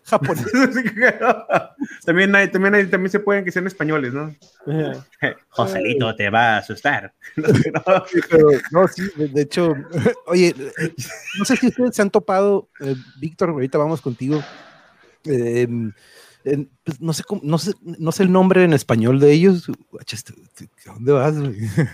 Japoneses. 0.08 0.52
también, 2.04 2.34
hay, 2.34 2.48
también, 2.48 2.74
hay, 2.74 2.86
también 2.86 3.10
se 3.10 3.20
pueden 3.20 3.44
que 3.44 3.52
sean 3.52 3.66
españoles, 3.66 4.12
¿no? 4.12 4.34
Joselito 5.50 6.14
te 6.16 6.30
va 6.30 6.54
a 6.54 6.58
asustar. 6.58 7.14
no, 8.72 8.88
sí, 8.88 9.02
de, 9.16 9.42
hecho, 9.42 9.74
oye, 10.26 10.54
no 11.38 11.44
sé 11.44 11.56
si 11.56 11.68
ustedes 11.68 11.94
se 11.94 12.02
han 12.02 12.10
topado, 12.10 12.68
eh, 12.80 12.94
Víctor, 13.20 13.50
ahorita 13.50 13.78
vamos 13.78 14.00
contigo. 14.00 14.42
Eh, 15.24 15.66
pues, 16.84 17.00
no 17.00 17.12
sé 17.12 17.24
cómo, 17.24 17.40
no 17.44 17.58
sé, 17.58 17.72
no 17.82 18.12
sé 18.12 18.22
el 18.22 18.32
nombre 18.32 18.64
en 18.64 18.72
español 18.72 19.20
de 19.20 19.32
ellos. 19.32 19.70
Este, 20.10 20.32
¿Dónde 20.86 21.12
vas? 21.12 21.34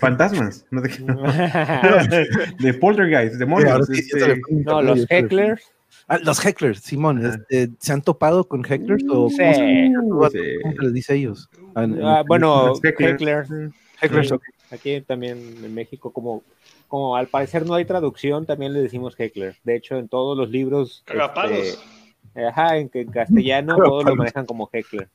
Fantasmas. 0.00 0.66
No, 0.70 0.82
de 0.82 2.74
poltergeist, 2.74 3.36
demonios. 3.36 3.90
Este, 3.90 4.40
no, 4.50 4.82
los 4.82 5.06
hecklers. 5.08 5.73
Ah, 6.06 6.18
los 6.18 6.38
hecklers, 6.44 6.80
Simón, 6.80 7.24
este, 7.24 7.70
¿se 7.78 7.92
han 7.92 8.02
topado 8.02 8.46
con 8.46 8.62
hecklers? 8.62 9.04
O 9.08 9.30
sí, 9.30 9.36
¿cómo, 9.96 10.28
se, 10.28 10.58
les 10.80 10.92
dice 10.92 11.14
ellos? 11.14 11.48
Ah, 11.74 12.22
bueno, 12.26 12.74
hecklers. 12.82 13.50
hecklers 14.00 14.34
Aquí 14.70 15.00
también 15.00 15.38
en 15.64 15.72
México, 15.72 16.12
como, 16.12 16.42
como 16.88 17.16
al 17.16 17.28
parecer 17.28 17.64
no 17.64 17.74
hay 17.74 17.84
traducción, 17.84 18.44
también 18.44 18.72
le 18.72 18.82
decimos 18.82 19.14
heckler. 19.18 19.56
De 19.64 19.76
hecho, 19.76 19.96
en 19.96 20.08
todos 20.08 20.36
los 20.36 20.50
libros. 20.50 21.04
Este, 21.06 22.44
ajá, 22.44 22.76
en, 22.76 22.90
en 22.92 23.10
castellano 23.10 23.76
todos 23.84 24.04
lo 24.04 24.16
manejan 24.16 24.46
como 24.46 24.68
heckler. 24.72 25.08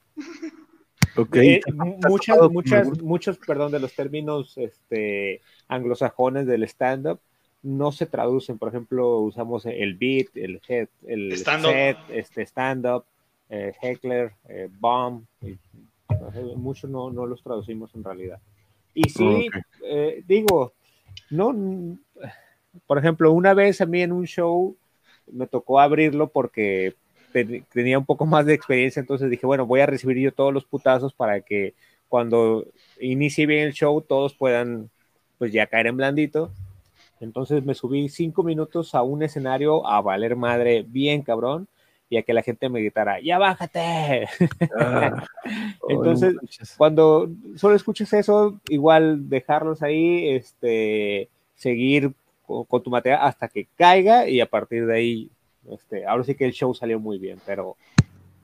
Okay. 1.15 1.55
Eh, 1.55 1.61
muchas, 2.07 2.37
muchas, 2.49 3.01
muchos, 3.01 3.37
perdón, 3.37 3.71
de 3.71 3.79
los 3.79 3.93
términos 3.93 4.57
este, 4.57 5.41
anglosajones 5.67 6.47
del 6.47 6.63
stand-up 6.63 7.19
no 7.61 7.91
se 7.91 8.05
traducen. 8.05 8.57
Por 8.57 8.69
ejemplo, 8.69 9.19
usamos 9.19 9.65
el 9.65 9.95
beat, 9.95 10.27
el 10.35 10.61
head, 10.67 10.87
el 11.05 11.37
set, 11.37 11.97
este 12.09 12.43
stand-up, 12.43 13.05
eh, 13.49 13.73
heckler, 13.81 14.33
eh, 14.47 14.69
bomb. 14.79 15.23
muchos 16.55 16.89
no, 16.89 17.11
no, 17.11 17.25
los 17.25 17.43
traducimos 17.43 17.93
en 17.95 18.03
realidad. 18.03 18.39
Y 18.93 19.09
sí, 19.09 19.49
eh, 19.85 20.23
digo, 20.27 20.73
no, 21.29 21.97
por 22.87 22.97
ejemplo, 22.97 23.31
una 23.31 23.53
vez 23.53 23.81
a 23.81 23.85
mí 23.85 24.01
en 24.01 24.11
un 24.11 24.25
show 24.25 24.75
me 25.31 25.47
tocó 25.47 25.79
abrirlo 25.79 26.29
porque 26.29 26.95
tenía 27.71 27.99
un 27.99 28.05
poco 28.05 28.25
más 28.25 28.45
de 28.45 28.55
experiencia, 28.55 28.99
entonces 28.99 29.29
dije, 29.29 29.45
bueno, 29.45 29.67
voy 29.67 29.81
a 29.81 29.85
recibir 29.85 30.17
yo 30.17 30.33
todos 30.33 30.51
los 30.51 30.65
putazos 30.65 31.13
para 31.13 31.41
que 31.41 31.75
cuando 32.07 32.65
inicie 32.99 33.45
bien 33.45 33.67
el 33.67 33.73
show 33.73 34.01
todos 34.01 34.33
puedan 34.33 34.89
pues 35.37 35.53
ya 35.53 35.67
caer 35.67 35.87
en 35.87 35.97
blandito 35.97 36.51
entonces 37.19 37.63
me 37.65 37.73
subí 37.73 38.09
cinco 38.09 38.43
minutos 38.43 38.95
a 38.95 39.01
un 39.03 39.23
escenario 39.23 39.85
a 39.85 40.01
valer 40.01 40.35
madre 40.35 40.85
bien 40.87 41.21
cabrón 41.21 41.67
y 42.09 42.17
a 42.17 42.23
que 42.23 42.33
la 42.33 42.41
gente 42.41 42.69
me 42.69 42.79
gritara, 42.79 43.21
ya 43.21 43.37
bájate. 43.37 44.27
Ah, 44.75 45.23
Entonces, 45.89 46.35
cuando 46.75 47.29
solo 47.55 47.75
escuches 47.75 48.11
eso, 48.13 48.59
igual 48.67 49.29
dejarlos 49.29 49.83
ahí, 49.83 50.29
este, 50.29 51.29
seguir 51.55 52.13
con, 52.45 52.81
tu 52.81 52.89
material 52.89 53.19
hasta 53.21 53.47
que 53.47 53.67
caiga 53.75 54.27
y 54.27 54.41
a 54.41 54.47
partir 54.47 54.87
de 54.87 54.95
ahí, 54.95 55.29
este, 55.69 56.05
ahora 56.07 56.23
sí 56.23 56.33
que 56.33 56.45
el 56.45 56.53
show 56.53 56.73
salió 56.73 56.99
muy 56.99 57.19
bien, 57.19 57.37
pero, 57.45 57.77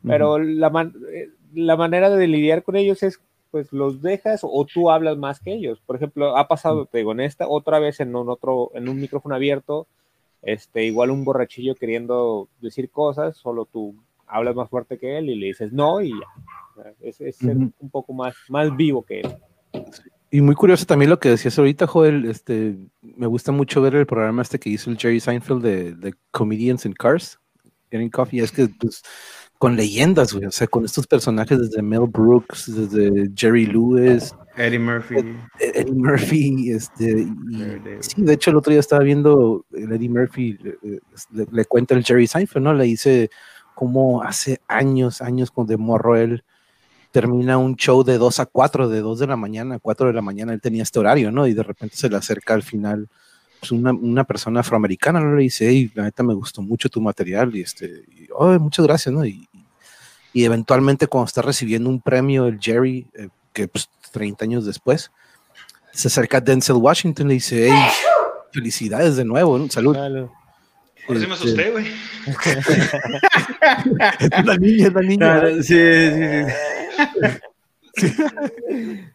pero 0.06 0.38
la, 0.38 0.92
eh, 1.12 1.30
la 1.56 1.76
manera 1.76 2.12
de 2.12 2.28
lidiar 2.28 2.62
con 2.62 2.76
ellos 2.76 3.02
es 3.02 3.20
pues 3.56 3.72
los 3.72 4.01
dejas 4.01 4.41
o 4.43 4.66
tú 4.66 4.91
hablas 4.91 5.18
más 5.18 5.39
que 5.39 5.53
ellos. 5.53 5.80
Por 5.86 5.95
ejemplo, 5.95 6.36
ha 6.36 6.45
pasado, 6.49 6.88
te 6.88 6.97
digo, 6.97 7.14
en 7.14 7.22
esta, 7.22 7.47
otra 7.47 7.80
vez 7.80 8.01
en 8.01 8.14
un 8.14 8.28
otro, 8.28 8.70
en 8.74 8.89
un 8.89 8.99
micrófono 8.99 9.34
abierto, 9.34 9.88
este, 10.41 10.84
igual 10.84 11.10
un 11.10 11.24
borrachillo 11.24 11.74
queriendo 11.74 12.49
decir 12.60 12.89
cosas, 12.89 13.38
solo 13.38 13.64
tú 13.64 13.95
hablas 14.28 14.56
más 14.56 14.70
fuerte 14.70 14.97
que 14.97 15.18
él 15.18 15.30
y 15.30 15.36
le 15.36 15.45
dices 15.45 15.72
no 15.72 16.01
y 16.01 16.10
ya. 16.10 16.93
Es, 16.99 17.16
ser 17.16 17.56
un 17.56 17.89
poco 17.89 18.12
más, 18.12 18.36
más 18.49 18.76
vivo 18.76 19.03
que 19.03 19.22
él. 19.22 19.34
Y 20.32 20.41
muy 20.41 20.56
curioso 20.56 20.86
también 20.86 21.10
lo 21.10 21.20
que 21.20 21.30
decías 21.30 21.58
ahorita, 21.58 21.88
Joel, 21.88 22.26
este, 22.26 22.76
me 23.01 23.28
gusta 23.28 23.53
mucho 23.53 23.82
ver 23.82 23.95
el 23.95 24.06
programa 24.06 24.41
este 24.41 24.60
que 24.60 24.70
hizo 24.70 24.89
el 24.89 24.97
Jerry 24.97 25.22
Seinfeld 25.22 25.64
de, 25.64 25.93
de 25.93 26.14
Comedians 26.32 26.86
in 26.86 26.91
Cars, 26.91 27.39
Getting 27.89 28.10
Coffee, 28.10 28.41
es 28.41 28.51
que 28.51 28.68
pues, 28.68 29.01
con 29.58 29.76
leyendas, 29.76 30.34
güey. 30.34 30.45
O 30.45 30.51
sea, 30.51 30.68
con 30.68 30.86
estos 30.86 31.08
personajes 31.08 31.60
desde 31.60 31.82
Mel 31.82 32.08
Brooks, 32.08 32.74
desde 32.74 33.30
Jerry 33.36 33.66
Lewis. 33.66 34.34
Eddie 34.58 34.80
Murphy. 34.80 35.16
Eddie 35.60 35.93
Murphy, 35.93 36.72
este. 36.72 37.28
sí, 37.99 38.22
de 38.22 38.34
hecho, 38.34 38.51
el 38.51 38.58
otro 38.58 38.72
día 38.72 38.80
estaba 38.80 39.03
viendo 39.03 39.66
el 39.74 39.91
Eddie 39.91 40.10
Murphy, 40.10 40.58
le, 41.51 41.66
cuenta 41.66 41.93
el 41.93 42.03
Jerry 42.03 42.28
Seinfeld, 42.28 42.64
¿no? 42.64 42.74
Le 42.74 42.86
dice 42.86 43.30
cómo 43.74 44.24
hace 44.24 44.62
años, 44.68 45.22
años, 45.22 45.51
con 45.51 45.68
de 45.68 45.78
morro 45.78 46.16
él 46.16 46.43
termina 47.12 47.58
un 47.58 47.78
show 47.78 48.03
de 48.03 48.18
2 48.18 48.41
a 48.41 48.45
4, 48.45 48.89
de 48.89 48.99
2 48.99 49.20
de 49.20 49.28
la 49.28 49.38
mañana 49.38 49.76
a 49.76 49.80
4 49.80 50.08
de 50.08 50.14
la 50.14 50.22
mañana, 50.22 50.51
él 50.51 50.60
tenía 50.60 50.84
este 50.84 50.99
horario, 50.99 51.32
¿no? 51.32 51.47
Y 51.47 51.53
de 51.53 51.64
repente 51.64 51.95
se 51.95 52.10
le 52.10 52.18
acerca 52.18 52.53
al 52.53 52.64
final 52.64 53.08
pues 53.66 53.80
una, 53.80 53.91
una, 53.91 54.24
persona 54.24 54.59
afroamericana, 54.59 55.20
¿no? 55.20 55.36
Le 55.36 55.43
dice, 55.43 55.68
hey, 55.68 55.91
la 55.95 56.03
neta 56.03 56.22
me 56.22 56.34
gustó 56.34 56.61
mucho 56.61 56.89
tu 56.89 57.01
material 57.01 57.55
y 57.55 57.61
este, 57.61 58.03
oh, 58.34 58.51
muchas 58.59 58.86
gracias, 58.86 59.13
¿no? 59.13 59.26
Y, 59.26 59.47
y 60.34 60.43
eventualmente 60.43 61.07
cuando 61.07 61.28
está 61.28 61.41
recibiendo 61.41 61.89
un 61.89 61.99
premio 61.99 62.45
el 62.45 62.59
Jerry, 62.59 63.07
eh, 63.16 63.30
que 63.53 63.68
pues 63.68 63.89
30 64.11 64.45
años 64.45 64.66
después, 64.66 65.11
se 65.91 66.09
acerca 66.09 66.38
a 66.38 66.41
Denzel 66.41 66.76
Washington 66.76 67.26
y 67.26 67.30
le 67.30 67.34
dice, 67.36 67.70
hey, 67.72 67.91
felicidades 68.51 69.16
de 69.16 69.26
nuevo, 69.26 69.57
¿no? 69.57 69.70
salud. 69.70 69.97
Por 71.07 71.18
eso 71.18 71.28
me 71.28 71.34
este, 71.34 71.45
asusté, 71.45 71.72
güey. 71.72 71.86
es 74.20 74.45
la 74.45 74.57
niña, 74.57 74.88
es 74.88 74.93
la 74.93 75.01
niña. 75.01 75.41
sí, 75.63 75.76
sí, 77.95 77.97
sí. 77.97 78.13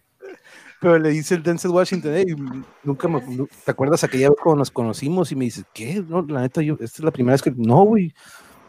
Pero 0.81 0.99
le 0.99 1.11
dice 1.11 1.35
el 1.35 1.43
Denzel 1.43 1.71
Washington, 1.73 2.13
hey, 2.15 2.35
nunca 2.83 3.07
me, 3.07 3.21
¿te 3.65 3.71
acuerdas 3.71 4.03
aquella 4.03 4.31
vez 4.31 4.39
cuando 4.43 4.61
nos 4.61 4.71
conocimos? 4.71 5.31
Y 5.31 5.37
me 5.37 5.45
dice, 5.45 5.63
¿qué? 5.75 6.03
No, 6.09 6.23
la 6.23 6.41
neta, 6.41 6.63
yo, 6.63 6.75
esta 6.75 6.85
es 6.85 7.05
la 7.05 7.11
primera 7.11 7.35
vez 7.35 7.43
que, 7.43 7.53
no, 7.55 7.85
güey, 7.85 8.15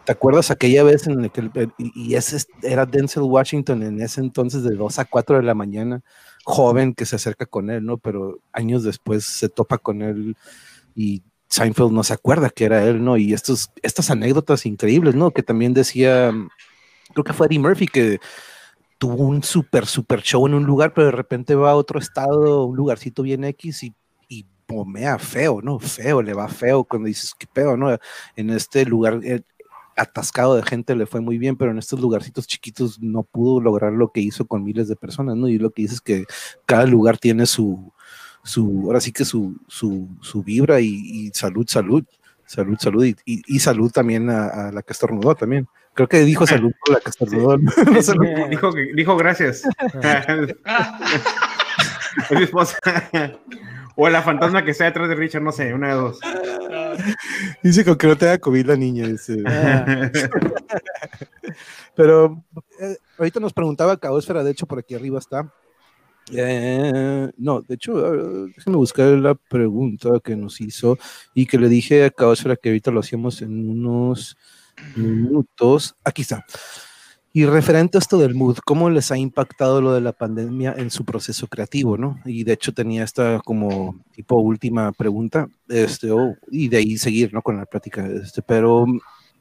¿Te 0.05 0.13
acuerdas 0.13 0.49
aquella 0.49 0.83
vez 0.83 1.05
en 1.05 1.21
la 1.21 1.29
que 1.29 1.69
y 1.77 2.15
ese 2.15 2.37
era 2.63 2.87
Denzel 2.87 3.23
Washington 3.23 3.83
en 3.83 4.01
ese 4.01 4.19
entonces 4.19 4.63
de 4.63 4.75
2 4.75 4.97
a 4.97 5.05
4 5.05 5.37
de 5.37 5.43
la 5.43 5.53
mañana, 5.53 6.01
joven 6.43 6.95
que 6.95 7.05
se 7.05 7.17
acerca 7.17 7.45
con 7.45 7.69
él, 7.69 7.85
¿no? 7.85 7.97
Pero 7.99 8.39
años 8.51 8.83
después 8.83 9.25
se 9.25 9.47
topa 9.47 9.77
con 9.77 10.01
él 10.01 10.35
y 10.95 11.21
Seinfeld 11.49 11.91
no 11.91 12.03
se 12.03 12.13
acuerda 12.13 12.49
que 12.49 12.65
era 12.65 12.83
él, 12.83 13.03
¿no? 13.03 13.15
Y 13.17 13.33
estos, 13.33 13.71
estas 13.83 14.09
anécdotas 14.09 14.65
increíbles, 14.65 15.13
¿no? 15.13 15.31
Que 15.31 15.43
también 15.43 15.73
decía, 15.73 16.31
creo 17.13 17.23
que 17.23 17.33
fue 17.33 17.45
Eddie 17.45 17.59
Murphy 17.59 17.87
que 17.87 18.19
tuvo 19.01 19.23
un 19.23 19.41
súper, 19.41 19.87
súper 19.87 20.21
show 20.21 20.45
en 20.45 20.53
un 20.53 20.63
lugar, 20.63 20.93
pero 20.93 21.07
de 21.07 21.11
repente 21.11 21.55
va 21.55 21.71
a 21.71 21.75
otro 21.75 21.97
estado, 21.99 22.65
un 22.65 22.77
lugarcito 22.77 23.23
bien 23.23 23.43
X 23.45 23.81
y, 23.81 23.95
y 24.29 24.45
pomea 24.67 25.17
feo, 25.17 25.59
¿no? 25.59 25.79
Feo, 25.79 26.21
le 26.21 26.35
va 26.35 26.47
feo 26.47 26.83
cuando 26.83 27.07
dices, 27.07 27.33
qué 27.33 27.47
pedo, 27.51 27.75
¿no? 27.75 27.97
En 28.35 28.51
este 28.51 28.85
lugar 28.85 29.19
eh, 29.23 29.41
atascado 29.97 30.55
de 30.55 30.61
gente 30.61 30.95
le 30.95 31.07
fue 31.07 31.19
muy 31.19 31.39
bien, 31.39 31.57
pero 31.57 31.71
en 31.71 31.79
estos 31.79 31.99
lugarcitos 31.99 32.45
chiquitos 32.45 33.01
no 33.01 33.23
pudo 33.23 33.59
lograr 33.59 33.91
lo 33.91 34.11
que 34.11 34.21
hizo 34.21 34.45
con 34.45 34.63
miles 34.63 34.87
de 34.87 34.95
personas, 34.95 35.35
¿no? 35.35 35.47
Y 35.47 35.57
lo 35.57 35.71
que 35.71 35.81
dices 35.81 35.95
es 35.95 36.01
que 36.01 36.25
cada 36.67 36.85
lugar 36.85 37.17
tiene 37.17 37.47
su, 37.47 37.91
su 38.43 38.83
ahora 38.85 39.01
sí 39.01 39.11
que 39.11 39.25
su, 39.25 39.57
su, 39.67 40.09
su 40.21 40.43
vibra 40.43 40.79
y, 40.79 41.31
salud, 41.33 41.65
salud. 41.67 42.03
Salud, 42.45 42.77
salud 42.79 43.05
y, 43.05 43.15
y, 43.25 43.59
salud 43.59 43.89
también 43.91 44.29
a, 44.29 44.71
la 44.73 44.81
que 44.81 44.91
estornudó 44.91 45.33
también. 45.33 45.69
Creo 45.93 46.07
que 46.07 46.19
dijo 46.21 46.47
salud 46.47 46.71
por 46.85 46.95
la 46.95 47.01
que 47.01 47.09
estornudó. 47.09 47.57
No 47.57 47.71
sé 48.01 48.13
dijo, 48.49 48.71
dijo 48.95 49.17
gracias. 49.17 49.63
es 52.29 52.31
mi 52.31 52.43
esposa. 52.43 52.77
O 53.95 54.09
la 54.09 54.21
fantasma 54.21 54.63
que 54.63 54.71
está 54.71 54.85
detrás 54.85 55.09
de 55.09 55.15
Richard, 55.15 55.43
no 55.43 55.51
sé, 55.51 55.73
una 55.73 55.89
de 55.89 55.95
dos. 55.95 56.19
Dice 57.61 57.83
que 57.83 58.07
no 58.07 58.15
te 58.15 58.25
da 58.25 58.39
COVID 58.39 58.65
la 58.65 58.75
niña. 58.75 59.07
Dice. 59.07 59.43
Pero 61.95 62.43
eh, 62.79 62.97
ahorita 63.17 63.39
nos 63.39 63.53
preguntaba 63.53 63.97
Caosfera, 63.97 64.43
de 64.43 64.51
hecho 64.51 64.65
por 64.65 64.79
aquí 64.79 64.95
arriba 64.95 65.19
está. 65.19 65.53
Eh, 66.31 67.29
no, 67.37 67.61
de 67.61 67.75
hecho, 67.75 68.47
déjenme 68.55 68.77
buscar 68.77 69.07
la 69.07 69.35
pregunta 69.35 70.09
que 70.23 70.35
nos 70.35 70.61
hizo 70.61 70.97
y 71.33 71.45
que 71.45 71.57
le 71.57 71.67
dije 71.67 72.05
a 72.05 72.09
Caosfera 72.09 72.55
que 72.55 72.69
ahorita 72.69 72.91
lo 72.91 73.01
hacíamos 73.01 73.41
en 73.41 73.69
unos 73.69 74.37
minutos. 74.95 75.95
Aquí 76.03 76.21
está. 76.23 76.45
Y 77.33 77.45
referente 77.45 77.97
a 77.97 77.99
esto 77.99 78.17
del 78.17 78.35
mood, 78.35 78.57
¿cómo 78.65 78.89
les 78.89 79.09
ha 79.09 79.17
impactado 79.17 79.81
lo 79.81 79.93
de 79.93 80.01
la 80.01 80.11
pandemia 80.11 80.73
en 80.77 80.91
su 80.91 81.05
proceso 81.05 81.47
creativo, 81.47 81.97
no? 81.97 82.19
Y 82.25 82.43
de 82.43 82.53
hecho 82.53 82.73
tenía 82.73 83.05
esta 83.05 83.39
como 83.45 84.03
tipo 84.11 84.35
última 84.35 84.91
pregunta, 84.91 85.47
este, 85.69 86.11
oh, 86.11 86.35
y 86.51 86.67
de 86.67 86.77
ahí 86.77 86.97
seguir, 86.97 87.33
¿no? 87.33 87.41
Con 87.41 87.55
la 87.55 87.65
plática, 87.65 88.05
este, 88.05 88.41
pero 88.41 88.85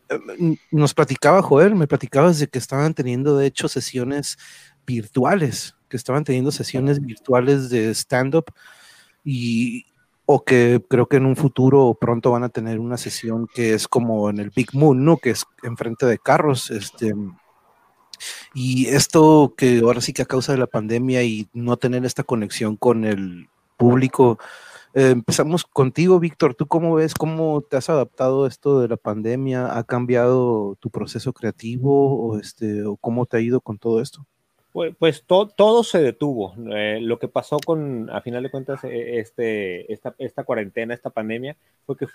eh, 0.09 0.57
nos 0.71 0.95
platicaba 0.95 1.43
Joel, 1.43 1.75
me 1.75 1.89
platicabas 1.89 2.39
de 2.39 2.47
que 2.47 2.61
estaban 2.61 2.95
teniendo 2.95 3.37
de 3.37 3.47
hecho 3.47 3.67
sesiones 3.67 4.39
virtuales, 4.87 5.75
que 5.89 5.97
estaban 5.97 6.23
teniendo 6.23 6.53
sesiones 6.53 7.01
virtuales 7.01 7.71
de 7.71 7.91
stand-up 7.93 8.53
y 9.25 9.87
o 10.33 10.45
que 10.45 10.81
creo 10.89 11.07
que 11.07 11.17
en 11.17 11.27
un 11.27 11.35
futuro 11.35 11.97
pronto 12.01 12.31
van 12.31 12.45
a 12.45 12.51
tener 12.51 12.79
una 12.79 12.97
sesión 12.97 13.49
que 13.53 13.75
es 13.75 13.89
como 13.89 14.31
en 14.31 14.39
el 14.39 14.51
Big 14.51 14.69
Moon, 14.75 15.05
¿no? 15.05 15.17
Que 15.17 15.31
es 15.31 15.45
enfrente 15.65 16.07
de 16.07 16.19
carros, 16.19 16.71
este 16.71 17.13
y 18.55 18.87
esto 18.87 19.55
que 19.57 19.81
ahora 19.81 20.01
sí 20.01 20.13
que 20.13 20.23
a 20.23 20.27
causa 20.27 20.53
de 20.53 20.59
la 20.59 20.69
pandemia 20.69 21.25
y 21.25 21.49
no 21.53 21.77
tener 21.79 22.05
esta 22.05 22.23
conexión 22.23 22.77
con 22.77 23.05
el 23.05 23.49
público, 23.77 24.39
eh, 24.95 25.11
empezamos 25.11 25.65
contigo, 25.65 26.21
Víctor. 26.21 26.55
¿Tú 26.55 26.69
cómo 26.69 26.95
ves, 26.95 27.15
cómo 27.15 27.63
te 27.63 27.77
has 27.77 27.91
adaptado 27.91 28.47
esto 28.47 28.81
de 28.81 28.89
la 28.89 28.97
pandemia? 28.97 29.77
¿Ha 29.77 29.83
cambiado 29.83 30.77
tu 30.81 30.91
proceso 30.91 31.33
creativo 31.33 32.21
o, 32.21 32.39
este, 32.39 32.85
o 32.85 32.97
cómo 32.97 33.27
te 33.27 33.39
ha 33.39 33.41
ido 33.41 33.61
con 33.61 33.79
todo 33.79 34.01
esto? 34.01 34.27
Pues, 34.73 34.95
pues 34.99 35.25
to, 35.25 35.49
todo 35.49 35.83
se 35.83 36.01
detuvo. 36.01 36.55
Eh, 36.73 37.01
lo 37.01 37.19
que 37.19 37.29
pasó 37.29 37.59
con, 37.59 38.09
a 38.11 38.21
final 38.21 38.43
de 38.43 38.51
cuentas, 38.51 38.81
este, 38.85 39.93
esta, 39.93 40.45
cuarentena, 40.45 40.95
esta 40.95 41.11
pandemia, 41.11 41.57
fue 41.87 41.97
que 41.97 42.07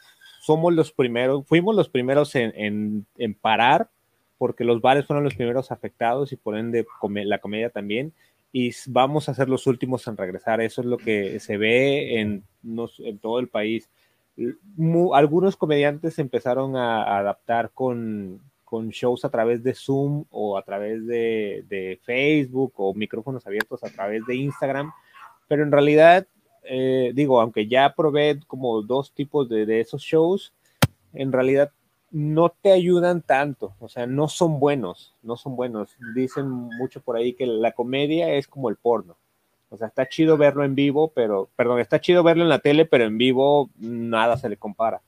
somos 0.41 0.73
los 0.73 0.91
primeros, 0.91 1.45
fuimos 1.47 1.75
los 1.75 1.89
primeros 1.89 2.33
en, 2.35 3.05
parar 3.41 3.89
porque 4.37 4.63
los 4.63 4.81
bares 4.81 5.05
fueron 5.05 5.23
los 5.23 5.35
primeros 5.35 5.71
afectados 5.71 6.31
y 6.31 6.35
por 6.35 6.57
ende 6.57 6.85
la 7.25 7.39
comedia 7.39 7.69
también, 7.69 8.13
y 8.51 8.71
vamos 8.87 9.29
a 9.29 9.33
ser 9.33 9.47
los 9.49 9.65
últimos 9.65 10.07
en 10.07 10.17
regresar. 10.17 10.61
Eso 10.61 10.81
es 10.81 10.87
lo 10.87 10.97
que 10.97 11.39
se 11.39 11.57
ve 11.57 12.19
en 12.19 12.43
todo 13.21 13.39
el 13.39 13.47
país. 13.47 13.89
algunos 15.13 15.57
comediantes 15.57 16.19
empezaron 16.19 16.75
a, 16.75 17.17
adaptar 17.17 17.71
con, 17.73 18.41
con, 18.75 18.89
shows 18.89 19.25
a 19.25 19.29
través 19.29 19.63
de 19.63 19.73
Zoom 19.73 20.25
o 20.29 20.57
a 20.57 20.63
través 20.63 21.05
de, 21.05 21.65
de, 21.69 21.99
Facebook 22.03 22.73
o 22.77 22.93
micrófonos 22.93 23.45
abiertos 23.47 23.83
a 23.83 23.89
través 23.89 24.25
de 24.25 24.35
Instagram, 24.35 24.91
pero 25.47 25.63
en 25.63 25.71
realidad, 25.71 26.27
eh, 26.63 27.11
digo, 27.13 27.39
aunque 27.39 27.67
ya 27.67 27.93
probé 27.95 28.39
como 28.47 28.81
dos 28.81 29.13
tipos 29.13 29.49
de, 29.49 29.65
de 29.65 29.79
esos 29.79 30.01
shows, 30.01 30.53
en 31.13 31.31
realidad 31.31 31.71
no 32.11 32.49
te 32.49 32.71
ayudan 32.71 33.21
tanto, 33.21 33.75
o 33.79 33.89
sea, 33.89 34.07
no 34.07 34.27
son 34.27 34.59
buenos, 34.59 35.13
no 35.21 35.35
son 35.35 35.55
buenos. 35.55 35.97
Dicen 36.15 36.49
mucho 36.49 37.01
por 37.01 37.17
ahí 37.17 37.33
que 37.33 37.45
la 37.45 37.73
comedia 37.73 38.33
es 38.33 38.47
como 38.47 38.69
el 38.69 38.77
porno. 38.77 39.17
O 39.69 39.77
sea, 39.77 39.87
está 39.87 40.07
chido 40.07 40.37
verlo 40.37 40.63
en 40.63 40.75
vivo, 40.75 41.11
pero, 41.13 41.49
perdón, 41.55 41.79
está 41.79 41.99
chido 41.99 42.23
verlo 42.23 42.43
en 42.43 42.49
la 42.49 42.59
tele, 42.59 42.85
pero 42.85 43.03
en 43.03 43.17
vivo 43.17 43.69
nada 43.77 44.37
se 44.37 44.47
le 44.47 44.55
compara. 44.55 45.01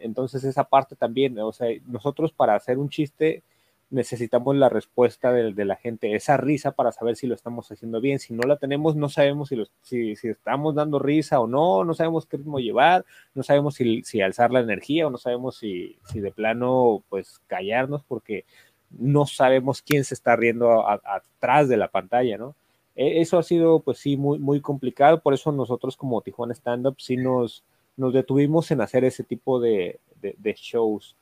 Entonces 0.00 0.44
esa 0.44 0.64
parte 0.64 0.96
también, 0.96 1.38
o 1.38 1.52
sea, 1.52 1.68
nosotros 1.86 2.32
para 2.32 2.54
hacer 2.54 2.78
un 2.78 2.88
chiste 2.88 3.42
necesitamos 3.90 4.56
la 4.56 4.68
respuesta 4.68 5.32
de, 5.32 5.52
de, 5.52 5.64
la 5.64 5.76
gente, 5.76 6.14
esa 6.14 6.36
risa 6.36 6.72
para 6.72 6.92
saber 6.92 7.16
si 7.16 7.26
lo 7.26 7.34
estamos 7.34 7.70
haciendo 7.70 8.00
bien. 8.00 8.18
Si 8.18 8.34
no 8.34 8.42
la 8.46 8.56
tenemos, 8.56 8.96
no 8.96 9.08
sabemos 9.08 9.50
si, 9.82 10.16
si, 10.16 10.28
estamos 10.28 10.74
dando 10.74 10.98
risa 10.98 11.40
o 11.40 11.46
no, 11.46 11.84
no 11.84 11.94
sabemos 11.94 12.26
qué 12.26 12.36
ritmo 12.36 12.58
llevar, 12.58 13.04
no 13.34 13.42
sabemos 13.42 13.74
si, 13.76 14.02
si 14.02 14.20
alzar 14.20 14.50
la 14.50 14.60
energía 14.60 15.06
o 15.06 15.10
no 15.10 15.18
sabemos 15.18 15.56
si, 15.58 15.96
de 16.14 16.32
plano, 16.32 17.04
pues 17.08 17.40
callarnos 17.46 18.02
porque 18.04 18.44
no 18.90 19.26
sabemos 19.26 19.82
quién 19.82 20.04
se 20.04 20.14
está 20.14 20.36
riendo 20.36 20.84
atrás 20.88 21.68
de 21.68 21.76
la 21.76 21.88
pantalla, 21.88 22.38
¿no? 22.38 22.56
E, 22.96 23.20
eso 23.20 23.38
ha 23.38 23.42
sido, 23.42 23.80
pues 23.80 23.98
sí, 23.98 24.16
muy, 24.16 24.38
muy 24.38 24.60
complicado, 24.60 25.20
por 25.20 25.34
eso 25.34 25.52
nosotros 25.52 25.96
como 25.96 26.22
Tijuana 26.22 26.54
Stand 26.54 26.86
Up 26.88 26.96
sí 26.98 27.16
nos, 27.16 27.64
nos 27.96 28.12
detuvimos 28.12 28.70
en 28.70 28.80
hacer 28.80 29.04
ese 29.04 29.24
tipo 29.24 29.60
de, 29.60 30.00
de, 30.20 30.34
de 30.38 30.54
shows. 30.54 31.16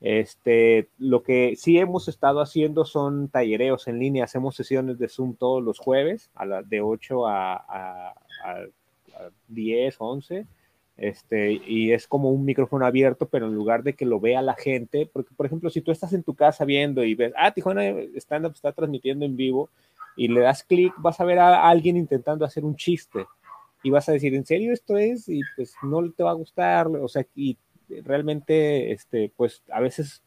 Este, 0.00 0.88
lo 0.98 1.22
que 1.22 1.56
sí 1.56 1.78
hemos 1.78 2.08
estado 2.08 2.40
haciendo 2.40 2.86
son 2.86 3.28
tallereos 3.28 3.86
en 3.86 3.98
línea, 3.98 4.24
hacemos 4.24 4.56
sesiones 4.56 4.98
de 4.98 5.08
Zoom 5.08 5.34
todos 5.34 5.62
los 5.62 5.78
jueves, 5.78 6.30
a 6.34 6.46
la, 6.46 6.62
de 6.62 6.80
8 6.80 7.26
a, 7.26 7.54
a, 7.54 8.08
a, 8.44 8.64
10, 9.48 9.96
11, 9.98 10.46
este, 10.96 11.52
y 11.52 11.92
es 11.92 12.06
como 12.06 12.30
un 12.30 12.46
micrófono 12.46 12.86
abierto, 12.86 13.28
pero 13.28 13.46
en 13.46 13.54
lugar 13.54 13.82
de 13.82 13.94
que 13.94 14.06
lo 14.06 14.20
vea 14.20 14.40
la 14.40 14.54
gente, 14.54 15.08
porque 15.12 15.34
por 15.34 15.44
ejemplo, 15.44 15.68
si 15.68 15.82
tú 15.82 15.92
estás 15.92 16.14
en 16.14 16.22
tu 16.22 16.34
casa 16.34 16.64
viendo 16.64 17.04
y 17.04 17.14
ves, 17.14 17.34
ah, 17.36 17.50
Tijuana 17.50 17.82
Stand 18.16 18.46
Up 18.46 18.52
está 18.54 18.72
transmitiendo 18.72 19.26
en 19.26 19.36
vivo, 19.36 19.68
y 20.16 20.28
le 20.28 20.40
das 20.40 20.62
clic, 20.62 20.92
vas 20.98 21.20
a 21.20 21.24
ver 21.24 21.38
a 21.38 21.68
alguien 21.68 21.96
intentando 21.96 22.44
hacer 22.44 22.64
un 22.64 22.76
chiste, 22.76 23.26
y 23.82 23.90
vas 23.90 24.08
a 24.08 24.12
decir, 24.12 24.34
¿en 24.34 24.44
serio 24.44 24.72
esto 24.72 24.96
es? 24.96 25.28
Y 25.28 25.40
pues 25.56 25.74
no 25.82 26.10
te 26.12 26.22
va 26.22 26.30
a 26.30 26.34
gustar, 26.34 26.86
o 26.88 27.08
sea, 27.08 27.26
y 27.34 27.58
realmente, 28.04 28.92
este, 28.92 29.32
pues 29.36 29.62
a 29.70 29.80
veces 29.80 30.22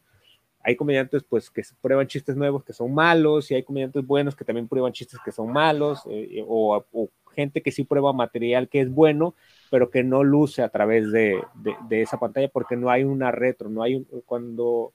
hay 0.64 0.76
comediantes 0.76 1.22
pues 1.24 1.50
que 1.50 1.62
prueban 1.80 2.06
chistes 2.06 2.36
nuevos 2.36 2.64
que 2.64 2.72
son 2.72 2.92
malos 2.94 3.50
y 3.50 3.54
hay 3.54 3.62
comediantes 3.62 4.04
buenos 4.04 4.34
que 4.34 4.44
también 4.46 4.66
prueban 4.66 4.92
chistes 4.92 5.20
que 5.22 5.30
son 5.30 5.52
malos 5.52 6.02
eh, 6.08 6.42
o, 6.46 6.82
o, 6.90 7.10
gente 7.34 7.60
que 7.62 7.70
sí 7.70 7.84
prueba 7.84 8.12
material 8.12 8.68
que 8.68 8.80
es 8.80 8.90
bueno 8.90 9.34
pero 9.70 9.90
que 9.90 10.02
no 10.02 10.24
luce 10.24 10.62
a 10.62 10.70
través 10.70 11.12
de, 11.12 11.42
de, 11.56 11.74
de, 11.88 12.02
esa 12.02 12.18
pantalla 12.18 12.48
porque 12.48 12.76
no 12.76 12.90
hay 12.90 13.04
una 13.04 13.30
retro, 13.30 13.68
no 13.68 13.82
hay 13.82 13.96
un, 13.96 14.06
cuando 14.24 14.92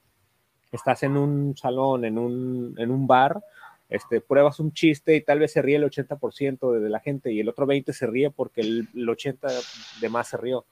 estás 0.72 1.02
en 1.02 1.16
un 1.16 1.56
salón, 1.56 2.04
en 2.04 2.18
un, 2.18 2.74
en 2.78 2.90
un 2.90 3.06
bar, 3.06 3.42
este, 3.90 4.20
pruebas 4.20 4.60
un 4.60 4.72
chiste 4.72 5.16
y 5.16 5.20
tal 5.20 5.40
vez 5.40 5.52
se 5.52 5.60
ríe 5.60 5.76
el 5.76 5.84
80% 5.84 6.80
de, 6.80 6.88
la 6.88 7.00
gente 7.00 7.32
y 7.32 7.40
el 7.40 7.48
otro 7.48 7.66
20% 7.66 7.92
se 7.92 8.06
ríe 8.06 8.30
porque 8.30 8.62
el, 8.62 8.88
el 8.94 9.08
80% 9.08 10.00
de 10.00 10.08
más 10.08 10.28
se 10.28 10.36
rió 10.36 10.64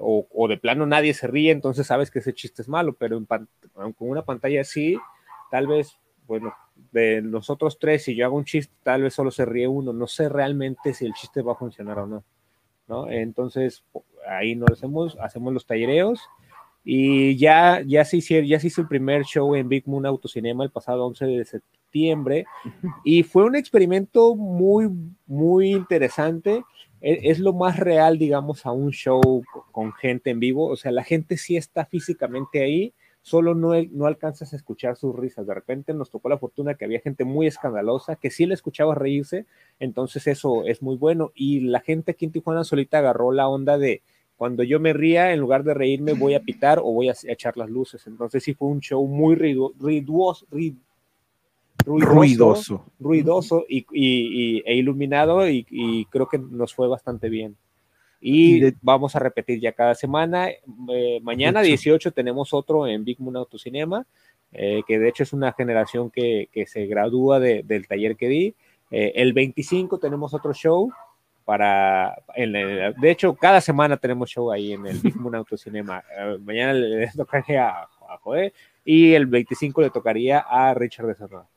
o, 0.00 0.26
o, 0.30 0.48
de 0.48 0.58
plano 0.58 0.86
nadie 0.86 1.14
se 1.14 1.26
ríe, 1.26 1.50
entonces 1.50 1.86
sabes 1.86 2.10
que 2.10 2.18
ese 2.18 2.34
chiste 2.34 2.62
es 2.62 2.68
malo, 2.68 2.94
pero 2.94 3.20
con 3.24 4.08
una 4.08 4.24
pantalla 4.24 4.60
así, 4.60 4.98
tal 5.50 5.66
vez, 5.66 5.98
bueno, 6.26 6.54
de 6.92 7.22
nosotros 7.22 7.78
tres, 7.78 8.04
si 8.04 8.14
yo 8.14 8.26
hago 8.26 8.36
un 8.36 8.44
chiste, 8.44 8.74
tal 8.82 9.02
vez 9.02 9.14
solo 9.14 9.30
se 9.30 9.44
ríe 9.44 9.68
uno, 9.68 9.92
no 9.92 10.06
sé 10.06 10.28
realmente 10.28 10.92
si 10.92 11.06
el 11.06 11.14
chiste 11.14 11.42
va 11.42 11.52
a 11.52 11.56
funcionar 11.56 11.98
o 12.00 12.06
no, 12.06 12.24
¿no? 12.88 13.10
Entonces, 13.10 13.84
ahí 14.28 14.54
nos 14.54 14.70
hacemos, 14.72 15.16
hacemos 15.18 15.52
los 15.52 15.66
tallereos 15.66 16.20
y 16.84 17.36
ya, 17.36 17.82
ya, 17.86 18.04
se 18.04 18.18
hizo, 18.18 18.34
ya 18.40 18.58
se 18.58 18.68
hizo 18.68 18.80
el 18.80 18.88
primer 18.88 19.24
show 19.24 19.54
en 19.54 19.68
Big 19.68 19.86
Moon 19.86 20.06
Autocinema 20.06 20.64
el 20.64 20.70
pasado 20.70 21.06
11 21.06 21.26
de 21.26 21.44
septiembre 21.44 22.46
y 23.04 23.22
fue 23.22 23.44
un 23.44 23.56
experimento 23.56 24.34
muy, 24.34 24.90
muy 25.26 25.72
interesante 25.72 26.62
es, 27.00 27.38
lo 27.38 27.52
más 27.52 27.78
real, 27.78 28.18
digamos, 28.18 28.66
a 28.66 28.72
un 28.72 28.90
show 28.90 29.42
con 29.72 29.92
gente 29.92 30.30
en 30.30 30.40
vivo. 30.40 30.66
O 30.68 30.76
sea, 30.76 30.92
la 30.92 31.04
gente 31.04 31.36
sí 31.36 31.56
está 31.56 31.86
físicamente 31.86 32.62
ahí, 32.62 32.92
solo 33.22 33.54
no, 33.54 33.70
no 33.90 34.06
alcanzas 34.06 34.52
a 34.52 34.56
escuchar 34.56 34.96
sus 34.96 35.16
risas. 35.16 35.46
De 35.46 35.54
repente 35.54 35.94
nos 35.94 36.10
tocó 36.10 36.28
la 36.28 36.38
fortuna 36.38 36.74
que 36.74 36.84
había 36.84 37.00
gente 37.00 37.24
muy 37.24 37.46
escandalosa, 37.46 38.16
que 38.16 38.30
sí 38.30 38.46
le 38.46 38.54
escuchaba 38.54 38.94
reírse, 38.94 39.46
entonces 39.78 40.26
eso 40.26 40.64
es 40.66 40.82
muy 40.82 40.96
bueno. 40.96 41.32
Y 41.34 41.60
la 41.60 41.80
gente 41.80 42.12
aquí 42.12 42.26
en 42.26 42.32
Tijuana 42.32 42.64
solita 42.64 42.98
agarró 42.98 43.32
la 43.32 43.48
onda 43.48 43.78
de 43.78 44.02
cuando 44.40 44.62
yo 44.62 44.80
me 44.80 44.94
ría, 44.94 45.34
en 45.34 45.38
lugar 45.38 45.64
de 45.64 45.74
reírme, 45.74 46.14
voy 46.14 46.32
a 46.32 46.40
pitar 46.42 46.78
o 46.78 46.84
voy 46.84 47.10
a 47.10 47.14
echar 47.24 47.58
las 47.58 47.68
luces. 47.68 48.06
Entonces 48.06 48.42
sí 48.42 48.54
fue 48.54 48.68
un 48.68 48.80
show 48.80 49.06
muy 49.06 49.34
riduoso, 49.34 50.46
ruidoso, 51.84 52.86
ruidoso, 52.98 53.66
y, 53.68 54.62
e 54.64 54.74
iluminado 54.74 55.46
y, 55.46 56.06
creo 56.08 56.26
que 56.26 56.38
nos 56.38 56.72
fue 56.72 56.88
bastante 56.88 57.28
bien. 57.28 57.54
Y, 58.18 58.62
vamos 58.80 59.14
a 59.14 59.18
repetir 59.18 59.60
ya 59.60 59.72
cada 59.72 59.94
semana. 59.94 60.48
Eh, 60.48 61.20
mañana 61.22 61.60
18 61.60 62.10
tenemos 62.12 62.54
otro 62.54 62.86
en 62.86 63.04
Big 63.04 63.20
Moon 63.20 63.36
Autocinema, 63.36 64.06
eh, 64.52 64.80
que 64.86 64.98
de 64.98 65.10
hecho 65.10 65.22
es 65.22 65.34
una 65.34 65.52
generación 65.52 66.10
que, 66.10 66.48
se 66.66 66.86
gradúa 66.86 67.40
del 67.40 67.86
taller 67.86 68.16
que 68.16 68.28
di. 68.28 68.54
Eh, 68.90 69.12
el 69.16 69.34
25 69.34 69.98
tenemos 69.98 70.32
otro 70.32 70.54
show 70.54 70.90
para, 71.44 72.16
de 72.36 73.10
hecho, 73.10 73.34
cada 73.34 73.60
semana 73.60 73.96
tenemos 73.96 74.30
show 74.30 74.50
ahí 74.50 74.72
en 74.72 74.86
el 74.86 74.98
Big 74.98 75.16
Moon 75.16 75.34
Autocinema. 75.34 76.02
mañana 76.44 76.72
le 76.72 77.10
tocaría 77.16 77.68
a, 77.68 77.82
a 77.82 78.18
Joé 78.18 78.52
y 78.84 79.14
el 79.14 79.26
25 79.26 79.80
le 79.82 79.90
tocaría 79.90 80.40
a 80.40 80.74
Richard 80.74 81.06
de 81.06 81.14
Serrano. 81.14 81.48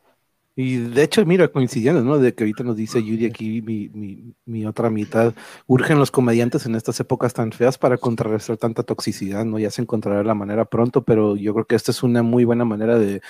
Y 0.56 0.78
de 0.78 1.02
hecho, 1.02 1.26
mira, 1.26 1.48
coincidiendo, 1.48 2.04
¿no? 2.04 2.20
De 2.20 2.36
que 2.36 2.44
ahorita 2.44 2.64
nos 2.64 2.76
dice 2.76 3.04
Yuri 3.04 3.26
aquí, 3.26 3.64
mi, 3.64 3.90
mi, 3.90 4.36
mi, 4.46 4.66
otra 4.68 4.92
mitad, 4.92 5.34
urgen 5.66 5.98
los 5.98 6.12
comediantes 6.12 6.68
en 6.68 6.76
estas 6.76 7.00
épocas 7.00 7.34
tan 7.34 7.52
feas 7.52 7.80
para 7.80 7.98
contrarrestar 7.98 8.58
tanta 8.58 8.84
toxicidad, 8.84 9.46
¿no? 9.46 9.58
Ya 9.58 9.72
se 9.72 9.82
encontrará 9.82 10.24
la 10.24 10.36
manera 10.36 10.66
pronto, 10.66 11.04
pero 11.04 11.36
yo 11.36 11.54
creo 11.56 11.66
que 11.66 11.76
esta 11.76 11.90
es 11.90 12.04
una 12.04 12.22
muy 12.22 12.46
buena 12.46 12.66
manera 12.66 13.00
de 13.00 13.22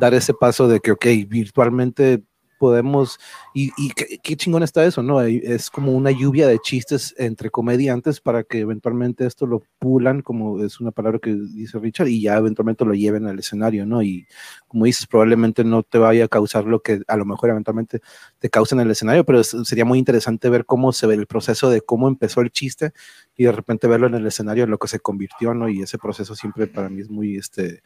dar 0.00 0.14
ese 0.14 0.34
paso 0.34 0.66
de 0.66 0.80
que, 0.80 0.90
ok, 0.90 1.06
virtualmente 1.28 2.24
podemos, 2.58 3.18
y, 3.52 3.70
qué, 3.92 4.36
chingón 4.36 4.62
está 4.62 4.84
eso, 4.84 5.02
¿no? 5.02 5.20
Es 5.20 5.70
como 5.70 5.92
una 5.92 6.10
lluvia 6.10 6.46
de 6.46 6.58
chistes 6.58 7.14
entre 7.18 7.50
comediantes 7.50 8.20
para 8.20 8.42
que 8.42 8.60
eventualmente 8.60 9.26
esto 9.26 9.46
lo 9.46 9.62
pulan, 9.78 10.22
como 10.22 10.64
es 10.64 10.80
una 10.80 10.90
palabra 10.90 11.18
que 11.18 11.34
dice 11.34 11.78
Richard, 11.78 12.08
y 12.08 12.22
ya 12.22 12.36
eventualmente 12.36 12.84
lo 12.84 12.94
lleven 12.94 13.26
al 13.26 13.38
escenario, 13.38 13.86
¿no? 13.86 14.02
Y 14.02 14.26
como 14.68 14.86
dices, 14.86 15.06
probablemente 15.06 15.64
no 15.64 15.82
te 15.82 15.98
vaya 15.98 16.24
a 16.24 16.28
causar 16.28 16.64
lo 16.64 16.80
que 16.80 17.02
a 17.06 17.16
lo 17.16 17.24
mejor 17.24 17.50
eventualmente 17.50 18.00
te 18.38 18.50
causa 18.50 18.74
en 18.74 18.80
el 18.80 18.90
escenario, 18.90 19.24
pero 19.24 19.42
sería 19.44 19.84
muy 19.84 19.98
interesante 19.98 20.48
ver 20.48 20.64
cómo 20.64 20.92
se 20.92 21.06
ve 21.06 21.14
el 21.14 21.26
proceso 21.26 21.70
de 21.70 21.80
cómo 21.80 22.08
empezó 22.08 22.40
el 22.40 22.50
chiste 22.50 22.92
y 23.36 23.44
de 23.44 23.52
repente 23.52 23.86
verlo 23.86 24.06
en 24.06 24.14
el 24.14 24.26
escenario, 24.26 24.64
en 24.64 24.70
lo 24.70 24.78
que 24.78 24.88
se 24.88 25.00
convirtió, 25.00 25.54
¿no? 25.54 25.68
Y 25.68 25.82
ese 25.82 25.98
proceso 25.98 26.34
siempre 26.34 26.66
para 26.66 26.88
mí 26.88 27.00
es 27.00 27.10
muy, 27.10 27.36
este, 27.36 27.82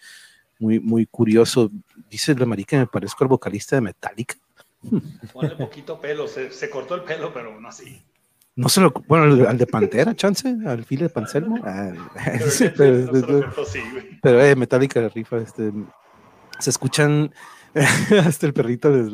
muy, 0.59 0.81
muy 0.81 1.07
curioso. 1.07 1.70
Dice 2.11 2.35
la 2.35 2.47
marica, 2.47 2.78
me 2.78 2.86
parezco 2.86 3.24
al 3.24 3.28
vocalista 3.28 3.77
de 3.77 3.82
Metallica. 3.82 4.36
Ponle 5.32 5.56
poquito 5.56 6.00
pelo, 6.00 6.26
se, 6.28 6.70
cortó 6.70 6.94
el 6.94 7.02
pelo, 7.02 7.32
pero 7.32 7.59
no 7.60 7.68
así. 7.68 8.02
No 8.56 8.68
se 8.68 8.80
lo, 8.80 8.92
bueno, 9.06 9.48
al 9.48 9.59
de 9.59 9.66
Pantera, 9.66 10.14
chance, 10.16 10.56
al 10.66 10.84
file 10.84 11.05
de 11.05 11.10
Panselmo. 11.10 11.59
Ah, 11.64 11.92
pero, 12.76 13.10
pero, 14.22 14.42
eh, 14.42 14.56
Metallica 14.56 15.06
rifa, 15.09 15.38
este, 15.38 15.72
se 16.59 16.70
escuchan 16.70 17.32
hasta 18.24 18.46
el 18.46 18.52
perrito 18.52 18.90
les 18.90 19.12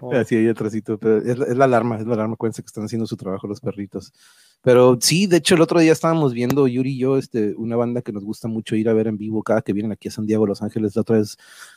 oh. 0.00 0.14
Así 0.14 0.36
ahí 0.36 0.48
atrásito, 0.48 0.98
pero 0.98 1.18
es, 1.18 1.38
es, 1.38 1.56
la 1.56 1.66
alarma, 1.66 1.98
es 1.98 2.06
la 2.06 2.14
alarma, 2.14 2.34
acuérdense 2.34 2.62
que 2.62 2.66
están 2.66 2.84
haciendo 2.84 3.06
su 3.06 3.16
trabajo 3.16 3.46
los 3.46 3.60
perritos. 3.60 4.12
Pero 4.62 4.96
sí, 5.00 5.26
de 5.26 5.38
hecho, 5.38 5.56
el 5.56 5.60
otro 5.60 5.80
día 5.80 5.92
estábamos 5.92 6.32
viendo, 6.32 6.68
Yuri 6.68 6.92
y 6.92 6.98
yo, 6.98 7.18
este, 7.18 7.52
una 7.56 7.74
banda 7.74 8.00
que 8.00 8.12
nos 8.12 8.24
gusta 8.24 8.46
mucho 8.46 8.76
ir 8.76 8.88
a 8.88 8.92
ver 8.92 9.08
en 9.08 9.18
vivo 9.18 9.42
cada 9.42 9.60
que 9.60 9.72
vienen 9.72 9.90
aquí 9.90 10.08
a 10.08 10.12
San 10.12 10.24
Diego, 10.24 10.46
Los 10.46 10.62
Ángeles. 10.62 10.94
La 10.94 11.02
otra 11.02 11.18
vez, 11.18 11.36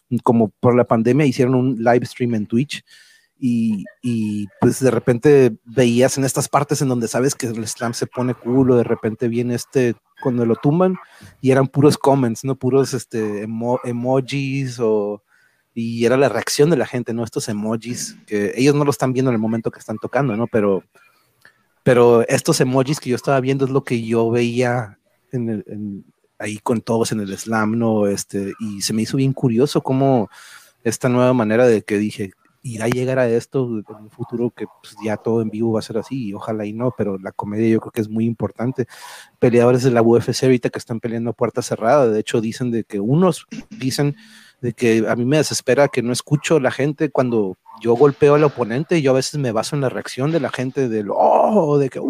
mm, 0.09 0.17
como 0.17 0.49
por 0.59 0.75
la 0.75 0.83
pandemia, 0.85 1.25
hicieron 1.25 1.55
un 1.55 1.83
live 1.83 2.05
stream 2.05 2.35
en 2.35 2.45
Twitch. 2.45 2.83
Y, 3.37 3.83
y, 4.01 4.47
pues 4.61 4.79
de 4.79 4.91
repente 4.91 5.57
veías 5.65 6.17
en 6.17 6.23
estas 6.23 6.47
partes 6.47 6.81
en 6.81 6.87
donde 6.87 7.07
sabes 7.09 7.35
que 7.35 7.47
el 7.47 7.67
slam 7.67 7.93
se 7.93 8.07
pone 8.07 8.33
culo, 8.33 8.77
de 8.77 8.85
repente 8.85 9.27
viene 9.27 9.55
este, 9.55 9.95
cuando 10.21 10.45
lo 10.45 10.55
tumban, 10.55 10.95
y 11.41 11.51
eran 11.51 11.67
puros 11.67 11.97
comments, 11.97 12.45
¿no? 12.45 12.55
Puros 12.55 12.93
este, 12.93 13.43
emojis 13.83 14.79
o 14.79 15.21
y 15.77 16.05
era 16.05 16.15
la 16.15 16.29
reacción 16.29 16.69
de 16.69 16.77
la 16.77 16.85
gente, 16.87 17.13
¿no? 17.13 17.25
Estos 17.25 17.49
emojis, 17.49 18.15
que 18.25 18.53
ellos 18.55 18.73
no 18.75 18.85
lo 18.85 18.91
están 18.91 19.11
viendo 19.11 19.29
en 19.29 19.35
el 19.35 19.41
momento 19.41 19.71
que 19.71 19.79
están 19.79 19.97
tocando, 19.97 20.37
¿no? 20.37 20.47
Pero 20.47 20.83
pero 21.85 22.27
estos 22.27 22.59
emojis 22.61 22.99
que 22.99 23.11
yo 23.11 23.15
estaba 23.15 23.39
viendo 23.39 23.63
es 23.63 23.69
lo 23.69 23.83
que 23.83 24.01
yo 24.01 24.31
veía 24.31 24.97
en 25.31 26.03
ahí 26.39 26.57
con 26.57 26.81
todos 26.81 27.11
en 27.11 27.19
el 27.19 27.37
slam, 27.37 27.77
¿no? 27.77 28.07
Este, 28.07 28.53
y 28.59 28.81
se 28.81 28.91
me 28.91 29.03
hizo 29.03 29.17
bien 29.17 29.33
curioso 29.33 29.81
cómo 29.81 30.27
esta 30.83 31.09
nueva 31.09 31.33
manera 31.33 31.67
de 31.67 31.83
que 31.83 31.99
dije, 31.99 32.31
irá 32.63 32.85
a 32.85 32.89
llegar 32.89 33.19
a 33.19 33.29
esto 33.29 33.65
en 33.65 33.95
un 33.95 34.09
futuro 34.09 34.49
que 34.49 34.65
pues, 34.81 34.95
ya 35.03 35.17
todo 35.17 35.43
en 35.43 35.51
vivo 35.51 35.73
va 35.73 35.79
a 35.79 35.83
ser 35.83 35.99
así, 35.99 36.29
y 36.29 36.33
ojalá 36.33 36.65
y 36.65 36.73
no, 36.73 36.91
pero 36.97 37.19
la 37.19 37.31
comedia 37.31 37.69
yo 37.69 37.79
creo 37.79 37.91
que 37.91 38.01
es 38.01 38.09
muy 38.09 38.25
importante. 38.25 38.87
Peleadores 39.37 39.83
de 39.83 39.91
la 39.91 40.01
UFC 40.01 40.43
ahorita 40.43 40.71
que 40.71 40.79
están 40.79 40.99
peleando 40.99 41.29
a 41.29 41.33
puerta 41.33 41.61
cerrada, 41.61 42.07
de 42.07 42.19
hecho 42.19 42.41
dicen 42.41 42.71
de 42.71 42.83
que 42.83 42.99
unos 42.99 43.45
dicen 43.69 44.15
de 44.61 44.73
que 44.73 45.05
a 45.07 45.15
mí 45.15 45.25
me 45.25 45.37
desespera 45.37 45.87
que 45.89 46.01
no 46.01 46.11
escucho 46.11 46.59
la 46.59 46.71
gente 46.71 47.11
cuando 47.11 47.57
yo 47.81 47.93
golpeo 47.93 48.35
al 48.35 48.43
oponente, 48.43 48.97
y 48.97 49.01
yo 49.01 49.11
a 49.11 49.15
veces 49.15 49.39
me 49.39 49.51
baso 49.51 49.75
en 49.75 49.81
la 49.81 49.89
reacción 49.89 50.31
de 50.31 50.39
la 50.39 50.49
gente 50.49 50.89
del 50.89 51.07
oh, 51.11 51.77
de 51.77 51.89
que 51.89 51.99
uh, 51.99 52.09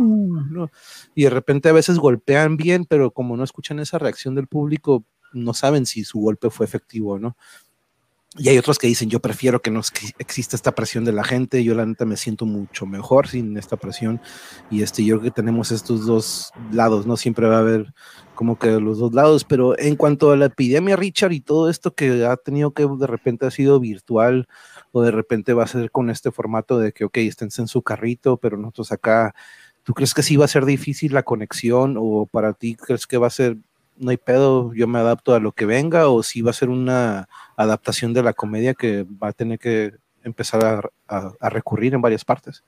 no. 0.50 0.70
y 1.16 1.24
de 1.24 1.30
repente 1.30 1.70
a 1.70 1.74
veces 1.74 1.98
golpean 1.98 2.58
bien, 2.58 2.86
pero 2.86 3.12
como 3.12 3.36
no 3.38 3.44
escuchan 3.44 3.80
esa 3.80 4.00
reacción 4.00 4.36
del 4.36 4.48
público, 4.48 5.04
no 5.34 5.54
saben 5.54 5.86
si 5.86 6.04
su 6.04 6.20
golpe 6.20 6.50
fue 6.50 6.66
efectivo 6.66 7.14
o 7.14 7.20
no. 7.20 7.36
Y 8.38 8.50
hay 8.50 8.58
otros 8.58 8.78
que 8.78 8.88
dicen, 8.88 9.10
yo 9.10 9.22
prefiero 9.22 9.62
que 9.62 9.72
no 9.72 9.80
exista 10.20 10.58
esta 10.58 10.76
presión 10.76 11.06
de 11.06 11.14
la 11.14 11.24
gente, 11.24 11.64
yo 11.64 11.74
la 11.74 11.86
neta 11.86 12.04
me 12.04 12.18
siento 12.18 12.46
mucho 12.46 12.86
mejor 12.86 13.30
sin 13.30 13.56
esta 13.58 13.78
presión. 13.78 14.20
Y 14.70 14.84
este, 14.84 15.06
yo 15.06 15.16
creo 15.16 15.32
que 15.32 15.42
tenemos 15.42 15.72
estos 15.72 16.06
dos 16.06 16.52
lados, 16.70 17.08
¿no? 17.08 17.16
Siempre 17.16 17.48
va 17.48 17.56
a 17.56 17.60
haber 17.60 17.94
como 18.34 18.60
que 18.60 18.72
los 18.82 19.00
dos 19.00 19.14
lados, 19.14 19.46
pero 19.46 19.80
en 19.80 19.96
cuanto 19.96 20.32
a 20.32 20.36
la 20.36 20.48
epidemia, 20.48 20.98
Richard, 20.98 21.32
y 21.32 21.40
todo 21.40 21.70
esto 21.70 21.96
que 21.96 22.26
ha 22.26 22.36
tenido 22.36 22.74
que 22.74 22.86
de 22.86 23.08
repente 23.08 23.46
ha 23.46 23.52
sido 23.52 23.80
virtual, 23.80 24.50
o 24.98 25.02
de 25.02 25.12
repente 25.12 25.54
va 25.54 25.66
a 25.66 25.68
ser 25.68 25.92
con 25.92 26.10
este 26.10 26.32
formato 26.32 26.80
de 26.80 26.94
que, 26.94 27.04
ok, 27.04 27.18
esténse 27.18 27.62
en 27.62 27.68
su 27.68 27.82
carrito, 27.82 28.38
pero 28.38 28.56
nosotros 28.56 28.94
acá, 28.94 29.36
¿tú 29.84 29.94
crees 29.94 30.14
que 30.14 30.24
sí 30.24 30.38
va 30.38 30.46
a 30.46 30.48
ser 30.48 30.64
difícil 30.64 31.14
la 31.14 31.24
conexión 31.24 31.98
o 32.00 32.26
para 32.26 32.54
ti 32.54 32.76
crees 32.76 33.06
que 33.06 33.18
va 33.18 33.28
a 33.28 33.30
ser 33.30 33.58
no 33.98 34.12
hay 34.12 34.18
pedo, 34.18 34.74
yo 34.74 34.88
me 34.88 35.00
adapto 35.00 35.34
a 35.34 35.42
lo 35.42 35.52
que 35.52 35.66
venga, 35.66 36.08
o 36.08 36.24
si 36.24 36.42
va 36.42 36.52
a 36.52 36.54
ser 36.54 36.70
una 36.70 37.28
adaptación 37.58 38.14
de 38.14 38.24
la 38.24 38.32
comedia 38.32 38.74
que 38.74 39.04
va 39.04 39.30
a 39.30 39.34
tener 39.34 39.60
que 39.60 39.94
empezar 40.24 40.90
a, 41.10 41.50
recurrir 41.50 41.94
en 41.94 42.02
varias 42.02 42.24
partes. 42.24 42.64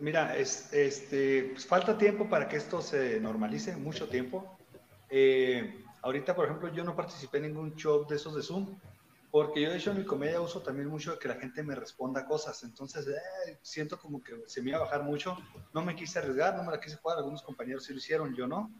Mira, 0.00 0.36
este, 0.36 1.50
pues 1.52 1.66
falta 1.66 1.96
tiempo 1.96 2.28
para 2.28 2.46
que 2.46 2.56
esto 2.56 2.82
se 2.82 3.20
normalice, 3.20 3.74
mucho 3.76 4.06
tiempo. 4.08 4.58
Eh, 5.08 5.82
ahorita, 6.02 6.36
por 6.36 6.44
ejemplo, 6.44 6.70
yo 6.74 6.84
no 6.84 6.94
participé 6.94 7.38
en 7.38 7.44
ningún 7.44 7.74
show 7.74 8.06
de 8.06 8.16
esos 8.16 8.34
de 8.34 8.42
Zoom, 8.42 8.78
porque 9.34 9.62
yo 9.62 9.70
de 9.70 9.78
hecho 9.78 9.90
en 9.90 9.98
mi 9.98 10.04
comedia 10.04 10.40
uso 10.40 10.62
también 10.62 10.86
mucho 10.86 11.18
que 11.18 11.26
la 11.26 11.34
gente 11.34 11.64
me 11.64 11.74
responda 11.74 12.24
cosas, 12.24 12.62
entonces 12.62 13.08
eh, 13.08 13.58
siento 13.62 13.98
como 13.98 14.22
que 14.22 14.32
se 14.46 14.62
me 14.62 14.70
iba 14.70 14.78
a 14.78 14.82
bajar 14.82 15.02
mucho, 15.02 15.36
no 15.72 15.82
me 15.82 15.96
quise 15.96 16.20
arriesgar, 16.20 16.54
no 16.54 16.62
me 16.62 16.70
la 16.70 16.78
quise 16.78 16.98
jugar, 16.98 17.18
algunos 17.18 17.42
compañeros 17.42 17.82
sí 17.82 17.92
lo 17.92 17.98
hicieron, 17.98 18.32
yo 18.36 18.46
no, 18.46 18.70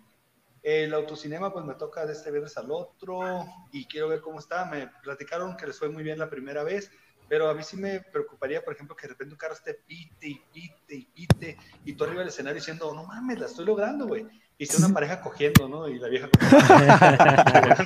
el 0.62 0.94
autocinema 0.94 1.52
pues 1.52 1.64
me 1.64 1.74
toca 1.74 2.06
de 2.06 2.12
este 2.12 2.30
viernes 2.30 2.56
al 2.56 2.70
otro 2.70 3.44
y 3.72 3.84
quiero 3.86 4.06
ver 4.06 4.20
cómo 4.20 4.38
está. 4.38 4.64
Me 4.66 4.86
platicaron 5.02 5.56
que 5.56 5.66
les 5.66 5.76
fue 5.76 5.88
muy 5.88 6.04
bien 6.04 6.20
la 6.20 6.30
primera 6.30 6.62
vez, 6.62 6.88
pero 7.28 7.48
a 7.48 7.54
mí 7.54 7.64
sí 7.64 7.76
me 7.76 8.00
preocuparía, 8.00 8.64
por 8.64 8.74
ejemplo, 8.74 8.94
que 8.94 9.08
de 9.08 9.14
repente 9.14 9.34
un 9.34 9.38
carro 9.38 9.54
esté 9.54 9.74
pite 9.74 10.28
y 10.28 10.40
pite 10.52 10.94
y 10.94 11.04
pite 11.06 11.58
y 11.84 11.94
tú 11.94 12.04
arriba 12.04 12.20
del 12.20 12.28
escenario 12.28 12.60
diciendo, 12.60 12.94
no 12.94 13.04
mames, 13.04 13.40
la 13.40 13.46
estoy 13.46 13.66
logrando, 13.66 14.06
güey. 14.06 14.24
Y 14.58 14.66
sea 14.66 14.84
una 14.86 14.94
pareja 14.94 15.20
cogiendo, 15.20 15.68
¿no? 15.68 15.88
Y 15.88 15.98
la 15.98 16.08
vieja 16.08 16.28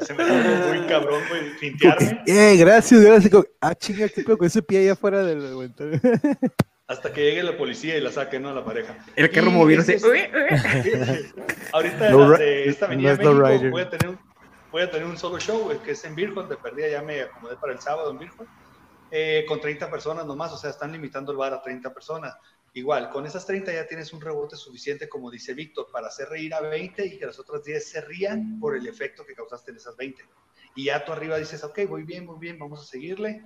Se 0.00 0.14
me 0.14 0.24
dio 0.24 0.34
muy 0.68 0.86
cabrón, 0.86 1.22
güey, 1.28 1.56
pintearme. 1.58 2.22
Eh, 2.26 2.56
gracias, 2.56 3.00
gracias. 3.00 3.44
Ah, 3.60 3.74
chinga, 3.74 4.08
¿qué 4.08 4.24
con 4.24 4.46
ese 4.46 4.62
pie 4.62 4.78
ahí 4.80 4.88
afuera 4.88 5.24
del... 5.24 5.72
hasta 6.86 7.12
que 7.12 7.22
llegue 7.22 7.42
la 7.42 7.56
policía 7.56 7.96
y 7.96 8.00
la 8.00 8.12
saque, 8.12 8.38
¿no? 8.38 8.50
A 8.50 8.54
la 8.54 8.64
pareja. 8.64 8.96
El 9.16 9.30
carro 9.30 9.50
moviéndose. 9.50 9.98
Ahorita 11.72 12.10
no, 12.10 12.30
de 12.30 12.68
esta 12.68 12.86
avenida 12.86 13.16
no 13.16 13.34
México 13.34 13.70
voy, 13.70 13.82
a 13.82 13.90
tener 13.90 14.08
un, 14.08 14.18
voy 14.70 14.82
a 14.82 14.90
tener 14.90 15.06
un 15.06 15.18
solo 15.18 15.38
show, 15.40 15.70
que 15.84 15.92
es 15.92 16.04
en 16.04 16.14
Virgen, 16.14 16.48
de 16.48 16.56
perdida 16.56 16.88
ya 16.88 17.02
me 17.02 17.22
acomodé 17.22 17.56
para 17.56 17.72
el 17.72 17.80
sábado 17.80 18.10
en 18.12 18.18
Virgen, 18.18 18.46
eh, 19.10 19.44
con 19.48 19.60
30 19.60 19.90
personas 19.90 20.26
nomás, 20.26 20.52
o 20.52 20.56
sea, 20.56 20.70
están 20.70 20.92
limitando 20.92 21.32
el 21.32 21.38
bar 21.38 21.52
a 21.54 21.62
30 21.62 21.92
personas. 21.92 22.36
Igual, 22.76 23.10
con 23.10 23.26
esas 23.26 23.46
30 23.46 23.72
ya 23.72 23.86
tienes 23.86 24.12
un 24.12 24.20
rebote 24.20 24.54
suficiente, 24.56 25.08
como 25.08 25.30
dice 25.30 25.54
Víctor, 25.54 25.88
para 25.90 26.08
hacer 26.08 26.28
reír 26.28 26.54
a 26.54 26.60
20 26.60 27.06
y 27.06 27.18
que 27.18 27.26
las 27.26 27.38
otras 27.38 27.64
10 27.64 27.88
se 27.88 28.00
rían 28.02 28.60
por 28.60 28.76
el 28.76 28.86
efecto 28.86 29.24
que 29.24 29.34
causaste 29.34 29.70
en 29.70 29.78
esas 29.78 29.96
20. 29.96 30.22
Y 30.74 30.84
ya 30.84 31.04
tú 31.04 31.12
arriba 31.12 31.38
dices, 31.38 31.64
ok, 31.64 31.80
voy 31.88 32.02
bien, 32.02 32.26
muy 32.26 32.38
bien, 32.38 32.58
vamos 32.58 32.82
a 32.82 32.86
seguirle 32.86 33.42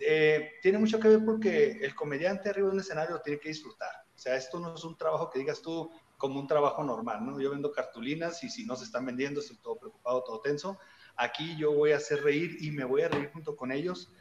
eh, 0.00 0.52
tiene 0.62 0.78
mucho 0.78 1.00
que 1.00 1.08
ver 1.08 1.24
porque 1.24 1.78
el 1.80 1.94
comediante 1.94 2.50
arriba 2.50 2.68
de 2.68 2.74
un 2.74 2.80
escenario 2.80 3.20
tiene 3.20 3.40
que 3.40 3.48
disfrutar. 3.48 3.90
O 4.14 4.18
sea, 4.18 4.36
esto 4.36 4.60
no 4.60 4.74
es 4.74 4.84
un 4.84 4.96
trabajo 4.96 5.30
que 5.30 5.38
digas 5.38 5.62
tú 5.62 5.90
como 6.16 6.40
un 6.40 6.46
trabajo 6.46 6.82
normal, 6.82 7.24
¿no? 7.24 7.40
Yo 7.40 7.50
vendo 7.50 7.72
cartulinas 7.72 8.42
y 8.42 8.50
si 8.50 8.66
no 8.66 8.76
se 8.76 8.84
están 8.84 9.06
vendiendo 9.06 9.40
estoy 9.40 9.56
todo 9.58 9.78
preocupado, 9.78 10.22
todo 10.24 10.40
tenso. 10.40 10.78
Aquí 11.16 11.56
yo 11.56 11.72
voy 11.72 11.92
a 11.92 11.96
hacer 11.96 12.22
reír 12.22 12.58
y 12.60 12.70
me 12.70 12.84
voy 12.84 13.02
a 13.02 13.08
reír 13.08 13.30
junto 13.32 13.56
con 13.56 13.72
ellos 13.72 14.12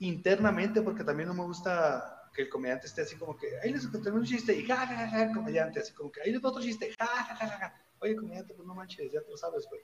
internamente 0.00 0.82
porque 0.82 1.04
también 1.04 1.28
no 1.28 1.34
me 1.34 1.44
gusta 1.44 2.23
que 2.34 2.42
el 2.42 2.48
comediante 2.48 2.86
esté 2.86 3.02
así 3.02 3.16
como 3.16 3.36
que 3.36 3.46
ahí 3.62 3.72
les 3.72 3.86
conté 3.86 4.10
un 4.10 4.24
chiste 4.24 4.54
y 4.54 4.66
ja, 4.66 4.86
ja, 4.86 5.08
ja, 5.08 5.32
comediante, 5.32 5.80
así 5.80 5.92
como 5.94 6.10
que 6.10 6.20
ahí 6.20 6.32
les 6.32 6.44
otro 6.44 6.60
chiste, 6.60 6.92
ja, 6.98 7.06
ja, 7.06 7.36
ja, 7.36 7.48
ja. 7.48 7.82
Oye, 8.00 8.16
comediante, 8.16 8.52
pues 8.54 8.66
no 8.66 8.74
manches, 8.74 9.10
ya 9.12 9.20
tú 9.22 9.30
lo 9.30 9.36
sabes, 9.36 9.66
güey. 9.70 9.82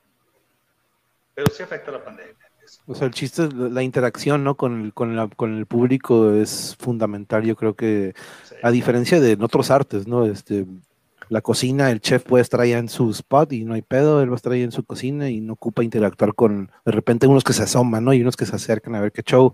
Pero 1.34 1.46
sí 1.54 1.62
afecta 1.62 1.90
la 1.92 2.04
pandemia 2.04 2.34
eso. 2.62 2.82
O 2.86 2.94
sea, 2.94 3.06
el 3.06 3.14
chiste, 3.14 3.48
la 3.54 3.82
interacción, 3.82 4.44
¿no? 4.44 4.56
Con 4.56 4.82
el, 4.82 4.92
con, 4.92 5.16
la, 5.16 5.28
con 5.28 5.56
el 5.56 5.64
público 5.66 6.32
es 6.32 6.76
fundamental. 6.78 7.44
Yo 7.44 7.56
creo 7.56 7.74
que, 7.74 8.14
Sí. 8.42 8.56
a 8.62 8.70
diferencia 8.70 9.20
de 9.20 9.32
en 9.32 9.42
otros 9.42 9.70
artes, 9.70 10.06
¿no? 10.06 10.26
Este, 10.26 10.66
la 11.28 11.40
cocina, 11.40 11.90
el 11.90 12.00
chef 12.00 12.24
puede 12.24 12.42
estar 12.42 12.60
allá 12.60 12.78
en 12.78 12.88
su 12.88 13.10
spot 13.10 13.52
y 13.52 13.64
no 13.64 13.74
hay 13.74 13.82
pedo, 13.82 14.20
él 14.20 14.28
va 14.28 14.34
a 14.34 14.36
estar 14.36 14.52
ahí 14.52 14.62
en 14.62 14.72
su 14.72 14.84
cocina 14.84 15.30
y 15.30 15.40
no 15.40 15.52
ocupa 15.54 15.84
interactuar 15.84 16.34
con, 16.34 16.70
de 16.84 16.92
repente, 16.92 17.26
unos 17.28 17.44
que 17.44 17.52
se 17.52 17.62
asoman, 17.62 18.04
¿no? 18.04 18.12
Y 18.12 18.20
unos 18.20 18.36
que 18.36 18.46
se 18.46 18.56
acercan 18.56 18.96
a 18.96 19.00
ver 19.00 19.12
qué 19.12 19.22
show. 19.22 19.52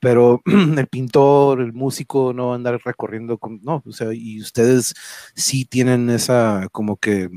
Pero 0.00 0.42
el 0.46 0.86
pintor, 0.88 1.60
el 1.60 1.72
músico, 1.72 2.32
no 2.32 2.48
va 2.48 2.52
a 2.52 2.56
andar 2.56 2.80
recorriendo 2.84 3.38
con, 3.38 3.60
no, 3.62 3.82
o 3.86 3.92
sea, 3.92 4.12
y 4.12 4.40
ustedes 4.40 4.94
sí 5.34 5.64
tienen 5.64 6.10
esa, 6.10 6.68
como 6.72 6.96
que, 6.96 7.30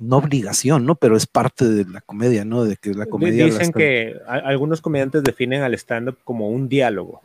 no 0.00 0.16
obligación, 0.18 0.84
¿no? 0.86 0.96
Pero 0.96 1.16
es 1.16 1.26
parte 1.26 1.68
de 1.68 1.84
la 1.84 2.00
comedia, 2.00 2.44
¿no? 2.44 2.64
De 2.64 2.76
que 2.76 2.94
la 2.94 3.04
Di- 3.04 3.10
comedia. 3.10 3.44
Dicen 3.44 3.72
que 3.72 4.16
algunos 4.26 4.80
comediantes 4.80 5.22
definen 5.22 5.62
al 5.62 5.74
stand-up 5.74 6.18
como 6.24 6.48
un 6.48 6.68
diálogo. 6.68 7.20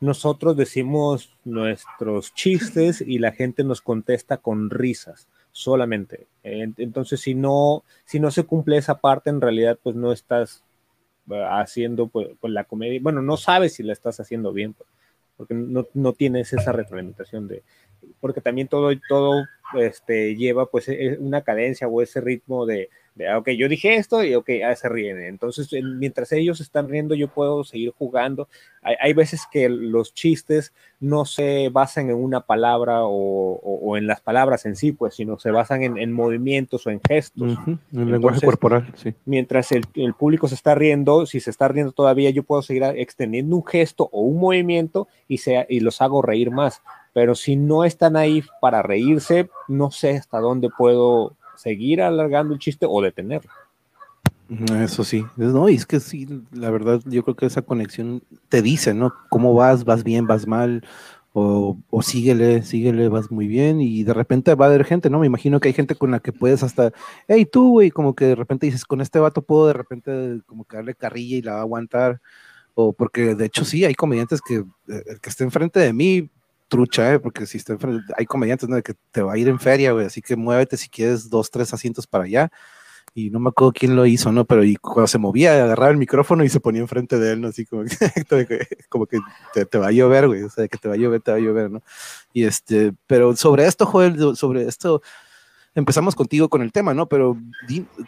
Nosotros 0.00 0.56
decimos 0.56 1.30
nuestros 1.44 2.34
chistes 2.34 3.00
y 3.00 3.18
la 3.18 3.32
gente 3.32 3.64
nos 3.64 3.80
contesta 3.80 4.38
con 4.38 4.70
risas 4.70 5.28
solamente. 5.52 6.26
En- 6.42 6.74
Entonces, 6.78 7.20
si 7.20 7.34
no, 7.34 7.84
si 8.04 8.20
no 8.20 8.30
se 8.30 8.44
cumple 8.44 8.76
esa 8.76 8.98
parte, 9.00 9.30
en 9.30 9.40
realidad, 9.40 9.78
pues 9.82 9.94
no 9.96 10.12
estás 10.12 10.62
haciendo 11.50 12.08
pues, 12.08 12.28
pues, 12.40 12.52
la 12.52 12.64
comedia. 12.64 13.00
Bueno, 13.02 13.22
no 13.22 13.36
sabes 13.36 13.74
si 13.74 13.82
la 13.82 13.92
estás 13.92 14.20
haciendo 14.20 14.52
bien, 14.52 14.74
pues, 14.74 14.88
porque 15.36 15.54
no, 15.54 15.86
no 15.94 16.12
tienes 16.12 16.52
esa 16.52 16.72
retroalimentación 16.72 17.48
de. 17.48 17.62
Porque 18.20 18.40
también 18.40 18.68
todo, 18.68 18.90
todo 19.08 19.44
este, 19.74 20.36
lleva 20.36 20.66
pues 20.66 20.88
e- 20.88 21.16
una 21.18 21.42
cadencia 21.42 21.88
o 21.88 22.02
ese 22.02 22.20
ritmo 22.20 22.66
de, 22.66 22.90
de, 23.14 23.28
ah, 23.28 23.38
ok, 23.38 23.50
yo 23.50 23.68
dije 23.68 23.94
esto 23.94 24.24
y 24.24 24.34
ok, 24.34 24.50
ah, 24.66 24.74
se 24.74 24.88
ríen. 24.88 25.20
Entonces, 25.22 25.72
en- 25.72 25.98
mientras 25.98 26.32
ellos 26.32 26.60
están 26.60 26.88
riendo, 26.88 27.14
yo 27.14 27.28
puedo 27.28 27.62
seguir 27.62 27.92
jugando. 27.96 28.48
Hay, 28.82 28.96
hay 29.00 29.12
veces 29.12 29.42
que 29.52 29.68
los 29.68 30.12
chistes 30.14 30.72
no 30.98 31.24
se 31.24 31.68
basan 31.70 32.10
en 32.10 32.16
una 32.16 32.40
palabra 32.40 33.04
o, 33.04 33.10
o- 33.52 33.78
o 33.82 33.96
en 33.96 34.06
las 34.08 34.20
palabras 34.20 34.66
en 34.66 34.74
sí, 34.74 34.92
pues, 34.92 35.14
sino 35.14 35.38
se 35.38 35.50
basan 35.52 35.82
en, 35.82 35.96
en 35.98 36.12
movimientos 36.12 36.86
o 36.86 36.90
en 36.90 37.00
gestos. 37.06 37.52
Ujú, 37.52 37.78
el 37.92 38.10
lenguaje 38.12 38.40
corporal, 38.44 38.92
sí. 38.96 39.14
Mientras 39.26 39.70
el, 39.72 39.84
el 39.94 40.14
público 40.14 40.48
se 40.48 40.54
está 40.56 40.74
riendo, 40.74 41.24
si 41.26 41.38
se 41.40 41.50
está 41.50 41.68
riendo 41.68 41.92
todavía, 41.92 42.30
yo 42.30 42.42
puedo 42.42 42.62
seguir 42.62 42.82
extendiendo 42.96 43.54
un 43.54 43.64
gesto 43.64 44.08
o 44.12 44.22
un 44.22 44.38
movimiento 44.40 45.06
y, 45.28 45.38
y 45.68 45.80
los 45.80 46.02
hago 46.02 46.20
reír 46.20 46.50
más. 46.50 46.82
Pero 47.12 47.36
si 47.36 47.54
no 47.54 47.84
están 47.84 48.16
ahí 48.16 48.42
para 48.60 48.82
reírse, 48.82 49.48
no 49.68 49.92
sé 49.92 50.16
hasta 50.16 50.40
dónde 50.40 50.68
puedo 50.76 51.36
seguir 51.56 52.02
alargando 52.02 52.54
el 52.54 52.60
chiste 52.60 52.86
o 52.88 53.00
detenerlo. 53.02 53.50
Eso 54.78 55.04
sí, 55.04 55.24
no, 55.36 55.70
y 55.70 55.74
es 55.74 55.86
que 55.86 56.00
sí, 56.00 56.28
la 56.52 56.70
verdad, 56.70 57.00
yo 57.06 57.22
creo 57.22 57.34
que 57.34 57.46
esa 57.46 57.62
conexión 57.62 58.22
te 58.50 58.60
dice, 58.60 58.92
¿no? 58.92 59.14
¿Cómo 59.30 59.54
vas? 59.54 59.84
¿Vas 59.84 60.04
bien? 60.04 60.26
¿Vas 60.26 60.46
mal? 60.46 60.84
O, 61.32 61.78
o 61.90 62.02
síguele, 62.02 62.62
síguele, 62.62 63.08
vas 63.08 63.30
muy 63.30 63.48
bien, 63.48 63.80
y 63.80 64.04
de 64.04 64.12
repente 64.12 64.54
va 64.54 64.66
a 64.66 64.68
haber 64.68 64.84
gente, 64.84 65.08
¿no? 65.08 65.18
Me 65.18 65.26
imagino 65.26 65.58
que 65.58 65.68
hay 65.68 65.74
gente 65.74 65.94
con 65.94 66.10
la 66.10 66.20
que 66.20 66.32
puedes 66.32 66.62
hasta, 66.62 66.92
hey, 67.26 67.44
tú, 67.44 67.70
güey, 67.70 67.90
como 67.90 68.14
que 68.14 68.26
de 68.26 68.34
repente 68.34 68.66
dices, 68.66 68.84
con 68.84 69.00
este 69.00 69.18
vato 69.18 69.42
puedo 69.42 69.66
de 69.66 69.72
repente 69.72 70.40
como 70.46 70.64
que 70.64 70.76
darle 70.76 70.94
carrilla 70.94 71.36
y 71.38 71.42
la 71.42 71.54
va 71.54 71.58
a 71.58 71.62
aguantar, 71.62 72.20
o 72.74 72.92
porque 72.92 73.34
de 73.34 73.46
hecho 73.46 73.64
sí, 73.64 73.84
hay 73.84 73.94
comediantes 73.94 74.40
que 74.42 74.56
eh, 74.56 75.02
el 75.06 75.20
que 75.20 75.30
esté 75.30 75.42
enfrente 75.42 75.80
de 75.80 75.92
mí, 75.92 76.30
trucha, 76.74 77.14
¿eh? 77.14 77.18
Porque 77.20 77.46
si 77.46 77.58
está 77.58 77.74
enfrente, 77.74 78.12
hay 78.16 78.26
comediantes, 78.26 78.68
¿no? 78.68 78.76
De 78.76 78.82
que 78.82 78.94
te 79.12 79.22
va 79.22 79.34
a 79.34 79.38
ir 79.38 79.48
en 79.48 79.60
feria, 79.60 79.92
güey, 79.92 80.06
así 80.06 80.20
que 80.20 80.34
muévete 80.34 80.76
si 80.76 80.88
quieres 80.88 81.30
dos, 81.30 81.50
tres 81.50 81.72
asientos 81.72 82.06
para 82.06 82.24
allá, 82.24 82.50
y 83.14 83.30
no 83.30 83.38
me 83.38 83.50
acuerdo 83.50 83.72
quién 83.72 83.94
lo 83.94 84.06
hizo, 84.06 84.32
¿no? 84.32 84.44
Pero 84.44 84.64
y 84.64 84.74
cuando 84.74 85.06
se 85.06 85.18
movía, 85.18 85.62
agarraba 85.62 85.92
el 85.92 85.98
micrófono 85.98 86.42
y 86.42 86.48
se 86.48 86.58
ponía 86.58 86.80
enfrente 86.80 87.16
de 87.18 87.32
él, 87.32 87.40
¿no? 87.40 87.48
Así 87.48 87.64
como 87.64 87.84
que, 87.84 87.96
como 88.88 89.06
que 89.06 89.20
te, 89.52 89.64
te 89.66 89.78
va 89.78 89.88
a 89.88 89.92
llover, 89.92 90.26
güey, 90.26 90.42
o 90.42 90.50
sea, 90.50 90.66
que 90.66 90.78
te 90.78 90.88
va 90.88 90.94
a 90.94 90.96
llover, 90.96 91.20
te 91.20 91.30
va 91.30 91.36
a 91.36 91.40
llover, 91.40 91.70
¿no? 91.70 91.82
Y 92.32 92.44
este, 92.44 92.92
pero 93.06 93.36
sobre 93.36 93.66
esto, 93.66 93.86
Joel, 93.86 94.34
sobre 94.34 94.66
esto, 94.66 95.00
empezamos 95.76 96.16
contigo 96.16 96.48
con 96.48 96.62
el 96.62 96.72
tema, 96.72 96.92
¿no? 96.92 97.06
Pero 97.06 97.36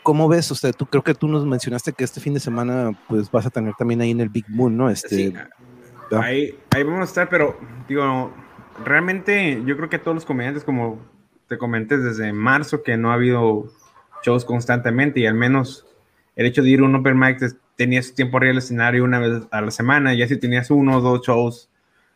¿cómo 0.02 0.28
ves? 0.28 0.50
usted 0.50 0.74
tú 0.74 0.86
creo 0.86 1.04
que 1.04 1.14
tú 1.14 1.28
nos 1.28 1.46
mencionaste 1.46 1.92
que 1.92 2.02
este 2.02 2.20
fin 2.20 2.34
de 2.34 2.40
semana, 2.40 2.98
pues 3.08 3.30
vas 3.30 3.46
a 3.46 3.50
tener 3.50 3.74
también 3.78 4.00
ahí 4.00 4.10
en 4.10 4.20
el 4.20 4.28
Big 4.28 4.46
Moon, 4.48 4.76
¿no? 4.76 4.90
Este, 4.90 5.16
Sí, 5.16 5.34
ahí, 6.12 6.58
ahí 6.70 6.82
vamos 6.82 7.00
a 7.00 7.04
estar, 7.04 7.28
pero 7.28 7.58
digo, 7.88 8.32
realmente 8.84 9.62
yo 9.64 9.76
creo 9.76 9.88
que 9.88 9.98
todos 9.98 10.14
los 10.14 10.24
comediantes, 10.24 10.64
como 10.64 11.00
te 11.48 11.58
comenté 11.58 11.98
desde 11.98 12.32
marzo, 12.32 12.82
que 12.82 12.96
no 12.96 13.10
ha 13.10 13.14
habido 13.14 13.72
shows 14.22 14.44
constantemente 14.44 15.20
y 15.20 15.26
al 15.26 15.34
menos 15.34 15.86
el 16.34 16.46
hecho 16.46 16.62
de 16.62 16.70
ir 16.70 16.80
a 16.80 16.84
un 16.84 16.94
open 16.94 17.18
mic, 17.18 17.38
te- 17.38 17.52
tenías 17.76 18.14
tiempo 18.14 18.36
arriba 18.38 18.50
del 18.50 18.58
escenario 18.58 19.04
una 19.04 19.18
vez 19.18 19.42
a 19.50 19.60
la 19.60 19.70
semana, 19.70 20.14
ya 20.14 20.26
si 20.26 20.38
tenías 20.38 20.70
uno 20.70 20.98
o 20.98 21.00
dos 21.00 21.26
shows 21.26 21.70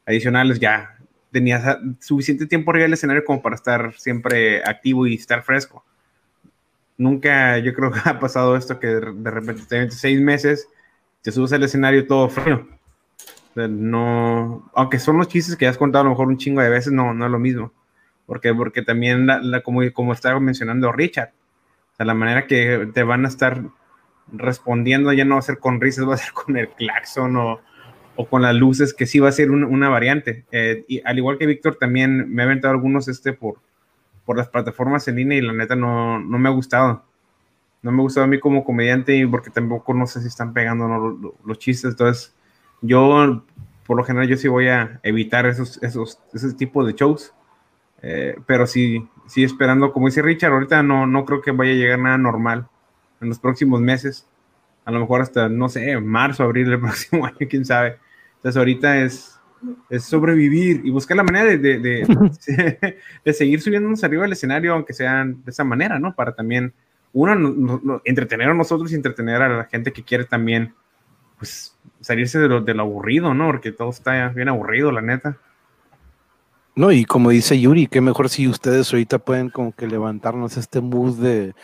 adicionales, 0.06 0.58
ya 0.58 0.96
tenías 1.30 1.78
suficiente 2.00 2.46
tiempo 2.46 2.70
arriba 2.70 2.84
del 2.84 2.94
escenario 2.94 3.24
como 3.24 3.40
para 3.42 3.54
estar 3.54 3.94
siempre 3.98 4.64
activo 4.64 5.06
y 5.06 5.14
estar 5.14 5.42
fresco. 5.42 5.84
Nunca, 6.96 7.58
yo 7.58 7.72
creo 7.74 7.90
que 7.90 8.00
ha 8.04 8.18
pasado 8.18 8.56
esto 8.56 8.78
que 8.78 8.88
de 8.88 9.30
repente 9.30 9.62
te 9.68 9.90
seis 9.90 10.20
meses, 10.20 10.68
te 11.22 11.32
subes 11.32 11.52
al 11.52 11.62
escenario 11.62 12.06
todo 12.06 12.28
frío. 12.28 12.66
No, 13.56 14.70
aunque 14.74 14.98
son 14.98 15.18
los 15.18 15.28
chistes 15.28 15.56
que 15.56 15.66
has 15.66 15.76
contado 15.76 16.02
a 16.02 16.04
lo 16.04 16.10
mejor 16.10 16.28
un 16.28 16.38
chingo 16.38 16.60
de 16.62 16.70
veces, 16.70 16.92
no, 16.92 17.12
no 17.14 17.26
es 17.26 17.30
lo 17.30 17.38
mismo. 17.38 17.72
Porque, 18.26 18.54
porque 18.54 18.82
también, 18.82 19.28
como, 19.64 19.80
como 19.92 20.12
estaba 20.12 20.38
mencionando 20.38 20.92
Richard, 20.92 21.32
o 21.98 22.04
la 22.04 22.14
manera 22.14 22.46
que 22.46 22.88
te 22.94 23.02
van 23.02 23.24
a 23.24 23.28
estar 23.28 23.62
respondiendo 24.32 25.12
ya 25.12 25.24
no 25.24 25.34
va 25.36 25.40
a 25.40 25.42
ser 25.42 25.58
con 25.58 25.80
risas, 25.80 26.08
va 26.08 26.14
a 26.14 26.18
ser 26.18 26.32
con 26.32 26.56
el 26.56 26.68
claxon 26.70 27.36
o, 27.36 27.60
o 28.16 28.26
con 28.28 28.42
las 28.42 28.54
luces, 28.54 28.94
que 28.94 29.06
sí 29.06 29.18
va 29.18 29.28
a 29.28 29.32
ser 29.32 29.50
un- 29.50 29.64
una 29.64 29.88
variante. 29.88 30.44
Eh, 30.52 30.84
y 30.88 31.02
al 31.04 31.18
igual 31.18 31.38
que 31.38 31.46
Víctor, 31.46 31.76
también 31.76 32.32
me 32.32 32.42
ha 32.42 32.46
aventado 32.46 32.72
algunos 32.74 33.08
este 33.08 33.32
por, 33.32 33.56
por 34.26 34.36
las 34.38 34.48
plataformas 34.48 35.08
en 35.08 35.16
línea 35.16 35.38
y 35.38 35.42
la 35.42 35.52
neta 35.52 35.76
no, 35.76 36.20
no 36.20 36.38
me 36.38 36.48
ha 36.48 36.52
gustado. 36.52 37.04
No 37.82 37.92
me 37.92 37.98
ha 38.00 38.02
gustado 38.02 38.24
a 38.24 38.28
mí 38.28 38.38
como 38.40 38.64
comediante 38.64 39.16
y 39.16 39.26
porque 39.26 39.50
tampoco 39.50 39.94
no 39.94 40.06
sé 40.06 40.20
si 40.20 40.28
están 40.28 40.52
pegando 40.52 40.88
los, 40.88 41.34
los 41.44 41.58
chistes. 41.58 41.92
Entonces, 41.92 42.34
yo, 42.82 43.44
por 43.86 43.96
lo 43.96 44.04
general, 44.04 44.28
yo 44.28 44.36
sí 44.36 44.48
voy 44.48 44.68
a 44.68 45.00
evitar 45.02 45.46
esos, 45.46 45.82
esos, 45.82 46.18
ese 46.32 46.54
tipo 46.54 46.84
de 46.84 46.92
shows. 46.92 47.34
Eh, 48.02 48.36
pero 48.46 48.66
sí, 48.66 49.06
sí 49.26 49.44
esperando, 49.44 49.92
como 49.92 50.06
dice 50.06 50.22
Richard, 50.22 50.52
ahorita 50.52 50.82
no, 50.82 51.06
no 51.06 51.24
creo 51.24 51.42
que 51.42 51.50
vaya 51.50 51.72
a 51.72 51.76
llegar 51.76 51.98
nada 51.98 52.18
normal 52.18 52.66
en 53.20 53.28
los 53.28 53.38
próximos 53.38 53.80
meses. 53.80 54.26
A 54.84 54.90
lo 54.90 55.00
mejor 55.00 55.20
hasta, 55.20 55.48
no 55.48 55.68
sé, 55.68 55.98
marzo, 56.00 56.42
abril 56.42 56.70
del 56.70 56.80
próximo 56.80 57.26
año, 57.26 57.36
quién 57.48 57.64
sabe. 57.64 57.98
Entonces 58.36 58.56
ahorita 58.56 59.02
es, 59.02 59.38
es 59.90 60.04
sobrevivir 60.04 60.80
y 60.84 60.90
buscar 60.90 61.16
la 61.16 61.22
manera 61.22 61.44
de, 61.44 61.58
de, 61.58 61.78
de, 63.24 63.32
seguir 63.34 63.60
subiéndonos 63.60 64.02
arriba 64.02 64.22
del 64.22 64.32
escenario, 64.32 64.72
aunque 64.72 64.94
sean 64.94 65.44
de 65.44 65.50
esa 65.50 65.64
manera, 65.64 65.98
¿no? 65.98 66.14
Para 66.14 66.34
también, 66.34 66.72
uno, 67.12 67.34
no, 67.34 67.50
no, 67.50 67.80
no, 67.82 68.02
entretener 68.04 68.48
a 68.48 68.54
nosotros 68.54 68.90
y 68.92 68.94
entretener 68.94 69.42
a 69.42 69.48
la 69.48 69.64
gente 69.64 69.92
que 69.92 70.02
quiere 70.02 70.24
también, 70.24 70.74
pues, 71.38 71.76
salirse 72.00 72.38
de 72.38 72.48
lo, 72.48 72.60
de 72.60 72.74
lo 72.74 72.82
aburrido, 72.82 73.34
¿no? 73.34 73.46
Porque 73.46 73.72
todo 73.72 73.90
está 73.90 74.28
bien 74.28 74.48
aburrido, 74.48 74.92
la 74.92 75.02
neta. 75.02 75.38
No, 76.76 76.92
y 76.92 77.04
como 77.04 77.30
dice 77.30 77.60
Yuri, 77.60 77.88
qué 77.88 78.00
mejor 78.00 78.28
si 78.28 78.48
ustedes 78.48 78.92
ahorita 78.92 79.18
pueden 79.18 79.50
como 79.50 79.72
que 79.72 79.86
levantarnos 79.86 80.56
este 80.56 80.80
mood 80.80 81.18
de, 81.18 81.54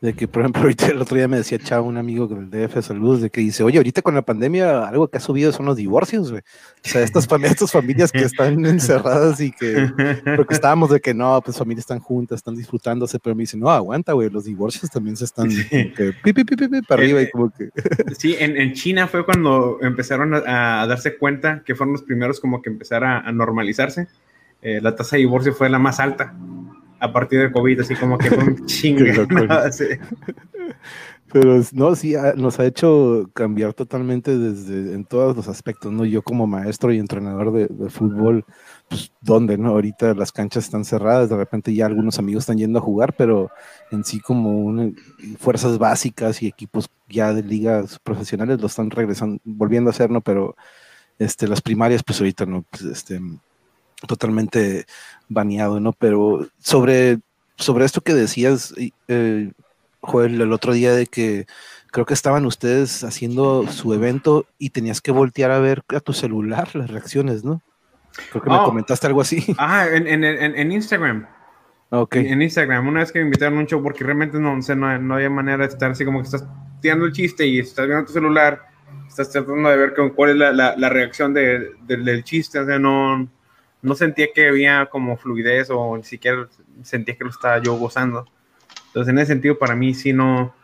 de 0.00 0.14
que, 0.14 0.28
por 0.28 0.42
ejemplo, 0.42 0.62
ahorita 0.62 0.88
el 0.88 1.00
otro 1.00 1.16
día 1.16 1.28
me 1.28 1.38
decía 1.38 1.58
Chao, 1.58 1.82
un 1.82 1.96
amigo 1.96 2.26
del 2.26 2.50
DF, 2.50 2.82
saludos, 2.84 3.22
de 3.22 3.30
que 3.30 3.40
dice, 3.40 3.62
oye, 3.62 3.78
ahorita 3.78 4.02
con 4.02 4.14
la 4.14 4.22
pandemia 4.22 4.86
algo 4.86 5.08
que 5.08 5.18
ha 5.18 5.20
subido 5.20 5.52
son 5.52 5.66
los 5.66 5.76
divorcios, 5.76 6.30
güey. 6.30 6.42
O 6.84 6.88
sea, 6.88 7.02
estas 7.02 7.26
familias, 7.26 7.52
estas 7.52 7.72
familias 7.72 8.12
que 8.12 8.22
están 8.22 8.64
encerradas 8.66 9.40
y 9.40 9.52
que, 9.52 9.90
porque 10.36 10.54
estábamos 10.54 10.90
de 10.90 11.00
que 11.00 11.14
no, 11.14 11.40
pues 11.42 11.56
familias 11.56 11.84
están 11.84 12.00
juntas, 12.00 12.36
están 12.36 12.56
disfrutándose, 12.56 13.18
pero 13.18 13.34
me 13.34 13.42
dice, 13.42 13.56
no, 13.56 13.70
aguanta, 13.70 14.12
güey, 14.12 14.30
los 14.30 14.44
divorcios 14.44 14.90
también 14.90 15.16
se 15.16 15.24
están 15.24 15.50
Sí. 15.50 15.64
que 15.68 16.12
pi, 16.22 16.32
pi, 16.32 16.44
pi, 16.44 16.56
pi, 16.56 16.68
pi, 16.68 16.82
para 16.82 17.02
arriba 17.02 17.22
y 17.22 17.30
como 17.30 17.50
que... 17.50 17.70
Sí, 18.18 18.36
en, 18.38 18.56
en 18.56 18.72
China 18.74 19.08
fue 19.08 19.24
cuando 19.24 19.78
empezaron 19.80 20.34
a, 20.34 20.82
a 20.82 20.86
darse 20.86 21.16
cuenta 21.16 21.62
que 21.64 21.74
fueron 21.74 21.92
los 21.92 22.02
primeros 22.02 22.40
como 22.40 22.62
que 22.62 22.70
empezar 22.70 23.04
a, 23.04 23.20
a 23.20 23.32
normalizarse. 23.32 24.08
Eh, 24.62 24.80
la 24.80 24.94
tasa 24.96 25.16
de 25.16 25.20
divorcio 25.20 25.52
fue 25.54 25.68
la 25.68 25.78
más 25.78 26.00
alta 26.00 26.34
a 27.00 27.12
partir 27.12 27.40
del 27.40 27.52
COVID, 27.52 27.80
así 27.80 27.94
como 27.94 28.18
que 28.18 28.30
un. 28.30 28.66
Sí. 29.72 29.84
Pero 31.32 31.60
no, 31.72 31.96
sí, 31.96 32.14
ha- 32.14 32.34
nos 32.34 32.60
ha 32.60 32.66
hecho 32.66 33.28
cambiar 33.34 33.74
totalmente 33.74 34.38
desde 34.38 34.94
en 34.94 35.04
todos 35.04 35.36
los 35.36 35.48
aspectos, 35.48 35.90
¿no? 35.92 36.04
Yo 36.04 36.22
como 36.22 36.46
maestro 36.46 36.92
y 36.92 36.98
entrenador 36.98 37.52
de, 37.52 37.66
de 37.66 37.90
fútbol, 37.90 38.44
pues, 38.88 39.12
¿dónde, 39.20 39.58
no? 39.58 39.70
Ahorita 39.70 40.14
las 40.14 40.30
canchas 40.30 40.64
están 40.64 40.84
cerradas, 40.84 41.28
de 41.28 41.36
repente 41.36 41.74
ya 41.74 41.86
algunos 41.86 42.20
amigos 42.20 42.44
están 42.44 42.58
yendo 42.58 42.78
a 42.78 42.82
jugar, 42.82 43.14
pero 43.16 43.50
en 43.90 44.04
sí 44.04 44.20
como 44.20 44.60
una- 44.60 44.92
fuerzas 45.38 45.78
básicas 45.78 46.40
y 46.42 46.46
equipos 46.46 46.88
ya 47.08 47.34
de 47.34 47.42
ligas 47.42 47.98
profesionales 47.98 48.60
lo 48.60 48.68
están 48.68 48.90
regresando, 48.90 49.40
volviendo 49.44 49.90
a 49.90 49.92
hacer, 49.92 50.10
¿no? 50.10 50.20
Pero 50.20 50.54
este, 51.18 51.48
las 51.48 51.60
primarias, 51.60 52.04
pues 52.04 52.20
ahorita 52.20 52.46
no, 52.46 52.64
pues, 52.70 52.82
este, 52.84 53.20
totalmente 54.06 54.86
baneado, 55.28 55.80
¿no? 55.80 55.92
Pero 55.92 56.46
sobre, 56.58 57.18
sobre 57.56 57.84
esto 57.84 58.00
que 58.00 58.14
decías, 58.14 58.74
eh, 59.08 59.52
Joel, 60.00 60.40
el 60.40 60.52
otro 60.52 60.72
día 60.72 60.92
de 60.94 61.06
que 61.06 61.46
creo 61.90 62.04
que 62.06 62.14
estaban 62.14 62.44
ustedes 62.46 63.04
haciendo 63.04 63.66
su 63.68 63.94
evento 63.94 64.46
y 64.58 64.70
tenías 64.70 65.00
que 65.00 65.10
voltear 65.12 65.50
a 65.50 65.58
ver 65.58 65.82
a 65.94 66.00
tu 66.00 66.12
celular 66.12 66.68
las 66.76 66.90
reacciones, 66.90 67.44
¿no? 67.44 67.62
Creo 68.30 68.42
que 68.42 68.50
me 68.50 68.56
Oh. 68.56 68.64
comentaste 68.64 69.06
algo 69.06 69.20
así. 69.20 69.44
Ajá, 69.58 69.94
en, 69.94 70.06
en, 70.06 70.24
en, 70.24 70.72
Instagram. 70.72 71.26
Ok. 71.90 72.16
En 72.16 72.42
Instagram, 72.42 72.86
una 72.88 73.00
vez 73.00 73.12
que 73.12 73.18
me 73.20 73.26
invitaron 73.26 73.58
a 73.58 73.60
un 73.62 73.66
show, 73.66 73.82
porque 73.82 74.04
realmente 74.04 74.38
no, 74.38 74.54
o 74.56 74.62
sea, 74.62 74.74
no, 74.74 74.98
no 74.98 75.14
había 75.14 75.30
manera 75.30 75.66
de 75.66 75.72
estar 75.72 75.90
así 75.90 76.04
como 76.04 76.20
que 76.20 76.24
estás 76.26 76.44
tirando 76.80 77.04
el 77.06 77.12
chiste 77.12 77.46
y 77.46 77.58
estás 77.58 77.86
viendo 77.86 78.04
tu 78.06 78.12
celular, 78.12 78.62
estás 79.08 79.30
tratando 79.30 79.68
de 79.68 79.76
ver 79.76 79.94
con, 79.94 80.10
cuál 80.10 80.30
es 80.30 80.36
la, 80.36 80.52
la, 80.52 80.76
la 80.76 80.88
reacción 80.88 81.32
de, 81.34 81.70
de- 81.86 81.96
del 81.98 82.24
chiste, 82.24 82.58
o 82.58 82.66
sea, 82.66 82.78
no, 82.78 83.28
no 83.82 83.94
sentía 83.94 84.28
que 84.34 84.48
había 84.48 84.86
como 84.86 85.16
fluidez 85.16 85.68
o 85.70 85.96
ni 85.96 86.02
siquiera 86.04 86.48
sentía 86.82 87.16
que 87.16 87.24
lo 87.24 87.30
estaba 87.30 87.60
yo 87.62 87.74
gozando. 87.76 88.26
Entonces, 88.88 89.12
en 89.12 89.18
ese 89.18 89.32
sentido, 89.32 89.58
para 89.58 89.74
mí 89.76 89.94
sí 89.94 90.12
no, 90.12 90.54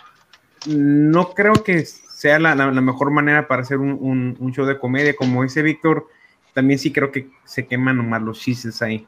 no 0.66 1.32
creo 1.34 1.52
que 1.55 1.84
sea 1.84 2.39
la, 2.39 2.55
la- 2.55 2.70
la 2.70 2.80
mejor 2.80 3.10
manera 3.10 3.47
para 3.48 3.62
hacer 3.62 3.78
un, 3.78 3.93
un- 4.01 4.36
un 4.39 4.52
show 4.52 4.64
de 4.66 4.78
comedia. 4.78 5.14
Como 5.14 5.43
dice 5.43 5.62
Víctor, 5.62 6.06
también 6.55 6.78
sí 6.78 6.93
creo 6.93 7.10
que 7.12 7.28
se 7.44 7.66
queman 7.66 7.97
nomás 7.97 8.22
los 8.22 8.40
chistes 8.40 8.80
ahí. 8.82 9.06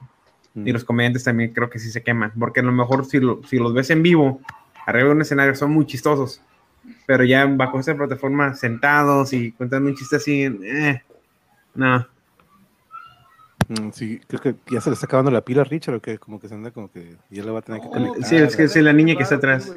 Y 0.57 0.71
los 0.73 0.85
comediantes 0.85 1.25
también 1.25 1.53
creo 1.53 1.69
que 1.69 1.81
sí 1.81 1.91
se 1.91 2.03
queman, 2.05 2.33
porque 2.39 2.61
a 2.61 2.63
lo 2.63 2.71
mejor 2.71 3.05
si, 3.07 3.19
lo- 3.19 3.43
si 3.45 3.59
los 3.59 3.75
ves 3.75 3.91
en 3.91 4.03
vivo, 4.05 4.41
arriba 4.87 5.09
de 5.09 5.15
un 5.15 5.23
escenario, 5.23 5.55
son 5.57 5.73
muy 5.73 5.85
chistosos, 5.85 6.41
pero 7.07 7.25
ya 7.25 7.45
bajo 7.47 7.81
esa 7.81 7.95
plataforma, 7.97 8.55
sentados 8.55 9.33
y 9.33 9.51
contando 9.51 9.91
un 9.91 9.97
chiste 9.97 10.15
así, 10.17 10.43
eh, 10.45 11.03
no. 11.75 12.07
Mm, 13.69 13.91
Sí, 13.93 14.21
creo 14.27 14.41
que 14.41 14.55
ya 14.71 14.81
se 14.81 14.91
le 14.91 14.95
está 14.95 15.07
acabando 15.07 15.31
la 15.31 15.45
pila 15.45 15.63
a 15.63 15.65
Richard, 15.65 15.95
o 15.97 16.01
que 16.01 16.19
como 16.19 16.39
que 16.41 16.49
se 16.49 16.55
anda 16.55 16.71
como 16.71 16.91
que 16.91 17.17
ya 17.31 17.45
le 17.45 17.51
va 17.51 17.61
a 17.61 17.63
tener 17.63 17.81
que 17.81 17.87
No, 17.87 17.93
conectar. 17.93 18.25
Sí, 18.25 18.37
es 18.37 18.57
que 18.57 18.69
sí, 18.69 18.81
la 18.81 18.93
niña 18.93 19.17
que 19.17 19.23
está 19.23 19.37
atrás. 19.37 19.75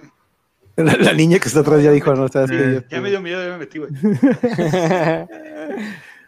La, 0.75 0.95
la 0.95 1.13
niña 1.13 1.39
que 1.39 1.47
está 1.47 1.61
atrás 1.61 1.81
ya 1.81 1.91
dijo, 1.91 2.13
no, 2.13 2.27
sabes 2.27 2.51
que 2.51 2.57
Eh. 2.77 2.85
ya- 2.89 3.01
me 3.01 3.09
dio 3.09 3.21
miedo, 3.21 3.43
ya 3.43 3.51
me 3.53 3.57
metí, 3.57 3.79
güey. 3.79 3.91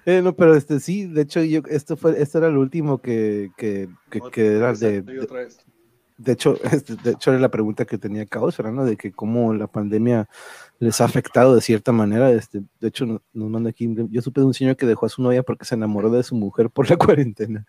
Eh, 0.05 0.21
no, 0.23 0.33
pero 0.35 0.55
este 0.55 0.79
sí, 0.79 1.05
de 1.05 1.21
hecho, 1.21 1.43
yo, 1.43 1.61
esto 1.69 1.95
fue, 1.95 2.19
esto 2.19 2.39
era 2.39 2.47
el 2.47 2.57
último 2.57 2.99
que, 2.99 3.51
que, 3.57 3.89
que, 4.09 4.21
que 4.31 4.55
era 4.55 4.73
de, 4.73 5.01
de, 5.03 5.19
otra 5.19 5.39
vez. 5.41 5.59
De 6.19 6.33
hecho, 6.33 6.57
este, 6.71 6.95
de 6.97 7.11
hecho 7.11 7.31
era 7.31 7.39
la 7.39 7.49
pregunta 7.49 7.85
que 7.85 7.97
tenía 7.97 8.25
Caosfera, 8.25 8.71
¿no? 8.71 8.83
De 8.85 8.97
que 8.97 9.11
cómo 9.11 9.53
la 9.53 9.67
pandemia 9.67 10.27
les 10.79 10.99
ha 11.01 11.05
afectado 11.05 11.55
de 11.55 11.61
cierta 11.61 11.91
manera. 11.93 12.29
Este, 12.31 12.61
de 12.79 12.87
hecho, 12.89 13.05
nos, 13.05 13.21
nos 13.33 13.49
manda 13.49 13.69
aquí, 13.69 13.87
yo 14.09 14.21
supe 14.21 14.41
de 14.41 14.47
un 14.47 14.53
señor 14.53 14.75
que 14.75 14.85
dejó 14.85 15.05
a 15.05 15.09
su 15.09 15.21
novia 15.21 15.43
porque 15.43 15.65
se 15.65 15.75
enamoró 15.75 16.09
de 16.11 16.21
su 16.23 16.35
mujer 16.35 16.69
por 16.69 16.89
la 16.89 16.97
cuarentena. 17.25 17.65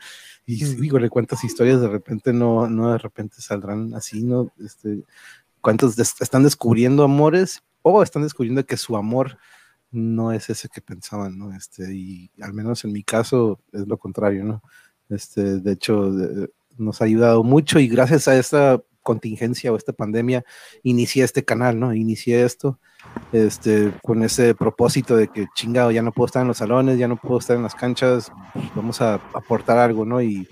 Y 0.47 0.63
dígole 0.65 1.09
cuántas 1.09 1.45
historias 1.45 1.81
de 1.81 1.89
repente 1.89 2.33
no, 2.33 2.69
no 2.69 2.91
de 2.93 2.99
repente 2.99 3.37
saldrán 3.41 3.95
así, 3.95 4.25
¿no? 4.25 4.53
Este, 4.59 5.05
cuántos 5.61 5.95
des- 5.97 6.21
están 6.21 6.43
descubriendo 6.43 7.05
amores 7.05 7.63
o 7.83 8.03
están 8.03 8.23
descubriendo 8.25 8.67
que 8.67 8.77
su 8.77 8.97
amor 8.97 9.39
no 9.93 10.33
es 10.33 10.51
ese 10.51 10.69
que 10.69 10.81
pensaban, 10.81 11.39
¿no? 11.39 11.53
Este, 11.55 11.95
y 11.95 12.31
al 12.41 12.53
menos 12.53 12.85
en 12.85 12.93
mi 12.93 13.03
caso 13.05 13.61
es 13.73 13.87
lo 13.87 13.97
contrario, 13.97 14.45
¿no? 14.45 14.63
Este, 15.09 15.61
de 15.61 15.73
hecho, 15.73 16.11
de- 16.13 16.51
nos 16.81 17.01
ha 17.01 17.05
ayudado 17.05 17.44
mucho 17.44 17.78
y 17.78 17.89
gracias 17.89 18.28
a 18.28 18.36
esta 18.36 18.82
contingencia 19.02 19.73
o 19.73 19.77
esta 19.77 19.93
pandemia 19.93 20.44
inicié 20.82 21.24
este 21.24 21.44
canal, 21.44 21.78
¿no? 21.78 21.94
Inicié 21.94 22.44
esto 22.44 22.78
este, 23.32 23.93
con 24.02 24.23
ese 24.23 24.55
propósito 24.55 25.16
de 25.16 25.28
que 25.28 25.47
chingado, 25.55 25.90
ya 25.90 26.02
no 26.02 26.12
puedo 26.12 26.27
estar 26.27 26.43
en 26.43 26.48
los 26.48 26.59
salones, 26.59 26.98
ya 26.98 27.09
no 27.09 27.16
puedo 27.16 27.39
estar 27.39 27.57
en 27.57 27.62
las 27.62 27.74
canchas, 27.74 28.31
vamos 28.74 29.01
a 29.01 29.15
aportar 29.15 29.78
algo, 29.78 30.05
¿no? 30.05 30.20
Y, 30.20 30.47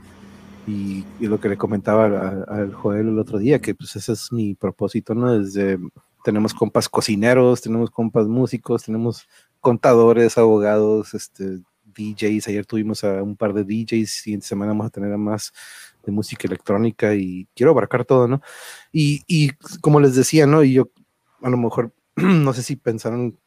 y, 0.67 1.05
y 1.21 1.27
lo 1.27 1.41
que 1.41 1.49
le 1.49 1.57
comentaba 1.57 2.07
al 2.49 2.73
Joel 2.75 3.09
el 3.09 3.19
otro 3.19 3.39
día, 3.39 3.61
que 3.61 3.75
pues 3.75 3.97
ese 3.97 4.13
es 4.13 4.33
mi 4.33 4.55
propósito, 4.55 5.15
¿no? 5.15 5.39
Desde, 5.39 5.79
tenemos 6.25 6.55
compas 6.55 6.89
cocineros, 6.89 7.61
tenemos 7.61 7.91
compas 7.91 8.27
músicos, 8.27 8.85
tenemos 8.85 9.27
contadores, 9.61 10.39
abogados, 10.39 11.15
este, 11.15 11.61
DJs, 11.99 12.49
ayer 12.49 12.65
tuvimos 12.65 13.03
a 13.05 13.23
un 13.23 13.37
par 13.37 13.53
de 13.53 13.65
DJs, 13.65 14.11
siguiente 14.11 14.47
semana 14.47 14.73
vamos 14.73 14.87
a 14.87 14.91
tener 14.91 15.13
a 15.13 15.19
más 15.19 15.53
de 16.05 16.13
música 16.13 16.47
electrónica 16.47 17.15
y 17.15 17.47
quiero 17.55 17.73
abarcar 17.73 18.05
todo, 18.05 18.29
¿no? 18.29 18.41
Y, 18.93 19.23
y 19.27 19.51
como 19.81 20.01
les 20.01 20.15
decía, 20.15 20.47
¿no? 20.47 20.63
Y 20.63 20.75
yo 20.75 20.89
a 21.43 21.51
lo 21.51 21.57
mejor, 21.57 21.93
no 22.17 22.53
sé 22.53 22.63
si 22.63 22.77
pensaron, 22.77 23.39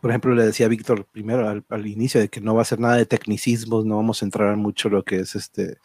por 0.00 0.10
ejemplo, 0.10 0.34
le 0.34 0.44
decía 0.44 0.68
Víctor 0.68 1.06
primero 1.06 1.48
al, 1.48 1.64
al 1.68 1.86
inicio 1.86 2.20
de 2.20 2.28
que 2.28 2.40
no 2.40 2.54
va 2.54 2.62
a 2.62 2.66
ser 2.66 2.78
nada 2.78 2.96
de 2.96 3.06
tecnicismos, 3.06 3.84
no 3.84 3.96
vamos 3.96 4.22
a 4.22 4.26
entrar 4.26 4.52
en 4.52 4.60
mucho 4.60 4.88
lo 4.88 5.02
que 5.02 5.20
es 5.20 5.34
este, 5.34 5.78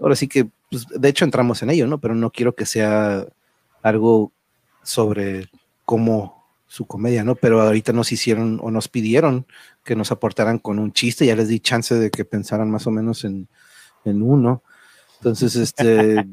ahora 0.00 0.16
sí 0.16 0.28
que, 0.28 0.50
pues, 0.70 0.86
de 0.88 1.08
hecho 1.08 1.24
entramos 1.24 1.62
en 1.62 1.70
ello, 1.70 1.86
¿no? 1.86 2.00
Pero 2.00 2.14
no 2.14 2.30
quiero 2.30 2.54
que 2.54 2.66
sea 2.66 3.26
algo 3.82 4.32
sobre 4.82 5.48
cómo 5.84 6.38
su 6.66 6.86
comedia, 6.86 7.24
¿no? 7.24 7.34
Pero 7.34 7.62
ahorita 7.62 7.92
nos 7.92 8.12
hicieron 8.12 8.60
o 8.62 8.70
nos 8.70 8.88
pidieron 8.88 9.46
que 9.84 9.96
nos 9.96 10.12
aportaran 10.12 10.58
con 10.58 10.78
un 10.78 10.92
chiste, 10.92 11.26
ya 11.26 11.36
les 11.36 11.48
di 11.48 11.60
chance 11.60 11.94
de 11.94 12.10
que 12.10 12.24
pensaran 12.24 12.70
más 12.70 12.86
o 12.86 12.90
menos 12.90 13.24
en, 13.24 13.48
en 14.04 14.22
uno. 14.22 14.62
Entonces, 15.18 15.56
este, 15.56 16.24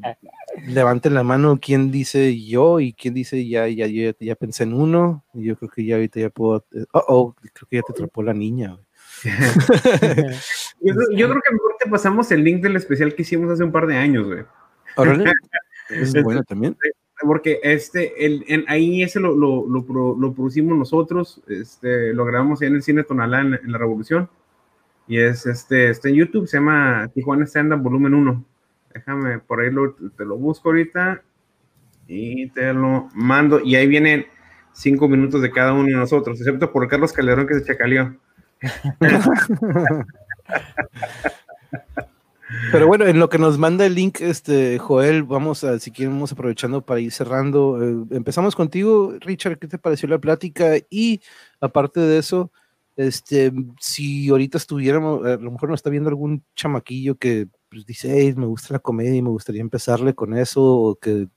levanten 0.68 1.14
la 1.16 1.24
mano 1.24 1.60
quién 1.62 1.92
dice 1.92 2.40
yo 2.40 2.80
y 2.80 2.94
quién 2.94 3.14
dice 3.14 3.48
ya, 3.48 3.68
ya, 3.68 3.88
ya, 3.88 4.14
ya 4.20 4.36
pensé 4.36 4.64
en 4.64 4.74
uno. 4.74 5.24
Y 5.34 5.46
yo 5.46 5.58
creo 5.58 5.70
que 5.72 5.86
ya 5.86 5.96
ahorita 5.96 6.20
ya 6.20 6.30
puedo. 6.30 6.64
Oh, 6.92 7.04
oh, 7.08 7.36
creo 7.36 7.68
que 7.70 7.76
ya 7.78 7.82
te 7.82 7.94
atrapó 7.94 8.22
la 8.24 8.34
niña. 8.34 8.78
Yo, 10.82 10.94
yo 11.16 11.30
creo 11.30 11.42
que 11.42 11.54
mejor 11.54 11.76
te 11.80 11.90
pasamos 11.90 12.32
el 12.32 12.44
link 12.44 12.62
del 12.62 12.76
especial 12.76 13.16
que 13.16 13.22
hicimos 13.22 13.50
hace 13.50 13.64
un 13.64 13.72
par 13.72 13.88
de 13.88 13.96
años, 13.96 14.28
güey. 14.28 14.44
Es 15.90 16.22
bueno 16.24 16.44
también. 16.44 16.76
Porque 17.22 17.60
este, 17.64 18.26
el, 18.26 18.44
en, 18.48 18.66
ahí 18.68 19.04
ese 19.04 19.20
lo, 19.20 19.36
lo, 19.36 19.66
lo, 19.68 19.86
pro- 19.86 20.18
lo 20.20 20.34
producimos 20.34 20.78
nosotros, 20.78 21.42
este, 21.48 22.14
lo 22.14 22.26
grabamos 22.26 22.62
ahí 22.62 22.68
en 22.68 22.76
el 22.76 22.84
Cine 22.84 23.04
Tonalá 23.04 23.42
en, 23.42 23.54
en 23.54 23.72
La 23.72 23.78
Revolución. 23.78 24.30
Y 25.08 25.20
es 25.20 25.46
este, 25.46 25.90
está 25.92 26.10
en 26.10 26.16
YouTube, 26.16 26.48
se 26.48 26.58
llama 26.58 27.10
Tijuana 27.14 27.46
Stand 27.46 27.74
Up 27.74 27.82
Volumen 27.82 28.14
1. 28.16 28.46
Déjame, 28.96 29.40
por 29.40 29.60
ahí 29.60 29.70
te 30.16 30.24
lo 30.24 30.38
busco 30.38 30.70
ahorita 30.70 31.22
y 32.08 32.50
te 32.52 32.74
lo 32.74 33.10
mando. 33.14 33.60
Y 33.60 33.76
ahí 33.76 33.88
vienen 33.88 34.26
cinco 34.72 35.10
minutos 35.10 35.42
de 35.42 35.52
cada 35.52 35.74
uno 35.74 35.88
de 35.88 35.96
nosotros, 35.96 36.40
excepto 36.40 36.72
por 36.72 36.88
Carlos 36.88 37.12
Calderón 37.12 37.46
que 37.46 37.56
se 37.56 37.66
chacaleó. 37.66 38.16
Pero 42.72 42.88
bueno, 42.88 43.06
en 43.06 43.20
lo 43.20 43.28
que 43.28 43.38
nos 43.38 43.58
manda 43.58 43.86
el 43.86 43.96
link, 43.96 44.22
este 44.22 44.80
Joel, 44.80 45.24
vamos 45.24 45.66
a, 45.66 45.78
si 45.78 45.92
quieren, 45.92 46.14
vamos 46.14 46.32
aprovechando 46.32 46.86
para 46.86 47.02
ir 47.02 47.12
cerrando. 47.12 47.84
Eh, 47.84 48.06
empezamos 48.12 48.56
contigo, 48.56 49.14
Richard, 49.20 49.60
¿qué 49.60 49.68
te 49.68 49.78
pareció 49.78 50.08
la 50.08 50.20
plática? 50.20 50.76
Y 50.90 51.20
aparte 51.60 52.00
de 52.00 52.18
eso, 52.18 52.50
este, 52.96 53.52
si 53.82 54.30
ahorita 54.30 54.58
estuviéramos, 54.58 55.26
a 55.26 55.36
lo 55.36 55.52
mejor 55.52 55.70
nos 55.70 55.80
está 55.80 55.90
viendo 55.90 56.08
algún 56.08 56.46
chamaquillo 56.56 57.16
que 57.16 57.50
pues, 57.76 57.86
dice, 57.86 58.10
"Hey, 58.18 58.34
me 58.38 58.46
gusta 58.46 58.74
la 58.74 58.80
comedia 58.80 59.16
y 59.16 59.22
me 59.22 59.30
gustaría 59.30 59.60
empezarle 59.62 60.16
con 60.16 60.34
eso, 60.38 60.64
o 60.64 60.96
que 60.96 61.28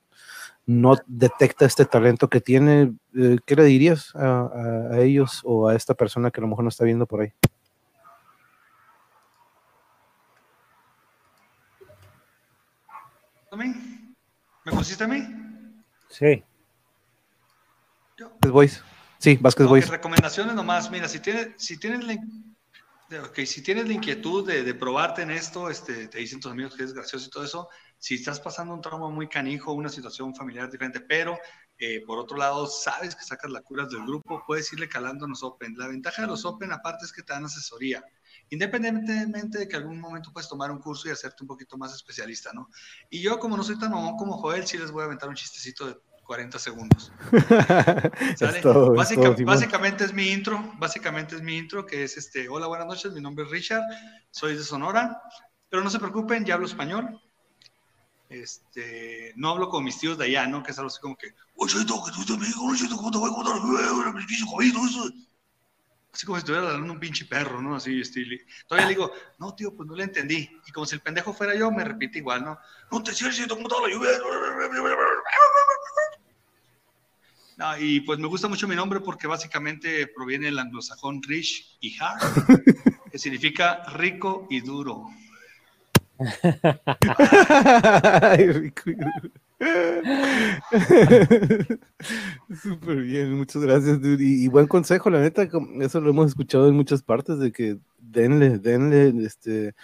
no 0.66 0.94
detecta 1.06 1.64
este 1.64 1.84
talento 1.84 2.28
que 2.28 2.40
tiene, 2.40 2.92
eh, 3.16 3.38
¿qué 3.44 3.56
le 3.56 3.64
dirías 3.64 4.14
a, 4.14 4.42
a- 4.42 4.94
a 4.94 5.00
ellos 5.00 5.40
o 5.44 5.66
a 5.68 5.74
esta 5.74 5.94
persona 5.94 6.30
que 6.30 6.40
a 6.40 6.42
lo 6.42 6.46
mejor 6.48 6.62
no 6.64 6.68
está 6.68 6.84
viendo 6.84 7.06
por 7.06 7.22
ahí? 7.22 7.32
¿A 13.50 13.56
mí? 13.56 13.74
¿Me 14.64 14.72
pusiste 14.72 15.02
a 15.04 15.08
mí? 15.08 15.22
Sí. 16.08 16.44
Vázquez 18.20 18.50
Boys. 18.52 18.84
Sí, 19.18 19.36
Vázquez 19.40 19.64
Ok, 19.66 19.70
Boys. 19.70 19.88
recomendaciones 19.88 20.54
nomás. 20.54 20.88
Mira, 20.90 21.08
si 21.08 21.18
tienes, 21.18 21.48
si 21.56 21.78
tienes 21.80 22.04
la, 22.04 22.16
ok, 23.16 23.38
si 23.46 23.62
tienes 23.62 23.86
la 23.86 23.94
inquietud 23.94 24.46
de, 24.46 24.62
de 24.62 24.74
probarte 24.74 25.22
en 25.22 25.30
esto, 25.30 25.70
este, 25.70 26.08
te 26.08 26.18
dicen 26.18 26.40
tus 26.40 26.52
amigos 26.52 26.74
que 26.76 26.84
es 26.84 26.92
gracioso 26.92 27.26
y 27.26 27.30
todo 27.30 27.44
eso. 27.44 27.68
Si 27.96 28.14
estás 28.14 28.38
pasando 28.38 28.74
un 28.74 28.80
trauma 28.80 29.08
muy 29.08 29.28
canijo, 29.28 29.72
una 29.72 29.88
situación 29.88 30.34
familiar 30.34 30.70
diferente, 30.70 31.00
pero 31.00 31.38
eh, 31.78 32.02
por 32.06 32.18
otro 32.18 32.36
lado 32.36 32.66
sabes 32.66 33.16
que 33.16 33.24
sacas 33.24 33.50
la 33.50 33.62
curas 33.62 33.90
del 33.90 34.02
grupo, 34.02 34.42
puedes 34.46 34.72
irle 34.72 34.88
calando 34.88 35.24
a 35.24 35.28
los 35.28 35.42
Open. 35.42 35.76
La 35.78 35.88
ventaja 35.88 36.22
de 36.22 36.28
los 36.28 36.44
Open, 36.44 36.72
aparte, 36.72 37.06
es 37.06 37.12
que 37.12 37.22
te 37.22 37.32
dan 37.32 37.44
asesoría. 37.44 38.04
Independientemente 38.50 39.58
de 39.58 39.68
que 39.68 39.76
algún 39.76 40.00
momento 40.00 40.32
puedes 40.32 40.48
tomar 40.48 40.70
un 40.70 40.78
curso 40.78 41.08
y 41.08 41.10
hacerte 41.12 41.42
un 41.42 41.48
poquito 41.48 41.76
más 41.76 41.94
especialista, 41.94 42.52
¿no? 42.52 42.70
Y 43.10 43.20
yo, 43.20 43.38
como 43.38 43.56
no 43.56 43.62
soy 43.62 43.78
tan 43.78 43.90
mamón 43.90 44.16
como 44.16 44.38
Joel, 44.38 44.66
sí 44.66 44.78
les 44.78 44.90
voy 44.90 45.02
a 45.02 45.06
aventar 45.06 45.28
un 45.28 45.34
chistecito 45.34 45.86
de 45.86 45.94
40 46.28 46.58
segundos. 46.58 47.10
¿Sale? 48.36 48.58
Es 48.58 48.60
todo, 48.60 48.92
es 48.92 48.98
Básica- 48.98 49.34
Simón. 49.34 49.44
básicamente 49.46 50.04
es 50.04 50.12
mi 50.12 50.28
intro, 50.28 50.72
básicamente 50.76 51.34
es 51.36 51.40
mi 51.42 51.56
intro, 51.56 51.86
que 51.86 52.04
es 52.04 52.18
este, 52.18 52.50
hola, 52.50 52.66
buenas 52.66 52.86
noches, 52.86 53.12
mi 53.12 53.22
nombre 53.22 53.46
es 53.46 53.50
Richard, 53.50 53.82
soy 54.30 54.54
de 54.54 54.62
Sonora, 54.62 55.22
pero 55.70 55.82
no 55.82 55.88
se 55.88 55.98
preocupen, 55.98 56.44
ya 56.44 56.52
hablo 56.54 56.66
español. 56.66 57.18
Este, 58.28 59.32
no 59.36 59.48
hablo 59.48 59.70
con 59.70 59.82
mis 59.84 59.98
tíos 59.98 60.18
de 60.18 60.26
allá, 60.26 60.46
¿no? 60.46 60.62
Que 60.62 60.72
es 60.72 60.78
algo 60.78 60.88
así 60.88 61.00
como 61.00 61.16
que. 61.16 61.28
Eh, 61.28 61.32
el 64.18 64.26
pinche 64.26 64.44
jodido, 64.46 64.84
eso". 64.84 65.10
Así 66.12 66.26
como 66.26 66.36
si 66.36 66.40
estuviera 66.40 66.66
hablando 66.66 66.92
un 66.92 67.00
pinche 67.00 67.24
perro, 67.26 67.62
¿no? 67.62 67.76
Así, 67.76 68.00
estilo. 68.00 68.36
Todavía 68.66 68.88
le 68.88 68.94
digo, 68.96 69.12
no, 69.38 69.54
tío, 69.54 69.74
pues 69.74 69.88
no 69.88 69.94
le 69.94 70.04
entendí. 70.04 70.50
Y 70.66 70.72
como 70.72 70.84
si 70.84 70.94
el 70.94 71.00
pendejo 71.00 71.32
fuera 71.32 71.54
yo, 71.54 71.70
me 71.70 71.84
repite 71.84 72.18
igual, 72.18 72.44
¿no? 72.44 72.58
No 72.90 73.02
te 73.02 73.14
sientes, 73.14 73.46
¿cómo 73.46 73.62
está 73.62 73.80
la 73.80 73.88
lluvia? 73.88 74.10
No, 77.58 77.76
y 77.76 78.00
pues 78.00 78.20
me 78.20 78.28
gusta 78.28 78.46
mucho 78.46 78.68
mi 78.68 78.76
nombre 78.76 79.00
porque 79.00 79.26
básicamente 79.26 80.06
proviene 80.06 80.46
del 80.46 80.60
anglosajón 80.60 81.20
rich 81.24 81.76
y 81.80 81.96
hard, 81.98 82.20
que 83.12 83.18
significa 83.18 83.82
rico 83.94 84.46
y 84.48 84.60
duro. 84.60 85.06
Ay, 88.22 88.52
rico 88.52 88.90
y 88.90 88.94
duro. 88.94 89.10
Súper 92.62 92.96
bien, 92.98 93.36
muchas 93.36 93.62
gracias, 93.62 94.00
dude. 94.00 94.22
Y, 94.22 94.44
y 94.44 94.48
buen 94.48 94.68
consejo, 94.68 95.10
la 95.10 95.20
neta, 95.20 95.48
eso 95.80 96.00
lo 96.00 96.10
hemos 96.10 96.28
escuchado 96.28 96.68
en 96.68 96.76
muchas 96.76 97.02
partes, 97.02 97.40
de 97.40 97.50
que 97.50 97.78
denle, 97.98 98.58
denle, 98.58 99.12
este, 99.26 99.74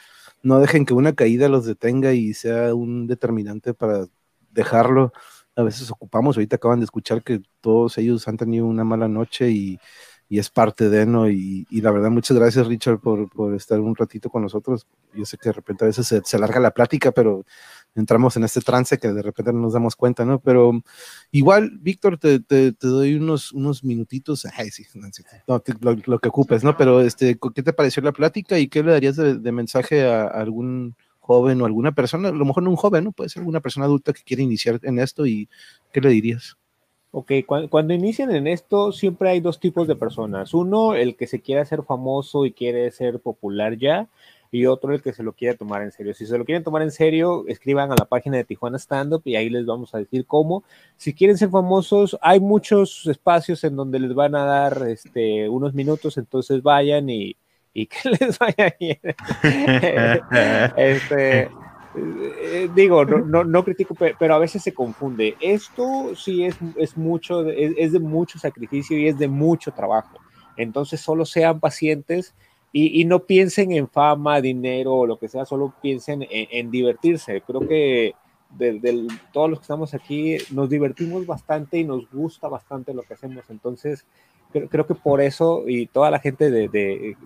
no 0.45 0.61
dejen 0.61 0.87
que 0.87 0.95
una 0.95 1.15
caída 1.15 1.49
los 1.49 1.67
detenga 1.67 2.13
y 2.13 2.35
sea 2.35 2.73
un 2.73 3.09
determinante 3.09 3.75
para 3.75 4.07
dejarlo. 4.53 5.13
A 5.57 5.63
veces 5.63 5.91
ocupamos, 5.91 6.37
ahorita 6.37 6.57
acaban 6.57 6.81
de 6.81 6.85
escuchar 6.85 7.23
que 7.23 7.43
todos 7.61 7.99
ellos 7.99 8.27
han 8.29 8.37
tenido 8.37 8.67
una 8.67 8.85
mala 8.85 9.09
noche 9.09 9.51
y, 9.51 9.79
y 10.29 10.39
es 10.39 10.51
parte 10.51 10.89
de, 10.89 11.07
¿no? 11.07 11.29
Y, 11.29 11.67
y 11.71 11.81
la 11.81 11.91
verdad, 11.91 12.11
muchas 12.11 12.37
gracias, 12.37 12.67
Richard, 12.67 12.99
por, 12.99 13.29
por 13.29 13.55
estar 13.55 13.79
un 13.81 13.95
ratito 13.95 14.31
con 14.31 14.43
nosotros. 14.43 14.87
Yo 15.15 15.25
sé 15.25 15.37
que 15.37 15.51
de 15.51 15.53
repente 15.53 15.85
a 15.85 15.87
veces 15.87 16.07
se, 16.07 16.23
se 16.25 16.37
alarga 16.37 16.61
la 16.61 16.73
plática, 16.73 17.13
pero 17.13 17.45
entramos 17.95 18.37
en 18.37 18.45
este 18.45 18.61
trance 18.61 18.99
que 18.99 19.13
de 19.13 19.23
repente 19.23 19.53
no 19.53 19.61
nos 19.61 19.75
damos 19.75 19.97
cuenta, 19.97 20.25
¿no? 20.25 20.41
Pero 20.41 20.83
igual, 21.31 21.79
Víctor, 21.81 22.19
te, 22.19 22.41
te, 22.41 22.73
te 22.73 22.87
doy 22.87 23.15
unos, 23.15 23.53
unos 23.53 23.85
minutitos, 23.85 24.47
ay, 24.57 24.71
sí, 24.71 24.85
no, 25.47 25.63
lo, 25.81 25.97
lo 26.07 26.19
que 26.19 26.29
ocupes, 26.29 26.65
¿no? 26.65 26.77
Pero, 26.77 27.01
este, 27.01 27.39
¿qué 27.55 27.63
te 27.63 27.73
pareció 27.73 28.03
la 28.03 28.13
plática 28.13 28.59
y 28.59 28.69
qué 28.69 28.83
le 28.83 28.93
darías 28.93 29.17
de, 29.17 29.53
mensaje 29.53 30.05
a 30.05 30.27
algún 30.27 30.97
joven 31.25 31.61
o 31.63 31.67
alguna 31.67 31.93
persona, 31.93 32.29
a 32.29 32.33
lo 32.33 32.45
mejor 32.45 32.63
no 32.63 32.71
un 32.71 32.77
joven, 32.77 33.05
¿no? 33.05 33.13
Puede 33.13 33.31
ser 33.31 33.41
alguna 33.41 33.61
persona 33.61 33.87
adulta 33.87 34.13
que 34.13 34.23
quiere 34.23 34.43
iniciar 34.43 34.79
en 34.83 34.99
esto 34.99 35.25
y 35.27 35.49
qué 35.93 36.01
le 36.03 36.11
dirías? 36.11 36.57
Ok, 37.13 37.33
cu- 37.47 37.69
cuando 37.71 37.95
inician 37.95 38.31
en 38.35 38.47
esto, 38.47 38.93
siempre 38.93 39.31
hay 39.31 39.41
dos 39.41 39.59
tipos 39.59 39.87
de 39.87 39.97
personas. 39.97 40.53
Uno, 40.53 40.95
el 40.95 41.17
que 41.17 41.27
se 41.27 41.41
quiere 41.41 41.61
hacer 41.63 41.83
famoso 41.85 42.45
y 42.45 42.53
quiere 42.53 42.91
ser 42.91 43.21
popular 43.21 43.79
ya, 43.79 44.09
y 44.51 44.67
otro, 44.67 44.93
el 44.93 45.01
que 45.03 45.13
se 45.13 45.23
lo 45.23 45.33
quiere 45.33 45.57
tomar 45.57 45.83
en 45.83 45.93
serio. 45.93 46.13
Si 46.15 46.27
se 46.27 46.37
lo 46.37 46.45
quieren 46.45 46.63
tomar 46.63 46.83
en 46.83 46.91
serio, 46.91 47.45
escriban 47.49 47.91
a 47.91 47.97
la 47.97 48.05
página 48.05 48.37
de 48.37 48.45
Tijuana 48.45 48.79
Stand 48.79 49.15
Up 49.15 49.23
y 49.25 49.37
ahí 49.37 49.49
les 49.49 49.65
vamos 49.65 49.95
a 49.95 49.99
decir 49.99 50.27
cómo. 50.27 50.63
Si 50.97 51.15
quieren 51.15 51.39
ser 51.39 51.51
famosos, 51.51 52.17
hay 52.21 52.39
muchos 52.41 53.07
espacios 53.07 53.65
en 53.65 53.77
donde 53.77 53.99
les 53.99 54.15
van 54.15 54.35
a 54.35 54.45
dar 54.45 54.87
este, 54.89 55.49
unos 55.49 55.73
minutos, 55.75 56.19
entonces 56.19 56.63
vayan 56.63 57.09
y, 57.11 57.37
y 57.75 57.87
que 57.87 57.97
les 58.21 58.39
vaya 58.39 58.75
bien. 58.81 58.99
este, 60.77 61.49
eh, 61.97 62.69
digo, 62.75 63.05
no, 63.05 63.19
no, 63.19 63.45
no 63.45 63.65
critico, 63.65 63.95
pe- 63.95 64.15
pero 64.19 64.35
a 64.35 64.39
veces 64.39 64.63
se 64.63 64.73
confunde. 64.73 65.37
Esto 65.41 66.15
sí 66.17 66.45
es, 66.45 66.57
es 66.79 66.97
mucho, 66.97 67.49
es, 67.51 67.73
es 67.77 67.93
de 67.93 68.01
mucho 68.01 68.39
sacrificio 68.39 68.99
y 68.99 69.09
es 69.09 69.19
de 69.19 69.29
mucho 69.29 69.73
trabajo. 69.73 70.19
Entonces 70.57 71.01
solo 71.01 71.25
sean 71.25 71.61
pacientes 71.61 72.35
y, 72.73 73.01
y 73.01 73.05
no 73.05 73.25
piensen 73.25 73.73
en 73.73 73.89
fama, 73.89 74.41
dinero 74.41 74.95
o 74.95 75.07
lo 75.07 75.19
que 75.19 75.29
sea, 75.29 75.45
solo 75.45 75.73
piensen 75.81 76.23
en, 76.23 76.29
en 76.51 76.71
divertirse. 76.71 77.43
Creo 77.43 77.61
que 77.61 78.15
de, 78.51 78.79
de 78.81 79.09
todos 79.33 79.51
los 79.51 79.59
que 79.61 79.65
estamos 79.65 79.95
aquí 79.95 80.37
nos 80.53 80.69
divertimos 80.69 81.27
bastante 81.27 81.79
y 81.79 81.85
nos 81.85 82.09
gusta 82.11 82.49
bastante 82.49 82.95
lo 82.95 83.03
que 83.03 83.15
hacemos. 83.15 83.45
Entonces, 83.51 84.05
creo, 84.55 84.69
creo 84.69 84.87
que 84.87 84.95
por 84.95 85.21
eso 85.21 85.65
y 85.67 85.87
toda 85.87 86.11
la 86.11 86.21
gente 86.21 86.51
de, 86.51 86.69
de 86.69 87.17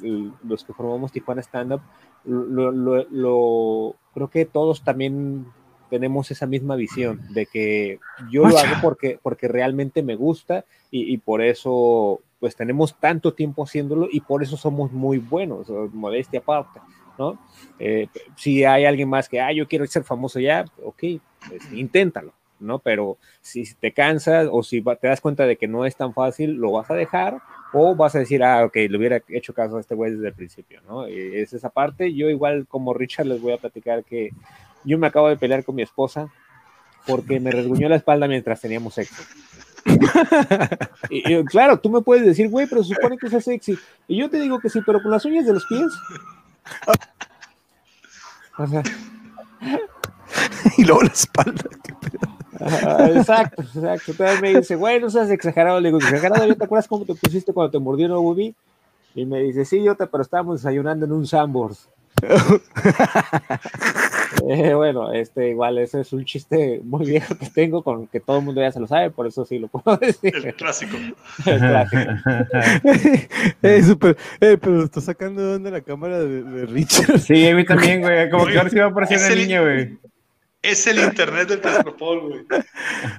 los 0.43 0.65
que 0.65 0.73
formamos 0.73 1.13
Tijuana 1.13 1.43
Stand 1.43 1.75
Up, 1.75 1.83
lo, 2.25 2.73
lo, 2.73 3.05
lo, 3.11 3.97
creo 4.15 4.29
que 4.29 4.45
todos 4.47 4.83
también 4.83 5.47
tenemos 5.91 6.31
esa 6.31 6.47
misma 6.47 6.77
visión 6.77 7.21
de 7.31 7.47
que 7.47 7.99
yo 8.31 8.47
lo 8.47 8.59
hago 8.59 8.75
porque, 8.83 9.19
porque 9.23 9.49
realmente 9.49 10.03
me 10.03 10.17
gusta 10.17 10.65
y, 10.91 11.13
y, 11.13 11.19
por 11.19 11.43
eso 11.43 12.21
pues 12.41 12.55
tenemos 12.57 12.99
tanto 12.99 13.35
tiempo 13.35 13.65
haciéndolo 13.65 14.09
y 14.11 14.21
por 14.21 14.43
eso 14.43 14.57
somos 14.57 14.93
muy 14.93 15.19
buenos, 15.19 15.69
modestia 15.93 16.41
aparte, 16.41 16.81
¿no? 17.19 17.39
Eh, 17.79 18.09
si 18.37 18.65
hay 18.65 18.85
alguien 18.85 19.09
más 19.09 19.29
que, 19.29 19.41
ah, 19.41 19.53
yo 19.53 19.67
quiero 19.67 19.87
ser 19.87 20.05
famoso 20.05 20.39
ya, 20.39 20.65
ok, 20.85 21.03
pues, 21.49 21.73
inténtalo, 21.73 22.33
¿no? 22.61 22.79
Pero 22.79 23.19
si 23.41 23.73
te 23.75 23.93
cansas 23.93 24.49
o 24.51 24.63
si 24.63 24.83
te 24.83 25.09
das 25.09 25.21
cuenta 25.21 25.47
de 25.47 25.57
que 25.57 25.69
no 25.69 25.85
es 25.85 25.97
tan 25.97 26.15
fácil, 26.15 26.55
lo 26.55 26.73
vas 26.73 26.91
a 26.91 26.95
dejar 26.95 27.41
o 27.73 27.95
vas 27.95 28.15
a 28.15 28.21
decir, 28.21 28.43
ah, 28.43 28.65
ok, 28.65 28.77
le 28.89 28.97
hubiera 28.97 29.23
hecho 29.29 29.53
caso 29.53 29.77
a 29.77 29.81
este 29.81 29.95
güey 29.95 30.13
desde 30.13 30.29
el 30.29 30.35
principio, 30.35 30.81
¿no? 30.89 31.07
Es 31.07 31.53
esa 31.53 31.71
parte. 31.71 32.15
Yo 32.15 32.29
igual 32.29 32.67
como 32.67 32.95
Richard 32.95 33.27
les 33.27 33.41
voy 33.41 33.53
a 33.53 33.59
platicar 33.59 34.05
que 34.05 34.31
yo 34.85 34.99
me 34.99 35.07
acabo 35.07 35.29
de 35.29 35.37
pelear 35.37 35.65
con 35.65 35.75
mi 35.75 35.83
esposa 35.83 36.29
porque 37.07 37.41
me 37.41 37.51
resguñó 37.51 37.89
la 37.89 37.97
espalda 37.97 38.29
mientras 38.29 38.61
teníamos 38.61 38.95
sexo. 38.95 39.23
y, 41.11 41.35
y, 41.35 41.45
claro, 41.45 41.79
tú 41.79 41.91
me 41.91 42.03
puedes 42.03 42.25
decir, 42.25 42.49
güey, 42.49 42.67
pero 42.67 42.83
se 42.83 42.95
supone 42.95 43.17
que 43.17 43.27
es 43.27 43.45
sexy. 43.45 43.79
Y 44.07 44.19
yo 44.19 44.29
te 44.29 44.41
digo 44.41 44.59
que 44.61 44.69
sí, 44.69 44.81
pero 44.85 45.03
con 45.03 45.11
las 45.11 45.25
uñas 45.25 45.47
de 45.47 45.55
los 45.55 45.67
pies. 45.67 45.87
O 48.61 48.67
sea, 48.67 48.83
y 50.79 50.85
luego 50.85 51.03
la 51.03 51.09
espalda. 51.09 51.65
Exacto, 52.61 53.63
exacto. 53.63 54.11
Entonces 54.11 54.43
me 54.43 54.55
dice, 54.55 54.75
güey, 54.75 55.01
no 55.01 55.11
seas 55.11 55.31
exagerado. 55.31 55.81
Le 55.81 55.89
digo, 55.89 55.99
exagerado, 55.99 56.55
¿te 56.55 56.65
acuerdas 56.65 56.89
cómo 56.89 57.05
te 57.05 57.15
pusiste 57.15 57.53
cuando 57.53 57.71
te 57.71 57.79
mordió 57.79 58.09
no 58.09 58.21
Bubi? 58.21 58.55
Y 59.15 59.25
me 59.25 59.43
dice, 59.43 59.65
sí, 59.65 59.83
yo 59.83 59.95
te, 59.95 60.07
pero 60.07 60.23
estábamos 60.23 60.61
desayunando 60.61 61.07
en 61.07 61.13
un 61.13 61.27
Sambors. 61.27 61.89
eh, 64.49 64.75
bueno, 64.75 65.13
este, 65.13 65.51
igual, 65.51 65.79
ese 65.79 66.01
es 66.01 66.13
un 66.13 66.25
chiste 66.25 66.81
muy 66.83 67.07
viejo 67.07 67.37
que 67.37 67.47
tengo, 67.47 67.83
con 67.83 68.09
que 68.09 68.19
todo 68.19 68.39
el 68.39 68.45
mundo 68.45 68.61
ya 68.61 68.73
se 68.73 68.81
lo 68.81 68.89
sabe, 68.89 69.11
por 69.11 69.29
eso 69.29 69.45
sí 69.45 69.61
lo 69.61 69.69
puedo 69.69 69.97
decir. 69.99 70.35
El 70.35 70.55
clásico. 70.55 70.97
El 71.47 71.59
clásico. 71.59 72.03
eh, 73.63 73.83
super, 73.85 74.17
eh, 74.41 74.59
pero 74.61 74.83
está 74.83 75.01
sacando 75.01 75.43
de 75.43 75.57
onda 75.57 75.71
la 75.71 75.81
cámara 75.81 76.19
de, 76.19 76.43
de, 76.43 76.67
Richard. 76.67 77.21
Sí, 77.21 77.47
a 77.47 77.55
mí 77.55 77.65
también, 77.65 78.01
güey. 78.01 78.29
Como 78.31 78.47
que 78.47 78.59
ahora 78.59 78.71
sí 78.71 78.79
va 78.79 78.87
a 78.87 78.89
aparecer 78.89 79.19
una 79.19 79.35
niña, 79.37 79.61
güey. 79.61 79.97
Es 80.61 80.87
el 80.87 80.99
internet 80.99 81.49
del 81.49 81.61
Castropol, 81.61 82.21
güey. 82.21 82.47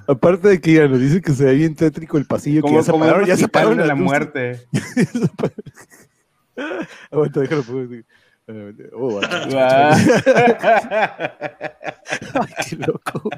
Aparte 0.06 0.48
de 0.48 0.60
que 0.60 0.74
ya 0.74 0.86
nos 0.86 1.00
dice 1.00 1.22
que 1.22 1.32
se 1.32 1.44
ve 1.44 1.54
bien 1.54 1.74
tétrico 1.74 2.18
el 2.18 2.26
pasillo, 2.26 2.60
como, 2.60 2.74
que 2.74 2.80
ya 2.80 2.84
se 2.84 2.92
pararon, 2.92 3.26
ya 3.26 3.36
se 3.36 3.48
pararon 3.48 3.78
de 3.78 3.86
la 3.86 3.94
muerte. 3.94 4.60
Aguanta, 7.10 7.40
déjalo 7.40 7.62
pongo. 7.62 7.94
Oh, 8.94 9.20
ah. 9.22 9.96
Ay, 12.34 12.52
qué 12.68 12.76
loco, 12.76 13.30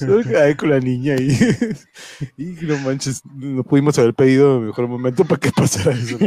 no 0.00 0.22
que 0.22 0.56
con 0.56 0.70
la 0.70 0.80
niña 0.80 1.14
ahí. 1.14 1.36
Y 2.36 2.56
no 2.62 2.78
manches, 2.78 3.22
no 3.34 3.64
pudimos 3.64 3.98
haber 3.98 4.14
pedido 4.14 4.58
el 4.58 4.66
mejor 4.66 4.86
momento 4.88 5.24
para 5.24 5.40
que 5.40 5.50
pasara 5.50 5.92
eso. 5.96 6.18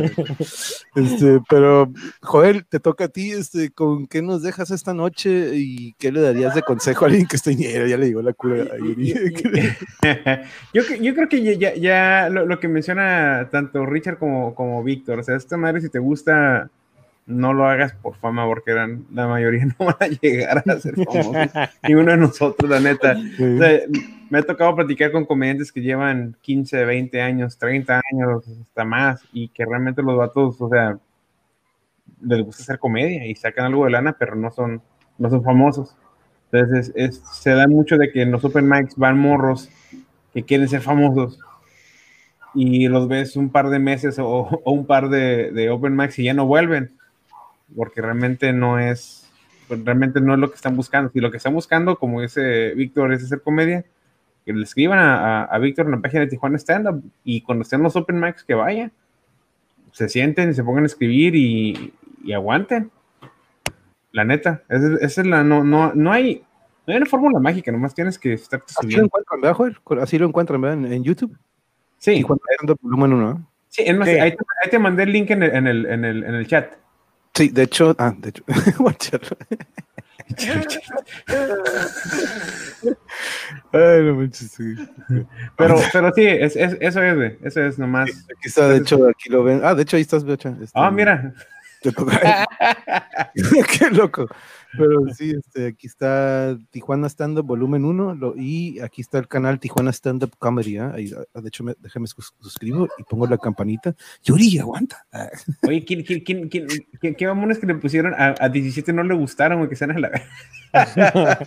Este, 0.95 1.39
pero, 1.49 1.91
Joel, 2.21 2.65
te 2.65 2.79
toca 2.79 3.05
a 3.05 3.07
ti, 3.07 3.31
este, 3.31 3.71
¿con 3.71 4.07
qué 4.07 4.21
nos 4.21 4.41
dejas 4.41 4.71
esta 4.71 4.93
noche 4.93 5.51
y 5.55 5.93
qué 5.93 6.11
le 6.11 6.21
darías 6.21 6.55
de 6.55 6.63
consejo 6.63 7.05
a 7.05 7.07
alguien 7.07 7.27
que 7.27 7.37
está 7.37 7.51
ñero? 7.51 7.87
Ya 7.87 7.97
le 7.97 8.07
digo 8.07 8.21
la 8.21 8.33
cura 8.33 8.63
a 8.73 8.77
Yuri. 8.77 9.13
yo, 10.73 10.83
yo 11.01 11.15
creo 11.15 11.29
que 11.29 11.57
ya, 11.57 11.75
ya 11.75 12.29
lo, 12.29 12.45
lo, 12.45 12.59
que 12.59 12.67
menciona 12.67 13.49
tanto 13.51 13.85
Richard 13.85 14.17
como, 14.17 14.53
como 14.55 14.83
Víctor, 14.83 15.19
o 15.19 15.23
sea, 15.23 15.35
esta 15.35 15.57
madre 15.57 15.81
si 15.85 15.91
te 15.91 15.99
gusta, 15.99 16.69
no 17.25 17.53
lo 17.53 17.67
hagas 17.67 17.93
por 17.93 18.15
fama, 18.15 18.45
porque 18.45 18.71
eran, 18.71 19.05
la 19.13 19.27
mayoría 19.27 19.65
no 19.79 19.85
van 19.85 19.95
a 19.99 20.07
llegar 20.07 20.63
a 20.65 20.79
ser 20.79 20.95
famosos. 20.95 21.35
Ni 21.87 21.93
uno 21.95 22.11
de 22.11 22.17
nosotros, 22.17 22.69
la 22.69 22.79
neta. 22.79 23.15
Sí. 23.15 23.43
O 23.43 23.57
sea, 23.57 23.79
me 24.29 24.39
ha 24.39 24.43
tocado 24.43 24.75
platicar 24.75 25.11
con 25.11 25.25
comediantes 25.25 25.71
que 25.71 25.81
llevan 25.81 26.35
15, 26.41 26.85
20 26.85 27.21
años, 27.21 27.57
30 27.57 28.01
años, 28.11 28.47
hasta 28.47 28.83
más, 28.83 29.23
y 29.31 29.49
que 29.49 29.65
realmente 29.65 30.01
los 30.01 30.17
vatos, 30.17 30.59
o 30.59 30.69
sea, 30.69 30.97
les 32.21 32.41
gusta 32.43 32.63
hacer 32.63 32.79
comedia 32.79 33.25
y 33.25 33.35
sacan 33.35 33.65
algo 33.65 33.85
de 33.85 33.91
lana, 33.91 34.15
pero 34.17 34.35
no 34.35 34.51
son, 34.51 34.81
no 35.17 35.29
son 35.29 35.43
famosos. 35.43 35.95
Entonces, 36.51 36.91
es, 36.95 37.19
es, 37.19 37.21
se 37.41 37.51
da 37.51 37.67
mucho 37.67 37.97
de 37.97 38.11
que 38.11 38.21
en 38.21 38.31
los 38.31 38.43
open 38.43 38.67
mics 38.67 38.95
van 38.95 39.19
morros 39.19 39.69
que 40.33 40.43
quieren 40.43 40.67
ser 40.67 40.81
famosos 40.81 41.39
y 42.55 42.87
los 42.87 43.07
ves 43.07 43.35
un 43.35 43.49
par 43.49 43.69
de 43.69 43.79
meses 43.79 44.17
o, 44.17 44.27
o 44.63 44.71
un 44.71 44.85
par 44.85 45.09
de, 45.09 45.51
de, 45.51 45.69
open 45.69 45.95
mics 45.95 46.17
y 46.19 46.23
ya 46.23 46.33
no 46.33 46.47
vuelven, 46.47 46.97
porque 47.75 48.01
realmente 48.01 48.53
no 48.53 48.79
es, 48.79 49.29
pues 49.67 49.83
realmente 49.83 50.21
no 50.21 50.33
es 50.33 50.39
lo 50.39 50.49
que 50.49 50.55
están 50.55 50.75
buscando. 50.75 51.11
Si 51.11 51.19
lo 51.19 51.31
que 51.31 51.37
están 51.37 51.53
buscando, 51.53 51.97
como 51.97 52.21
dice 52.21 52.73
Víctor, 52.75 53.11
es 53.11 53.23
hacer 53.23 53.41
comedia, 53.41 53.83
que 54.45 54.53
le 54.53 54.63
escriban 54.63 54.99
a, 54.99 55.41
a, 55.41 55.43
a 55.43 55.59
Víctor 55.59 55.85
en 55.85 55.91
la 55.91 56.01
página 56.01 56.21
de 56.21 56.27
Tijuana 56.27 56.57
Stand 56.57 56.87
Up 56.87 57.03
y 57.23 57.41
cuando 57.41 57.63
estén 57.63 57.83
los 57.83 57.95
open 57.95 58.19
mics 58.19 58.43
que 58.43 58.53
vayan, 58.53 58.91
se 59.91 60.07
sienten 60.07 60.49
y 60.49 60.53
se 60.53 60.63
pongan 60.63 60.83
a 60.83 60.87
escribir 60.87 61.35
y, 61.35 61.93
y 62.23 62.33
aguanten. 62.33 62.91
La 64.11 64.23
neta, 64.23 64.63
esa, 64.69 64.95
esa 65.01 65.21
es 65.21 65.27
la, 65.27 65.43
no, 65.43 65.63
no, 65.63 65.93
no 65.93 66.11
hay, 66.11 66.43
no 66.87 66.93
hay 66.93 66.97
una 66.97 67.05
fórmula 67.05 67.39
mágica, 67.39 67.71
nomás 67.71 67.93
tienes 67.93 68.17
que 68.17 68.33
estar 68.33 68.63
Así 68.77 68.91
lo 68.91 69.03
encuentran, 69.03 69.41
¿verdad, 69.41 69.55
Joel? 69.55 69.77
Así 70.01 70.17
lo 70.17 70.27
encuentran, 70.27 70.61
¿verdad? 70.61 70.85
En, 70.85 70.93
en 70.93 71.03
YouTube. 71.03 71.37
Sí. 72.05 72.11
Y 72.17 72.21
cuando 72.21 72.43
hay 72.51 72.57
tanto 72.57 72.77
volumen 72.81 73.13
uno, 73.13 73.33
¿no? 73.33 73.51
Sí, 73.69 73.81
es 73.83 73.97
más, 73.97 74.07
sí. 74.07 74.13
Ahí, 74.13 74.29
te, 74.29 74.37
ahí, 74.63 74.69
te, 74.69 74.77
mandé 74.77 75.01
el 75.03 75.11
link 75.11 75.31
en 75.31 75.41
el, 75.41 75.55
en 75.55 75.65
el, 75.65 75.85
en 75.87 76.05
el, 76.05 76.23
en 76.23 76.35
el 76.35 76.45
chat. 76.45 76.73
Sí, 77.33 77.49
de 77.49 77.63
hecho, 77.63 77.95
ah, 77.97 78.13
de 78.15 78.29
hecho, 78.29 78.43
Ay, 83.73 84.03
no 84.03 84.15
manches, 84.15 84.51
sí. 84.51 84.75
Pero, 85.57 85.77
pero 85.91 86.11
sí, 86.13 86.23
es, 86.25 86.55
es- 86.55 86.77
eso 86.79 87.01
es, 87.01 87.15
güey. 87.15 87.37
Eso 87.43 87.63
es 87.63 87.79
nomás. 87.79 88.09
Aquí 88.09 88.47
está, 88.49 88.69
de 88.69 88.77
hecho, 88.77 89.07
aquí 89.07 89.29
lo 89.29 89.43
ven. 89.43 89.61
Ah, 89.63 89.73
de 89.73 89.81
hecho, 89.81 89.95
ahí 89.97 90.03
estás, 90.03 90.23
Becha. 90.23 90.49
Este, 90.61 90.79
Ah, 90.79 90.91
mira. 90.91 91.33
Qué 93.79 93.89
loco. 93.91 94.27
Pero 94.77 95.01
sí, 95.15 95.31
este, 95.37 95.67
aquí 95.67 95.87
está 95.87 96.57
Tijuana 96.71 97.07
Stand 97.09 97.39
Up 97.39 97.45
Volumen 97.45 97.85
1 97.85 98.15
lo- 98.15 98.35
y 98.37 98.79
aquí 98.79 99.01
está 99.01 99.17
el 99.19 99.27
canal 99.27 99.59
Tijuana 99.59 99.91
Stand 99.91 100.23
Up 100.23 100.31
Comedy. 100.39 100.77
¿ah? 100.77 100.91
Ahí, 100.95 101.11
ah, 101.33 101.41
de 101.41 101.47
hecho, 101.47 101.63
me, 101.63 101.75
déjame 101.79 102.07
sus- 102.07 102.33
suscribo 102.39 102.87
y 102.97 103.03
pongo 103.03 103.27
la 103.27 103.37
campanita. 103.37 103.95
Yuri, 104.23 104.57
aguanta. 104.59 105.05
Ah, 105.11 105.29
Oye, 105.67 105.83
¿quién, 105.85 106.03
quién, 106.03 106.21
quién, 106.23 106.49
quién, 106.49 106.67
quién- 106.99 107.15
qué 107.15 107.27
mamones 107.27 107.59
que 107.59 107.67
le 107.67 107.75
pusieron 107.75 108.13
a, 108.13 108.35
a 108.39 108.49
17 108.49 108.91
no 108.93 109.03
le 109.03 109.13
gustaron, 109.15 109.57
güey, 109.59 109.69
que 109.69 109.75
sean 109.75 109.91
a 109.91 109.99
la 109.99 110.11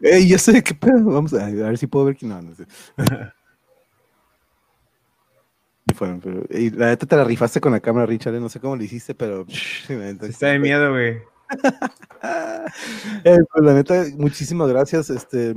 Ey, 0.00 0.28
ya 0.28 0.38
sé 0.38 0.62
qué 0.62 0.74
pedo. 0.74 1.04
Vamos 1.04 1.32
a, 1.34 1.46
a 1.46 1.50
ver 1.50 1.78
si 1.78 1.86
puedo 1.86 2.06
ver 2.06 2.16
quién 2.16 2.30
no, 2.30 2.42
no 2.42 2.54
sé. 2.54 2.64
Y 5.84 5.94
fueron, 5.94 6.20
pero, 6.20 6.44
y 6.48 6.70
la 6.70 6.86
neta 6.86 7.06
te 7.06 7.16
la 7.16 7.24
rifaste 7.24 7.60
con 7.60 7.72
la 7.72 7.80
cámara, 7.80 8.06
Richard. 8.06 8.36
eh, 8.36 8.40
No 8.40 8.48
sé 8.48 8.60
cómo 8.60 8.76
lo 8.76 8.84
hiciste, 8.84 9.16
pero. 9.16 9.44
Está 9.48 10.46
de 10.46 10.60
miedo, 10.60 10.92
güey. 10.92 11.18
Eh, 13.24 13.38
pues, 13.52 13.64
la 13.64 13.74
neta, 13.74 14.04
muchísimas 14.16 14.68
gracias. 14.68 15.10
Este, 15.10 15.54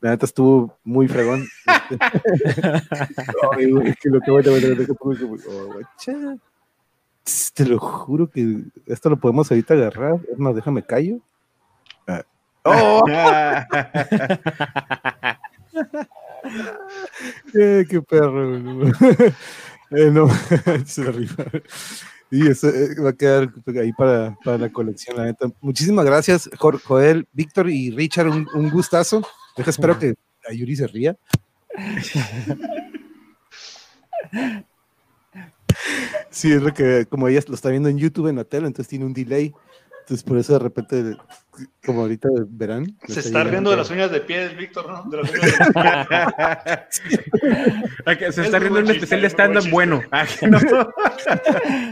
la 0.00 0.10
neta 0.10 0.26
estuvo 0.26 0.76
muy 0.82 1.08
fregón. 1.08 1.46
Ay, 3.52 3.70
güey, 3.70 3.94
que 3.94 4.08
lo 4.08 4.20
que 4.20 4.30
voy 4.30 4.42
a 4.46 4.50
ver, 4.50 4.76
deja 4.76 4.94
pongo 4.94 5.16
como, 5.18 5.36
guacha. 5.74 6.36
Tss, 7.22 7.52
Te 7.52 7.66
lo 7.66 7.78
juro 7.78 8.30
que 8.30 8.62
esto 8.86 9.10
lo 9.10 9.18
podemos 9.18 9.50
ahorita 9.50 9.74
agarrar. 9.74 10.18
Es 10.32 10.38
más, 10.38 10.54
déjame 10.54 10.82
callo. 10.82 11.18
Ah. 12.06 12.22
¡Oh! 12.64 13.04
Eh, 17.54 17.84
qué 17.90 18.00
perro. 18.02 18.88
Eh, 19.90 20.10
no, 20.10 20.28
se 20.86 21.04
la 21.04 21.10
rifa. 21.10 21.44
Y 22.30 22.48
eso 22.48 22.68
eh, 22.68 22.94
va 23.00 23.10
a 23.10 23.12
quedar 23.12 23.52
ahí 23.80 23.92
para, 23.92 24.36
para 24.44 24.58
la 24.58 24.72
colección, 24.72 25.16
la 25.16 25.24
neta. 25.24 25.48
Muchísimas 25.60 26.04
gracias, 26.04 26.50
Joel, 26.58 27.28
Víctor 27.32 27.70
y 27.70 27.90
Richard. 27.90 28.28
Un, 28.28 28.48
un 28.54 28.70
gustazo. 28.70 29.22
Deja, 29.56 29.70
espero 29.70 29.98
que 29.98 30.14
a 30.48 30.52
Yuri 30.52 30.76
se 30.76 30.86
ría. 30.86 31.16
Sí, 36.30 36.52
es 36.52 36.60
lo 36.60 36.74
que, 36.74 37.06
como 37.06 37.28
ella 37.28 37.40
lo 37.48 37.54
está 37.54 37.70
viendo 37.70 37.88
en 37.88 37.98
YouTube, 37.98 38.28
en 38.28 38.36
la 38.36 38.44
tele, 38.44 38.66
entonces 38.66 38.88
tiene 38.88 39.06
un 39.06 39.14
delay. 39.14 39.54
Entonces, 40.06 40.22
por 40.22 40.38
eso 40.38 40.52
de 40.52 40.58
repente, 40.60 41.16
como 41.84 42.02
ahorita 42.02 42.28
verán. 42.48 42.96
Se 43.08 43.18
está 43.18 43.42
riendo 43.42 43.70
de 43.72 43.76
las 43.76 43.90
uñas 43.90 44.08
de 44.12 44.20
pies, 44.20 44.56
Víctor, 44.56 44.86
¿no? 44.88 45.02
De 45.10 45.16
las 45.16 45.30
uñas 45.32 45.58
de 45.58 45.62
Ok, 48.12 48.18
Se 48.18 48.26
Es 48.28 48.38
está 48.38 48.60
riendo 48.60 48.78
un 48.78 48.90
especial 48.90 49.20
de 49.22 49.26
stand-up 49.30 49.68
buen 49.70 49.90
bueno. 49.90 50.02
Ah. 50.12 50.24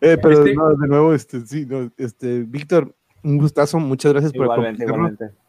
Eh, 0.00 0.18
pero 0.20 0.30
Este- 0.44 0.54
no, 0.54 0.74
de 0.74 0.88
nuevo, 0.88 1.14
este, 1.14 1.46
sí, 1.46 1.64
no, 1.66 1.90
este, 1.96 2.40
Víctor, 2.40 2.94
un 3.22 3.38
gustazo, 3.38 3.78
muchas 3.78 4.12
gracias 4.12 4.32
por 4.32 4.42
Igualmente, 4.46 4.84
compartirlo. 4.84 5.16
igualmente. 5.18 5.42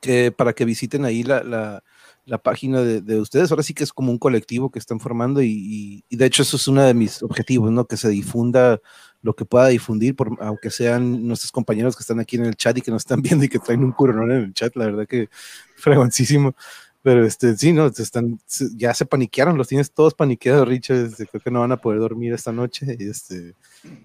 que 0.00 0.32
para 0.32 0.52
que 0.54 0.64
visiten 0.64 1.04
ahí 1.04 1.22
la, 1.22 1.42
la, 1.44 1.82
la 2.24 2.38
página 2.38 2.80
de, 2.80 3.00
de 3.02 3.20
ustedes. 3.20 3.50
Ahora 3.50 3.62
sí 3.62 3.74
que 3.74 3.84
es 3.84 3.92
como 3.92 4.10
un 4.10 4.18
colectivo 4.18 4.70
que 4.70 4.78
están 4.78 4.98
formando 5.00 5.42
y, 5.42 5.48
y- 5.50 6.04
y 6.08 6.16
de 6.16 6.24
hecho 6.26 6.42
eso 6.42 6.56
es 6.56 6.66
uno 6.68 6.82
de 6.82 6.94
mis 6.94 7.22
objetivos, 7.22 7.70
¿no? 7.70 7.84
Que 7.84 7.96
se 7.98 8.08
difunda 8.08 8.80
lo 9.22 9.34
que 9.34 9.44
pueda 9.44 9.68
difundir, 9.68 10.14
por, 10.14 10.36
aunque 10.40 10.70
sean 10.70 11.26
nuestros 11.26 11.52
compañeros 11.52 11.96
que 11.96 12.02
están 12.02 12.20
aquí 12.20 12.36
en 12.36 12.44
el 12.44 12.56
chat 12.56 12.76
y 12.78 12.82
que 12.82 12.90
nos 12.90 13.02
están 13.02 13.22
viendo 13.22 13.44
y 13.44 13.48
que 13.48 13.58
traen 13.58 13.84
un 13.84 13.92
curonón 13.92 14.30
en 14.30 14.44
el 14.44 14.54
chat, 14.54 14.74
la 14.76 14.86
verdad 14.86 15.06
que 15.06 15.28
fregoncísimo. 15.76 16.54
Pero 17.00 17.24
este, 17.24 17.56
sí, 17.56 17.72
no, 17.72 17.86
están, 17.86 18.40
ya 18.74 18.92
se 18.92 19.06
paniquearon, 19.06 19.56
los 19.56 19.68
tienes 19.68 19.92
todos 19.92 20.14
paniqueados, 20.14 20.66
Richard. 20.66 21.06
este, 21.06 21.26
creo 21.26 21.40
que 21.40 21.50
no 21.50 21.60
van 21.60 21.70
a 21.72 21.76
poder 21.76 22.00
dormir 22.00 22.32
esta 22.32 22.52
noche. 22.52 22.96
este, 22.98 23.54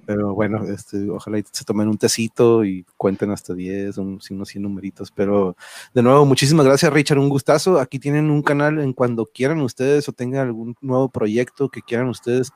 pero 0.06 0.34
bueno, 0.34 0.64
este, 0.66 1.10
ojalá 1.10 1.42
se 1.52 1.66
tomen 1.66 1.88
un 1.88 1.98
tecito 1.98 2.64
y 2.64 2.86
cuenten 2.96 3.32
hasta 3.32 3.56
10, 3.56 3.98
un, 3.98 4.20
unos 4.30 4.48
100 4.48 4.64
numeritos. 4.64 5.12
Pero 5.12 5.58
de 5.94 6.04
nuevo, 6.04 6.26
muchísimas 6.26 6.66
gracias, 6.66 6.94
Richard. 6.94 7.18
Un 7.18 7.30
gustazo. 7.30 7.80
Aquí 7.80 7.98
tienen 7.98 8.30
un 8.30 8.44
canal 8.44 8.80
en 8.80 8.94
cuando 8.94 9.26
quieran 9.26 9.60
ustedes 9.62 10.08
o 10.08 10.14
tengan 10.14 10.48
algún 10.48 10.76
nuevo 10.80 11.10
proyecto 11.10 11.70
que 11.70 11.82
quieran 11.82 12.10
ustedes 12.10 12.52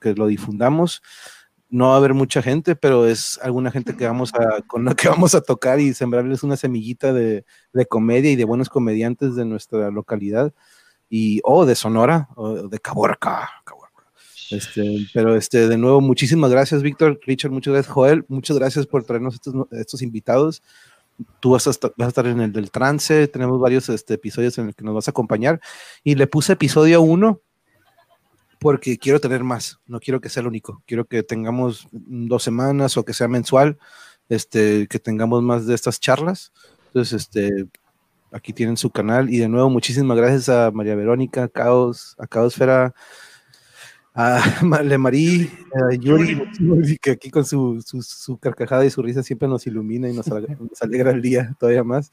que 0.00 0.14
lo 0.14 0.26
difundamos. 0.26 1.02
No 1.70 1.88
va 1.88 1.94
a 1.94 1.96
haber 1.98 2.14
mucha 2.14 2.40
gente, 2.42 2.76
pero 2.76 3.06
es 3.06 3.38
alguna 3.42 3.70
gente 3.70 3.96
que 3.96 4.06
vamos 4.06 4.32
a, 4.34 4.62
con 4.66 4.84
la 4.84 4.94
que 4.94 5.08
vamos 5.08 5.34
a 5.34 5.40
tocar 5.40 5.80
y 5.80 5.94
sembrarles 5.94 6.42
una 6.42 6.56
semillita 6.56 7.12
de, 7.12 7.44
de 7.72 7.86
comedia 7.86 8.30
y 8.30 8.36
de 8.36 8.44
buenos 8.44 8.68
comediantes 8.68 9.34
de 9.36 9.44
nuestra 9.44 9.90
localidad 9.90 10.52
y 11.10 11.40
o 11.44 11.64
de 11.66 11.74
Sonora 11.74 12.28
o 12.36 12.68
de 12.68 12.78
Caborca. 12.78 13.48
Este, 14.50 15.06
pero 15.12 15.36
este, 15.36 15.68
de 15.68 15.76
nuevo, 15.76 16.00
muchísimas 16.00 16.50
gracias, 16.50 16.82
Víctor, 16.82 17.20
Richard, 17.26 17.50
muchas 17.50 17.74
gracias, 17.74 17.92
Joel, 17.92 18.24
muchas 18.28 18.58
gracias 18.58 18.86
por 18.86 19.04
traernos 19.04 19.34
estos, 19.34 19.54
estos 19.72 20.02
invitados. 20.02 20.62
Tú 21.40 21.50
vas 21.50 21.66
a, 21.66 21.70
estar, 21.70 22.26
en 22.26 22.40
el 22.40 22.52
del 22.52 22.70
trance, 22.70 23.26
tenemos 23.28 23.60
varios 23.60 23.88
este, 23.88 24.14
episodios 24.14 24.56
en 24.58 24.66
los 24.66 24.76
que 24.76 24.84
nos 24.84 24.94
vas 24.94 25.08
a 25.08 25.10
acompañar. 25.10 25.60
Y 26.04 26.14
le 26.14 26.26
puse 26.28 26.52
episodio 26.52 27.02
1 27.02 27.40
porque 28.58 28.98
quiero 28.98 29.20
tener 29.20 29.44
más, 29.44 29.80
no 29.86 30.00
quiero 30.00 30.20
que 30.20 30.28
sea 30.28 30.40
el 30.40 30.48
único, 30.48 30.82
quiero 30.86 31.04
que 31.06 31.22
tengamos 31.22 31.88
dos 31.92 32.42
semanas 32.42 32.96
o 32.96 33.04
que 33.04 33.14
sea 33.14 33.28
mensual, 33.28 33.78
este, 34.28 34.86
que 34.88 34.98
tengamos 34.98 35.42
más 35.42 35.66
de 35.66 35.74
estas 35.74 36.00
charlas. 36.00 36.52
Entonces, 36.86 37.22
este, 37.22 37.66
aquí 38.32 38.52
tienen 38.52 38.76
su 38.76 38.90
canal 38.90 39.32
y 39.32 39.38
de 39.38 39.48
nuevo 39.48 39.70
muchísimas 39.70 40.16
gracias 40.16 40.48
a 40.48 40.70
María 40.70 40.94
Verónica, 40.94 41.44
a 41.44 41.48
Caos, 41.48 42.14
a 42.18 42.26
Caosfera, 42.26 42.94
a 44.14 44.40
Le 44.84 44.98
Marí, 44.98 45.48
a 45.74 45.94
Yuri, 45.94 46.42
que 47.00 47.12
aquí 47.12 47.30
con 47.30 47.44
su, 47.44 47.80
su, 47.86 48.02
su, 48.02 48.36
carcajada 48.38 48.84
y 48.84 48.90
su 48.90 49.00
risa 49.02 49.22
siempre 49.22 49.48
nos 49.48 49.66
ilumina 49.66 50.08
y 50.08 50.12
nos, 50.12 50.26
nos, 50.26 50.82
alegra 50.82 51.12
el 51.12 51.22
día 51.22 51.54
todavía 51.58 51.84
más. 51.84 52.10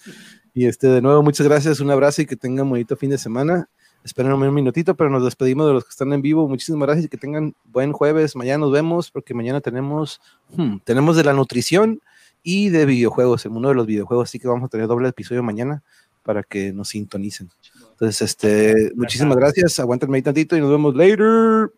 Y 0.54 0.68
este, 0.68 0.88
de 0.88 1.02
nuevo, 1.02 1.24
muchas 1.24 1.48
gracias, 1.48 1.80
un 1.80 1.90
abrazo 1.90 2.22
y 2.22 2.26
que 2.26 2.36
tengan 2.36 2.66
un 2.66 2.72
bonito 2.72 2.96
fin 2.96 3.10
de 3.10 3.18
semana. 3.18 3.70
Esperen 4.06 4.32
un 4.32 4.54
minutito, 4.54 4.96
pero 4.96 5.10
nos 5.10 5.24
despedimos 5.26 5.66
de 5.66 5.74
los 5.74 5.84
que 5.84 5.90
están 5.90 6.14
en 6.14 6.22
vivo. 6.22 6.48
Muchísimas 6.48 6.86
gracias 6.86 7.06
y 7.06 7.10
que 7.10 7.18
tengan 7.18 7.56
buen 7.64 7.92
jueves. 7.92 8.36
Mañana 8.36 8.60
nos 8.60 8.72
vemos 8.72 9.10
porque 9.10 9.34
mañana 9.34 9.62
tenemos, 9.62 10.22
hmm, 10.56 10.78
tenemos 10.84 11.18
de 11.18 11.24
la 11.24 11.34
nutrición 11.34 12.00
y 12.44 12.70
de 12.70 12.86
videojuegos, 12.86 13.44
el 13.46 13.52
mundo 13.52 13.70
de 13.70 13.76
los 13.76 13.88
videojuegos. 13.88 14.30
Así 14.30 14.38
que 14.38 14.48
vamos 14.48 14.68
a 14.68 14.68
tener 14.68 14.86
doble 14.86 15.10
episodio 15.10 15.42
mañana 15.42 15.82
para 16.22 16.44
que 16.44 16.72
nos 16.72 16.90
sintonicen. 16.90 17.50
Entonces, 17.94 18.22
este, 18.22 18.92
muchísimas 18.96 19.38
gracias. 19.38 19.80
Aguántenme 19.80 20.18
ahí 20.18 20.22
tantito 20.22 20.56
y 20.56 20.62
nos 20.62 20.70
vemos 20.70 20.96
later. 20.96 21.72